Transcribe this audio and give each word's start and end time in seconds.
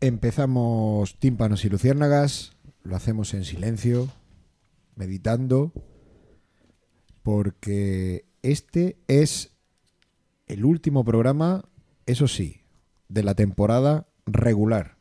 Empezamos 0.00 1.18
tímpanos 1.18 1.64
y 1.64 1.68
luciérnagas, 1.68 2.52
lo 2.84 2.94
hacemos 2.94 3.34
en 3.34 3.44
silencio, 3.44 4.08
meditando, 4.94 5.72
porque 7.24 8.24
este 8.42 8.96
es 9.08 9.50
el 10.46 10.64
último 10.64 11.04
programa, 11.04 11.64
eso 12.06 12.28
sí, 12.28 12.62
de 13.08 13.24
la 13.24 13.34
temporada 13.34 14.06
regular. 14.24 14.98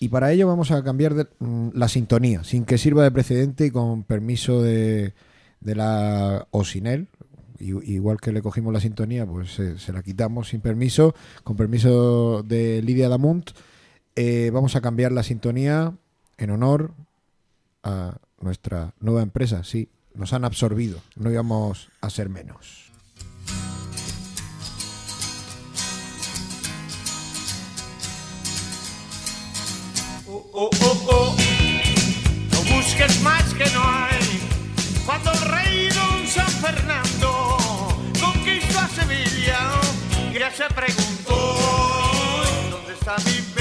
Y 0.00 0.08
para 0.08 0.32
ello 0.32 0.46
vamos 0.46 0.70
a 0.70 0.82
cambiar 0.82 1.28
mm, 1.38 1.68
la 1.74 1.88
sintonía, 1.88 2.44
sin 2.44 2.64
que 2.64 2.78
sirva 2.78 3.04
de 3.04 3.10
precedente 3.10 3.66
y 3.66 3.70
con 3.70 4.04
permiso 4.04 4.62
de, 4.62 5.12
de 5.60 5.74
la 5.74 6.48
Osinel. 6.50 7.08
Igual 7.58 8.20
que 8.20 8.32
le 8.32 8.42
cogimos 8.42 8.72
la 8.72 8.80
sintonía, 8.80 9.26
pues 9.26 9.52
se 9.52 9.92
la 9.92 10.02
quitamos 10.02 10.48
sin 10.48 10.60
permiso. 10.60 11.14
Con 11.44 11.56
permiso 11.56 12.42
de 12.42 12.82
Lidia 12.82 13.08
Damunt, 13.08 13.50
eh, 14.16 14.50
vamos 14.52 14.76
a 14.76 14.80
cambiar 14.80 15.12
la 15.12 15.22
sintonía 15.22 15.94
en 16.36 16.50
honor 16.50 16.92
a 17.82 18.18
nuestra 18.40 18.94
nueva 19.00 19.22
empresa. 19.22 19.64
Sí, 19.64 19.88
nos 20.14 20.32
han 20.32 20.44
absorbido, 20.44 21.00
no 21.16 21.30
íbamos 21.30 21.88
a 22.00 22.10
ser 22.10 22.28
menos. 22.28 22.92
Oh, 30.26 30.50
oh, 30.52 31.06
oh. 31.08 31.36
No 32.52 32.76
busques 32.76 33.22
más 33.22 33.54
que 33.54 33.64
no 33.72 33.82
hay. 33.84 34.40
Cuando 35.04 35.32
el 35.32 35.40
rey 35.40 35.88
San 36.34 36.48
Fernando 36.48 37.33
ya 40.44 40.50
se 40.50 40.74
preguntó 40.74 41.56
dónde 42.70 42.92
está 42.92 43.16
mi 43.24 43.53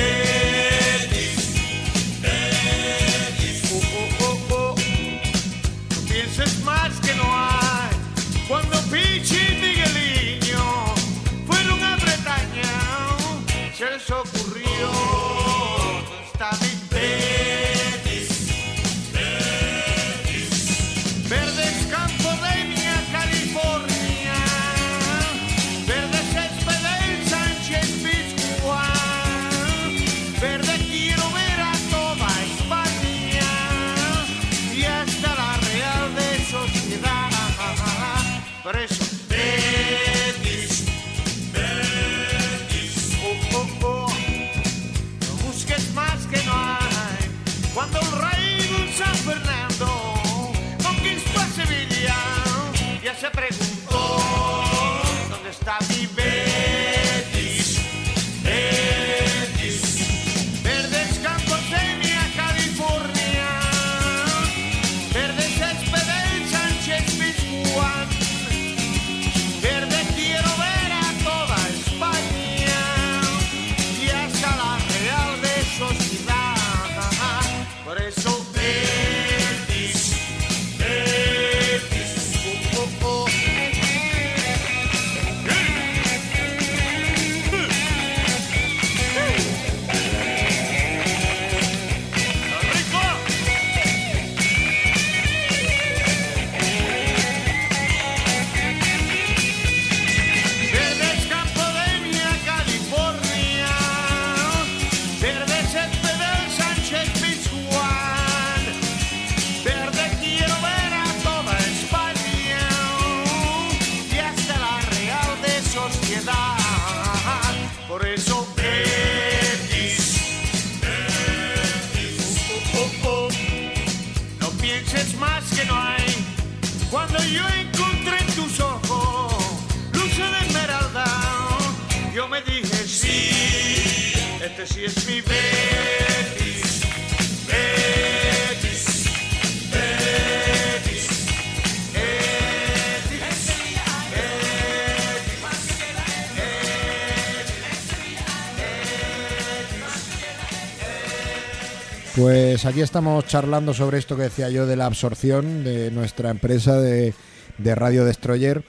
Pues 152.16 152.66
aquí 152.66 152.82
estamos 152.82 153.26
charlando 153.26 153.74
sobre 153.74 153.98
esto 153.98 154.16
que 154.16 154.24
decía 154.24 154.50
yo 154.50 154.68
de 154.68 154.76
la 154.76 154.86
absorción 154.86 155.64
de 155.64 155.90
nuestra 155.90 156.30
empresa 156.30 156.80
de, 156.80 157.14
Radio 157.58 158.06
Destroyer. 158.06 158.64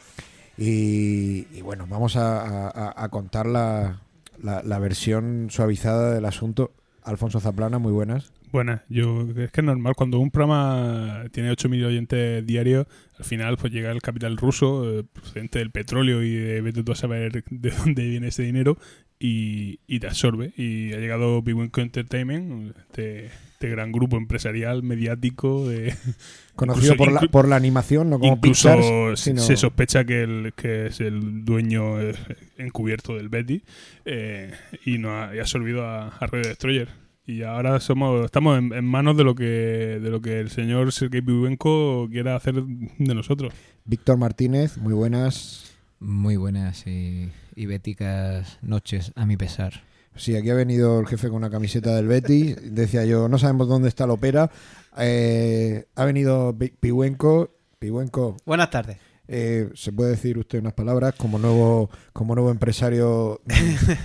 Y, 0.57 1.47
y 1.53 1.61
bueno, 1.63 1.87
vamos 1.89 2.17
a, 2.17 2.69
a- 2.69 2.95
a 3.05 3.09
contar 3.11 3.45
la, 3.47 4.01
la- 4.45 4.63
la 4.63 4.79
versión 4.79 5.49
suavizada 5.51 6.15
del 6.15 6.25
asunto. 6.27 6.73
Alfonso 7.03 7.41
Zaplana, 7.41 7.79
muy 7.79 7.93
buenas. 7.93 8.33
Buenas, 8.53 8.83
yo 8.89 9.23
es 9.37 9.51
que 9.51 9.61
es 9.61 9.65
normal, 9.65 9.95
cuando 9.97 10.21
un 10.21 10.31
programa 10.31 11.25
tiene 11.33 11.51
8.000 11.51 11.85
oyentes 11.85 12.47
diarios, 12.47 12.87
al 13.19 13.25
final 13.25 13.57
pues 13.57 13.73
llega 13.73 13.91
el 13.91 14.01
capital 14.01 14.37
ruso, 14.37 14.89
eh, 15.01 15.05
procedente 15.13 15.59
del 15.59 15.73
petróleo 15.73 16.23
y 16.23 16.33
de 16.35 16.61
vete 16.61 16.85
tú 16.85 16.93
a 16.93 16.95
saber 16.95 17.43
de 17.51 17.71
dónde 17.71 18.07
viene 18.09 18.29
ese 18.29 18.45
dinero 18.45 18.79
y, 19.19 19.81
y 19.89 19.99
te 19.99 20.07
absorbe. 20.07 20.53
Y 20.57 20.93
ha 20.93 20.99
llegado 20.99 21.43
Big 21.43 21.57
Entertainment, 21.77 22.77
este, 22.79 23.31
este 23.65 23.75
gran 23.75 23.93
grupo 23.93 24.17
empresarial, 24.17 24.83
mediático, 24.83 25.69
de, 25.69 25.95
Conocido 26.55 26.93
Incluso- 26.95 26.97
por 27.13 27.13
la, 27.23 27.29
por 27.31 27.49
la 27.49 27.57
animación, 27.57 28.11
no 28.11 28.19
como 28.19 28.35
Incluso 28.37 28.69
Pixar, 28.77 29.17
se- 29.17 29.25
sino- 29.31 29.41
se 29.43 29.57
sospecha 29.57 30.05
que, 30.05 30.23
el, 30.23 30.53
que 30.55 30.87
es 30.87 31.01
el 31.01 31.45
dueño 31.45 32.01
eh, 32.01 32.15
encubierto 32.59 33.15
del 33.17 33.29
Betty 33.29 33.63
eh, 34.05 34.53
y 34.85 34.99
nos 34.99 35.13
ha, 35.13 35.35
y 35.35 35.39
ha 35.39 35.43
absorbido 35.43 35.85
a, 35.87 36.09
a 36.09 36.27
Radio 36.27 36.49
Destroyer. 36.49 36.89
Y 37.27 37.43
ahora 37.43 37.81
somos 37.81 38.25
estamos 38.27 38.59
en, 38.59 38.73
en 38.75 38.85
manos 38.85 39.17
de 39.17 39.25
lo 39.25 39.35
que 39.35 39.45
de 39.45 40.11
lo 40.11 40.21
que 40.21 40.41
el 40.41 40.51
señor 40.51 40.93
Sergei 40.93 41.23
Pivenko 41.23 42.07
quiera 42.11 42.37
hacer 42.37 42.55
de 42.63 43.15
nosotros. 43.15 43.55
Víctor 43.87 44.19
Martínez, 44.19 44.77
muy 44.77 44.93
buenas. 44.93 45.75
Muy 46.01 46.37
buenas 46.37 46.87
y, 46.87 47.31
y 47.57 47.65
béticas 47.67 48.59
noches, 48.61 49.13
a 49.17 49.25
mi 49.25 49.39
pesar. 49.39 49.85
Sí, 50.17 50.37
aquí 50.37 50.51
ha 50.51 50.55
venido 50.55 51.01
el 51.01 51.07
jefe 51.07 51.29
con 51.29 51.37
una 51.39 51.51
camiseta 51.51 51.95
del 51.97 52.07
Betty. 52.07 52.55
Decía 52.55 53.05
yo, 53.05 53.29
no 53.29 53.39
sabemos 53.39 53.69
dónde 53.69 53.89
está 53.89 54.07
la 54.07 54.13
ópera. 54.13 54.51
Eh, 54.99 55.87
ha 55.97 56.05
venido 56.05 56.57
Pi- 56.57 56.73
Pihuenco. 56.79 57.51
Pihuenco, 57.79 58.37
Buenas 58.47 58.71
tardes. 58.71 58.97
eh, 59.29 59.69
¿se 59.75 59.93
puede 59.93 60.13
decir 60.13 60.39
usted 60.39 60.61
unas 60.61 60.73
palabras? 60.73 61.15
Como 61.19 61.39
nuevo, 61.39 61.91
como 62.15 62.35
nuevo 62.35 62.51
empresario 62.51 63.43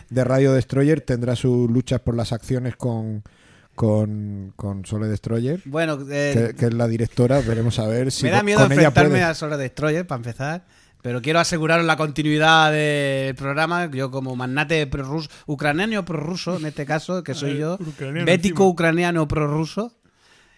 de 0.09 0.23
Radio 0.25 0.51
Destroyer, 0.53 0.99
tendrá 1.01 1.35
sus 1.35 1.69
luchas 1.69 2.01
por 2.01 2.15
las 2.15 2.33
acciones 2.33 2.75
con, 2.75 3.23
con, 3.75 4.51
con 4.57 4.83
Sole 4.85 5.07
Destroyer, 5.07 5.61
Bueno, 5.65 5.97
eh, 6.09 6.49
que, 6.49 6.55
que 6.55 6.65
es 6.65 6.73
la 6.73 6.87
directora. 6.89 7.39
Veremos 7.39 7.79
a 7.79 7.87
ver 7.87 8.11
si 8.11 8.25
me 8.25 8.31
da 8.31 8.43
miedo 8.43 8.59
con 8.59 8.71
ella 8.73 8.81
enfrentarme 8.87 9.09
puede. 9.11 9.23
a 9.23 9.33
Solar 9.33 9.57
Destroyer, 9.59 10.05
para 10.05 10.17
empezar. 10.17 10.65
Pero 11.01 11.21
quiero 11.21 11.39
aseguraros 11.39 11.85
la 11.85 11.95
continuidad 11.95 12.71
del 12.71 13.33
programa. 13.35 13.89
Yo, 13.91 14.11
como 14.11 14.35
magnate 14.35 14.85
prorruso, 14.87 15.29
ucraniano 15.45 16.03
prorruso, 16.03 16.57
en 16.57 16.65
este 16.65 16.85
caso, 16.85 17.23
que 17.23 17.33
soy 17.33 17.51
Eh, 17.51 17.57
yo, 17.59 17.77
ucraniano 17.79 18.25
bético 18.25 18.63
encima. 18.63 18.69
ucraniano 18.69 19.27
prorruso, 19.27 19.93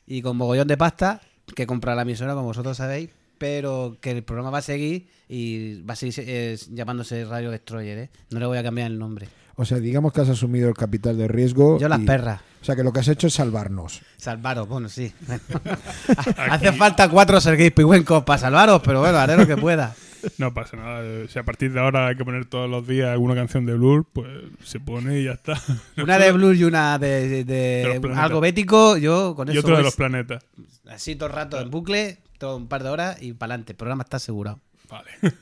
y 0.08 0.22
con 0.24 0.38
mogollón 0.38 0.68
de 0.68 0.78
pasta, 0.78 1.22
que 1.56 1.68
compra 1.68 1.94
la 1.96 2.02
emisora, 2.02 2.34
como 2.34 2.48
vosotros 2.48 2.76
sabéis, 2.78 3.10
pero 3.38 3.98
que 4.02 4.12
el 4.12 4.24
programa 4.24 4.50
va 4.50 4.58
a 4.60 4.64
seguir 4.64 5.10
y 5.30 5.82
va 5.84 5.94
a 5.94 5.96
seguir 5.96 6.16
eh, 6.20 6.58
llamándose 6.72 7.24
Radio 7.26 7.52
Destroyer, 7.52 7.98
¿eh? 7.98 8.10
No 8.32 8.40
le 8.40 8.46
voy 8.48 8.58
a 8.58 8.64
cambiar 8.64 8.90
el 8.90 8.98
nombre. 8.98 9.28
O 9.56 9.66
sea, 9.66 9.78
digamos 9.78 10.12
que 10.14 10.22
has 10.22 10.30
asumido 10.30 10.70
el 10.70 10.76
capital 10.76 11.18
de 11.18 11.28
riesgo. 11.28 11.78
Yo 11.80 11.88
las 11.88 12.00
y- 12.00 12.06
perras. 12.06 12.42
O 12.62 12.66
sea, 12.66 12.76
que 12.76 12.84
lo 12.84 12.92
que 12.94 13.00
has 13.02 13.08
hecho 13.08 13.28
es 13.28 13.34
salvarnos. 13.34 14.02
Salvaros, 14.18 14.68
bueno, 14.68 14.90
sí. 14.90 15.12
Hace 16.38 16.72
falta 16.74 17.10
cuatro 17.10 17.40
Sergei 17.42 17.70
Piwenkos 17.72 18.24
para 18.24 18.40
salvaros, 18.40 18.82
pero 18.84 19.00
bueno, 19.02 19.18
haré 19.18 19.36
lo 19.38 19.46
que 19.48 19.58
pueda. 19.58 19.96
No 20.38 20.54
pasa 20.54 20.78
nada. 20.78 21.02
eh, 21.04 21.28
Si 21.30 21.40
a 21.40 21.44
partir 21.44 21.72
de 21.74 21.80
ahora 21.80 22.08
hay 22.08 22.16
que 22.16 22.24
poner 22.26 22.46
todos 22.46 22.70
los 22.70 22.88
días 22.88 23.10
alguna 23.10 23.36
canción 23.36 23.66
de 23.66 23.74
Blur, 23.76 24.06
pues 24.12 24.28
se 24.64 24.80
pone 24.80 25.20
y 25.20 25.26
ya 25.26 25.32
está. 25.34 25.60
Una 25.98 26.18
de 26.20 26.32
Blue 26.32 26.54
y 26.54 26.64
una 26.64 26.98
de, 27.00 27.44
de- 27.44 28.02
algo 28.16 28.40
bético, 28.42 28.98
yo 28.98 29.36
con 29.36 29.48
y 29.48 29.52
eso 29.52 29.62
otro 29.62 29.78
de 29.78 29.84
los 29.84 29.96
planetas. 29.96 30.44
así 30.90 31.16
todo 31.16 31.30
el 31.30 31.36
rato 31.36 31.60
en 31.60 31.70
bucle, 31.70 32.20
todo 32.38 32.58
un 32.58 32.68
par 32.68 32.84
de 32.84 32.90
horas 32.90 33.22
y 33.22 33.34
para 33.34 33.54
adelante. 33.54 33.74
El 33.74 33.78
programa 33.78 34.04
está 34.04 34.18
asegurado. 34.18 34.60
Vale. 34.90 35.10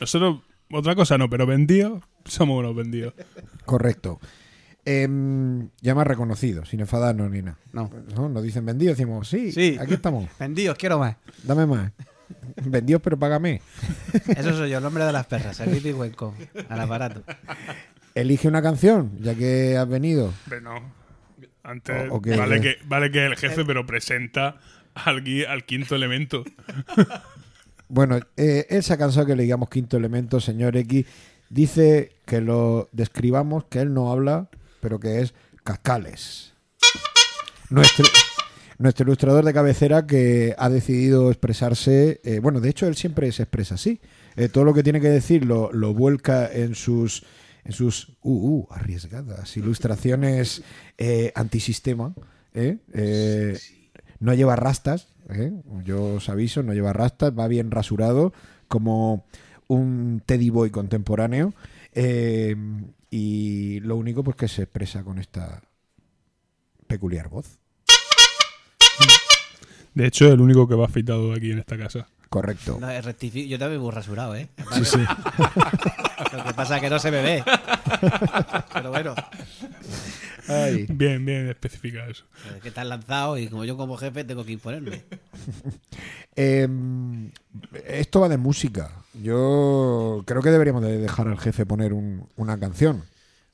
Nosotros, 0.00 0.40
otra 0.70 0.94
cosa 0.94 1.18
no, 1.18 1.28
pero 1.28 1.46
vendidos, 1.46 2.02
somos 2.24 2.58
unos 2.60 2.74
vendidos. 2.76 3.14
Correcto. 3.64 4.20
Em, 4.86 5.70
ya 5.80 5.94
me 5.94 6.02
has 6.02 6.06
reconocido, 6.06 6.64
sin 6.66 6.80
enfadarnos 6.80 7.30
ni 7.30 7.40
nada. 7.42 7.58
No. 7.72 7.90
¿No? 8.14 8.28
Nos 8.28 8.42
dicen 8.42 8.66
vendidos, 8.66 8.98
decimos, 8.98 9.26
sí, 9.28 9.50
Sí. 9.50 9.78
aquí 9.80 9.94
estamos, 9.94 10.28
Vendidos, 10.38 10.76
quiero 10.76 10.98
más. 10.98 11.16
dame 11.42 11.64
más. 11.66 11.92
Vendidos, 12.64 13.02
pero 13.02 13.18
págame. 13.18 13.60
Eso 14.36 14.56
soy 14.56 14.70
yo, 14.70 14.78
el 14.78 14.84
nombre 14.84 15.04
de 15.04 15.12
las 15.12 15.26
perras, 15.26 15.56
Sergei 15.56 15.80
Piwenkov, 15.80 16.34
al 16.68 16.80
aparato. 16.80 17.22
Elige 18.14 18.46
una 18.48 18.62
canción, 18.62 19.12
ya 19.20 19.34
que 19.34 19.76
has 19.76 19.88
venido. 19.88 20.32
Pero 20.48 20.60
no. 20.60 20.92
Antes, 21.62 22.10
O- 22.10 22.20
vale, 22.20 22.60
que, 22.60 22.76
vale 22.84 23.10
que 23.10 23.24
el 23.24 23.36
jefe, 23.36 23.64
pero 23.64 23.86
presenta 23.86 24.56
al, 24.94 25.24
gui- 25.24 25.46
al 25.46 25.64
quinto 25.64 25.94
elemento. 25.94 26.44
Bueno, 27.88 28.18
eh, 28.38 28.66
él 28.70 28.82
se 28.82 28.94
ha 28.94 28.96
cansado 28.96 29.26
que 29.26 29.36
le 29.36 29.42
digamos 29.42 29.68
quinto 29.68 29.96
elemento, 29.98 30.40
señor 30.40 30.74
X. 30.76 31.04
Dice 31.50 32.16
que 32.24 32.40
lo 32.40 32.88
describamos, 32.92 33.66
que 33.66 33.80
él 33.80 33.92
no 33.92 34.10
habla, 34.10 34.48
pero 34.80 34.98
que 34.98 35.20
es 35.20 35.34
Cascales. 35.62 36.54
Nuestro, 37.68 38.06
nuestro 38.78 39.04
ilustrador 39.04 39.44
de 39.44 39.52
cabecera 39.52 40.06
que 40.06 40.54
ha 40.58 40.68
decidido 40.68 41.30
expresarse. 41.30 42.20
eh, 42.24 42.40
bueno, 42.40 42.60
de 42.60 42.70
hecho, 42.70 42.86
él 42.86 42.96
siempre 42.96 43.30
se 43.32 43.44
expresa 43.44 43.76
así. 43.76 44.00
Eh, 44.36 44.48
todo 44.48 44.64
lo 44.64 44.74
que 44.74 44.82
tiene 44.82 45.00
que 45.00 45.08
decir 45.08 45.44
lo, 45.44 45.72
lo 45.72 45.94
vuelca 45.94 46.50
en 46.52 46.74
sus. 46.74 47.24
En 47.66 47.72
sus 47.72 48.10
uh, 48.20 48.30
uh, 48.30 48.66
arriesgadas 48.72 49.56
ilustraciones 49.56 50.62
eh, 50.98 51.32
antisistema. 51.34 52.14
¿eh? 52.52 52.76
No 54.20 54.34
lleva 54.34 54.54
rastas, 54.54 55.14
yo 55.82 56.16
os 56.16 56.28
aviso, 56.28 56.62
no 56.62 56.74
lleva 56.74 56.92
rastas, 56.92 57.32
va 57.32 57.48
bien 57.48 57.70
rasurado, 57.70 58.34
como 58.68 59.24
un 59.66 60.22
Teddy 60.26 60.50
Boy 60.50 60.68
contemporáneo. 60.68 61.54
y 63.10 63.80
lo 63.80 63.96
único 63.96 64.22
pues 64.22 64.36
que 64.36 64.48
se 64.48 64.64
expresa 64.64 65.02
con 65.02 65.18
esta 65.18 65.62
peculiar 66.86 67.30
voz. 67.30 67.63
De 69.94 70.06
hecho, 70.06 70.32
el 70.32 70.40
único 70.40 70.66
que 70.68 70.74
va 70.74 70.86
afeitado 70.86 71.32
aquí 71.32 71.52
en 71.52 71.58
esta 71.60 71.76
casa. 71.78 72.06
Correcto. 72.28 72.78
No, 72.80 72.90
yo 72.90 73.58
también 73.60 73.80
voy 73.80 73.92
rasurado, 73.92 74.34
¿eh? 74.34 74.48
Sí, 74.72 74.84
sí. 74.84 74.98
Lo 76.36 76.44
que 76.44 76.54
pasa 76.54 76.76
es 76.76 76.82
que 76.82 76.90
no 76.90 76.98
se 76.98 77.12
me 77.12 77.22
ve. 77.22 77.44
Pero 78.72 78.90
bueno, 78.90 79.14
Ay. 80.48 80.86
Bien, 80.90 81.24
bien 81.24 81.48
especifica 81.48 82.06
eso. 82.08 82.24
es 82.56 82.60
que 82.62 82.68
estás 82.68 82.86
lanzado 82.86 83.38
y 83.38 83.46
como 83.48 83.64
yo 83.64 83.76
como 83.76 83.96
jefe 83.96 84.24
tengo 84.24 84.44
que 84.44 84.52
imponerme. 84.52 85.02
Eh, 86.36 86.66
esto 87.86 88.18
va 88.18 88.28
de 88.28 88.38
música. 88.38 88.90
Yo 89.22 90.24
creo 90.26 90.42
que 90.42 90.50
deberíamos 90.50 90.82
de 90.82 90.98
dejar 90.98 91.28
al 91.28 91.38
jefe 91.38 91.64
poner 91.64 91.92
un- 91.92 92.26
una 92.34 92.58
canción. 92.58 93.04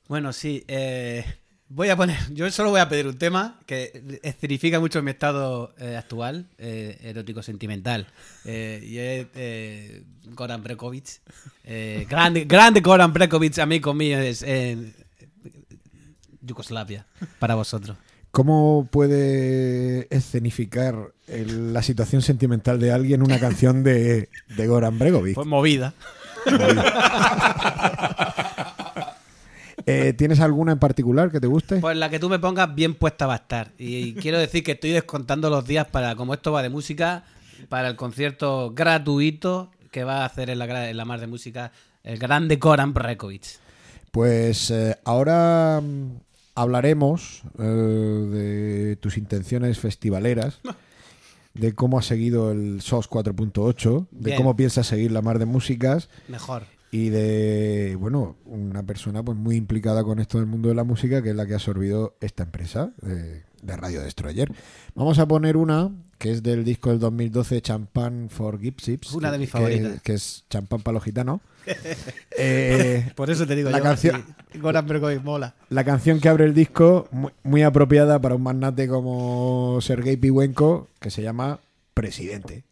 Bueno, 0.07 0.33
sí. 0.33 0.63
eh, 0.67 1.23
voy 1.73 1.89
a 1.89 1.95
poner. 1.95 2.17
Yo 2.33 2.49
solo 2.51 2.69
voy 2.71 2.79
a 2.81 2.89
pedir 2.89 3.07
un 3.07 3.17
tema 3.17 3.59
que 3.65 4.19
escenifica 4.23 4.79
mucho 4.79 5.01
mi 5.01 5.11
estado 5.11 5.73
eh, 5.79 5.95
actual, 5.97 6.47
eh, 6.57 6.97
erótico 7.03 7.41
sentimental. 7.41 8.07
Eh, 8.45 8.81
y 8.83 8.97
es 8.97 9.27
eh, 9.35 10.03
Goran 10.33 10.61
Brekovic. 10.63 11.21
Eh, 11.63 12.05
grande, 12.09 12.45
grande 12.45 12.81
Goran 12.81 13.13
Brekovic, 13.13 13.57
amigo 13.59 13.93
mío, 13.93 14.19
es 14.19 14.43
en 14.43 14.93
Yugoslavia, 16.41 17.05
para 17.39 17.55
vosotros. 17.55 17.97
¿Cómo 18.31 18.87
puede 18.91 20.07
escenificar 20.15 21.11
el- 21.27 21.73
la 21.73 21.81
situación 21.83 22.21
sentimental 22.21 22.79
de 22.79 22.91
alguien 22.91 23.21
una 23.23 23.39
canción 23.39 23.83
de, 23.83 24.29
de 24.55 24.67
Goran 24.67 24.97
Bregovic? 24.97 25.35
Pues 25.35 25.47
movida. 25.47 25.93
Eh, 29.85 30.13
¿Tienes 30.13 30.39
alguna 30.39 30.73
en 30.73 30.79
particular 30.79 31.31
que 31.31 31.39
te 31.39 31.47
guste? 31.47 31.77
Pues 31.77 31.97
la 31.97 32.09
que 32.09 32.19
tú 32.19 32.29
me 32.29 32.39
pongas 32.39 32.73
bien 32.73 32.95
puesta 32.95 33.27
va 33.27 33.33
a 33.33 33.37
estar. 33.37 33.71
Y 33.77 34.13
quiero 34.15 34.39
decir 34.39 34.63
que 34.63 34.73
estoy 34.73 34.91
descontando 34.91 35.49
los 35.49 35.65
días 35.65 35.87
para, 35.87 36.15
como 36.15 36.33
esto 36.33 36.51
va 36.51 36.61
de 36.61 36.69
música, 36.69 37.23
para 37.69 37.87
el 37.87 37.95
concierto 37.95 38.71
gratuito 38.73 39.71
que 39.91 40.03
va 40.03 40.23
a 40.23 40.25
hacer 40.25 40.49
en 40.49 40.59
la, 40.59 40.89
en 40.89 40.97
la 40.97 41.05
mar 41.05 41.19
de 41.19 41.27
música 41.27 41.71
el 42.03 42.17
grande 42.17 42.55
Goran 42.55 42.93
Brekovic. 42.93 43.59
Pues 44.11 44.71
eh, 44.71 44.97
ahora 45.05 45.81
mm, 45.81 46.17
hablaremos 46.55 47.43
eh, 47.59 47.63
de 47.63 48.95
tus 48.97 49.17
intenciones 49.17 49.79
festivaleras, 49.79 50.59
de 51.53 51.73
cómo 51.73 51.99
has 51.99 52.05
seguido 52.05 52.51
el 52.51 52.81
SOS 52.81 53.09
4.8, 53.09 54.07
de 54.11 54.25
Bien. 54.25 54.37
cómo 54.37 54.55
piensas 54.55 54.87
seguir 54.87 55.11
la 55.11 55.21
mar 55.21 55.39
de 55.39 55.45
músicas 55.45 56.09
Mejor. 56.27 56.63
Y 56.91 57.09
de, 57.09 57.95
bueno, 57.99 58.35
una 58.45 58.83
persona 58.83 59.23
pues 59.23 59.37
muy 59.37 59.55
implicada 59.55 60.03
con 60.03 60.19
esto 60.19 60.37
del 60.37 60.47
mundo 60.47 60.69
de 60.69 60.75
la 60.75 60.83
música, 60.83 61.21
que 61.21 61.29
es 61.29 61.35
la 61.35 61.45
que 61.45 61.53
ha 61.53 61.55
absorbido 61.55 62.15
esta 62.19 62.43
empresa 62.43 62.91
de, 63.01 63.43
de 63.61 63.77
Radio 63.77 64.01
Destroyer. 64.01 64.51
Vamos 64.93 65.17
a 65.19 65.27
poner 65.27 65.55
una 65.57 65.89
que 66.17 66.29
es 66.31 66.43
del 66.43 66.63
disco 66.63 66.91
del 66.91 66.99
2012, 66.99 67.61
Champagne 67.61 68.29
for 68.29 68.59
Gypsies. 68.59 69.11
Una 69.13 69.31
de 69.31 69.39
mis 69.39 69.47
que- 69.49 69.51
favoritas. 69.53 70.01
Que, 70.03 70.13
es 70.13 70.43
champán 70.49 70.81
para 70.81 70.93
los 70.95 71.03
gitanos. 71.03 71.39
Eh, 72.43 73.11
Por 73.15 73.29
eso 73.29 73.45
te 73.45 73.55
digo 73.55 73.69
La 73.69 73.77
yo, 73.77 73.83
canción- 73.83 74.23
Goran 74.59 74.87
mola. 75.23 75.53
la 75.69 75.83
canción 75.83 76.19
que 76.19 76.27
abre 76.29 76.45
el 76.45 76.53
disco, 76.55 77.07
muy, 77.11 77.31
muy 77.43 77.61
apropiada 77.61 78.19
para 78.19 78.33
un 78.35 78.41
magnate 78.41 78.87
como 78.87 79.77
Sergei 79.81 80.17
Piwenko, 80.17 80.87
que 80.99 81.11
se 81.11 81.21
llama 81.21 81.59
Presidente. 81.93 82.63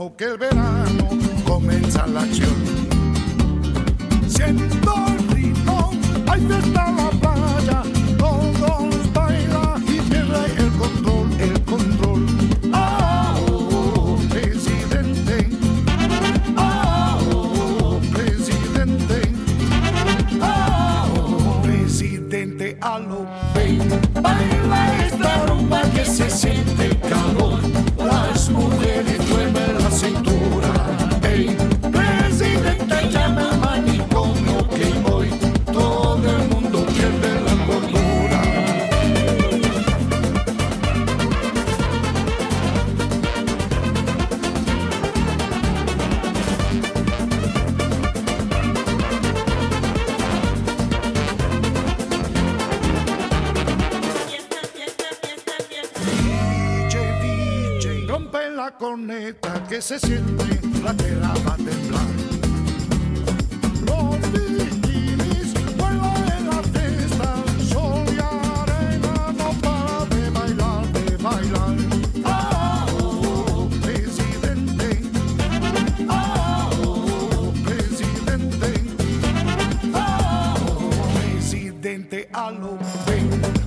Volumen 0.00 0.16
que 0.16 0.24
el 0.24 0.38
verano 0.38 1.08
comienza 1.44 2.06
la 2.06 2.20
acción. 2.22 2.56
Siento 4.26 4.94
el 5.08 5.28
ritmo, 5.28 5.90
fiesta 6.24 6.86
en 6.88 6.96
la 6.96 7.10
playa, 7.20 7.82
todos 8.16 9.12
bailan 9.12 9.82
y 9.86 10.00
pierde 10.00 10.46
el 10.56 10.70
control, 10.78 11.40
el 11.40 11.60
control. 11.64 12.26
Oh, 12.72 14.18
presidente, 14.30 15.50
oh, 16.56 18.00
presidente, 18.12 19.20
oh, 20.40 21.60
presidente, 21.62 22.78
a 22.80 22.98
lo 22.98 23.26
ven, 23.54 23.88
baila 24.22 25.06
esta 25.06 25.46
rumba 25.46 25.82
que 25.94 26.04
se 26.06 26.30
siente 26.30 26.86
el 26.86 27.00
calor, 27.00 27.60
las 27.98 28.48
mujeres 28.48 29.09
que 59.68 59.80
se 59.80 60.00
siente, 60.00 60.44
la 60.82 60.92
tierra 60.94 61.32
va 61.46 61.52
a 61.52 61.56
temblar. 61.56 62.10
Los 63.86 64.32
bikinis 64.32 65.54
vuelan 65.76 66.32
en 66.36 66.46
la 66.46 66.60
fiesta, 66.74 67.34
sol 67.68 68.04
y 68.08 68.18
arena 68.18 69.32
no 69.38 69.52
para 69.60 70.06
de 70.06 70.30
bailar, 70.30 70.92
de 70.92 71.16
bailar. 71.18 71.76
Ah, 72.24 72.84
oh, 73.00 73.68
presidente. 73.80 75.02
Ah, 76.08 76.68
oh, 76.84 77.52
presidente. 77.64 78.72
Ah, 79.94 80.56
oh, 80.66 80.90
presidente, 81.14 82.28
a 82.32 82.50
lo. 82.50 82.76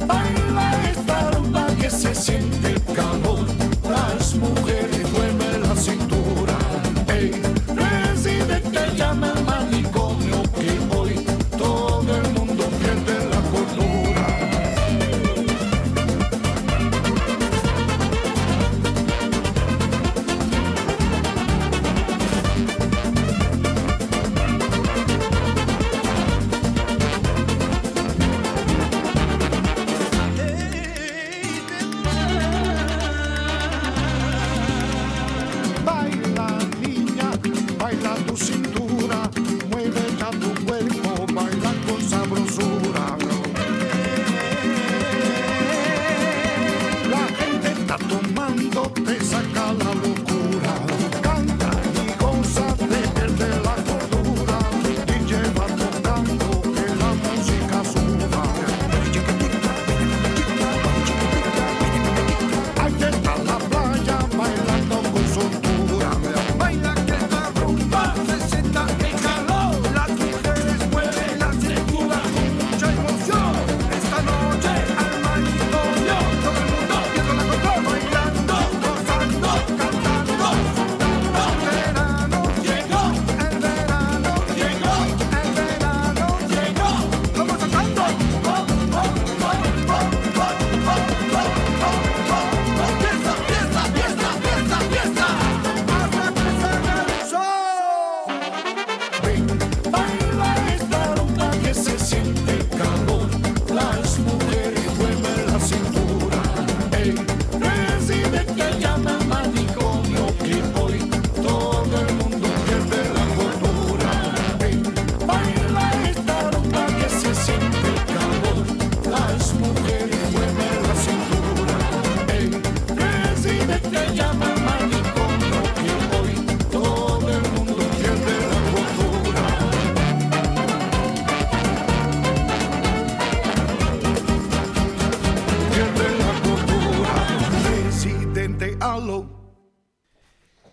Baila 0.05 0.91
esta 0.91 1.31
rumba 1.31 1.67
que 1.79 1.89
se 1.89 2.13
siente 2.13 2.71
el 2.71 2.83
calor. 2.93 3.52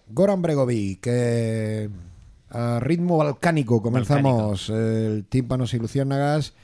Goran 0.09 0.43
Bregovic, 0.43 1.01
que 1.01 1.89
a 2.51 2.81
ritmo 2.81 3.17
balcánico 3.17 3.81
comenzamos 3.81 4.69
el 4.71 5.25
tímpanos 5.29 5.73
y 5.75 5.79
luciérnagas 5.79 6.55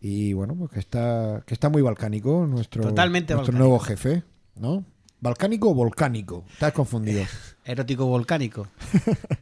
y 0.00 0.32
bueno, 0.34 0.54
pues 0.54 0.70
que 0.70 0.78
está 0.80 1.42
que 1.46 1.54
está 1.54 1.68
muy 1.68 1.82
balcánico 1.82 2.46
nuestro, 2.46 2.82
Totalmente 2.84 3.34
nuestro 3.34 3.52
balcánico. 3.52 3.68
nuevo 3.68 3.78
jefe, 3.80 4.22
¿no? 4.56 4.84
¿Balcánico 5.20 5.70
o 5.70 5.74
volcánico? 5.74 6.44
Estás 6.52 6.72
confundido. 6.72 7.22
Erótico 7.64 8.06
volcánico. 8.06 8.66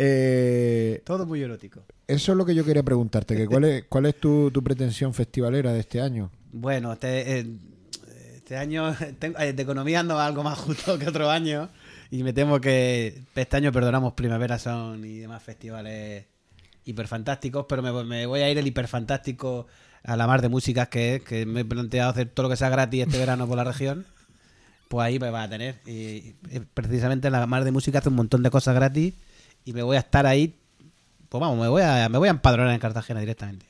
Eh, 0.00 1.02
Todo 1.04 1.26
muy 1.26 1.42
erótico. 1.42 1.80
eso 2.06 2.30
es 2.30 2.38
lo 2.38 2.46
que 2.46 2.54
yo 2.54 2.64
quería 2.64 2.84
preguntarte, 2.84 3.34
que 3.36 3.46
cuál 3.48 3.64
es, 3.64 3.84
cuál 3.88 4.06
es 4.06 4.14
tu, 4.20 4.48
tu 4.52 4.62
pretensión 4.62 5.12
festivalera 5.12 5.72
de 5.72 5.80
este 5.80 6.00
año. 6.00 6.30
Bueno, 6.52 6.92
este, 6.92 7.40
eh, 7.40 7.46
este 8.48 8.56
año 8.56 8.96
tengo- 9.18 9.38
eh, 9.38 9.52
de 9.52 9.62
economía 9.62 10.00
ando 10.00 10.18
algo 10.18 10.42
más 10.42 10.58
justo 10.58 10.98
que 10.98 11.06
otro 11.06 11.30
año. 11.30 11.68
Y 12.10 12.22
me 12.22 12.32
temo 12.32 12.60
que 12.60 13.20
este 13.34 13.56
año 13.56 13.70
perdonamos 13.70 14.14
Primavera 14.14 14.58
Sound 14.58 15.04
y 15.04 15.18
demás 15.18 15.42
festivales 15.42 16.24
hiperfantásticos, 16.86 17.66
pero 17.68 17.82
me, 17.82 17.92
me 18.04 18.24
voy 18.24 18.40
a 18.40 18.50
ir 18.50 18.56
el 18.56 18.66
hiperfantástico 18.66 19.66
a 20.02 20.16
la 20.16 20.26
mar 20.26 20.40
de 20.40 20.48
músicas 20.48 20.88
que 20.88 21.16
es, 21.16 21.22
que 21.22 21.44
me 21.44 21.60
he 21.60 21.64
planteado 21.66 22.10
hacer 22.10 22.30
todo 22.30 22.44
lo 22.44 22.50
que 22.50 22.56
sea 22.56 22.70
gratis 22.70 23.02
este 23.02 23.18
verano 23.18 23.46
por 23.46 23.58
la 23.58 23.64
región. 23.64 24.06
Pues 24.88 25.04
ahí 25.04 25.18
me 25.18 25.28
va 25.28 25.42
a 25.42 25.48
tener. 25.50 25.74
Y, 25.84 26.32
precisamente 26.72 27.28
la 27.28 27.46
mar 27.46 27.64
de 27.64 27.72
música 27.72 27.98
hace 27.98 28.08
un 28.08 28.14
montón 28.14 28.42
de 28.42 28.50
cosas 28.50 28.74
gratis 28.74 29.12
y 29.66 29.74
me 29.74 29.82
voy 29.82 29.98
a 29.98 30.00
estar 30.00 30.24
ahí. 30.24 30.56
Pues 31.28 31.38
vamos, 31.38 31.58
me 31.58 31.68
voy 31.68 31.82
a, 31.82 32.08
me 32.08 32.16
voy 32.16 32.28
a 32.28 32.30
empadronar 32.30 32.72
en 32.72 32.80
Cartagena 32.80 33.20
directamente. 33.20 33.66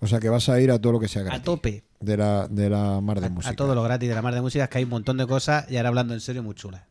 O 0.00 0.06
sea 0.06 0.20
que 0.20 0.30
vas 0.30 0.48
a 0.48 0.58
ir 0.58 0.70
a 0.70 0.80
todo 0.80 0.94
lo 0.94 1.00
que 1.00 1.08
sea 1.08 1.22
gratis. 1.22 1.40
A 1.40 1.44
tope. 1.44 1.83
De 2.00 2.16
la, 2.16 2.48
de 2.48 2.68
la 2.68 3.00
mar 3.00 3.20
de 3.20 3.26
A, 3.26 3.30
música. 3.30 3.52
a 3.52 3.56
todo 3.56 3.74
lo 3.74 3.82
gratis 3.82 4.08
de 4.08 4.14
la 4.14 4.20
mar 4.22 4.34
de 4.34 4.40
música, 4.42 4.66
que 4.68 4.78
hay 4.78 4.84
un 4.84 4.90
montón 4.90 5.16
de 5.16 5.26
cosas 5.26 5.70
y 5.70 5.76
ahora 5.78 5.88
hablando 5.88 6.12
en 6.14 6.20
serio 6.20 6.42
muy 6.42 6.54
chulas. 6.54 6.82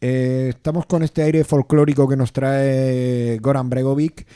Eh, 0.00 0.46
estamos 0.50 0.86
con 0.86 1.02
este 1.02 1.22
aire 1.22 1.44
folclórico 1.44 2.08
que 2.08 2.16
nos 2.16 2.32
trae 2.32 3.38
Goran 3.40 3.70
Bregovic, 3.70 4.26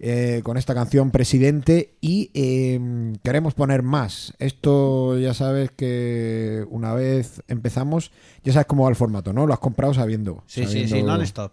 eh, 0.00 0.40
con 0.42 0.56
esta 0.56 0.74
canción 0.74 1.12
Presidente, 1.12 1.94
y 2.00 2.30
eh, 2.34 3.12
queremos 3.22 3.54
poner 3.54 3.82
más. 3.84 4.34
Esto 4.40 5.16
ya 5.18 5.32
sabes 5.34 5.70
que 5.70 6.64
una 6.70 6.92
vez 6.94 7.40
empezamos, 7.46 8.10
ya 8.42 8.52
sabes 8.52 8.66
cómo 8.66 8.82
va 8.84 8.90
el 8.90 8.96
formato, 8.96 9.32
¿no? 9.32 9.46
Lo 9.46 9.52
has 9.52 9.60
comprado 9.60 9.94
sabiendo. 9.94 10.42
Sí, 10.48 10.62
sí, 10.66 10.88
sabiendo- 10.88 10.96
sí, 10.96 11.02
non-stop. 11.04 11.52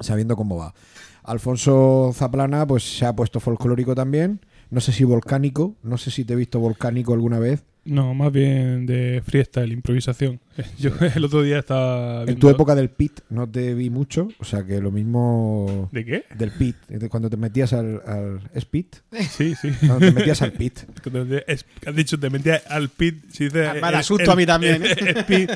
sabiendo 0.00 0.36
cómo 0.36 0.56
va. 0.58 0.74
Alfonso 1.22 2.10
Zaplana, 2.14 2.66
pues 2.66 2.98
se 2.98 3.06
ha 3.06 3.16
puesto 3.16 3.40
folclórico 3.40 3.94
también. 3.94 4.40
No 4.70 4.80
sé 4.80 4.92
si 4.92 5.04
volcánico, 5.04 5.74
no 5.82 5.96
sé 5.98 6.10
si 6.10 6.24
te 6.24 6.32
he 6.32 6.36
visto 6.36 6.58
volcánico 6.60 7.12
alguna 7.14 7.38
vez. 7.38 7.62
No, 7.84 8.14
más 8.14 8.32
bien 8.32 8.84
de 8.84 9.22
freestyle, 9.24 9.70
improvisación. 9.70 10.40
Yo 10.80 10.90
el 11.14 11.24
otro 11.24 11.42
día 11.44 11.60
estaba 11.60 12.24
En 12.24 12.36
tu 12.36 12.48
época 12.50 12.74
del 12.74 12.88
pit 12.90 13.20
no 13.30 13.48
te 13.48 13.74
vi 13.74 13.90
mucho, 13.90 14.26
o 14.40 14.44
sea 14.44 14.64
que 14.66 14.80
lo 14.80 14.90
mismo 14.90 15.88
¿De 15.92 16.04
qué? 16.04 16.24
del 16.36 16.50
pit, 16.50 16.74
cuando 17.08 17.30
te 17.30 17.36
metías 17.36 17.72
al, 17.74 18.02
al 18.04 18.40
¿es 18.54 18.64
pit? 18.64 18.96
Sí, 19.30 19.54
sí. 19.54 19.70
Cuando 19.86 20.00
te 20.00 20.10
metías 20.10 20.42
al 20.42 20.50
pit. 20.52 20.80
Cuando 21.04 21.24
te- 21.26 21.44
es- 21.52 21.64
Has 21.86 21.94
dicho, 21.94 22.18
te 22.18 22.28
metía 22.28 22.60
al 22.68 22.88
pit. 22.88 23.22
Si 23.30 23.44
dices, 23.44 23.68
Ah, 23.68 23.74
me 23.74 23.80
da 23.80 23.98
el- 23.98 24.04
susto 24.04 24.24
el- 24.24 24.30
a 24.30 24.34
mí 24.36 24.46
también, 24.46 24.82
¿eh? 24.84 24.88
el- 24.98 25.08
el 25.18 25.24
pit. 25.24 25.50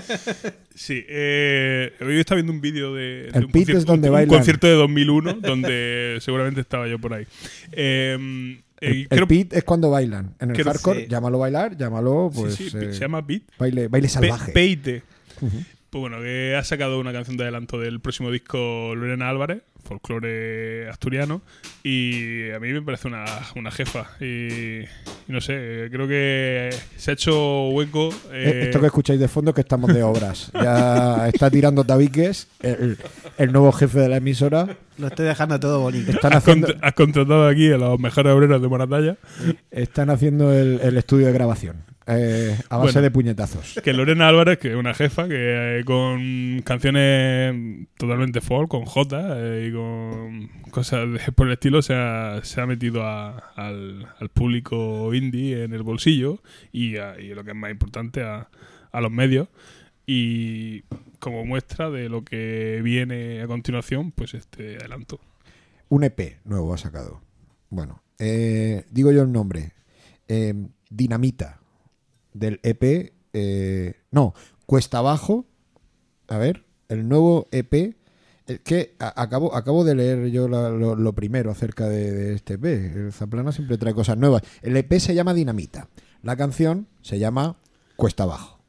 Sí. 0.72 1.04
Eh, 1.08 1.92
hoy 2.00 2.20
estaba 2.20 2.36
viendo 2.36 2.52
un 2.52 2.60
vídeo 2.60 2.94
de, 2.94 3.02
de 3.02 3.28
El 3.34 3.46
un, 3.46 3.50
pit 3.50 3.62
concierto, 3.66 3.78
es 3.78 3.84
donde 3.86 4.08
un 4.08 4.14
bailan. 4.14 4.36
concierto 4.36 4.66
de 4.68 4.74
2001, 4.74 5.32
donde 5.42 6.18
seguramente 6.20 6.60
estaba 6.60 6.86
yo 6.86 7.00
por 7.00 7.12
ahí. 7.14 7.26
Eh, 7.72 8.60
El, 8.80 8.92
el 9.02 9.08
creo- 9.08 9.28
pit 9.28 9.52
es 9.52 9.64
cuando 9.64 9.90
bailan. 9.90 10.34
En 10.40 10.50
el 10.50 10.56
Creo- 10.56 10.66
hardcore, 10.66 11.00
sí. 11.02 11.06
llámalo 11.08 11.38
bailar, 11.38 11.76
llámalo 11.76 12.30
sí, 12.32 12.40
pues 12.40 12.54
sí, 12.54 12.64
eh, 12.74 12.92
se 12.92 13.00
llama 13.00 13.26
pit. 13.26 13.44
baile, 13.58 13.88
baile 13.88 14.08
salvaje. 14.08 14.52
Peite. 14.52 15.02
Pues 15.90 16.00
bueno, 16.00 16.18
que 16.20 16.54
ha 16.56 16.62
sacado 16.62 17.00
una 17.00 17.12
canción 17.12 17.36
de 17.36 17.42
adelanto 17.42 17.78
del 17.80 17.98
próximo 18.00 18.30
disco 18.30 18.94
Lorena 18.94 19.28
Álvarez, 19.28 19.62
folclore 19.82 20.88
asturiano, 20.88 21.42
y 21.82 22.48
a 22.50 22.60
mí 22.60 22.72
me 22.72 22.80
parece 22.80 23.08
una, 23.08 23.24
una 23.56 23.70
jefa. 23.72 24.06
Y, 24.20 24.82
y 24.82 24.86
no 25.28 25.40
sé, 25.40 25.88
creo 25.90 26.06
que 26.06 26.70
se 26.96 27.10
ha 27.10 27.14
hecho 27.14 27.68
hueco. 27.70 28.10
Eh, 28.32 28.44
eh, 28.54 28.60
Esto 28.64 28.80
que 28.80 28.86
escucháis 28.86 29.18
de 29.18 29.26
fondo 29.28 29.50
es 29.50 29.54
que 29.56 29.60
estamos 29.62 29.92
de 29.92 30.02
obras. 30.04 30.50
Ya 30.54 31.28
está 31.28 31.50
tirando 31.50 31.82
tabiques 31.84 32.46
el, 32.60 32.96
el 33.38 33.52
nuevo 33.52 33.72
jefe 33.72 33.98
de 33.98 34.08
la 34.08 34.16
emisora. 34.18 34.76
Lo 35.00 35.06
estoy 35.08 35.26
dejando 35.26 35.58
todo 35.58 35.80
bonito. 35.80 36.10
Están 36.12 36.32
has, 36.32 36.38
haciendo, 36.38 36.68
cont- 36.68 36.78
has 36.82 36.92
contratado 36.94 37.48
aquí 37.48 37.70
a 37.72 37.78
los 37.78 37.98
mejores 37.98 38.32
obreros 38.32 38.60
de 38.62 38.68
Moratalla. 38.68 39.16
están 39.70 40.10
haciendo 40.10 40.52
el, 40.52 40.80
el 40.82 40.96
estudio 40.96 41.26
de 41.26 41.32
grabación 41.32 41.76
eh, 42.06 42.56
a 42.68 42.76
base 42.78 42.92
Bueno. 42.92 43.02
de 43.02 43.10
puñetazos. 43.10 43.80
Que 43.84 43.92
Lorena 43.92 44.28
Álvarez, 44.28 44.58
que 44.58 44.70
es 44.70 44.74
una 44.76 44.94
jefa, 44.94 45.28
que 45.28 45.78
eh, 45.80 45.84
con 45.84 46.60
canciones 46.64 47.86
totalmente 47.96 48.40
folk, 48.40 48.68
con 48.68 48.84
J 48.84 49.36
eh, 49.38 49.68
y 49.68 49.72
con 49.72 50.48
cosas 50.70 51.06
de- 51.10 51.32
por 51.32 51.46
el 51.46 51.52
estilo, 51.54 51.82
se 51.82 51.94
ha, 51.94 52.40
se 52.42 52.60
ha 52.60 52.66
metido 52.66 53.04
a- 53.06 53.38
al, 53.56 54.06
al 54.18 54.28
público 54.28 55.14
indie 55.14 55.62
en 55.64 55.72
el 55.72 55.82
bolsillo 55.82 56.42
y, 56.72 56.96
a- 56.96 57.18
y 57.20 57.28
lo 57.34 57.44
que 57.44 57.50
es 57.50 57.56
más 57.56 57.70
importante, 57.70 58.22
a, 58.22 58.48
a 58.92 59.00
los 59.00 59.10
medios. 59.12 59.48
Y 60.06 60.82
como 61.20 61.44
muestra 61.44 61.90
de 61.90 62.08
lo 62.08 62.24
que 62.24 62.80
viene 62.82 63.42
a 63.42 63.46
continuación, 63.46 64.10
pues 64.10 64.34
este 64.34 64.76
adelanto. 64.78 65.20
Un 65.88 66.04
EP 66.04 66.38
nuevo 66.44 66.72
ha 66.74 66.78
sacado. 66.78 67.20
Bueno, 67.68 68.02
eh, 68.18 68.84
digo 68.90 69.12
yo 69.12 69.22
el 69.22 69.32
nombre. 69.32 69.72
Eh, 70.28 70.54
Dinamita. 70.90 71.60
Del 72.32 72.60
EP. 72.62 73.12
eh, 73.32 73.94
no, 74.10 74.34
Cuesta 74.66 74.98
Abajo. 74.98 75.46
A 76.28 76.38
ver, 76.38 76.64
el 76.88 77.08
nuevo 77.08 77.48
EP. 77.52 77.96
Es 78.46 78.60
que 78.60 78.94
a- 78.98 79.20
acabo, 79.22 79.54
acabo 79.54 79.84
de 79.84 79.94
leer 79.94 80.26
yo 80.30 80.48
lo 80.48 81.12
primero 81.14 81.50
acerca 81.50 81.88
de, 81.88 82.10
de 82.12 82.34
este 82.34 82.54
EP. 82.54 82.64
El 82.64 83.12
Zaplana 83.12 83.52
siempre 83.52 83.78
trae 83.78 83.94
cosas 83.94 84.16
nuevas. 84.18 84.42
El 84.62 84.76
EP 84.76 84.92
se 84.98 85.14
llama 85.14 85.34
Dinamita. 85.34 85.88
La 86.22 86.36
canción 86.36 86.86
se 87.02 87.18
llama 87.18 87.56
Cuesta 87.96 88.24
Abajo. 88.24 88.59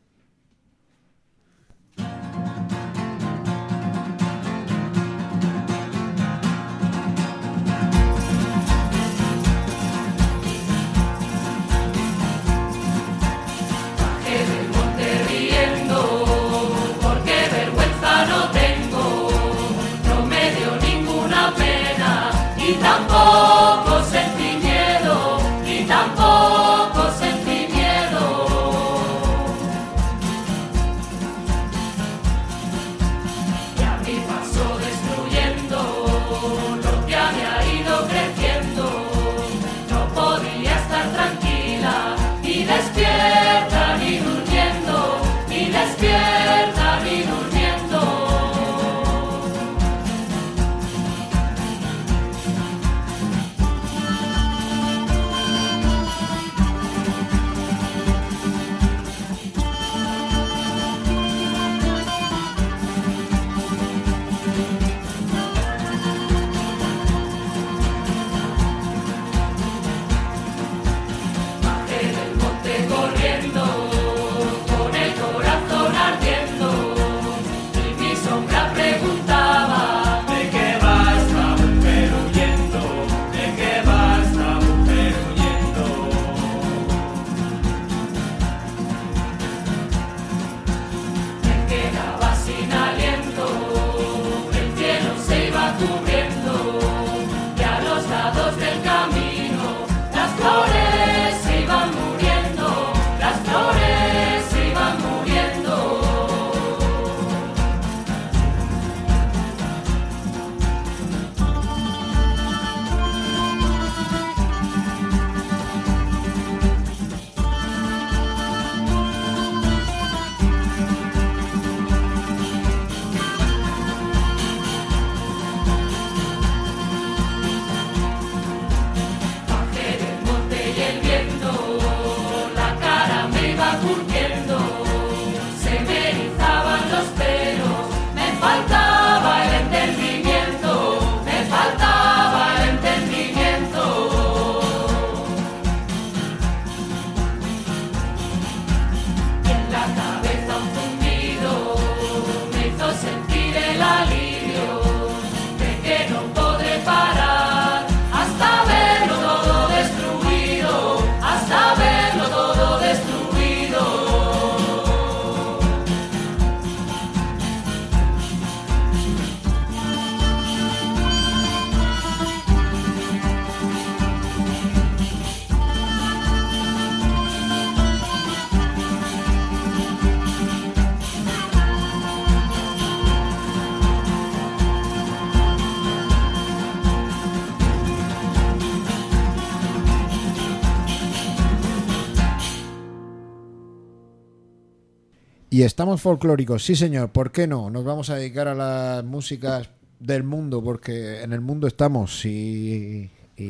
Estamos 195.63 196.01
folclóricos, 196.01 196.65
sí 196.65 196.75
señor, 196.75 197.11
¿por 197.11 197.31
qué 197.31 197.45
no? 197.45 197.69
Nos 197.69 197.83
vamos 197.83 198.09
a 198.09 198.15
dedicar 198.15 198.47
a 198.47 198.55
las 198.55 199.03
músicas 199.03 199.69
del 199.99 200.23
mundo, 200.23 200.63
porque 200.63 201.21
en 201.21 201.33
el 201.33 201.41
mundo 201.41 201.67
estamos 201.67 202.25
y, 202.25 203.09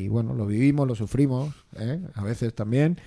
bueno, 0.09 0.33
lo 0.33 0.45
vivimos, 0.45 0.87
lo 0.87 0.95
sufrimos, 0.95 1.55
¿eh? 1.79 2.01
a 2.15 2.23
veces 2.23 2.53
también, 2.53 2.99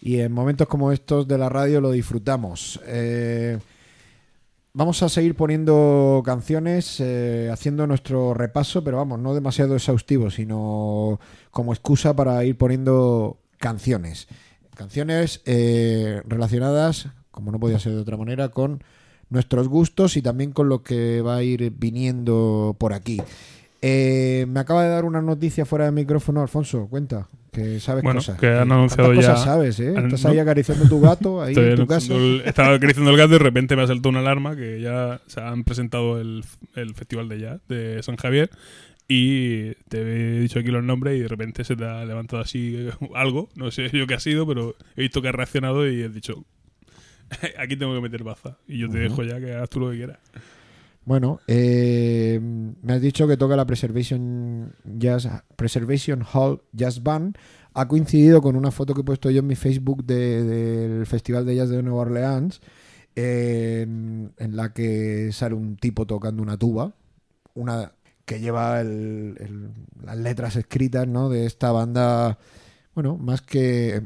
y 0.00 0.20
en 0.20 0.30
momentos 0.30 0.68
como 0.68 0.92
estos 0.92 1.26
de 1.26 1.36
la 1.36 1.48
radio 1.48 1.80
lo 1.80 1.90
disfrutamos. 1.90 2.80
Eh, 2.86 3.58
vamos 4.72 5.02
a 5.02 5.08
seguir 5.08 5.34
poniendo 5.34 6.22
canciones, 6.24 7.00
eh, 7.00 7.50
haciendo 7.52 7.88
nuestro 7.88 8.34
repaso, 8.34 8.84
pero 8.84 8.98
vamos, 8.98 9.18
no 9.18 9.34
demasiado 9.34 9.74
exhaustivo, 9.74 10.30
sino 10.30 11.18
como 11.50 11.72
excusa 11.72 12.14
para 12.14 12.44
ir 12.44 12.56
poniendo 12.56 13.38
canciones. 13.58 14.28
Canciones 14.76 15.42
relacionadas, 15.44 17.08
como 17.34 17.50
no 17.52 17.58
podía 17.60 17.78
ser 17.78 17.92
de 17.92 18.00
otra 18.00 18.16
manera, 18.16 18.48
con 18.48 18.82
nuestros 19.28 19.68
gustos 19.68 20.16
y 20.16 20.22
también 20.22 20.52
con 20.52 20.68
lo 20.68 20.82
que 20.82 21.20
va 21.20 21.36
a 21.36 21.42
ir 21.42 21.72
viniendo 21.76 22.76
por 22.78 22.92
aquí. 22.92 23.20
Eh, 23.82 24.46
me 24.48 24.60
acaba 24.60 24.82
de 24.84 24.88
dar 24.90 25.04
una 25.04 25.20
noticia 25.20 25.66
fuera 25.66 25.84
de 25.86 25.92
micrófono, 25.92 26.40
Alfonso, 26.40 26.86
cuenta, 26.88 27.28
que 27.52 27.80
sabes 27.80 28.02
Bueno, 28.02 28.20
cosas. 28.20 28.38
que 28.38 28.46
han 28.46 28.68
¿Cuántas 28.68 28.76
anunciado 28.98 29.14
cosas 29.14 29.38
ya- 29.40 29.44
sabes, 29.44 29.80
¿eh? 29.80 29.94
Estás 29.96 30.24
no. 30.24 30.30
ahí 30.30 30.38
acariciando 30.38 30.88
tu 30.88 31.00
gato, 31.00 31.42
ahí 31.42 31.54
en 31.54 31.76
tu 31.76 31.86
casa. 31.86 32.14
el- 32.14 32.42
estaba 32.46 32.74
acariciando 32.74 33.10
el 33.10 33.16
gato 33.18 33.30
y 33.34 33.38
de 33.38 33.44
repente 33.44 33.76
me 33.76 33.82
ha 33.82 33.86
saltado 33.86 34.08
una 34.10 34.20
alarma 34.20 34.56
que 34.56 34.80
ya 34.80 35.20
se 35.26 35.40
han 35.40 35.64
presentado 35.64 36.18
el, 36.20 36.44
el 36.76 36.94
Festival 36.94 37.28
de 37.28 37.40
Jazz 37.40 37.60
de 37.68 38.02
San 38.02 38.16
Javier 38.16 38.48
y 39.06 39.72
te 39.88 40.00
he 40.00 40.40
dicho 40.40 40.58
aquí 40.60 40.68
los 40.70 40.82
nombres 40.82 41.18
y 41.18 41.20
de 41.20 41.28
repente 41.28 41.62
se 41.64 41.76
te 41.76 41.84
ha 41.84 42.04
levantado 42.06 42.40
así 42.42 42.74
eh, 42.78 42.90
algo, 43.14 43.50
no 43.54 43.70
sé 43.70 43.90
yo 43.92 44.06
qué 44.06 44.14
ha 44.14 44.20
sido, 44.20 44.46
pero 44.46 44.76
he 44.96 45.02
visto 45.02 45.20
que 45.20 45.28
has 45.28 45.34
reaccionado 45.34 45.86
y 45.90 46.02
has 46.04 46.14
dicho, 46.14 46.42
aquí 47.58 47.76
tengo 47.76 47.94
que 47.94 48.00
meter 48.00 48.22
baza 48.24 48.58
y 48.66 48.78
yo 48.78 48.88
te 48.88 48.98
dejo 48.98 49.22
ya 49.22 49.38
que 49.40 49.52
hagas 49.54 49.68
tú 49.70 49.80
lo 49.80 49.90
que 49.90 49.96
quieras. 49.96 50.18
Bueno, 51.06 51.38
eh, 51.46 52.40
me 52.40 52.92
has 52.94 53.00
dicho 53.02 53.28
que 53.28 53.36
toca 53.36 53.56
la 53.56 53.66
Preservation 53.66 54.74
Jazz 54.84 55.28
Preservation 55.56 56.24
Hall 56.32 56.62
Jazz 56.72 57.02
Band. 57.02 57.36
Ha 57.74 57.88
coincidido 57.88 58.40
con 58.40 58.56
una 58.56 58.70
foto 58.70 58.94
que 58.94 59.02
he 59.02 59.04
puesto 59.04 59.30
yo 59.30 59.40
en 59.40 59.46
mi 59.46 59.54
Facebook 59.56 60.04
de- 60.04 60.42
del 60.44 61.06
Festival 61.06 61.44
de 61.44 61.56
Jazz 61.56 61.68
de 61.68 61.82
Nueva 61.82 62.02
Orleans, 62.02 62.60
eh, 63.16 63.80
en, 63.82 64.32
en 64.38 64.56
la 64.56 64.72
que 64.72 65.30
sale 65.32 65.54
un 65.54 65.76
tipo 65.76 66.06
tocando 66.06 66.42
una 66.42 66.56
tuba, 66.56 66.94
una 67.54 67.92
que 68.24 68.40
lleva 68.40 68.80
el- 68.80 69.34
el- 69.40 69.70
las 70.02 70.16
letras 70.16 70.56
escritas 70.56 71.06
¿no? 71.06 71.28
de 71.28 71.44
esta 71.46 71.70
banda, 71.72 72.38
bueno, 72.94 73.18
más 73.18 73.42
que 73.42 74.02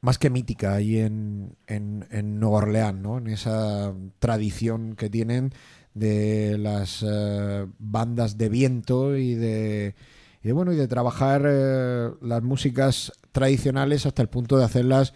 más 0.00 0.18
que 0.18 0.30
mítica 0.30 0.74
ahí 0.74 0.98
en, 0.98 1.56
en, 1.66 2.06
en 2.10 2.40
Nueva 2.40 2.58
Orleans, 2.58 3.00
¿no? 3.00 3.18
En 3.18 3.28
esa 3.28 3.94
tradición 4.18 4.96
que 4.96 5.08
tienen 5.08 5.52
de 5.94 6.56
las 6.58 7.04
eh, 7.06 7.66
bandas 7.78 8.38
de 8.38 8.48
viento 8.48 9.16
y 9.16 9.34
de, 9.34 9.94
y 10.42 10.48
de, 10.48 10.52
bueno 10.52 10.72
y 10.72 10.76
de 10.76 10.88
trabajar 10.88 11.44
eh, 11.46 12.10
las 12.22 12.42
músicas 12.42 13.12
tradicionales 13.32 14.06
hasta 14.06 14.22
el 14.22 14.28
punto 14.28 14.58
de 14.58 14.64
hacerlas 14.64 15.12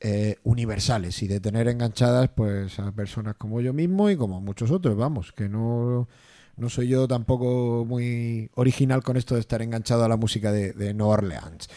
eh, 0.00 0.36
universales 0.44 1.22
y 1.22 1.28
de 1.28 1.40
tener 1.40 1.68
enganchadas 1.68 2.30
pues 2.34 2.78
a 2.78 2.92
personas 2.92 3.36
como 3.36 3.60
yo 3.60 3.72
mismo 3.72 4.10
y 4.10 4.16
como 4.16 4.40
muchos 4.40 4.70
otros 4.70 4.96
vamos 4.96 5.32
que 5.32 5.48
no 5.48 6.08
no 6.56 6.68
soy 6.68 6.88
yo 6.88 7.08
tampoco 7.08 7.84
muy 7.84 8.50
original 8.54 9.02
con 9.02 9.16
esto 9.16 9.34
de 9.34 9.40
estar 9.40 9.62
enganchado 9.62 10.04
a 10.04 10.08
la 10.08 10.16
música 10.16 10.52
de, 10.52 10.72
de 10.72 10.94
Nueva 10.94 11.14
Orleans 11.14 11.68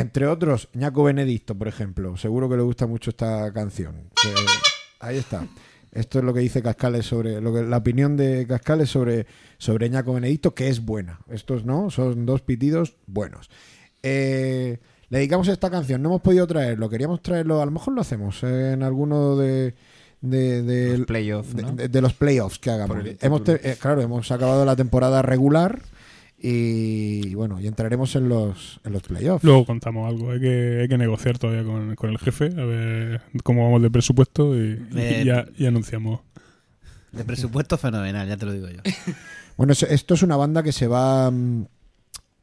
entre 0.00 0.26
otros 0.26 0.68
Ñaco 0.74 1.04
Benedicto 1.04 1.54
por 1.56 1.68
ejemplo 1.68 2.16
seguro 2.16 2.48
que 2.48 2.56
le 2.56 2.62
gusta 2.62 2.86
mucho 2.86 3.10
esta 3.10 3.52
canción 3.52 3.96
Eh, 4.26 4.34
ahí 5.00 5.16
está 5.18 5.46
esto 5.92 6.18
es 6.20 6.24
lo 6.24 6.32
que 6.32 6.40
dice 6.40 6.62
Cascales 6.62 7.04
sobre 7.06 7.40
lo 7.40 7.52
que 7.52 7.62
la 7.62 7.78
opinión 7.78 8.16
de 8.16 8.46
Cascales 8.46 8.88
sobre 8.90 9.26
sobre 9.58 9.90
Ñaco 9.90 10.14
Benedicto 10.14 10.54
que 10.54 10.68
es 10.68 10.84
buena. 10.84 11.18
Estos 11.28 11.64
no, 11.64 11.90
son 11.90 12.24
dos 12.26 12.42
pitidos 12.42 12.94
buenos. 13.08 13.50
Eh, 14.04 14.78
le 15.08 15.18
dedicamos 15.18 15.48
esta 15.48 15.68
canción, 15.68 16.00
no 16.00 16.10
hemos 16.10 16.20
podido 16.22 16.46
traerlo, 16.46 16.88
queríamos 16.88 17.20
traerlo, 17.22 17.60
a 17.60 17.64
lo 17.66 17.72
mejor 17.72 17.94
lo 17.94 18.00
hacemos 18.02 18.42
en 18.44 18.82
alguno 18.84 19.36
de 19.36 19.74
de, 20.20 20.62
de- 20.62 20.98
Los 20.98 21.06
playoffs, 21.08 21.56
de- 21.56 21.62
¿no? 21.62 21.72
de- 21.72 21.88
de 21.88 22.00
los 22.00 22.12
playoffs 22.14 22.58
que 22.60 22.70
hagamos. 22.70 22.98
Hemos 23.20 23.42
eh, 23.48 23.76
claro, 23.80 24.00
hemos 24.00 24.30
acabado 24.30 24.64
la 24.64 24.76
temporada 24.76 25.22
regular 25.22 25.80
y 26.42 27.34
bueno, 27.34 27.60
y 27.60 27.66
entraremos 27.66 28.16
en 28.16 28.28
los 28.28 28.80
en 28.84 28.92
los 28.94 29.02
playoffs. 29.02 29.44
Luego 29.44 29.66
contamos 29.66 30.08
algo, 30.08 30.30
hay 30.30 30.40
que, 30.40 30.78
hay 30.82 30.88
que 30.88 30.96
negociar 30.98 31.38
todavía 31.38 31.64
con, 31.64 31.94
con 31.96 32.10
el 32.10 32.18
jefe, 32.18 32.46
a 32.46 32.64
ver 32.64 33.20
cómo 33.44 33.64
vamos 33.64 33.82
de 33.82 33.90
presupuesto 33.90 34.56
y, 34.56 34.82
y 34.90 34.98
Eh, 34.98 35.22
ya 35.24 35.46
y 35.56 35.66
anunciamos. 35.66 36.20
De 37.12 37.24
presupuesto 37.24 37.76
fenomenal, 37.76 38.26
ya 38.28 38.36
te 38.36 38.46
lo 38.46 38.52
digo 38.52 38.68
yo. 38.68 38.80
Bueno, 39.56 39.74
es- 39.74 39.82
esto 39.82 40.14
es 40.14 40.22
una 40.22 40.36
banda 40.36 40.62
que 40.62 40.72
se 40.72 40.86
va 40.86 41.30
mm, 41.30 41.66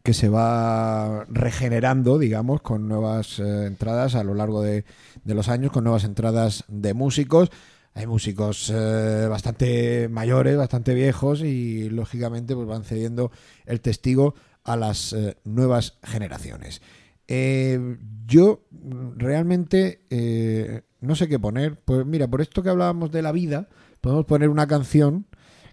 que 0.04 0.14
se 0.14 0.30
va 0.30 1.26
regenerando, 1.30 2.20
digamos, 2.20 2.62
con 2.62 2.88
nuevas 2.88 3.40
eh, 3.40 3.66
entradas 3.66 4.14
a 4.14 4.24
lo 4.24 4.36
largo 4.36 4.62
de, 4.62 4.86
de 5.24 5.34
los 5.34 5.50
años, 5.50 5.72
con 5.72 5.84
nuevas 5.84 6.04
entradas 6.04 6.64
de 6.68 6.94
músicos. 6.94 7.50
Hay 7.98 8.06
músicos 8.06 8.72
eh, 8.72 9.26
bastante 9.28 10.08
mayores, 10.08 10.56
bastante 10.56 10.94
viejos 10.94 11.42
y 11.42 11.90
lógicamente 11.90 12.54
pues 12.54 12.68
van 12.68 12.84
cediendo 12.84 13.32
el 13.66 13.82
testigo 13.82 14.36
a 14.64 14.76
las 14.76 15.14
eh, 15.14 15.36
nuevas 15.46 15.98
generaciones. 16.04 16.84
Eh, 17.28 17.98
yo 18.28 18.68
mm, 18.70 19.18
realmente 19.18 20.84
no 21.02 21.16
sé 21.16 21.28
qué 21.28 21.40
poner. 21.40 21.80
Pues 21.80 22.06
mira, 22.06 22.28
por 22.28 22.42
esto 22.42 22.62
que 22.62 22.70
hablábamos 22.70 23.12
de 23.12 23.24
la 23.24 23.32
vida, 23.32 23.68
podemos 24.00 24.26
poner 24.26 24.50
una 24.50 24.68
canción 24.68 25.26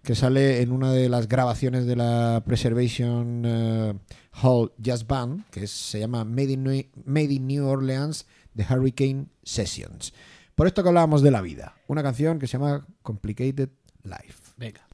que 0.03 0.15
sale 0.15 0.63
en 0.63 0.73
una 0.73 0.93
de 0.93 1.11
las 1.11 1.29
grabaciones 1.29 1.85
de 1.85 1.97
la 1.97 2.43
Preservation 2.47 4.01
Hall 4.43 4.73
Jazz 4.79 5.07
Band, 5.07 5.45
que 5.51 5.67
se 5.67 6.01
llama 6.01 6.25
Made 6.25 6.53
in, 6.53 6.63
New, 6.65 6.85
Made 7.05 7.35
in 7.35 7.47
New 7.47 7.67
Orleans, 7.67 8.25
The 8.57 8.65
Hurricane 8.71 9.27
Sessions. 9.43 10.15
Por 10.55 10.69
esto 10.69 10.83
que 10.83 10.89
hablábamos 10.89 11.23
de 11.23 11.33
la 11.33 11.41
vida, 11.41 11.75
una 11.89 12.03
canción 12.03 12.39
que 12.39 12.47
se 12.47 12.59
llama 12.59 12.87
Complicated 13.03 13.71
Life. 14.05 14.53
Venga. 14.57 14.87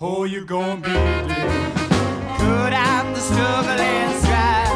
Or 0.00 0.26
you're 0.26 0.44
gonna 0.44 0.76
be 0.76 0.92
dead. 0.92 1.74
Cut 2.38 2.72
out 2.72 3.14
the 3.14 3.20
struggle 3.20 3.80
and 3.80 4.14
strife. 4.22 4.70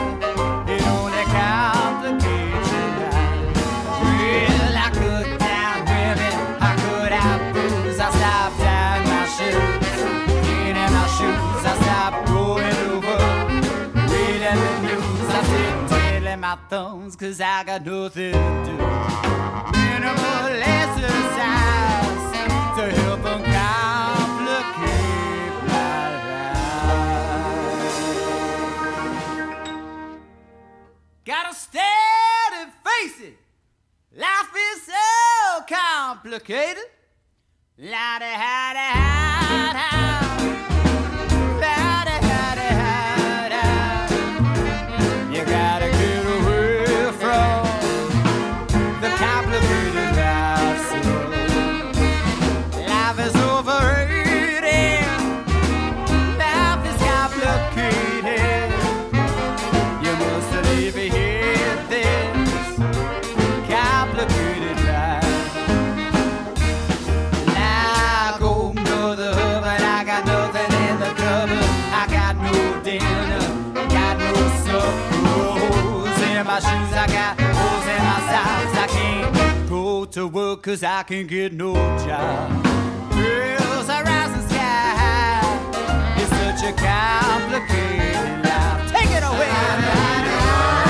It 0.69 0.83
only 0.87 1.25
complicates 1.25 2.71
your 2.73 2.89
life. 3.01 3.55
Well, 4.01 4.77
I 4.77 4.91
cut 4.93 5.27
down 5.39 5.79
women, 5.85 6.35
I 6.61 6.71
cut 6.77 7.13
out 7.13 7.41
booze, 7.53 7.99
I 8.01 8.11
stopped 8.11 8.57
tying 8.61 9.05
my 9.09 9.25
shoes. 9.37 10.01
In 10.69 10.77
my 10.77 11.07
shoes, 11.17 11.65
I 11.65 11.75
stopped 11.83 12.21
going 12.29 12.77
over. 12.89 13.21
Reading 14.13 14.59
the 14.65 14.75
news, 14.89 15.29
I 15.29 15.41
sit 15.51 15.75
twiddling 15.89 16.41
my 16.41 16.57
thumbs, 16.71 17.15
cause 17.17 17.41
I 17.41 17.65
got 17.65 17.85
nothing 17.85 18.33
to 18.33 18.39
do. 18.65 18.73
Minimal 19.77 20.49
exercise 20.65 22.25
to 22.77 22.85
help 23.03 23.21
uncomplicate 23.21 25.00
Gotta 31.25 31.55
stand 31.55 32.55
and 32.55 32.73
face 32.73 33.21
it. 33.21 33.37
Life 34.17 34.55
is 34.73 34.83
so 34.85 35.65
complicated. 35.69 36.85
La 37.77 38.19
da 38.19 38.27
ha 38.27 38.73
da 38.73 38.91
ha 38.99 39.73
da. 39.75 40.70
To 80.21 80.27
work 80.27 80.63
cause 80.63 80.83
I 80.83 81.03
can't 81.03 81.27
get 81.27 81.55
no 81.55 81.73
job. 82.05 82.63
Bills 83.13 83.89
are 83.89 84.05
rising 84.05 84.47
sky 84.51 84.93
high. 85.01 86.15
It's 86.21 86.29
such 86.29 86.63
a 86.69 86.73
complicated 86.77 88.45
life. 88.45 88.93
Take 88.93 89.11
it 89.17 89.23
away. 89.23 90.90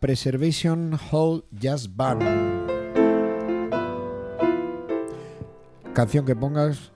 Preservation 0.00 0.98
Hall 1.10 1.44
Jazz 1.50 1.94
Band. 1.96 2.22
Canción 5.94 6.24
que 6.24 6.34
pongas, 6.34 6.90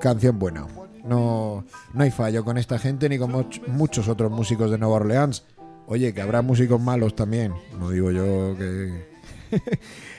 canción 0.00 0.38
buena. 0.38 0.66
No, 1.04 1.64
no 1.92 2.02
hay 2.02 2.10
fallo 2.10 2.44
con 2.44 2.56
esta 2.58 2.78
gente 2.78 3.08
ni 3.08 3.18
con 3.18 3.32
much- 3.32 3.66
muchos 3.66 4.08
otros 4.08 4.30
músicos 4.30 4.70
de 4.70 4.78
Nueva 4.78 4.96
Orleans. 4.96 5.44
Oye, 5.86 6.14
que 6.14 6.20
habrá 6.22 6.40
músicos 6.42 6.80
malos 6.80 7.14
también. 7.14 7.52
No 7.78 7.90
digo 7.90 8.10
yo 8.10 8.54
que, 8.56 9.06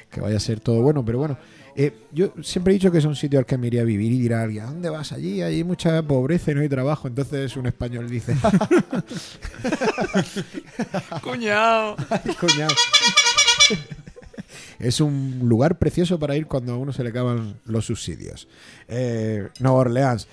que 0.09 0.21
vaya 0.21 0.37
a 0.37 0.39
ser 0.39 0.59
todo 0.59 0.81
bueno, 0.81 1.03
pero 1.05 1.19
bueno. 1.19 1.37
Eh, 1.75 1.93
yo 2.11 2.33
siempre 2.43 2.73
he 2.73 2.75
dicho 2.75 2.91
que 2.91 2.97
es 2.97 3.05
un 3.05 3.15
sitio 3.15 3.39
al 3.39 3.45
que 3.45 3.57
me 3.57 3.67
iría 3.67 3.81
a 3.81 3.85
vivir 3.85 4.11
y 4.11 4.19
dirá 4.19 4.41
alguien, 4.41 4.63
¿a 4.63 4.67
dónde 4.67 4.89
vas 4.89 5.11
allí? 5.13 5.41
Hay 5.41 5.63
mucha 5.63 6.01
pobreza 6.03 6.51
y 6.51 6.55
no 6.55 6.61
hay 6.61 6.69
trabajo. 6.69 7.07
Entonces 7.07 7.55
un 7.55 7.67
español 7.67 8.09
dice, 8.09 8.35
Cuñado. 11.23 11.95
"Ay, 12.09 12.35
cuñado". 12.35 12.73
Es 14.79 14.99
un 14.99 15.39
lugar 15.43 15.77
precioso 15.77 16.19
para 16.19 16.35
ir 16.35 16.47
cuando 16.47 16.73
a 16.73 16.77
uno 16.77 16.91
se 16.91 17.03
le 17.03 17.09
acaban 17.09 17.59
los 17.65 17.85
subsidios. 17.85 18.47
Eh, 18.87 19.47
Nueva 19.59 19.77
Orleans, 19.77 20.27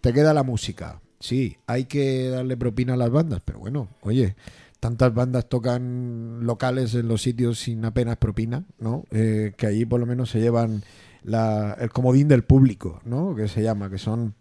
te 0.00 0.12
queda 0.12 0.34
la 0.34 0.42
música. 0.42 1.00
Sí, 1.20 1.56
hay 1.66 1.86
que 1.86 2.28
darle 2.28 2.56
propina 2.56 2.94
a 2.94 2.96
las 2.96 3.10
bandas, 3.10 3.40
pero 3.44 3.58
bueno, 3.58 3.88
oye, 4.02 4.36
tantas 4.80 5.12
bandas 5.14 5.48
tocan 5.48 6.40
locales 6.46 6.94
en 6.94 7.08
los 7.08 7.22
sitios 7.22 7.58
sin 7.58 7.84
apenas 7.84 8.16
propina, 8.16 8.64
¿no? 8.78 9.04
Eh, 9.10 9.52
que 9.56 9.66
allí 9.66 9.84
por 9.84 10.00
lo 10.00 10.06
menos 10.06 10.30
se 10.30 10.40
llevan 10.40 10.82
la- 11.24 11.76
el 11.80 11.90
comodín 11.90 12.28
del 12.28 12.44
público, 12.44 13.00
¿no? 13.04 13.34
Que 13.34 13.48
se 13.48 13.62
llama, 13.62 13.90
que 13.90 13.98
son 13.98 14.34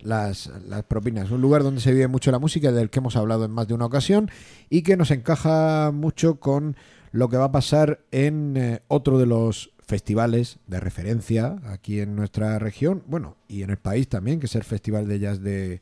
las, 0.00 0.50
las 0.68 0.82
propinas. 0.84 1.30
Un 1.30 1.40
lugar 1.40 1.62
donde 1.62 1.80
se 1.80 1.92
vive 1.92 2.08
mucho 2.08 2.30
la 2.30 2.38
música, 2.38 2.72
del 2.72 2.90
que 2.90 2.98
hemos 2.98 3.16
hablado 3.16 3.44
en 3.44 3.50
más 3.52 3.68
de 3.68 3.74
una 3.74 3.86
ocasión, 3.86 4.30
y 4.70 4.82
que 4.82 4.96
nos 4.96 5.10
encaja 5.10 5.90
mucho 5.92 6.40
con 6.40 6.76
lo 7.12 7.28
que 7.28 7.36
va 7.36 7.44
a 7.44 7.52
pasar 7.52 8.00
en 8.10 8.56
eh, 8.56 8.80
otro 8.88 9.18
de 9.18 9.26
los 9.26 9.70
festivales 9.86 10.58
de 10.66 10.80
referencia 10.80 11.58
aquí 11.66 12.00
en 12.00 12.16
nuestra 12.16 12.58
región, 12.58 13.02
bueno, 13.06 13.36
y 13.48 13.62
en 13.62 13.70
el 13.70 13.76
país 13.76 14.08
también, 14.08 14.40
que 14.40 14.46
es 14.46 14.54
el 14.56 14.64
Festival 14.64 15.06
de 15.06 15.18
Jazz 15.20 15.40
de, 15.40 15.80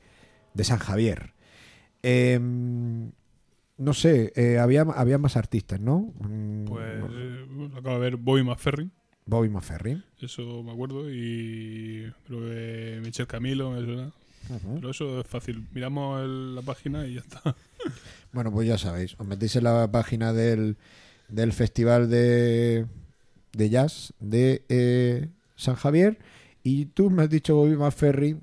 de 0.55 0.65
San 0.65 0.79
Javier. 0.79 1.33
Em, 2.03 3.13
no 3.83 3.95
sé, 3.95 4.33
eh, 4.37 4.59
había, 4.59 4.83
había 4.83 5.19
más 5.19 5.37
artistas, 5.37 5.81
¿no? 5.81 6.13
Mm, 6.21 6.65
Pues 6.67 6.85
eh, 7.11 7.45
bueno, 7.51 7.77
acabo 7.77 7.95
de 7.97 8.01
ver 8.01 8.17
Bobby 8.17 8.43
McFerrin, 8.45 8.91
Bobby 9.27 9.49
McFerrin. 9.49 10.03
eso 10.21 10.63
me 10.63 10.73
acuerdo, 10.73 11.11
y 11.11 12.11
creo 12.27 12.41
que 12.41 13.01
Michel 13.05 13.27
Camilo 13.27 13.71
me 13.71 13.85
suena. 13.85 14.13
Pero 14.75 14.91
eso 14.91 15.21
es 15.21 15.27
fácil. 15.27 15.65
Miramos 15.73 16.21
el- 16.23 16.55
la 16.57 16.63
página 16.63 17.07
y 17.07 17.15
ya 17.15 17.21
está. 17.21 17.43
Bueno, 18.33 18.51
pues 18.51 18.67
ya 18.67 18.79
sabéis, 18.79 19.15
os 19.19 19.27
metéis 19.27 19.57
en 19.57 19.65
la 19.65 19.91
página 19.93 20.33
del, 20.33 20.77
del 21.29 21.53
Festival 21.53 22.09
de, 22.09 22.87
de 23.53 23.69
Jazz 23.71 24.15
de 24.21 24.63
eh, 24.71 25.29
San 25.55 25.75
Javier 25.75 26.19
y 26.65 26.87
tú 26.87 27.11
me 27.11 27.25
has 27.25 27.29
dicho, 27.29 27.55
Bobby 27.57 27.77
McFerrin, 27.77 28.41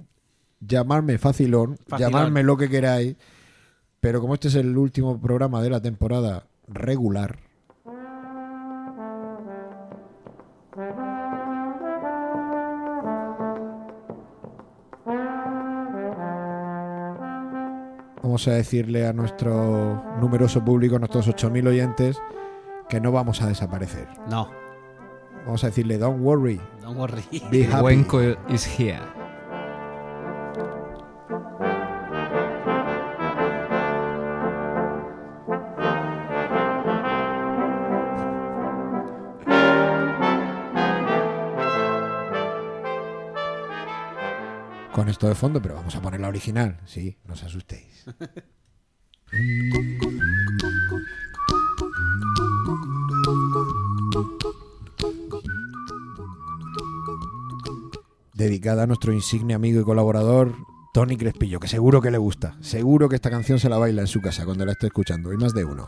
llamarme 0.60 1.18
facilón, 1.18 1.78
Facilón. 1.88 2.12
llamarme 2.12 2.44
lo 2.44 2.56
que 2.56 2.70
queráis, 2.70 3.16
pero 4.02 4.22
como 4.22 4.34
este 4.34 4.48
es 4.48 4.56
el 4.56 4.78
último 4.78 5.20
programa 5.20 5.62
de 5.62 5.70
la 5.70 5.82
temporada 5.82 6.46
regular, 6.68 7.38
vamos 18.22 18.48
a 18.48 18.52
decirle 18.52 19.08
a 19.08 19.14
nuestro 19.14 20.04
numeroso 20.20 20.64
público, 20.64 20.96
a 20.96 21.00
nuestros 21.00 21.28
8.000 21.28 21.68
oyentes, 21.68 22.22
que 22.88 23.00
no 23.00 23.12
vamos 23.12 23.42
a 23.42 23.48
desaparecer. 23.48 24.08
No, 24.30 24.50
Vamos 25.46 25.64
a 25.64 25.68
decirle, 25.68 25.98
don't 25.98 26.22
worry, 26.22 26.60
don't 26.82 26.98
worry. 26.98 27.24
be 27.50 27.64
happy. 27.64 27.82
Wenko 27.84 28.38
is 28.50 28.66
here. 28.80 29.00
Esto 45.10 45.28
de 45.28 45.34
fondo, 45.34 45.60
pero 45.60 45.74
vamos 45.74 45.96
a 45.96 46.02
poner 46.02 46.20
la 46.20 46.28
original, 46.28 46.80
sí, 46.86 47.18
no 47.26 47.34
os 47.34 47.44
asustéis. 47.44 48.06
Dedicada 58.36 58.84
a 58.84 58.88
nuestro 58.88 59.12
insigne 59.12 59.56
amigo 59.56 59.82
y 59.82 59.84
colaborador 59.84 60.56
Tony 60.94 61.18
Crespillo, 61.18 61.60
que 61.60 61.68
seguro 61.68 62.02
que 62.02 62.12
le 62.12 62.20
gusta. 62.20 62.56
Seguro 62.62 63.10
que 63.10 63.16
esta 63.16 63.32
canción 63.32 63.60
se 63.60 63.68
la 63.68 63.80
baila 63.80 64.02
en 64.02 64.08
su 64.08 64.22
casa 64.22 64.46
cuando 64.46 64.66
la 64.66 64.74
esté 64.74 64.88
escuchando, 64.88 65.34
y 65.34 65.38
más 65.38 65.54
de 65.54 65.66
uno. 65.66 65.88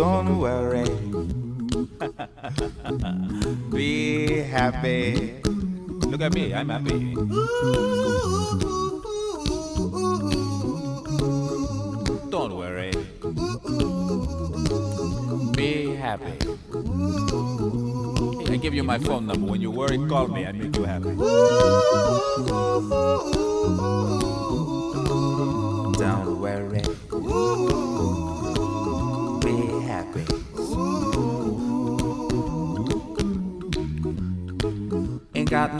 Don't 0.00 0.38
worry. 0.38 0.88
Be 3.70 4.38
happy. 4.38 5.42
Look 6.08 6.22
at 6.22 6.32
me, 6.32 6.54
I'm 6.54 6.70
happy. 6.70 7.14
Don't 12.30 12.56
worry. 12.56 12.92
Be 15.52 15.94
happy. 15.96 16.38
I 18.50 18.56
give 18.56 18.72
you 18.72 18.84
my 18.84 18.98
phone 18.98 19.26
number. 19.26 19.52
When 19.52 19.60
you 19.60 19.70
worry, 19.70 19.98
call 20.08 20.28
me. 20.28 20.46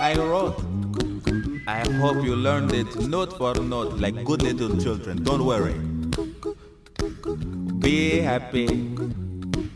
I 0.00 0.14
wrote. 0.14 0.56
I 1.66 1.86
hope 2.00 2.24
you 2.24 2.34
learned 2.34 2.72
it 2.72 2.96
note 3.06 3.36
for 3.36 3.52
note 3.56 3.98
like 3.98 4.24
good 4.24 4.40
little 4.40 4.74
children. 4.80 5.22
Don't 5.22 5.44
worry. 5.44 5.74
Be 7.80 8.20
happy. 8.20 8.66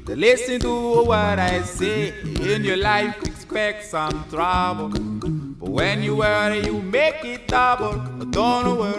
Listen 0.07 0.61
to 0.61 1.05
what 1.05 1.39
I 1.39 1.61
say. 1.61 2.15
In 2.41 2.65
your 2.65 2.79
life, 2.79 3.23
expect 3.23 3.85
some 3.85 4.25
trouble. 4.31 4.89
But 4.89 5.69
when 5.69 6.03
you 6.03 6.17
worry, 6.17 6.65
you 6.65 6.81
make 6.81 7.23
it 7.23 7.47
double. 7.47 7.99
Don't 8.31 8.79
worry. 8.79 8.94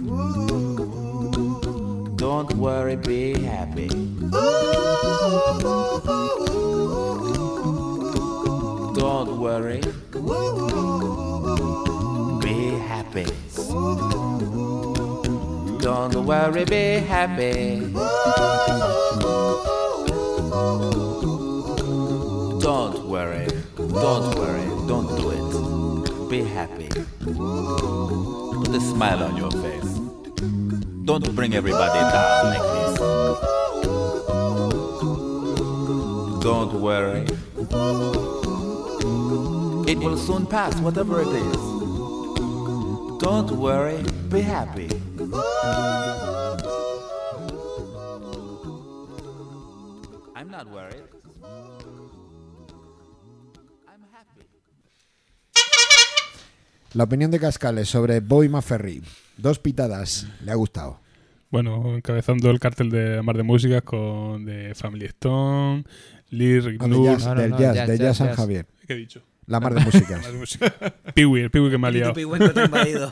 Happy. 0.00 0.86
Don't 2.16 2.52
worry, 2.56 2.96
be 2.96 3.38
happy. 3.40 3.88
Don't 8.94 9.40
worry. 9.40 9.80
Be 12.40 12.70
happy. 12.88 13.26
Don't 15.80 16.26
worry, 16.26 16.64
be 16.64 17.00
happy. 17.06 17.89
Bring 31.50 31.56
everybody 31.56 31.98
down 31.98 32.46
like 32.46 32.62
this. 32.62 32.98
Don't 36.42 36.74
worry. 36.80 37.26
It 39.90 39.98
will 39.98 40.16
soon 40.16 40.46
pass, 40.46 40.74
whatever 40.80 41.20
it 41.22 41.28
is. 41.28 41.56
Don't 43.18 43.50
worry, 43.52 44.02
be 44.28 44.40
happy. 44.40 44.88
I'm 50.36 50.50
not 50.50 50.68
worried. 50.70 51.04
I'm 53.88 54.02
happy. 54.12 54.46
La 56.94 57.04
opinión 57.04 57.30
de 57.30 57.38
Cascales 57.38 57.88
sobre 57.88 58.20
Bobby 58.20 58.48
McFerry. 58.48 59.02
Dos 59.36 59.58
pitadas. 59.58 60.26
Le 60.42 60.52
ha 60.52 60.54
gustado. 60.54 61.09
Bueno, 61.50 61.96
encabezando 61.96 62.48
el 62.50 62.60
cartel 62.60 62.90
de 62.90 63.22
Mar 63.22 63.36
de 63.36 63.42
Músicas 63.42 63.82
con 63.82 64.44
de 64.44 64.74
Family 64.74 65.06
Stone, 65.06 65.84
Lee 66.30 66.60
Rick 66.60 66.80
No, 66.82 67.04
jazz, 67.04 67.24
no, 67.26 67.34
no, 67.34 67.40
del 67.40 67.50
no, 67.50 67.58
jazz, 67.58 67.74
jazz, 67.74 67.88
de 67.88 67.98
jazz, 67.98 68.06
jazz 68.06 68.16
San 68.18 68.26
jazz. 68.28 68.36
Javier. 68.36 68.66
¿Qué 68.86 68.92
he 68.92 68.96
dicho? 68.96 69.22
La 69.50 69.58
mar 69.60 69.74
de 69.74 69.80
músicas. 69.80 70.24
Peewee, 71.14 71.42
el 71.42 71.50
Peewee 71.50 71.70
que 71.70 71.76
me 71.78 71.88
ha 71.88 71.90
liado. 71.90 72.14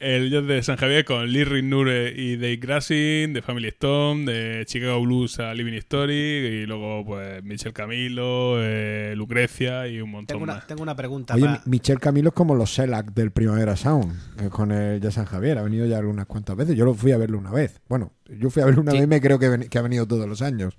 El 0.00 0.30
jazz 0.30 0.46
de 0.46 0.62
San 0.62 0.76
Javier 0.76 1.04
con 1.04 1.26
Lee 1.32 1.62
Nure 1.62 2.12
y 2.16 2.36
Dave 2.36 2.56
Grassin, 2.58 3.32
de 3.32 3.42
Family 3.42 3.66
Stone, 3.68 4.30
de 4.30 4.64
Chicago 4.66 5.00
Blues 5.00 5.40
a 5.40 5.52
Living 5.54 5.72
Story, 5.78 6.14
y 6.14 6.66
luego 6.66 7.04
pues 7.04 7.42
Michel 7.42 7.72
Camilo, 7.72 8.62
eh, 8.62 9.14
Lucrecia 9.16 9.88
y 9.88 10.00
un 10.00 10.10
montón 10.12 10.26
tengo, 10.36 10.44
una, 10.44 10.54
más. 10.54 10.66
tengo 10.68 10.82
una 10.82 10.94
pregunta. 10.94 11.34
Oye, 11.34 11.48
Michel 11.64 11.98
Camilo 11.98 12.28
es 12.28 12.34
como 12.34 12.54
los 12.54 12.72
Selac 12.74 13.12
del 13.12 13.32
Primavera 13.32 13.74
Sound, 13.74 14.14
eh, 14.40 14.50
con 14.50 14.70
el 14.70 15.00
Jazz 15.00 15.14
San 15.14 15.24
Javier. 15.24 15.58
Ha 15.58 15.62
venido 15.62 15.84
ya 15.86 15.98
unas 15.98 16.26
cuantas 16.26 16.54
veces. 16.56 16.76
Yo 16.76 16.84
lo 16.84 16.94
fui 16.94 17.10
a 17.10 17.16
verlo 17.18 17.38
una 17.38 17.50
vez. 17.50 17.80
Bueno, 17.88 18.12
yo 18.28 18.50
fui 18.50 18.62
a 18.62 18.66
verlo 18.66 18.82
una 18.82 18.92
Sí. 18.92 18.98
vez 18.98 19.04
y 19.06 19.08
me 19.08 19.20
creo 19.20 19.38
que, 19.40 19.48
ven- 19.48 19.68
que 19.68 19.78
ha 19.78 19.82
venido 19.82 20.06
todos 20.06 20.28
los 20.28 20.42
años. 20.42 20.76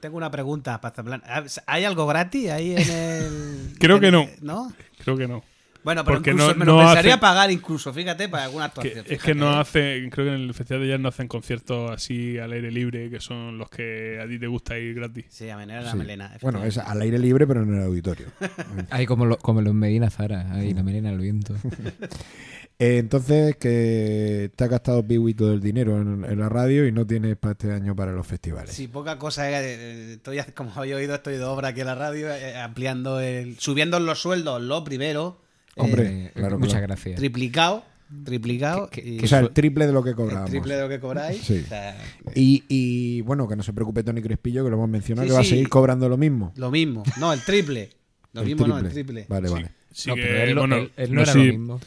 Tengo 0.00 0.16
una 0.16 0.30
pregunta, 0.30 0.80
Pazaplan. 0.80 1.22
¿Hay 1.66 1.84
algo 1.84 2.06
gratis 2.06 2.50
ahí 2.50 2.72
en 2.76 2.90
el...? 2.90 3.74
Creo 3.78 3.96
en 3.96 4.00
que 4.00 4.06
el- 4.08 4.12
no. 4.12 4.28
¿No? 4.40 4.72
Creo 5.04 5.16
que 5.16 5.28
no. 5.28 5.42
Bueno, 5.82 6.04
pero 6.04 6.16
Porque 6.18 6.30
incluso 6.32 6.52
no- 6.52 6.58
me 6.58 6.64
lo 6.66 6.72
no 6.74 6.78
pensaría 6.86 7.14
hace- 7.14 7.20
pagar 7.22 7.50
incluso, 7.50 7.90
fíjate, 7.94 8.28
para 8.28 8.44
alguna 8.44 8.68
Que- 8.68 8.80
actuación. 8.80 9.04
es 9.08 9.22
que 9.22 9.34
no 9.34 9.58
hace, 9.58 10.06
creo 10.12 10.26
que 10.26 10.34
en 10.34 10.40
el 10.42 10.52
Festival 10.52 10.82
de 10.82 10.88
Jazz 10.88 11.00
no 11.00 11.08
hacen 11.08 11.26
conciertos 11.26 11.90
así 11.90 12.36
al 12.38 12.52
aire 12.52 12.70
libre, 12.70 13.08
que 13.08 13.18
son 13.18 13.56
los 13.56 13.70
que 13.70 14.20
a 14.22 14.28
ti 14.28 14.38
te 14.38 14.46
gusta 14.46 14.78
ir 14.78 14.94
gratis. 14.94 15.24
Sí, 15.30 15.48
a 15.48 15.56
manera 15.56 15.78
de 15.80 15.86
la 15.86 15.92
Sí. 15.92 15.96
melena. 15.96 16.32
Bueno, 16.42 16.62
es 16.64 16.76
al 16.76 17.00
aire 17.00 17.18
libre, 17.18 17.46
pero 17.46 17.62
en 17.62 17.74
el 17.74 17.82
auditorio. 17.82 18.26
Ahí 18.90 19.06
como, 19.06 19.24
lo, 19.24 19.38
como 19.38 19.62
los 19.62 19.72
Medina 19.72 20.10
Zara, 20.10 20.52
ahí 20.52 20.74
la 20.74 20.82
melena 20.82 21.08
al 21.08 21.18
viento. 21.18 21.54
Eh, 22.80 22.96
entonces, 22.98 23.56
que 23.56 24.50
te 24.56 24.64
ha 24.64 24.66
gastado 24.66 25.06
Piwi 25.06 25.34
todo 25.34 25.52
el 25.52 25.60
dinero 25.60 26.00
en, 26.00 26.24
en 26.24 26.38
la 26.38 26.48
radio 26.48 26.86
y 26.86 26.92
no 26.92 27.06
tienes 27.06 27.36
para 27.36 27.52
este 27.52 27.70
año 27.72 27.94
para 27.94 28.12
los 28.12 28.26
festivales. 28.26 28.74
Sí, 28.74 28.88
poca 28.88 29.18
cosa. 29.18 29.50
eh, 29.50 29.54
eh, 29.64 30.12
Estoy, 30.14 30.38
como 30.54 30.72
habéis 30.74 30.94
oído, 30.94 31.14
estoy 31.14 31.34
de 31.36 31.44
obra 31.44 31.68
aquí 31.68 31.80
en 31.80 31.86
la 31.86 31.94
radio, 31.94 32.30
eh, 32.34 32.56
ampliando 32.56 33.20
el. 33.20 33.58
subiendo 33.58 34.00
los 34.00 34.18
sueldos, 34.20 34.62
lo 34.62 34.82
primero. 34.82 35.40
Hombre, 35.76 36.26
Eh, 36.26 36.30
claro, 36.34 36.58
muchas 36.58 36.72
claro. 36.74 36.86
gracias. 36.88 37.16
triplicado. 37.16 37.84
Triplicado. 38.24 38.88
Que- 38.90 39.06
y- 39.06 39.24
O 39.24 39.26
sea, 39.28 39.38
el 39.40 39.50
triple 39.50 39.86
de 39.86 39.92
lo 39.92 40.02
que 40.02 40.10
el 40.10 40.16
cobramos. 40.16 40.50
triple 40.50 40.74
de 40.74 40.80
lo 40.82 40.88
que 40.88 40.98
cobráis. 40.98 41.42
Sí. 41.42 41.62
o 41.64 41.68
sea, 41.68 41.96
Y, 42.34 42.64
y, 42.68 43.20
bueno, 43.20 43.46
que 43.46 43.54
no 43.56 43.62
se 43.62 43.72
preocupe 43.72 44.02
Tony 44.02 44.20
Crespillo, 44.20 44.64
que 44.64 44.70
lo 44.70 44.76
hemos 44.76 44.88
mencionado, 44.88 45.26
Sí, 45.26 45.28
que 45.30 45.34
va 45.34 45.40
a 45.40 45.44
seguir 45.44 45.68
cobrando 45.68 46.08
lo 46.08 46.16
mismo. 46.16 46.52
lo 46.56 46.70
mismo. 46.72 47.02
No, 47.20 47.32
el 47.32 47.40
triple. 47.42 47.90
Lo 48.32 48.42
El 48.42 48.46
mismo 48.46 48.66
no, 48.68 48.78
el 48.78 48.88
triple. 48.88 49.26
Vale, 49.28 49.48
Sí. 49.48 49.54
vale. 49.54 49.70
Sí 49.92 50.08
no, 50.08 50.14
pero 50.14 50.36
él, 50.42 50.54
lo- 50.54 50.60
bueno, 50.62 50.76
él- 50.76 50.92
él 50.96 51.08
no, 51.10 51.14
no 51.16 51.22
era 51.22 51.34
lo 51.34 51.40
mismo. 51.42 51.80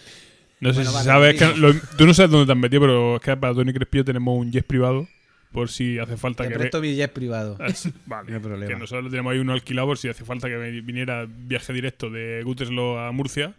No 0.63 0.73
sé 0.73 0.79
Bueno, 0.79 0.89
si 0.91 0.95
vale, 0.95 1.05
sabes 1.37 1.57
lo 1.59 1.71
que 1.73 1.77
lo- 1.79 1.81
tú 1.97 2.05
no 2.07 2.13
sabes 2.13 2.31
dónde 2.31 2.45
te 2.45 2.51
has 2.53 2.57
metido, 2.57 2.81
pero 2.81 3.15
es 3.17 3.21
que 3.21 3.37
para 3.37 3.53
Tony 3.53 3.73
Crespillo 3.73 4.05
tenemos 4.05 4.37
un 4.37 4.51
jet 4.51 4.65
privado 4.65 5.07
por 5.51 5.69
si 5.69 5.99
hace 5.99 6.17
falta 6.17 6.43
Te 6.43 6.49
que 6.49 6.55
presto 6.57 6.81
ve- 6.81 6.87
mi 6.89 6.95
jet 6.95 7.11
privado. 7.13 7.57
Ah, 7.59 7.69
sí, 7.73 7.93
vale, 8.05 8.29
No 8.31 8.37
hay 8.37 8.41
problema. 8.41 8.73
que 8.73 8.79
nosotros 8.79 9.09
tenemos 9.11 9.31
ahí 9.33 9.39
uno 9.39 9.53
alquilado 9.53 9.87
por 9.89 9.97
si 9.97 10.07
hace 10.09 10.25
falta 10.25 10.47
que 10.47 10.57
viniera 10.81 11.27
viaje 11.27 11.73
directo 11.73 12.09
de 12.09 12.41
Gutersloh 12.43 12.97
a 12.99 13.11
Murcia. 13.11 13.53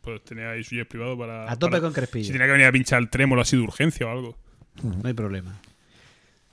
Pues 0.00 0.20
tenía 0.24 0.50
ahí 0.50 0.64
su 0.64 0.74
jet 0.74 0.88
privado 0.88 1.16
para. 1.16 1.50
A 1.50 1.56
tope 1.56 1.72
para- 1.72 1.82
con 1.82 1.92
Crespillo. 1.92 2.24
Si 2.24 2.32
tenía 2.32 2.46
que 2.46 2.52
venir 2.52 2.66
a 2.66 2.72
pinchar 2.72 3.00
el 3.00 3.08
trémolo 3.08 3.40
así 3.42 3.56
de 3.56 3.62
urgencia 3.62 4.06
o 4.06 4.10
algo. 4.10 4.36
No 4.82 5.06
hay 5.06 5.14
problema. 5.14 5.60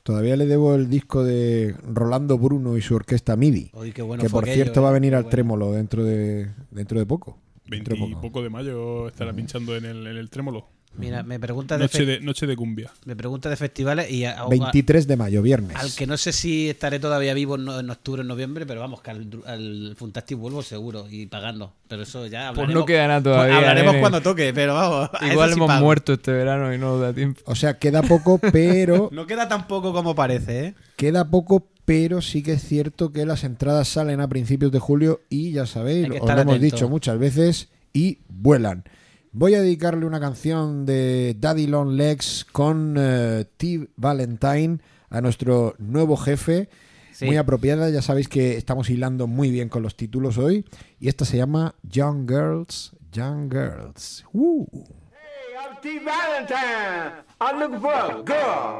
Todavía 0.03 0.35
le 0.35 0.45
debo 0.45 0.75
el 0.75 0.89
disco 0.89 1.23
de 1.23 1.75
Rolando 1.87 2.37
Bruno 2.37 2.77
y 2.77 2.81
su 2.81 2.95
orquesta 2.95 3.35
MIDI. 3.35 3.69
Oye, 3.73 3.91
qué 3.91 4.01
bueno 4.01 4.23
que 4.23 4.29
por 4.29 4.43
aquello, 4.43 4.55
cierto 4.63 4.81
va 4.81 4.89
a 4.89 4.91
eh, 4.91 4.93
venir 4.95 5.13
al 5.15 5.23
bueno. 5.23 5.31
trémolo 5.31 5.71
dentro 5.73 6.03
de 6.03 6.47
dentro 6.71 6.99
de 6.99 7.05
poco. 7.05 7.37
Dentro 7.69 7.95
de 7.95 8.01
20 8.01 8.17
y 8.17 8.21
poco. 8.21 8.41
de 8.43 8.49
mayo 8.49 9.07
estará 9.07 9.33
pinchando 9.33 9.75
en 9.75 9.85
el, 9.85 10.07
en 10.07 10.17
el 10.17 10.29
trémolo. 10.29 10.67
Mira, 10.97 11.21
me 11.21 11.39
pregunta 11.39 11.77
de, 11.77 11.83
Noche 11.83 12.03
de, 12.03 12.19
noche 12.19 12.47
de 12.47 12.55
cumbia. 12.55 12.91
me 13.05 13.15
pregunta 13.15 13.47
de 13.47 13.55
festivales 13.55 14.09
y 14.09 14.25
a- 14.25 14.39
a- 14.41 14.47
23 14.49 15.05
de 15.05 15.17
mayo, 15.17 15.43
viernes. 15.43 15.75
al 15.77 15.93
que 15.93 16.07
no 16.07 16.17
sé 16.17 16.31
si 16.33 16.67
estaré 16.67 16.97
todavía 16.99 17.35
vivo 17.35 17.55
en, 17.57 17.69
en 17.69 17.89
octubre 17.91 18.21
o 18.21 18.23
en 18.23 18.27
noviembre, 18.27 18.65
pero 18.65 18.79
vamos, 18.81 18.99
que 19.03 19.11
al, 19.11 19.29
al 19.45 19.93
Funtastic 19.95 20.35
vuelvo 20.39 20.63
seguro 20.63 21.05
y 21.07 21.27
pagando. 21.27 21.73
Pero 21.87 22.01
eso 22.01 22.25
ya 22.25 22.47
Pues 22.49 22.61
hablaremos. 22.61 22.73
no 22.81 22.85
queda 22.87 23.07
nada 23.07 23.21
todavía. 23.21 23.57
hablaremos 23.57 23.93
nene. 23.93 23.99
cuando 24.01 24.21
toque, 24.21 24.51
pero 24.51 24.73
vamos. 24.73 25.09
Igual 25.31 25.49
sí 25.49 25.55
hemos 25.57 25.67
pago. 25.67 25.85
muerto 25.85 26.13
este 26.13 26.31
verano 26.31 26.73
y 26.73 26.79
no 26.79 26.97
da 26.97 27.13
tiempo. 27.13 27.39
O 27.45 27.53
sea, 27.53 27.77
queda 27.77 28.01
poco, 28.01 28.39
pero 28.51 29.09
No 29.13 29.27
queda 29.27 29.47
tan 29.47 29.67
poco 29.67 29.93
como 29.93 30.15
parece, 30.15 30.65
¿eh? 30.65 30.75
queda 30.95 31.29
poco, 31.29 31.67
pero 31.89 32.21
sí 32.21 32.43
que 32.43 32.53
es 32.53 32.63
cierto 32.63 33.11
que 33.11 33.25
las 33.25 33.43
entradas 33.43 33.87
salen 33.87 34.21
a 34.21 34.27
principios 34.27 34.71
de 34.71 34.77
julio 34.77 35.21
y 35.27 35.53
ya 35.53 35.65
sabéis, 35.65 36.03
os 36.03 36.09
lo 36.09 36.15
hemos 36.17 36.29
atento. 36.29 36.59
dicho 36.59 36.87
muchas 36.87 37.17
veces 37.17 37.69
y 37.93 38.19
vuelan. 38.27 38.83
Voy 39.31 39.55
a 39.55 39.61
dedicarle 39.63 40.05
una 40.05 40.19
canción 40.19 40.85
de 40.85 41.35
Daddy 41.39 41.65
Long 41.65 41.93
Legs 41.93 42.45
con 42.51 42.93
eh, 42.95 43.45
T. 43.57 43.87
Valentine 43.95 44.77
a 45.09 45.19
nuestro 45.21 45.73
nuevo 45.79 46.15
jefe 46.15 46.69
Sí. 47.11 47.25
muy 47.25 47.37
apropiada. 47.37 47.89
Ya 47.89 48.03
sabéis 48.03 48.27
que 48.27 48.55
estamos 48.55 48.91
hilando 48.91 49.25
muy 49.25 49.49
bien 49.49 49.67
con 49.67 49.81
los 49.81 49.95
títulos 49.95 50.37
hoy. 50.37 50.65
Y 50.99 51.07
esta 51.07 51.25
se 51.25 51.37
llama 51.37 51.73
Young 51.81 52.29
Girls, 52.29 52.91
Young 53.11 53.51
Girls. 53.51 54.25
¡Uh! 54.31 54.63
Hey, 55.11 55.55
I'm 55.59 55.81
T. 55.81 55.99
Valentine. 56.05 57.23
I'm 57.41 57.57
looking 57.59 57.81
for 57.81 57.91
a 57.91 58.21
girl. 58.23 58.77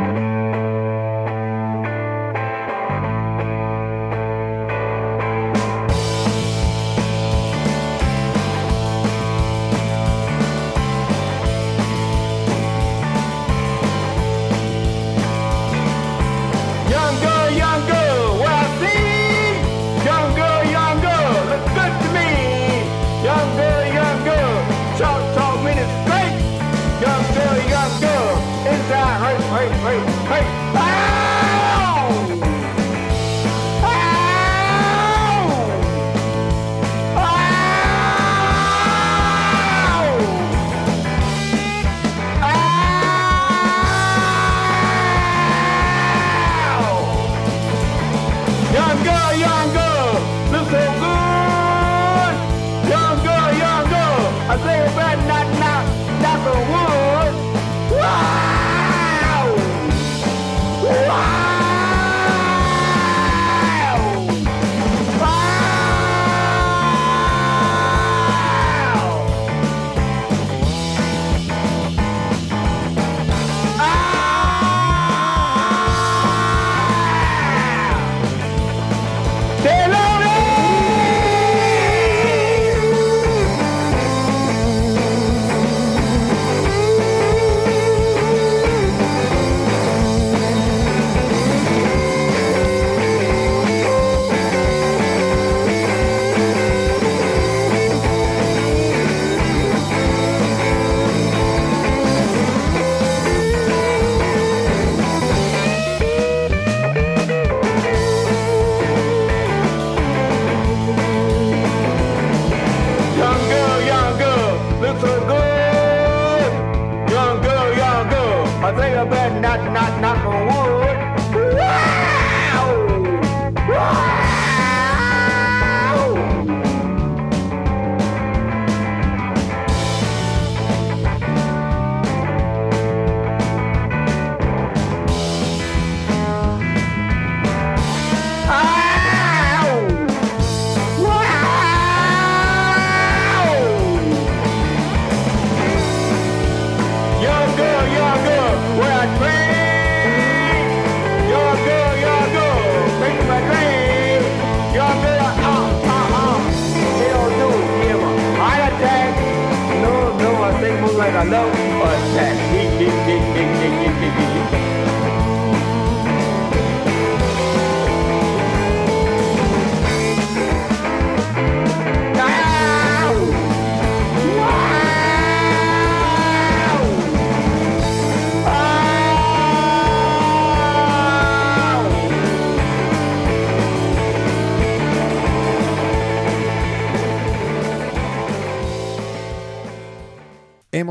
Bye. 0.00 0.29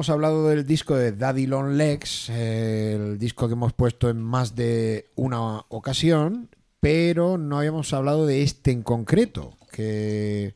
Hablado 0.09 0.47
del 0.47 0.65
disco 0.65 0.95
de 0.95 1.11
Daddy 1.11 1.45
Long 1.45 1.75
Legs, 1.75 2.29
el 2.29 3.19
disco 3.19 3.47
que 3.47 3.53
hemos 3.53 3.73
puesto 3.73 4.09
en 4.09 4.19
más 4.19 4.55
de 4.55 5.11
una 5.15 5.59
ocasión, 5.69 6.49
pero 6.79 7.37
no 7.37 7.59
habíamos 7.59 7.93
hablado 7.93 8.25
de 8.25 8.41
este 8.41 8.71
en 8.71 8.81
concreto, 8.81 9.55
que 9.71 10.55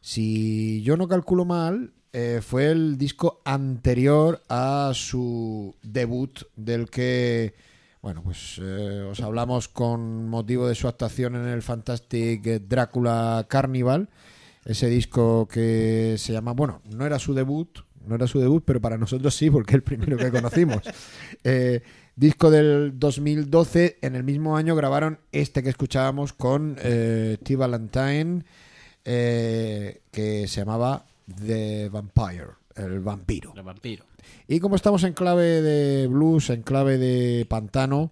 si 0.00 0.82
yo 0.82 0.96
no 0.96 1.08
calculo 1.08 1.44
mal, 1.44 1.92
eh, 2.14 2.40
fue 2.42 2.70
el 2.70 2.96
disco 2.96 3.42
anterior 3.44 4.42
a 4.48 4.92
su 4.94 5.76
debut 5.82 6.44
del 6.56 6.88
que, 6.88 7.54
bueno, 8.00 8.22
pues 8.22 8.58
eh, 8.62 9.06
os 9.10 9.20
hablamos 9.20 9.68
con 9.68 10.26
motivo 10.28 10.66
de 10.66 10.74
su 10.74 10.88
actuación 10.88 11.36
en 11.36 11.48
el 11.48 11.60
Fantastic 11.60 12.62
Drácula 12.66 13.44
Carnival, 13.46 14.08
ese 14.64 14.88
disco 14.88 15.46
que 15.46 16.16
se 16.16 16.32
llama, 16.32 16.52
bueno, 16.52 16.80
no 16.90 17.04
era 17.04 17.18
su 17.18 17.34
debut, 17.34 17.85
no 18.06 18.14
era 18.14 18.26
su 18.26 18.40
debut, 18.40 18.62
pero 18.64 18.80
para 18.80 18.98
nosotros 18.98 19.34
sí, 19.34 19.50
porque 19.50 19.72
es 19.72 19.76
el 19.76 19.82
primero 19.82 20.16
que 20.16 20.30
conocimos. 20.30 20.82
Eh, 21.44 21.82
disco 22.16 22.50
del 22.50 22.98
2012, 22.98 23.98
en 24.02 24.16
el 24.16 24.24
mismo 24.24 24.56
año 24.56 24.74
grabaron 24.74 25.20
este 25.30 25.62
que 25.62 25.68
escuchábamos 25.68 26.32
con 26.32 26.76
eh, 26.80 27.36
T. 27.42 27.54
Valentine, 27.54 28.42
eh, 29.04 30.00
que 30.10 30.48
se 30.48 30.60
llamaba 30.60 31.04
The 31.44 31.88
Vampire, 31.90 32.48
el 32.74 33.00
vampiro. 33.00 33.52
El 33.54 33.62
vampiro. 33.62 34.04
Y 34.48 34.60
como 34.60 34.76
estamos 34.76 35.04
en 35.04 35.12
clave 35.12 35.62
de 35.62 36.08
blues, 36.08 36.50
en 36.50 36.62
clave 36.62 36.98
de 36.98 37.46
pantano, 37.46 38.10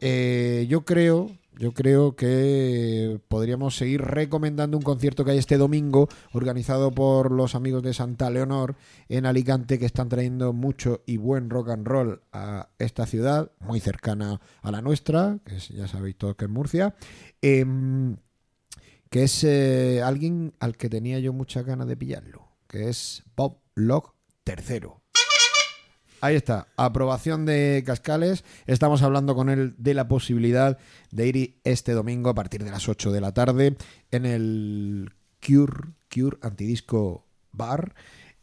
eh, 0.00 0.66
yo 0.68 0.84
creo, 0.84 1.30
yo 1.58 1.72
creo 1.72 2.16
que 2.16 3.20
podríamos 3.28 3.76
seguir 3.76 4.02
recomendando 4.02 4.76
un 4.76 4.82
concierto 4.82 5.24
que 5.24 5.32
hay 5.32 5.38
este 5.38 5.56
domingo, 5.56 6.08
organizado 6.32 6.90
por 6.90 7.30
los 7.30 7.54
amigos 7.54 7.82
de 7.82 7.94
Santa 7.94 8.30
Leonor 8.30 8.74
en 9.08 9.26
Alicante, 9.26 9.78
que 9.78 9.86
están 9.86 10.08
trayendo 10.08 10.52
mucho 10.52 11.02
y 11.06 11.16
buen 11.16 11.50
rock 11.50 11.70
and 11.70 11.86
roll 11.86 12.22
a 12.32 12.68
esta 12.78 13.06
ciudad, 13.06 13.52
muy 13.60 13.80
cercana 13.80 14.40
a 14.62 14.70
la 14.70 14.82
nuestra, 14.82 15.38
que 15.44 15.56
es- 15.56 15.68
ya 15.68 15.86
sabéis 15.88 16.16
todos 16.16 16.36
que 16.36 16.46
es 16.46 16.50
Murcia. 16.50 16.94
Em, 17.42 18.16
que 19.10 19.22
es 19.24 19.44
eh, 19.44 20.02
alguien 20.02 20.54
al 20.58 20.76
que 20.76 20.88
tenía 20.88 21.20
yo 21.20 21.32
muchas 21.32 21.64
ganas 21.64 21.86
de 21.86 21.96
pillarlo, 21.96 22.48
que 22.66 22.88
es 22.88 23.22
Bob 23.36 23.58
Locke 23.76 24.10
III. 24.44 24.88
Ahí 26.24 26.36
está, 26.36 26.68
aprobación 26.78 27.44
de 27.44 27.82
Cascales. 27.84 28.46
Estamos 28.64 29.02
hablando 29.02 29.34
con 29.34 29.50
él 29.50 29.74
de 29.76 29.92
la 29.92 30.08
posibilidad 30.08 30.78
de 31.10 31.26
ir 31.26 31.60
este 31.64 31.92
domingo 31.92 32.30
a 32.30 32.34
partir 32.34 32.64
de 32.64 32.70
las 32.70 32.88
8 32.88 33.12
de 33.12 33.20
la 33.20 33.34
tarde 33.34 33.76
en 34.10 34.24
el 34.24 35.12
Cure, 35.46 35.90
Cure 36.10 36.38
Antidisco 36.40 37.26
Bar 37.52 37.94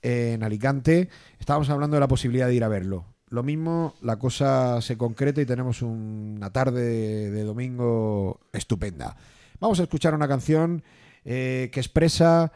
en 0.03 0.43
Alicante. 0.43 1.09
Estábamos 1.39 1.71
hablando 1.71 1.95
de 1.95 2.01
la 2.01 2.07
posibilidad 2.07 2.45
de 2.45 2.53
ir 2.53 2.63
a 2.63 2.67
verlo. 2.67 3.15
lo 3.29 3.41
mismo 3.41 3.95
la 4.03 4.19
cosa 4.19 4.79
se 4.81 4.95
concreta 4.95 5.41
y 5.41 5.47
tenemos 5.47 5.81
una 5.81 6.53
tarde 6.53 6.83
de, 6.83 7.31
de 7.31 7.43
domingo 7.43 8.41
estupenda. 8.53 9.17
Vamos 9.59 9.79
a 9.79 9.83
escuchar 9.83 10.13
una 10.13 10.27
canción 10.27 10.83
eh, 11.25 11.71
que 11.73 11.79
expresa, 11.79 12.51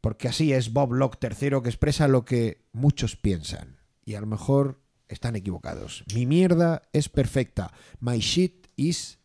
porque 0.00 0.28
así 0.28 0.52
es 0.52 0.72
Bob 0.72 0.92
Locke 0.92 1.18
III, 1.20 1.62
que 1.64 1.68
expresa 1.68 2.06
lo 2.06 2.24
que 2.24 2.62
muchos 2.70 3.16
piensan. 3.16 3.77
Y 4.08 4.14
a 4.14 4.22
lo 4.22 4.26
mejor 4.26 4.80
están 5.08 5.36
equivocados. 5.36 6.02
Mi 6.14 6.24
mierda 6.24 6.88
es 6.94 7.10
perfecta. 7.10 7.74
My 8.00 8.20
shit 8.20 8.68
is 8.74 9.18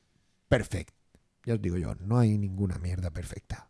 perfect. 0.50 0.94
Ya 1.46 1.54
os 1.54 1.62
digo 1.62 1.78
yo, 1.78 1.96
no 2.02 2.20
hay 2.20 2.38
ninguna 2.38 2.80
mierda 2.80 3.10
perfecta. 3.10 3.70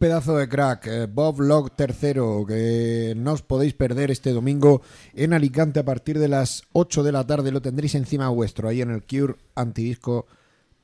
Pedazo 0.00 0.38
de 0.38 0.48
crack, 0.48 0.86
eh, 0.86 1.06
Bob 1.06 1.40
Log 1.40 1.72
III, 1.78 2.46
que 2.48 3.14
no 3.16 3.34
os 3.34 3.42
podéis 3.42 3.74
perder 3.74 4.10
este 4.10 4.32
domingo 4.32 4.80
en 5.12 5.34
Alicante 5.34 5.78
a 5.78 5.84
partir 5.84 6.18
de 6.18 6.26
las 6.26 6.62
8 6.72 7.02
de 7.02 7.12
la 7.12 7.26
tarde. 7.26 7.52
Lo 7.52 7.60
tendréis 7.60 7.94
encima 7.94 8.30
vuestro, 8.30 8.66
ahí 8.66 8.80
en 8.80 8.90
el 8.90 9.04
Cure 9.04 9.36
Antidisco 9.54 10.26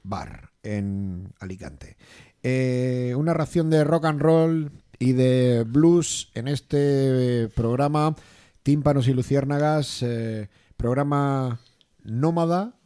Bar, 0.03 0.51
en 0.63 1.33
Alicante. 1.41 1.97
Eh, 2.43 3.15
una 3.17 3.33
ración 3.33 3.71
de 3.71 3.85
rock 3.85 4.05
and 4.05 4.21
roll 4.21 4.71
y 4.99 5.15
de 5.15 5.65
blues 5.67 6.31
en 6.35 6.47
este 6.47 7.49
programa, 7.55 8.15
Tímpanos 8.63 9.09
y 9.09 9.15
Luciérnagas, 9.15 10.03
eh, 10.03 10.51
programa 10.77 11.59
nómada, 12.05 12.77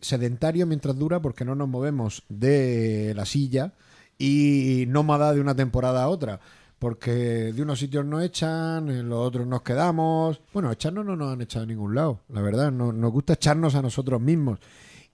sedentario 0.00 0.66
mientras 0.66 0.98
dura, 0.98 1.22
porque 1.22 1.44
no 1.44 1.54
nos 1.54 1.68
movemos 1.68 2.24
de 2.28 3.12
la 3.14 3.26
silla 3.26 3.74
y 4.18 4.84
nómada 4.88 5.32
de 5.32 5.40
una 5.40 5.54
temporada 5.54 6.02
a 6.02 6.08
otra. 6.08 6.40
Porque 6.78 7.10
de 7.10 7.60
unos 7.62 7.80
sitios 7.80 8.04
nos 8.04 8.22
echan, 8.22 8.88
en 8.88 9.08
los 9.08 9.18
otros 9.18 9.46
nos 9.48 9.62
quedamos. 9.62 10.40
Bueno, 10.52 10.70
echarnos 10.70 11.04
no 11.04 11.16
nos 11.16 11.32
han 11.32 11.40
echado 11.40 11.64
a 11.64 11.66
ningún 11.66 11.94
lado, 11.96 12.20
la 12.28 12.40
verdad. 12.40 12.70
No- 12.70 12.92
nos 12.92 13.10
gusta 13.10 13.32
echarnos 13.32 13.74
a 13.74 13.82
nosotros 13.82 14.20
mismos. 14.20 14.60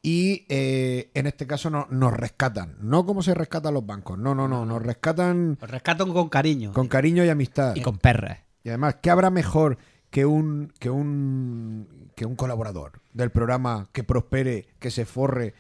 Y 0.03 0.45
eh, 0.51 1.11
en 1.15 1.27
este 1.27 1.47
caso 1.47 1.71
no- 1.71 1.87
nos 1.91 2.13
rescatan. 2.13 2.77
No 2.83 3.07
como 3.07 3.23
se 3.23 3.33
rescatan 3.33 3.73
los 3.73 3.87
bancos. 3.87 4.19
No, 4.19 4.35
no, 4.35 4.47
no. 4.47 4.67
Nos 4.67 4.83
rescatan 4.83 5.57
Os 5.59 5.71
rescato 5.71 6.07
con 6.13 6.29
cariño. 6.29 6.75
con 6.75 6.87
cariño 6.89 7.25
y 7.25 7.31
amistad. 7.31 7.75
Y 7.75 7.81
con 7.81 7.97
perras. 7.97 8.41
Y 8.63 8.69
además, 8.69 8.97
¿qué 9.01 9.09
habrá 9.11 9.31
mejor 9.31 9.79
que 10.11 10.27
un, 10.27 10.71
que 10.79 10.91
un, 10.91 12.11
que 12.15 12.27
un 12.27 12.37
colaborador 12.37 13.01
del 13.15 13.31
programa 13.31 13.89
que 13.93 14.05
prospere, 14.05 14.67
que 14.79 14.91
se 14.91 15.07
forre 15.07 15.55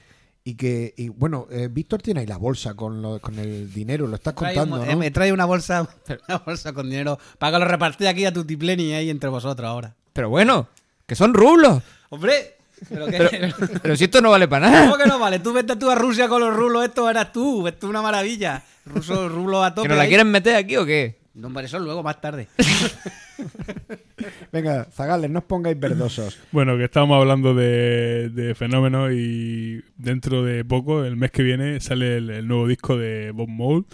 y 0.46 0.56
que, 0.56 0.92
y 0.96 1.08
bueno, 1.08 1.46
eh, 1.50 1.68
Víctor 1.70 2.02
tiene 2.02 2.20
ahí 2.20 2.26
la 2.26 2.36
bolsa 2.36 2.74
con, 2.74 3.00
lo- 3.00 3.18
con 3.18 3.38
el 3.38 3.72
dinero, 3.72 4.06
lo 4.06 4.16
estás 4.16 4.34
Trae 4.34 4.54
contando, 4.54 4.80
un- 4.80 4.86
¿no? 4.86 4.92
eh, 4.92 4.96
me 4.96 5.10
trae 5.10 5.32
una 5.32 5.46
bolsa, 5.46 5.88
una 6.28 6.38
bolsa 6.38 6.72
con 6.74 6.88
dinero 6.90 7.18
para 7.38 7.52
que 7.52 7.58
lo 7.64 7.70
repartí 7.70 8.06
aquí 8.06 8.24
a 8.26 8.32
tu 8.32 8.44
tipleni 8.44 8.92
ahí 8.92 9.08
entre 9.10 9.30
vosotros 9.30 9.66
ahora. 9.66 9.94
Pero 10.12 10.28
bueno, 10.28 10.68
que 11.06 11.14
son 11.14 11.32
rublos. 11.32 11.82
Hombre, 12.10 12.56
pero 12.90 13.06
que, 13.06 13.16
Pero, 13.18 13.56
pero 13.82 13.96
si 13.96 14.04
esto 14.04 14.20
no 14.20 14.30
vale 14.30 14.46
para 14.46 14.68
nada. 14.70 14.84
¿cómo 14.84 14.98
que 14.98 15.06
no 15.08 15.18
vale? 15.18 15.38
Tú 15.38 15.52
vete 15.54 15.76
tú 15.76 15.90
a 15.90 15.94
Rusia 15.94 16.28
con 16.28 16.40
los 16.40 16.54
rublos, 16.54 16.84
esto 16.84 17.08
eras 17.08 17.32
tú, 17.32 17.66
esto 17.66 17.86
es 17.86 17.90
una 17.90 18.02
maravilla. 18.02 18.62
Ruso, 18.84 19.30
rublos 19.30 19.64
a 19.64 19.74
tope. 19.74 19.84
¿Que 19.84 19.88
nos 19.88 19.96
la 19.96 20.02
ahí. 20.02 20.08
quieren 20.10 20.30
meter 20.30 20.56
aquí 20.56 20.76
o 20.76 20.84
qué? 20.84 21.18
No, 21.34 21.48
hombre, 21.48 21.64
eso 21.64 21.80
luego 21.80 22.02
más 22.02 22.20
tarde. 22.20 22.48
Venga, 24.52 24.84
Zagales, 24.84 25.30
no 25.30 25.40
os 25.40 25.44
pongáis 25.44 25.78
verdosos. 25.78 26.38
Bueno, 26.52 26.76
que 26.76 26.84
estábamos 26.84 27.18
hablando 27.20 27.54
de, 27.54 28.30
de 28.30 28.54
fenómenos 28.54 29.10
y 29.12 29.82
dentro 29.96 30.44
de 30.44 30.64
poco, 30.64 31.04
el 31.04 31.16
mes 31.16 31.32
que 31.32 31.42
viene, 31.42 31.80
sale 31.80 32.18
el, 32.18 32.30
el 32.30 32.46
nuevo 32.46 32.68
disco 32.68 32.96
de 32.96 33.32
Bob 33.32 33.48
Mould. 33.48 33.86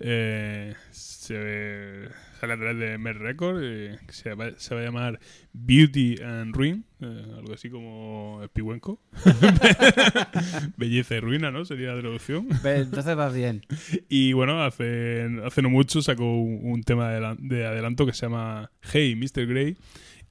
Eh, 0.00 0.74
se, 0.90 2.08
sale 2.38 2.52
a 2.54 2.56
través 2.56 2.78
de 2.78 2.98
Mer 2.98 3.18
Record, 3.18 3.60
eh, 3.62 3.98
que 4.06 4.12
se 4.12 4.34
va, 4.34 4.50
se 4.56 4.74
va 4.74 4.80
a 4.80 4.84
llamar 4.84 5.18
Beauty 5.52 6.16
and 6.22 6.54
Ruin, 6.54 6.84
eh, 7.00 7.24
algo 7.36 7.54
así 7.54 7.68
como 7.70 8.40
Espihuenco. 8.42 9.00
Belleza 10.76 11.16
y 11.16 11.20
ruina, 11.20 11.50
¿no? 11.50 11.64
Sería 11.64 11.92
la 11.94 12.00
traducción. 12.00 12.48
Entonces 12.64 13.16
vas 13.16 13.34
bien. 13.34 13.62
Y 14.08 14.32
bueno, 14.32 14.62
hace, 14.62 15.26
hace 15.44 15.62
no 15.62 15.70
mucho 15.70 16.02
sacó 16.02 16.24
un, 16.24 16.60
un 16.72 16.82
tema 16.82 17.10
de, 17.10 17.18
adelan- 17.20 17.38
de 17.40 17.66
adelanto 17.66 18.06
que 18.06 18.12
se 18.12 18.26
llama 18.26 18.70
Hey, 18.80 19.16
Mr. 19.16 19.46
Grey. 19.46 19.76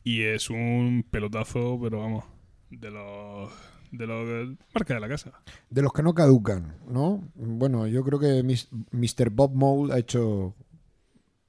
Y 0.03 0.21
es 0.23 0.49
un 0.49 1.05
pelotazo, 1.09 1.79
pero 1.81 1.99
vamos, 1.99 2.25
de 2.69 2.89
los 2.91 3.51
de 3.91 4.05
los 4.05 4.49
marca 4.73 4.93
de 4.93 4.99
la 4.99 5.07
casa. 5.07 5.31
De 5.69 5.81
los 5.81 5.91
que 5.93 6.03
no 6.03 6.13
caducan, 6.13 6.75
¿no? 6.89 7.23
Bueno, 7.35 7.87
yo 7.87 8.03
creo 8.03 8.19
que 8.19 8.43
Mr. 8.91 9.29
Bob 9.31 9.53
Mole 9.53 9.93
ha 9.93 9.97
hecho. 9.99 10.55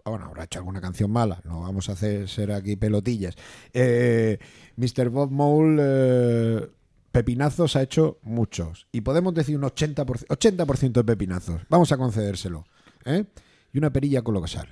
Bueno, 0.09 0.27
habrá 0.27 0.45
hecho 0.45 0.59
alguna 0.59 0.81
canción 0.81 1.11
mala, 1.11 1.41
no 1.45 1.61
vamos 1.61 1.89
a 1.89 1.93
hacer 1.93 2.29
ser 2.29 2.53
aquí 2.53 2.77
pelotillas. 2.77 3.35
Eh, 3.73 4.39
Mr. 4.77 5.09
Bob 5.09 5.31
Mole, 5.31 5.83
eh, 5.85 6.69
pepinazos 7.13 7.77
ha 7.77 7.83
hecho 7.83 8.19
muchos. 8.23 8.87
Y 8.93 9.01
podemos 9.01 9.35
decir 9.35 9.57
un 9.57 9.63
80%, 9.63 10.27
80 10.29 10.65
de 10.89 11.05
pepinazos. 11.05 11.63
Vamos 11.69 11.91
a 11.93 11.97
concedérselo. 11.97 12.65
¿eh? 13.05 13.25
Y 13.73 13.79
una 13.79 13.93
perilla 13.93 14.23
colosal. 14.23 14.69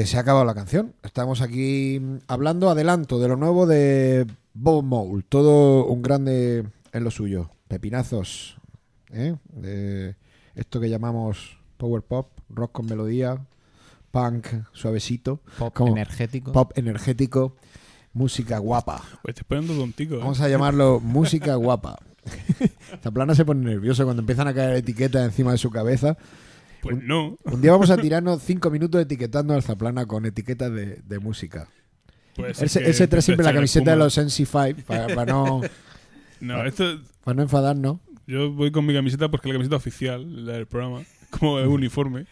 Que 0.00 0.06
se 0.06 0.16
ha 0.16 0.20
acabado 0.20 0.46
la 0.46 0.54
canción. 0.54 0.94
Estamos 1.02 1.42
aquí 1.42 2.00
mm, 2.00 2.16
hablando 2.26 2.70
adelanto 2.70 3.18
de 3.18 3.28
lo 3.28 3.36
nuevo 3.36 3.66
de 3.66 4.26
Bob 4.54 4.82
Mole. 4.82 5.22
Todo 5.28 5.84
un 5.84 6.00
grande 6.00 6.64
en 6.92 7.04
lo 7.04 7.10
suyo. 7.10 7.50
Pepinazos. 7.68 8.56
¿eh? 9.12 9.36
De 9.52 10.16
esto 10.54 10.80
que 10.80 10.88
llamamos 10.88 11.58
power 11.76 12.00
pop, 12.00 12.30
rock 12.48 12.72
con 12.72 12.86
melodía, 12.86 13.44
punk 14.10 14.46
suavecito, 14.72 15.42
Pop 15.58 15.78
energético. 15.86 16.52
pop 16.52 16.72
energético, 16.76 17.56
música 18.14 18.56
guapa. 18.56 19.02
Pues 19.20 19.34
te 19.34 19.44
poniendo 19.44 19.74
tontico. 19.74 20.14
¿eh? 20.14 20.18
Vamos 20.20 20.40
a 20.40 20.48
llamarlo 20.48 21.00
música 21.00 21.56
guapa. 21.56 21.98
Zaplana 23.02 23.34
se 23.34 23.44
pone 23.44 23.68
nervioso 23.68 24.04
cuando 24.04 24.20
empiezan 24.20 24.48
a 24.48 24.54
caer 24.54 24.76
etiquetas 24.76 25.26
encima 25.26 25.52
de 25.52 25.58
su 25.58 25.70
cabeza. 25.70 26.16
Pues 26.82 27.02
no. 27.02 27.36
Un 27.44 27.60
día 27.60 27.72
vamos 27.72 27.90
a 27.90 27.96
tirarnos 27.96 28.42
cinco 28.42 28.70
minutos 28.70 29.00
etiquetando 29.02 29.54
al 29.54 29.62
Zaplana 29.62 30.06
con 30.06 30.24
etiquetas 30.26 30.72
de, 30.72 30.96
de 31.04 31.18
música. 31.18 31.68
Pues 32.36 32.58
Él 32.60 32.66
es 32.66 32.72
se, 32.72 32.80
que 32.80 32.86
él 32.86 32.94
se 32.94 33.08
trae 33.08 33.22
siempre 33.22 33.44
la 33.44 33.52
camiseta 33.52 33.90
de 33.90 33.96
los 33.96 34.16
NC5 34.16 34.84
para, 34.84 35.14
para 35.14 35.32
no, 35.32 35.60
No, 36.40 36.64
esto. 36.64 37.00
para 37.24 37.34
no 37.36 37.42
enfadarnos. 37.42 37.98
Yo 38.26 38.50
voy 38.52 38.70
con 38.70 38.86
mi 38.86 38.94
camiseta 38.94 39.30
porque 39.30 39.48
es 39.48 39.52
la 39.52 39.58
camiseta 39.58 39.76
oficial, 39.76 40.46
la 40.46 40.52
del 40.54 40.66
programa. 40.66 41.02
Como 41.30 41.58
el 41.58 41.66
uniforme. 41.68 42.26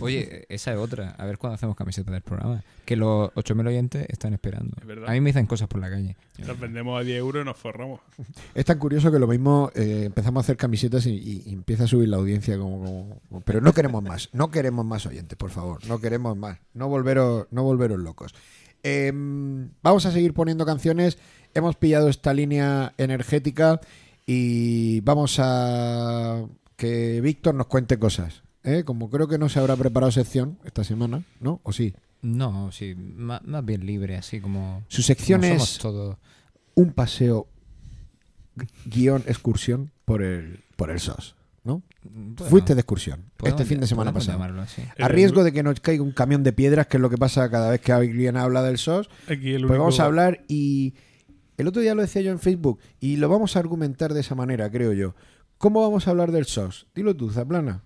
Oye, 0.00 0.46
esa 0.48 0.72
es 0.72 0.78
otra. 0.78 1.10
A 1.18 1.24
ver 1.26 1.38
cuándo 1.38 1.54
hacemos 1.54 1.74
camiseta 1.74 2.12
del 2.12 2.22
programa. 2.22 2.62
Que 2.84 2.94
los 2.94 3.30
8.000 3.34 3.66
oyentes 3.68 4.06
están 4.08 4.32
esperando. 4.34 4.76
Es. 4.80 5.08
A 5.08 5.12
mí 5.12 5.20
me 5.20 5.30
dicen 5.30 5.46
cosas 5.46 5.66
por 5.68 5.80
la 5.80 5.90
calle. 5.90 6.16
Las 6.38 6.58
vendemos 6.60 7.00
a 7.00 7.02
10 7.04 7.18
euros 7.18 7.42
y 7.42 7.44
nos 7.46 7.56
forramos. 7.56 8.00
Es 8.54 8.64
tan 8.64 8.78
curioso 8.78 9.10
que 9.10 9.18
lo 9.18 9.26
mismo 9.26 9.70
eh, 9.74 10.04
empezamos 10.06 10.40
a 10.40 10.44
hacer 10.44 10.56
camisetas 10.56 11.06
y, 11.06 11.42
empieza 11.52 11.84
a 11.84 11.86
subir 11.88 12.08
la 12.08 12.16
audiencia 12.18 12.56
como, 12.58 12.78
como- 12.84 13.20
como- 13.28 13.40
pero 13.42 13.60
no 13.60 13.72
queremos 13.72 14.02
más, 14.02 14.28
no 14.32 14.50
queremos 14.50 14.84
más 14.84 15.06
oyentes, 15.06 15.36
por 15.38 15.50
favor, 15.50 15.84
no 15.86 16.00
queremos 16.00 16.36
más, 16.36 16.58
no 16.74 16.88
volveros, 16.88 17.46
no 17.50 17.62
volveros 17.62 17.98
locos. 17.98 18.34
Em, 18.82 19.70
vamos 19.82 20.06
a 20.06 20.12
seguir 20.12 20.32
poniendo 20.34 20.64
canciones, 20.64 21.18
hemos 21.54 21.76
pillado 21.76 22.08
esta 22.08 22.32
línea 22.34 22.94
energética 22.98 23.80
y 24.26 25.00
vamos 25.00 25.38
a 25.40 26.44
que 26.76 27.20
Víctor 27.20 27.54
nos 27.54 27.66
cuente 27.66 27.98
cosas. 27.98 28.42
¿Eh? 28.68 28.84
Como 28.84 29.10
creo 29.10 29.28
que 29.28 29.38
no 29.38 29.48
se 29.48 29.58
habrá 29.58 29.76
preparado 29.76 30.10
sección 30.12 30.58
esta 30.64 30.84
semana, 30.84 31.22
¿no? 31.40 31.60
¿O 31.62 31.72
sí? 31.72 31.94
No, 32.22 32.70
sí, 32.72 32.94
más, 32.96 33.42
más 33.44 33.64
bien 33.64 33.86
libre, 33.86 34.16
así 34.16 34.40
como. 34.40 34.82
Su 34.88 35.02
sección 35.02 35.40
como 35.42 35.54
es 35.54 35.78
todos. 35.78 36.16
un 36.74 36.92
paseo 36.92 37.46
gu- 38.56 38.68
guion 38.86 39.22
excursión 39.26 39.90
por 40.04 40.22
el 40.22 40.60
por 40.76 40.90
el 40.90 41.00
SOS, 41.00 41.34
¿no? 41.64 41.82
Bueno, 42.04 42.36
Fuiste 42.50 42.74
de 42.74 42.80
excursión 42.80 43.24
este 43.44 43.64
fin 43.64 43.80
de 43.80 43.86
semana 43.86 44.12
pasado. 44.12 44.42
A 44.98 45.08
riesgo 45.08 45.44
de 45.44 45.52
que 45.52 45.62
nos 45.62 45.80
caiga 45.80 46.02
un 46.02 46.12
camión 46.12 46.42
de 46.42 46.52
piedras, 46.52 46.86
que 46.86 46.96
es 46.96 47.00
lo 47.00 47.10
que 47.10 47.18
pasa 47.18 47.50
cada 47.50 47.70
vez 47.70 47.80
que 47.80 47.92
alguien 47.92 48.36
habla 48.36 48.62
del 48.62 48.78
SOS, 48.78 49.08
Aquí 49.28 49.52
el 49.54 49.66
pues 49.66 49.78
vamos 49.78 50.00
a 50.00 50.04
hablar 50.04 50.44
y 50.48 50.94
el 51.56 51.66
otro 51.68 51.82
día 51.82 51.94
lo 51.94 52.02
decía 52.02 52.22
yo 52.22 52.30
en 52.30 52.38
Facebook 52.38 52.78
y 53.00 53.16
lo 53.16 53.28
vamos 53.28 53.56
a 53.56 53.58
argumentar 53.58 54.14
de 54.14 54.20
esa 54.20 54.34
manera, 54.34 54.70
creo 54.70 54.92
yo. 54.92 55.14
¿Cómo 55.58 55.82
vamos 55.82 56.06
a 56.06 56.10
hablar 56.12 56.30
del 56.32 56.46
SOS? 56.46 56.86
Dilo 56.94 57.14
tú, 57.16 57.30
Zaplana. 57.30 57.82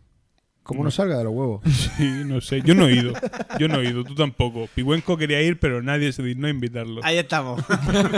Como 0.62 0.84
No. 0.84 0.90
salga 0.92 1.18
de 1.18 1.24
los 1.24 1.32
huevos. 1.32 1.62
Sí, 1.96 2.22
no 2.24 2.40
sé. 2.40 2.62
Yo 2.62 2.74
no 2.74 2.88
he 2.88 2.94
ido. 2.94 3.12
Yo 3.58 3.68
no 3.68 3.80
he 3.80 3.90
ido. 3.90 4.02
Tú 4.04 4.14
tampoco. 4.14 4.68
Pihuenco 4.74 5.16
quería 5.18 5.42
ir, 5.42 5.58
pero 5.58 5.82
nadie 5.82 6.12
se 6.12 6.22
dignó 6.22 6.46
a 6.46 6.50
invitarlo. 6.50 7.00
Ahí 7.04 7.18
estamos. 7.18 7.62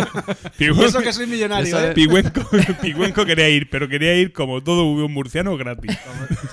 eso 0.58 1.00
que 1.00 1.12
soy 1.12 1.26
millonario, 1.26 1.78
¿eh? 1.80 1.92
Pihuenco, 1.92 2.42
Pihuenco 2.82 3.24
quería 3.24 3.48
ir, 3.48 3.68
pero 3.70 3.88
quería 3.88 4.14
ir 4.14 4.32
como 4.32 4.62
todo 4.62 4.84
un 4.84 5.12
murciano 5.12 5.56
gratis. 5.56 5.96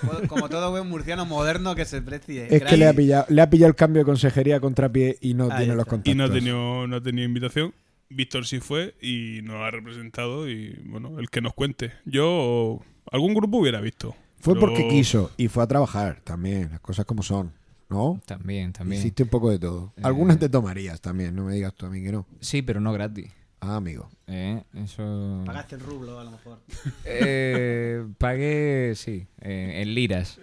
Como, 0.01 0.27
como 0.27 0.49
todo 0.49 0.71
buen 0.71 0.87
murciano 0.87 1.25
moderno 1.25 1.75
que 1.75 1.85
se 1.85 2.01
precie. 2.01 2.47
Es 2.49 2.63
que 2.63 2.77
le 2.77 2.87
ha 2.87 2.93
pillado, 2.93 3.25
le 3.29 3.41
ha 3.41 3.49
pillado 3.49 3.69
el 3.69 3.75
cambio 3.75 4.01
de 4.01 4.05
consejería 4.05 4.57
a 4.57 4.59
contrapié 4.59 5.17
y 5.21 5.33
no 5.33 5.49
Ahí 5.51 5.59
tiene 5.59 5.75
los 5.75 5.85
contactos. 5.85 6.13
Y 6.13 6.17
no 6.17 6.23
ha 6.23 6.31
tenido, 6.31 6.87
no 6.87 6.95
ha 6.95 7.01
tenido 7.01 7.25
invitación. 7.27 7.73
Víctor 8.09 8.45
sí 8.45 8.59
fue 8.59 8.95
y 9.01 9.41
nos 9.43 9.57
ha 9.57 9.71
representado 9.71 10.49
y 10.49 10.75
bueno, 10.85 11.19
el 11.19 11.29
que 11.29 11.41
nos 11.41 11.53
cuente. 11.53 11.91
Yo 12.05 12.81
algún 13.11 13.33
grupo 13.33 13.57
hubiera 13.57 13.79
visto. 13.79 14.15
Fue 14.41 14.53
Pero- 14.55 14.67
porque 14.67 14.87
quiso 14.87 15.31
y 15.37 15.47
fue 15.47 15.63
a 15.63 15.67
trabajar 15.67 16.21
también, 16.23 16.69
las 16.71 16.79
cosas 16.81 17.05
como 17.05 17.23
son, 17.23 17.51
¿no? 17.89 18.19
También, 18.25 18.73
también. 18.73 18.99
Hiciste 19.01 19.23
un 19.23 19.29
poco 19.29 19.49
de 19.51 19.59
todo. 19.59 19.93
Eh. 19.97 20.01
Algunas 20.03 20.39
te 20.39 20.49
tomarías 20.49 20.99
también, 21.01 21.35
no 21.35 21.45
me 21.45 21.53
digas 21.55 21.73
tú 21.75 21.85
a 21.85 21.89
mí 21.89 22.01
que 22.01 22.11
no. 22.11 22.25
Sí, 22.39 22.61
pero 22.61 22.79
no 22.81 22.91
gratis. 22.93 23.31
Ah, 23.63 23.75
amigo. 23.75 24.09
¿eh? 24.25 24.63
Eso... 24.73 25.43
Pagaste 25.45 25.75
el 25.75 25.81
rublo, 25.81 26.19
a 26.19 26.23
lo 26.23 26.31
mejor. 26.31 26.57
Eh, 27.05 28.03
pagué, 28.17 28.93
sí, 28.95 29.27
eh, 29.41 29.81
en 29.83 29.93
liras. 29.93 30.39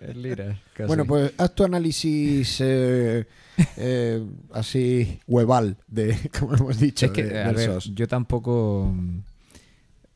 En 0.00 0.22
liras. 0.22 0.56
casi. 0.72 0.86
Bueno, 0.86 1.04
pues 1.04 1.32
haz 1.36 1.54
tu 1.54 1.64
análisis 1.64 2.58
eh, 2.62 3.26
eh, 3.76 4.26
así 4.54 5.20
hueval 5.26 5.76
de, 5.88 6.16
como 6.38 6.54
hemos 6.54 6.78
dicho, 6.80 7.04
es 7.06 7.12
que, 7.12 7.24
de- 7.24 7.38
a 7.42 7.46
del 7.48 7.56
ver, 7.56 7.66
SOS. 7.70 7.94
yo 7.94 8.08
tampoco. 8.08 8.90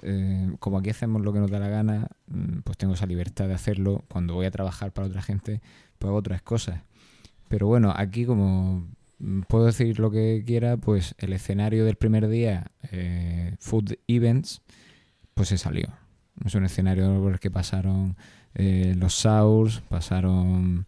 Eh, 0.03 0.51
como 0.61 0.79
aquí 0.79 0.91
hacemos 0.91 1.23
lo 1.23 1.33
que 1.33 1.41
nos 1.41 1.51
da 1.51 1.59
la 1.59 1.69
gana, 1.69 2.09
mm, 2.29 2.61
pues 2.65 2.79
tengo 2.79 2.95
esa 2.95 3.07
libertad 3.07 3.49
de 3.49 3.55
hacerlo. 3.55 4.05
Cuando 4.09 4.35
voy 4.35 4.47
a 4.47 4.51
trabajar 4.51 4.93
para 4.93 5.07
otra 5.09 5.23
gente, 5.23 5.61
pues 5.99 6.09
hago 6.09 6.19
otras 6.19 6.43
cosas. 6.43 6.81
Pero 7.49 7.67
bueno, 7.67 7.93
aquí 7.97 8.25
como 8.25 8.87
mm, 9.19 9.43
puedo 9.49 9.67
decir 9.67 9.99
lo 9.99 10.11
que 10.11 10.43
quiera, 10.47 10.77
pues 10.77 11.15
el 11.19 11.33
escenario 11.33 11.85
del 11.85 11.97
primer 11.97 12.29
día, 12.29 12.71
eh, 12.93 13.57
Food 13.61 13.95
Events, 14.07 14.63
pues 15.35 15.49
se 15.49 15.59
salió. 15.59 15.89
Es 16.45 16.55
un 16.55 16.65
escenario 16.65 17.21
por 17.21 17.33
el 17.33 17.41
que 17.41 17.51
pasaron 17.51 18.17
eh, 18.55 18.95
los 18.97 19.15
Sours, 19.15 19.81
pasaron 19.89 20.87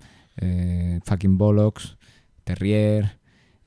Fucking 1.05 1.37
Bollocks, 1.37 1.99
Terrier. 2.45 3.20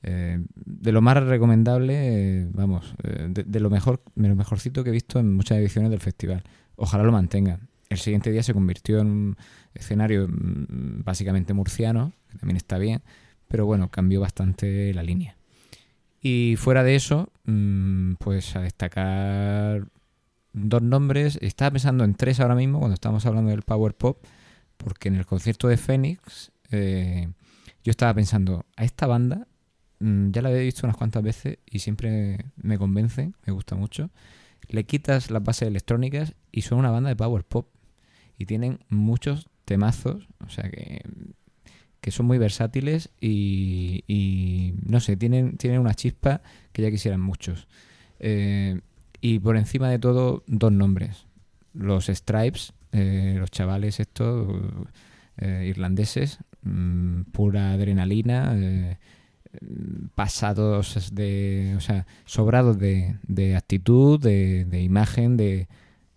Eh, 0.06 0.38
de 0.54 0.92
lo 0.92 1.00
más 1.00 1.16
recomendable, 1.24 2.46
vamos, 2.52 2.94
eh, 3.02 3.26
de, 3.30 3.60
lo 3.60 3.70
mejor, 3.70 4.02
de 4.14 4.28
lo 4.28 4.36
mejorcito 4.36 4.84
que 4.84 4.90
he 4.90 4.92
visto 4.92 5.18
en 5.18 5.34
muchas 5.34 5.56
ediciones 5.56 5.90
del 5.90 6.00
festival. 6.00 6.42
Ojalá 6.76 7.04
lo 7.04 7.12
mantengan. 7.12 7.68
El 7.88 7.96
siguiente 7.96 8.30
día 8.30 8.42
se 8.42 8.52
convirtió 8.52 9.00
en 9.00 9.06
un 9.06 9.36
escenario 9.72 10.28
mm, 10.28 11.04
básicamente 11.04 11.54
murciano, 11.54 12.12
que 12.30 12.36
también 12.36 12.58
está 12.58 12.76
bien, 12.76 13.02
pero 13.48 13.64
bueno, 13.64 13.90
cambió 13.90 14.20
bastante 14.20 14.92
la 14.92 15.02
línea. 15.02 15.36
Y 16.20 16.56
fuera 16.58 16.82
de 16.84 16.96
eso, 16.96 17.32
mm, 17.46 18.14
pues 18.14 18.56
a 18.56 18.60
destacar 18.60 19.86
dos 20.52 20.82
nombres. 20.82 21.38
Estaba 21.40 21.70
pensando 21.70 22.04
en 22.04 22.14
tres 22.14 22.40
ahora 22.40 22.54
mismo 22.54 22.78
cuando 22.78 22.94
estábamos 22.94 23.24
hablando 23.24 23.50
del 23.50 23.62
Power 23.62 23.94
Pop, 23.94 24.22
porque 24.76 25.08
en 25.08 25.14
el 25.14 25.24
concierto 25.24 25.66
de 25.66 25.78
Phoenix 25.78 26.52
eh, 26.70 27.28
yo 27.82 27.90
estaba 27.90 28.12
pensando, 28.12 28.66
a 28.76 28.84
esta 28.84 29.06
banda 29.06 29.46
ya 30.30 30.42
la 30.42 30.48
había 30.50 30.60
visto 30.60 30.86
unas 30.86 30.96
cuantas 30.96 31.22
veces 31.22 31.58
y 31.66 31.78
siempre 31.78 32.38
me 32.56 32.78
convence, 32.78 33.32
me 33.46 33.52
gusta 33.52 33.74
mucho. 33.76 34.10
Le 34.68 34.84
quitas 34.84 35.30
las 35.30 35.42
bases 35.42 35.68
electrónicas 35.68 36.34
y 36.52 36.62
son 36.62 36.78
una 36.78 36.90
banda 36.90 37.08
de 37.08 37.16
Power 37.16 37.44
Pop 37.44 37.68
y 38.38 38.46
tienen 38.46 38.80
muchos 38.88 39.48
temazos, 39.64 40.28
o 40.44 40.48
sea 40.48 40.70
que 40.70 41.02
que 42.04 42.10
son 42.10 42.26
muy 42.26 42.36
versátiles 42.36 43.08
y, 43.18 44.74
no 44.84 45.00
sé, 45.00 45.16
tienen, 45.16 45.56
tienen 45.56 45.80
una 45.80 45.94
chispa 45.94 46.42
que 46.72 46.82
ya 46.82 46.90
quisieran 46.90 47.22
muchos. 47.22 47.66
Eh, 48.20 48.82
y 49.22 49.38
por 49.38 49.56
encima 49.56 49.88
de 49.88 49.98
todo, 49.98 50.44
dos 50.46 50.70
nombres. 50.70 51.24
Los 51.72 52.08
Stripes, 52.08 52.74
eh, 52.92 53.36
los 53.38 53.50
chavales 53.50 54.00
estos 54.00 54.54
eh, 55.38 55.64
irlandeses, 55.66 56.40
mm, 56.60 57.22
pura 57.32 57.72
adrenalina, 57.72 58.52
eh, 58.54 58.98
mm, 58.98 59.13
pasados 60.14 61.10
de, 61.12 61.74
o 61.76 61.80
sea, 61.80 62.06
sobrados 62.24 62.78
de, 62.78 63.16
de 63.26 63.56
actitud, 63.56 64.20
de, 64.20 64.64
de 64.64 64.82
imagen, 64.82 65.36
de, 65.36 65.68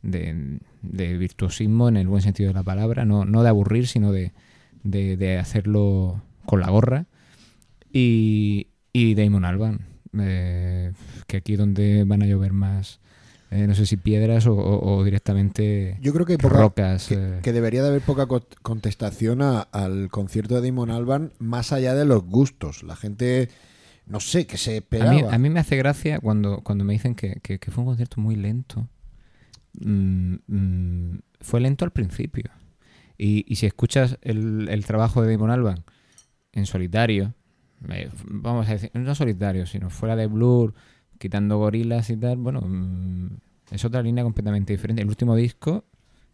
de, 0.01 1.17
virtuosismo 1.17 1.89
en 1.89 1.97
el 1.97 2.07
buen 2.07 2.21
sentido 2.21 2.49
de 2.49 2.53
la 2.53 2.63
palabra, 2.63 3.05
no, 3.05 3.25
no 3.25 3.43
de 3.43 3.49
aburrir, 3.49 3.87
sino 3.87 4.11
de, 4.11 4.33
de, 4.83 5.17
de 5.17 5.37
hacerlo 5.37 6.21
con 6.45 6.59
la 6.59 6.69
gorra. 6.69 7.05
Y, 7.91 8.67
y 8.93 9.15
Damon 9.15 9.45
Alban, 9.45 9.87
eh, 10.19 10.93
que 11.27 11.37
aquí 11.37 11.55
donde 11.55 12.03
van 12.05 12.23
a 12.23 12.27
llover 12.27 12.53
más, 12.53 12.99
eh, 13.51 13.65
no 13.67 13.75
sé 13.75 13.85
si 13.85 13.97
piedras 13.97 14.45
o, 14.47 14.53
o- 14.53 14.97
o 14.97 15.03
directamente 15.03 15.97
Yo 16.01 16.13
creo 16.13 16.25
que, 16.25 16.37
poca- 16.37 16.57
rocas. 16.57 17.07
que, 17.07 17.15
eh. 17.15 17.39
que 17.41 17.53
debería 17.53 17.81
de 17.83 17.89
haber 17.89 18.01
poca 18.01 18.25
co- 18.27 18.45
contestación 18.61 19.41
a- 19.41 19.61
al 19.61 20.09
concierto 20.09 20.59
de 20.59 20.67
Damon 20.69 20.89
Alban 20.91 21.31
más 21.39 21.71
allá 21.71 21.95
de 21.95 22.05
los 22.05 22.23
gustos. 22.25 22.83
La 22.83 22.95
gente, 22.95 23.49
no 24.05 24.19
sé, 24.19 24.45
que 24.47 24.57
se 24.57 24.71
A 24.71 24.75
esperaba. 24.75 25.11
mí, 25.13 25.21
a 25.29 25.37
mí 25.37 25.49
me 25.49 25.59
hace 25.61 25.77
gracia 25.77 26.19
cuando, 26.19 26.61
cuando 26.61 26.83
me 26.83 26.93
dicen 26.93 27.15
que, 27.15 27.39
que- 27.41 27.59
que 27.59 27.71
fue 27.71 27.83
un 27.83 27.89
concierto 27.89 28.19
muy 28.19 28.35
lento. 28.35 28.87
Mm, 29.79 30.35
mm, 30.47 31.19
fue 31.41 31.59
lento 31.61 31.85
al 31.85 31.91
principio. 31.91 32.45
Y, 33.17 33.45
y 33.51 33.55
si 33.55 33.65
escuchas 33.65 34.17
el, 34.21 34.67
el 34.69 34.85
trabajo 34.85 35.21
de 35.21 35.31
Damon 35.31 35.51
Alban 35.51 35.83
en 36.51 36.65
solitario, 36.65 37.33
eh, 37.89 38.09
vamos 38.25 38.67
a 38.67 38.73
decir, 38.73 38.91
no 38.93 39.13
solitario, 39.15 39.65
sino 39.67 39.89
fuera 39.89 40.15
de 40.15 40.27
Blur, 40.27 40.73
quitando 41.19 41.57
gorilas 41.57 42.09
y 42.09 42.17
tal, 42.17 42.37
bueno, 42.37 42.61
mm, 42.61 43.27
es 43.71 43.85
otra 43.85 44.01
línea 44.01 44.23
completamente 44.23 44.73
diferente. 44.73 45.01
El 45.01 45.09
último 45.09 45.35
disco 45.35 45.85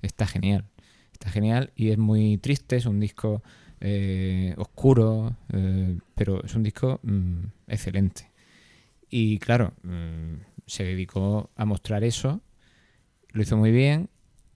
está 0.02 0.28
genial. 0.28 0.66
Está 1.12 1.30
genial 1.30 1.72
y 1.76 1.90
es 1.90 1.98
muy 1.98 2.38
triste, 2.38 2.76
es 2.76 2.86
un 2.86 3.00
disco 3.00 3.42
eh, 3.80 4.54
oscuro, 4.58 5.36
eh, 5.52 5.98
pero 6.16 6.44
es 6.44 6.56
un 6.56 6.64
disco 6.64 7.00
mm, 7.04 7.44
excelente. 7.68 8.32
Y 9.10 9.40
claro, 9.40 9.74
mm, 9.84 10.36
se 10.66 10.84
dedicó 10.84 11.50
a 11.56 11.66
mostrar 11.66 12.04
eso, 12.04 12.42
lo 13.32 13.42
hizo 13.42 13.58
muy 13.58 13.72
bien 13.72 14.10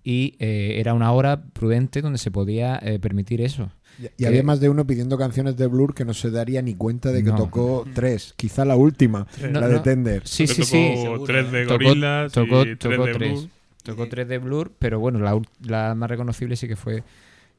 y 0.03 0.36
eh, 0.39 0.80
era 0.80 0.93
una 0.93 1.11
hora 1.11 1.43
prudente 1.43 2.01
donde 2.01 2.19
se 2.19 2.32
podía 2.32 2.82
permitir 3.01 3.41
eso. 3.41 3.71
Y- 4.00 4.10
que- 4.18 4.28
había 4.28 4.43
más 4.43 4.60
de 4.60 4.70
uno 4.70 4.86
pidiendo 4.86 5.18
canciones 5.18 5.58
de 5.58 5.68
Blur 5.68 5.93
que 5.95 6.06
no 6.06 6.14
se 6.14 6.30
daría 6.32 6.62
ni 6.62 6.76
cuenta 6.76 7.12
de 7.12 7.24
que 7.24 7.32
No. 7.32 7.36
tocó 7.36 7.86
tres. 7.93 8.34
Quizá 8.38 8.64
la 8.66 8.76
última, 8.76 9.28
No, 9.52 9.60
la 9.60 9.68
de 9.68 9.76
no. 9.76 9.82
Tender. 9.82 10.28
Sí, 10.28 10.45
sí, 10.48 10.64
sí. 10.64 10.93
tocó 11.04 11.24
tres 11.26 11.52
de 11.52 11.64
¿eh? 11.64 11.66
Tocó- 11.68 12.64
tres 12.64 12.80
tocó 12.80 13.06
de 13.06 13.14
tres. 13.14 13.32
Blur. 13.39 13.50
Tocó 13.84 14.08
tres 14.10 14.28
de 14.28 14.38
Blur, 14.38 14.72
pero 14.78 15.00
bueno, 15.00 15.20
la, 15.20 15.34
ul- 15.36 15.48
la 15.66 15.95
más 15.95 16.10
reconocible 16.10 16.56
sí 16.58 16.68
que 16.68 16.76
fue, 16.76 17.04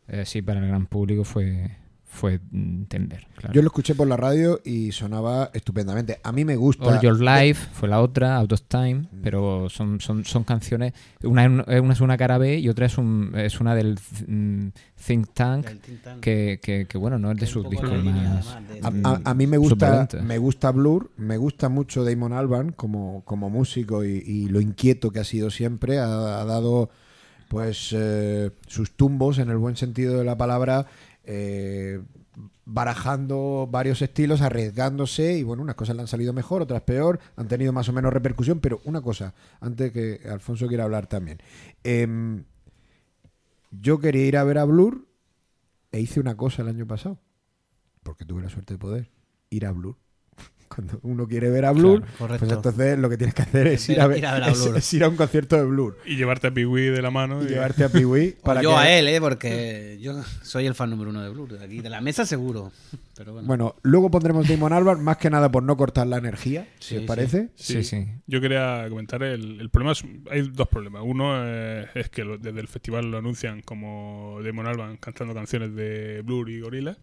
eh, 0.08 0.24
sí, 0.26 0.42
para 0.42 0.60
el 0.60 0.68
gran 0.68 0.86
público 0.86 1.24
fue, 1.24 1.70
fue 2.10 2.40
mm, 2.50 2.84
Tender. 2.84 3.26
Claro. 3.36 3.54
Yo 3.54 3.60
lo 3.62 3.68
escuché 3.68 3.94
por 3.94 4.08
la 4.08 4.16
radio 4.16 4.60
y 4.64 4.90
sonaba 4.92 5.50
estupendamente. 5.52 6.18
A 6.24 6.32
mí 6.32 6.44
me 6.44 6.56
gusta. 6.56 6.84
All 6.86 7.00
Your 7.00 7.20
Life 7.20 7.68
fue 7.72 7.88
la 7.88 8.00
otra, 8.00 8.36
Out 8.38 8.52
of 8.54 8.62
Time, 8.62 9.04
pero 9.22 9.68
son, 9.68 10.00
son, 10.00 10.24
son 10.24 10.42
canciones. 10.44 10.94
Una, 11.22 11.46
una 11.46 11.92
es 11.92 12.00
una 12.00 12.16
cara 12.16 12.38
B 12.38 12.58
y 12.58 12.68
otra 12.68 12.86
es, 12.86 12.98
un, 12.98 13.32
es 13.36 13.60
una 13.60 13.74
del 13.74 13.98
mm, 14.26 14.68
Think 15.06 15.28
Tank, 15.34 15.66
Del 15.66 15.78
Think 15.80 16.02
Tank. 16.02 16.20
que, 16.20 16.58
que, 16.62 16.86
que, 16.86 16.98
bueno, 16.98 17.18
no 17.18 17.30
es 17.30 17.38
de 17.38 17.46
sus 17.46 17.68
discos 17.70 17.92
más. 18.02 18.46
de- 18.68 18.80
A, 19.04 19.10
a- 19.10 19.20
a 19.24 19.34
mí 19.34 19.46
me 19.46 19.58
gusta, 19.58 20.08
me 20.22 20.38
gusta 20.38 20.72
Blur, 20.72 21.10
me 21.18 21.36
gusta 21.36 21.68
mucho 21.68 22.04
Damon 22.04 22.32
Alban 22.32 22.72
como, 22.72 23.22
como 23.24 23.50
músico 23.50 24.04
y, 24.04 24.22
y 24.26 24.48
lo 24.48 24.60
inquieto 24.60 25.10
que 25.10 25.20
ha 25.20 25.24
sido 25.24 25.50
siempre. 25.50 25.98
Ha, 25.98 26.40
ha 26.40 26.44
dado 26.44 26.90
pues 27.48 27.94
eh, 27.96 28.50
sus 28.66 28.90
tumbos 28.92 29.38
en 29.38 29.48
el 29.48 29.56
buen 29.56 29.74
sentido 29.74 30.18
de 30.18 30.24
la 30.24 30.36
palabra, 30.36 30.84
eh, 31.30 32.00
barajando 32.64 33.68
varios 33.70 34.00
estilos, 34.00 34.40
arriesgándose 34.40 35.36
y 35.36 35.42
bueno, 35.42 35.62
unas 35.62 35.74
cosas 35.74 35.94
le 35.94 36.00
han 36.00 36.08
salido 36.08 36.32
mejor, 36.32 36.62
otras 36.62 36.80
peor, 36.82 37.20
han 37.36 37.48
tenido 37.48 37.70
más 37.70 37.88
o 37.90 37.92
menos 37.92 38.12
repercusión, 38.12 38.60
pero 38.60 38.80
una 38.84 39.02
cosa, 39.02 39.34
antes 39.60 39.92
que 39.92 40.20
Alfonso 40.30 40.68
quiera 40.68 40.84
hablar 40.84 41.06
también. 41.06 41.38
Em, 41.84 42.44
yo 43.70 43.98
quería 44.00 44.24
ir 44.24 44.36
a 44.38 44.44
ver 44.44 44.56
a 44.56 44.64
Blur 44.64 45.06
e 45.92 46.00
hice 46.00 46.18
una 46.18 46.34
cosa 46.34 46.62
el 46.62 46.68
año 46.68 46.86
pasado, 46.86 47.18
porque 48.02 48.24
tuve 48.24 48.42
la 48.42 48.48
suerte 48.48 48.74
de 48.74 48.78
poder 48.78 49.10
ir 49.50 49.66
a 49.66 49.72
Blur. 49.72 49.96
Cuando 50.78 51.00
uno 51.02 51.26
quiere 51.26 51.50
ver 51.50 51.64
a 51.64 51.72
Blur, 51.72 52.04
Claro, 52.18 52.38
pues 52.38 52.52
entonces 52.52 52.96
lo 53.00 53.10
que 53.10 53.16
tienes 53.16 53.34
que 53.34 53.42
hacer 53.42 53.66
es 53.66 53.88
Ir 53.88 54.00
a- 54.00 54.04
a, 54.04 54.06
ver, 54.06 54.18
ir 54.18 54.26
a 54.26 54.34
ver 54.34 54.42
a 54.44 54.48
es- 54.50 54.62
Blur. 54.62 54.76
es 54.78 54.94
ir 54.94 55.02
a 55.02 55.08
un 55.08 55.16
concierto 55.16 55.56
de 55.56 55.64
Blur 55.64 55.98
Y 56.06 56.14
llevarte 56.14 56.46
a 56.46 56.50
Piwi 56.54 56.82
de 56.86 57.02
la 57.02 57.10
mano. 57.10 57.42
y 57.42 57.46
y- 57.46 57.48
llevarte 57.48 57.82
a 57.82 57.88
Piwi 57.88 58.36
O 58.40 58.44
para 58.44 58.62
yo 58.62 58.70
que- 58.70 58.76
a 58.76 58.96
él, 58.96 59.08
¿eh? 59.08 59.20
Porque 59.20 59.98
yo 60.00 60.22
soy 60.42 60.66
el 60.66 60.76
fan 60.76 60.90
número 60.90 61.10
uno 61.10 61.20
de 61.20 61.30
Blur. 61.30 61.58
Aquí 61.60 61.80
de 61.80 61.90
la 61.90 62.00
mesa 62.00 62.24
seguro. 62.24 62.70
Pero 63.16 63.32
bueno. 63.32 63.48
Bueno, 63.48 63.74
luego 63.82 64.08
pondremos 64.12 64.46
Damon 64.46 64.72
Albarn, 64.72 65.02
más 65.02 65.16
que 65.16 65.28
nada 65.30 65.50
por 65.50 65.64
no 65.64 65.76
cortar 65.76 66.06
la 66.06 66.18
energía, 66.18 66.68
si 66.78 66.90
Sí, 66.90 66.94
os 66.98 67.00
sí. 67.02 67.06
parece. 67.08 67.48
Sí, 67.56 67.82
sí. 67.82 68.06
Yo 68.28 68.40
quería 68.40 68.86
comentar 68.88 69.20
el, 69.24 69.60
el 69.60 69.70
problema. 69.70 69.90
Es, 69.90 70.04
hay 70.30 70.42
dos 70.48 70.68
problemas. 70.68 71.02
Uno 71.04 71.44
es 71.44 72.08
que 72.10 72.22
lo- 72.22 72.38
desde 72.38 72.60
el 72.60 72.68
festival 72.68 73.10
lo 73.10 73.18
anuncian 73.18 73.62
como 73.62 74.38
Damon 74.44 74.68
Alban 74.68 74.96
cantando 74.98 75.34
canciones 75.34 75.74
de 75.74 76.22
Blur 76.24 76.48
y 76.50 76.60
Gorilla. 76.60 76.96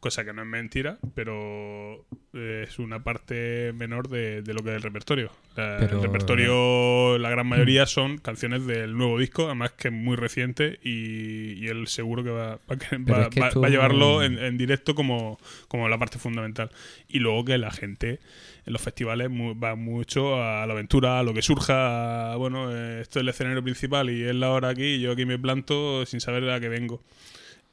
Cosa 0.00 0.24
que 0.24 0.32
no 0.32 0.42
es 0.42 0.48
mentira, 0.48 0.98
pero 1.14 2.04
eh, 2.34 2.64
es 2.68 2.78
una 2.78 3.02
parte 3.02 3.72
menor 3.74 4.08
de, 4.08 4.42
de 4.42 4.54
lo 4.54 4.62
que 4.62 4.70
es 4.70 4.76
el 4.76 4.82
repertorio. 4.82 5.30
La- 5.56 5.76
Pero- 5.80 5.96
El 5.98 6.02
repertorio, 6.02 7.18
la 7.18 7.30
gran 7.30 7.46
mayoría 7.46 7.86
son 7.86 8.18
canciones 8.18 8.66
del 8.66 8.96
nuevo 8.96 9.18
disco, 9.18 9.46
además 9.46 9.72
que 9.72 9.88
es 9.88 9.94
muy 9.94 10.16
reciente 10.16 10.78
y, 10.82 11.52
y 11.54 11.68
él 11.68 11.86
seguro 11.88 12.22
que 12.22 12.30
va, 12.30 12.58
va 12.68 13.22
es 13.22 13.28
que 13.30 13.40
va- 13.40 13.46
a 13.66 13.70
llevarlo 13.70 14.22
en, 14.22 14.38
en 14.38 14.58
directo 14.58 14.94
como, 14.94 15.38
como 15.68 15.88
la 15.88 15.98
parte 15.98 16.18
fundamental. 16.18 16.70
Y 17.08 17.18
luego 17.20 17.44
que 17.44 17.58
la 17.58 17.70
gente 17.70 18.20
en 18.66 18.72
los 18.72 18.82
festivales 18.82 19.30
mu- 19.30 19.58
va 19.58 19.76
mucho 19.76 20.42
a 20.42 20.66
la 20.66 20.72
aventura, 20.72 21.20
a 21.20 21.22
lo 21.22 21.32
que 21.32 21.42
surja, 21.42 22.32
a, 22.32 22.36
bueno, 22.36 22.70
eh, 22.76 23.00
esto 23.00 23.18
es 23.18 23.22
el 23.22 23.28
escenario 23.28 23.62
principal 23.62 24.10
y 24.10 24.24
es 24.24 24.34
la 24.34 24.50
hora 24.50 24.68
aquí 24.70 24.84
y 24.96 25.00
yo 25.00 25.12
aquí 25.12 25.24
me 25.24 25.38
planto 25.38 26.04
sin 26.06 26.20
saber 26.20 26.48
a 26.50 26.60
qué 26.60 26.68
vengo. 26.68 27.02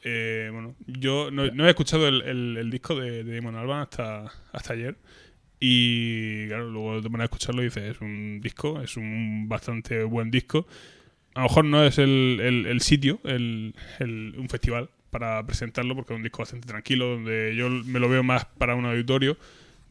Eh, 0.04 0.50
bueno, 0.52 0.76
yo 0.88 1.32
no, 1.32 1.48
no 1.48 1.66
he 1.66 1.70
escuchado 1.70 2.08
el, 2.08 2.70
disco 2.70 2.96
de, 3.00 3.24
de 3.24 3.36
Damon 3.36 3.56
Albarn 3.56 3.82
hasta, 3.84 4.32
ayer. 4.74 4.98
Y 5.60 6.48
claro, 6.48 6.70
luego 6.70 7.02
te 7.02 7.10
pones 7.10 7.22
a 7.22 7.26
escucharlo 7.26 7.62
y 7.62 7.66
dices, 7.66 7.84
es 7.96 8.02
un 8.02 8.42
disco, 8.42 8.82
es 8.82 8.98
un 8.98 9.48
bastante 9.48 10.04
buen 10.04 10.30
disco. 10.32 10.68
A 11.36 11.42
lo 11.42 11.48
mejor 11.50 11.66
no 11.66 11.84
es 11.86 11.98
el, 12.00 12.40
el- 12.42 12.66
el 12.68 12.82
sitio, 12.82 13.20
el- 13.24 13.74
un 14.38 14.50
festival 14.50 14.90
para 15.12 15.46
presentarlo, 15.46 15.96
porque 15.96 16.14
es 16.14 16.18
un 16.18 16.24
disco 16.24 16.40
bastante 16.40 16.68
tranquilo, 16.68 17.08
donde 17.10 17.56
yo 17.56 17.70
me 17.70 18.00
lo 18.00 18.10
veo 18.10 18.24
más 18.24 18.46
para 18.46 18.76
un 18.76 18.86
auditorio, 18.86 19.38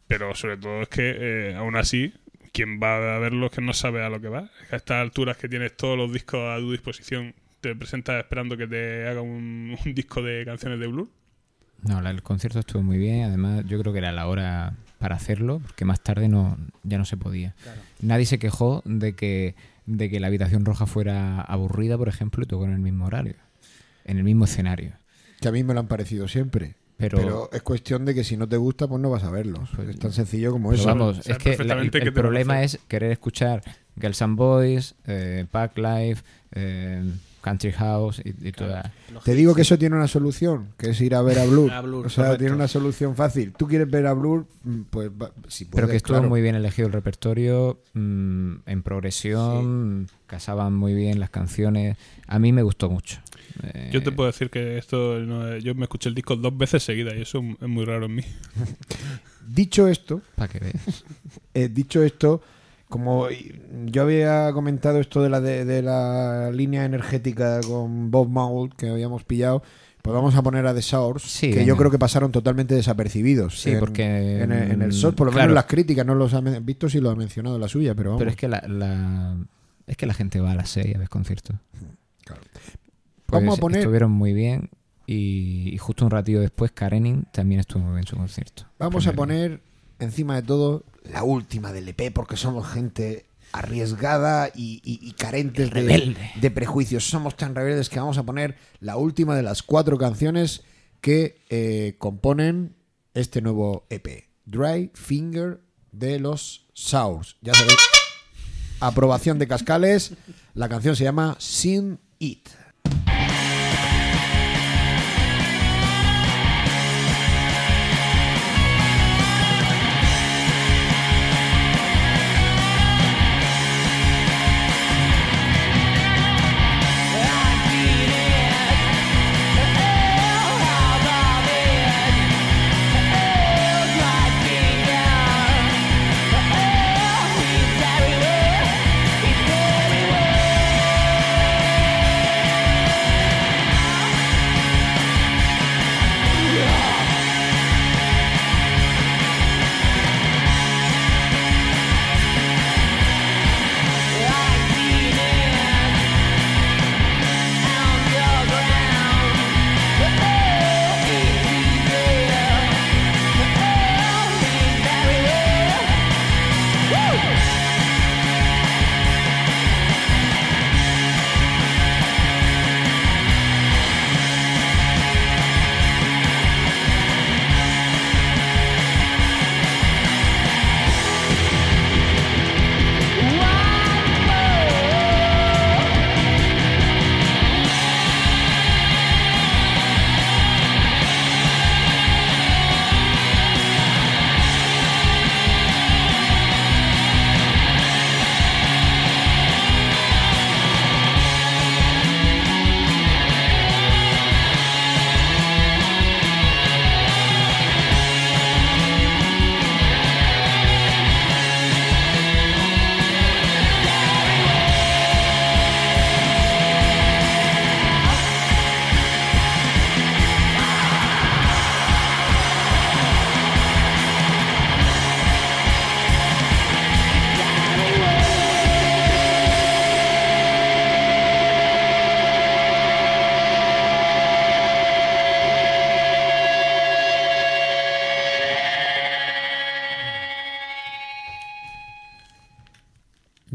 pero 0.09 0.35
sobre 0.35 0.57
todo 0.59 0.83
es 0.83 0.89
que 0.89 1.17
eh, 1.19 1.55
aún 1.57 1.77
así, 1.77 2.13
quien 2.53 2.81
va 2.83 3.17
a 3.17 3.19
verlo 3.19 3.47
es 3.47 3.53
que 3.53 3.61
no 3.63 3.73
sabe 3.73 4.03
a 4.05 4.11
lo 4.11 4.21
que 4.21 4.29
va. 4.29 4.51
Es 4.63 4.69
que 4.69 4.75
a 4.77 4.79
estas 4.79 5.01
alturas 5.03 5.37
que 5.37 5.49
tienes 5.49 5.77
todos 5.77 5.97
los 5.99 6.13
discos 6.13 6.41
a 6.41 6.59
tu 6.59 6.73
disposición, 6.73 7.35
te 7.63 7.75
presentas 7.75 8.19
esperando 8.19 8.57
que 8.57 8.67
te 8.67 9.07
haga 9.09 9.23
un, 9.23 9.77
un 9.87 9.95
disco 9.95 10.21
de 10.21 10.45
canciones 10.45 10.79
de 10.81 10.89
Blur. 10.89 11.09
No, 11.83 12.07
el 12.07 12.23
concierto 12.23 12.59
estuvo 12.61 12.83
muy 12.83 12.99
bien. 12.99 13.25
Además, 13.25 13.65
yo 13.67 13.79
creo 13.81 13.93
que 13.93 13.99
era 14.01 14.13
la 14.13 14.27
hora 14.29 14.75
para 14.99 15.17
hacerlo, 15.17 15.61
porque 15.61 15.85
más 15.85 16.01
tarde 16.01 16.29
no 16.29 16.57
ya 16.85 16.99
no 16.99 17.05
se 17.05 17.17
podía. 17.17 17.55
Nadie 18.01 18.27
se 18.27 18.39
quejó 18.39 18.83
de 18.85 19.15
que, 19.15 19.57
de 19.87 20.09
que 20.09 20.21
la 20.21 20.29
habitación 20.29 20.65
roja 20.65 20.87
fuera 20.87 21.41
aburrida, 21.41 21.99
por 21.99 22.09
ejemplo, 22.09 22.45
y 22.45 22.47
tocó 22.47 22.67
en 22.67 22.73
el 22.73 22.79
mismo 22.79 23.07
horario, 23.07 23.35
en 24.05 24.19
el 24.19 24.23
mismo 24.25 24.45
escenario. 24.45 24.93
Que 25.41 25.49
a 25.49 25.53
mí 25.53 25.65
me 25.65 25.75
lo 25.75 25.81
han 25.81 25.89
parecido 25.89 26.29
siempre. 26.29 26.77
Pero, 26.99 27.19
Pero, 27.19 27.51
es 27.53 27.63
cuestión 27.63 28.05
de 28.05 28.15
que 28.15 28.23
si 28.23 28.37
no 28.37 28.49
te 28.49 28.57
gusta, 28.57 28.87
pues 28.87 29.01
no 29.03 29.11
vas 29.11 29.25
a 29.25 29.31
verlos. 29.31 29.69
Pues- 29.75 29.89
es 29.89 29.99
tan 29.99 30.13
sencillo 30.13 30.53
como 30.53 30.73
eso. 30.73 30.87
vamos, 30.87 31.19
o 31.19 31.23
sea, 31.23 31.35
es 31.35 31.43
que 31.43 31.65
la- 31.65 31.75
el, 31.81 31.91
el 31.93 32.13
problema 32.13 32.63
es 32.63 32.79
querer 32.87 33.11
escuchar 33.11 33.61
Girls 34.01 34.23
and 34.23 34.37
Boys, 34.37 34.95
eh, 35.07 35.47
Pack 35.51 35.79
Life, 35.79 36.23
eh, 36.53 37.03
Country 37.43 37.73
House 37.73 38.23
y, 38.25 38.49
y 38.49 38.53
toda. 38.53 38.93
Te 39.25 39.35
digo 39.35 39.55
que 39.55 39.63
eso 39.63 39.77
tiene 39.77 39.97
una 39.97 40.09
solución, 40.09 40.69
que 40.79 40.91
es 40.91 41.01
ir 41.03 41.15
a 41.15 41.21
ver 41.23 41.39
a 41.41 41.45
Blur. 41.45 41.71
A 41.73 41.81
Blur, 41.83 42.07
o 42.07 42.09
sea, 42.09 42.25
correcto. 42.25 42.39
tiene 42.45 42.55
una 42.55 42.69
solución 42.69 43.15
fácil. 43.17 43.53
Tú 43.53 43.67
quieres 43.69 43.91
ver 43.91 44.07
a 44.07 44.15
Blur, 44.15 44.47
Mm, 44.65 44.83
pues 44.91 45.11
va- 45.11 45.33
si 45.49 45.65
Pero 45.65 45.73
puedes, 45.73 45.91
que 45.91 45.97
estuvo 45.97 46.19
claro. 46.19 46.29
muy 46.29 46.41
bien 46.41 46.55
elegido 46.55 46.87
el 46.87 46.93
repertorio, 46.95 47.81
mm, 47.95 48.53
en 48.65 48.83
progresión, 48.85 50.07
casaban 50.29 50.75
muy 50.77 50.95
bien 50.95 51.19
las 51.19 51.31
canciones. 51.31 51.97
A 52.29 52.39
mí 52.39 52.53
me 52.53 52.63
gustó 52.63 52.89
mucho. 52.89 53.19
Eh, 53.65 53.91
Yo 53.93 54.03
te 54.05 54.13
puedo 54.13 54.29
decir 54.29 54.49
que 54.51 54.79
esto, 54.79 55.19
no- 55.19 55.57
yo 55.59 55.75
me 55.75 55.83
escuché 55.83 56.09
el 56.09 56.15
disco 56.15 56.37
dos 56.37 56.57
veces 56.57 56.83
seguidas 56.85 57.15
y 57.17 57.23
eso 57.23 57.43
es 57.61 57.69
muy 57.69 57.85
raro 57.85 58.07
en 58.07 58.15
mí. 58.15 58.23
Dicho 59.47 59.89
esto, 59.89 60.23
Para 60.37 60.53
que 60.53 60.59
veas. 60.61 61.05
eh, 61.55 61.69
dicho 61.69 62.03
esto, 62.03 62.41
como 62.93 63.27
yo 63.87 64.03
había 64.03 64.53
comentado 64.53 65.01
esto 65.01 65.23
de 65.23 65.31
la 65.31 65.41
de, 65.41 65.65
de 65.65 65.81
la 65.81 66.51
línea 66.53 66.85
energética 66.85 67.61
con 67.67 68.11
Bob 68.11 68.29
Mould 68.29 68.75
que 68.75 68.91
habíamos 68.91 69.25
pillado, 69.25 69.63
pues 70.03 70.13
vamos 70.15 70.35
a 70.37 70.43
poner 70.43 70.67
a 70.67 70.75
The 70.75 70.83
Source, 70.83 71.27
Sí, 71.27 71.51
que 71.53 71.65
yo 71.65 71.75
creo 71.79 71.91
que 71.91 71.99
pasaron 71.99 72.31
totalmente 72.33 72.75
desapercibidos. 72.75 73.61
Sí, 73.63 73.71
en, 73.71 73.81
porque, 73.81 74.43
en, 74.43 74.53
el- 74.53 74.71
en 74.73 74.83
el 74.83 74.91
por 75.15 75.27
lo 75.29 75.33
claro. 75.33 75.35
menos 75.49 75.55
las 75.55 75.65
críticas 75.65 76.05
no 76.05 76.15
los 76.15 76.35
ha 76.35 76.41
visto 76.41 76.91
si 76.91 77.01
lo 77.01 77.09
ha 77.09 77.17
mencionado 77.17 77.59
la 77.59 77.67
suya, 77.69 77.95
pero 77.95 78.11
vamos. 78.11 78.21
Pero 78.21 78.31
es 78.31 78.37
que 78.37 78.49
la, 78.49 78.63
la- 78.69 79.37
es 79.87 79.97
que 79.97 80.05
la 80.07 80.13
gente 80.15 80.39
va 80.41 80.51
a 80.51 80.55
las 80.55 80.69
seis 80.69 80.95
a 80.95 80.99
ver 80.99 81.09
conciertos. 81.09 81.57
Claro. 82.25 82.43
Pues 83.27 83.43
Vamos 83.43 83.59
a 83.59 83.61
poner- 83.61 83.79
Estuvieron 83.81 84.11
muy 84.13 84.35
bien 84.35 84.69
y, 85.07 85.71
y 85.73 85.79
justo 85.79 86.05
un 86.05 86.11
ratillo 86.11 86.41
después 86.41 86.73
Karenin 86.73 87.25
también 87.33 87.61
estuvo 87.61 87.83
muy 87.85 87.95
bien 87.95 88.07
su 88.07 88.17
concierto. 88.17 88.65
Vamos 88.79 89.07
a 89.07 89.13
poner 89.15 89.61
encima 89.99 90.37
de 90.37 90.43
todo 90.43 90.85
la 91.11 91.23
última 91.25 91.73
del 91.73 91.89
EP 91.89 92.13
porque 92.13 92.37
somos 92.37 92.67
gente 92.69 93.27
arriesgada 93.53 94.49
y, 94.55 94.81
y- 94.85 94.99
y 95.07 95.13
carentes 95.13 95.71
de 96.41 96.51
prejuicios. 96.51 97.05
Somos 97.05 97.37
tan 97.37 97.55
rebeldes 97.55 97.89
que 97.91 97.99
vamos 98.01 98.19
a 98.19 98.23
poner 98.23 98.57
la 98.81 98.97
última 98.97 99.37
de 99.37 99.43
las 99.43 99.63
cuatro 99.63 99.99
canciones 99.99 100.63
que 101.01 101.37
eh, 101.51 101.97
componen 101.99 102.75
este 103.15 103.43
nuevo 103.43 103.87
EP. 103.91 104.25
Dry 104.47 104.91
Finger 104.95 105.61
de 105.93 106.19
los 106.19 106.67
Sours. 106.73 107.37
Ya 107.43 107.53
sabéis, 107.55 107.77
aprobación 108.81 109.39
de 109.39 109.47
Cascales. 109.49 110.13
La 110.55 110.69
canción 110.69 110.97
se 110.97 111.05
llama 111.05 111.37
Sin 111.39 111.99
It. 112.19 112.49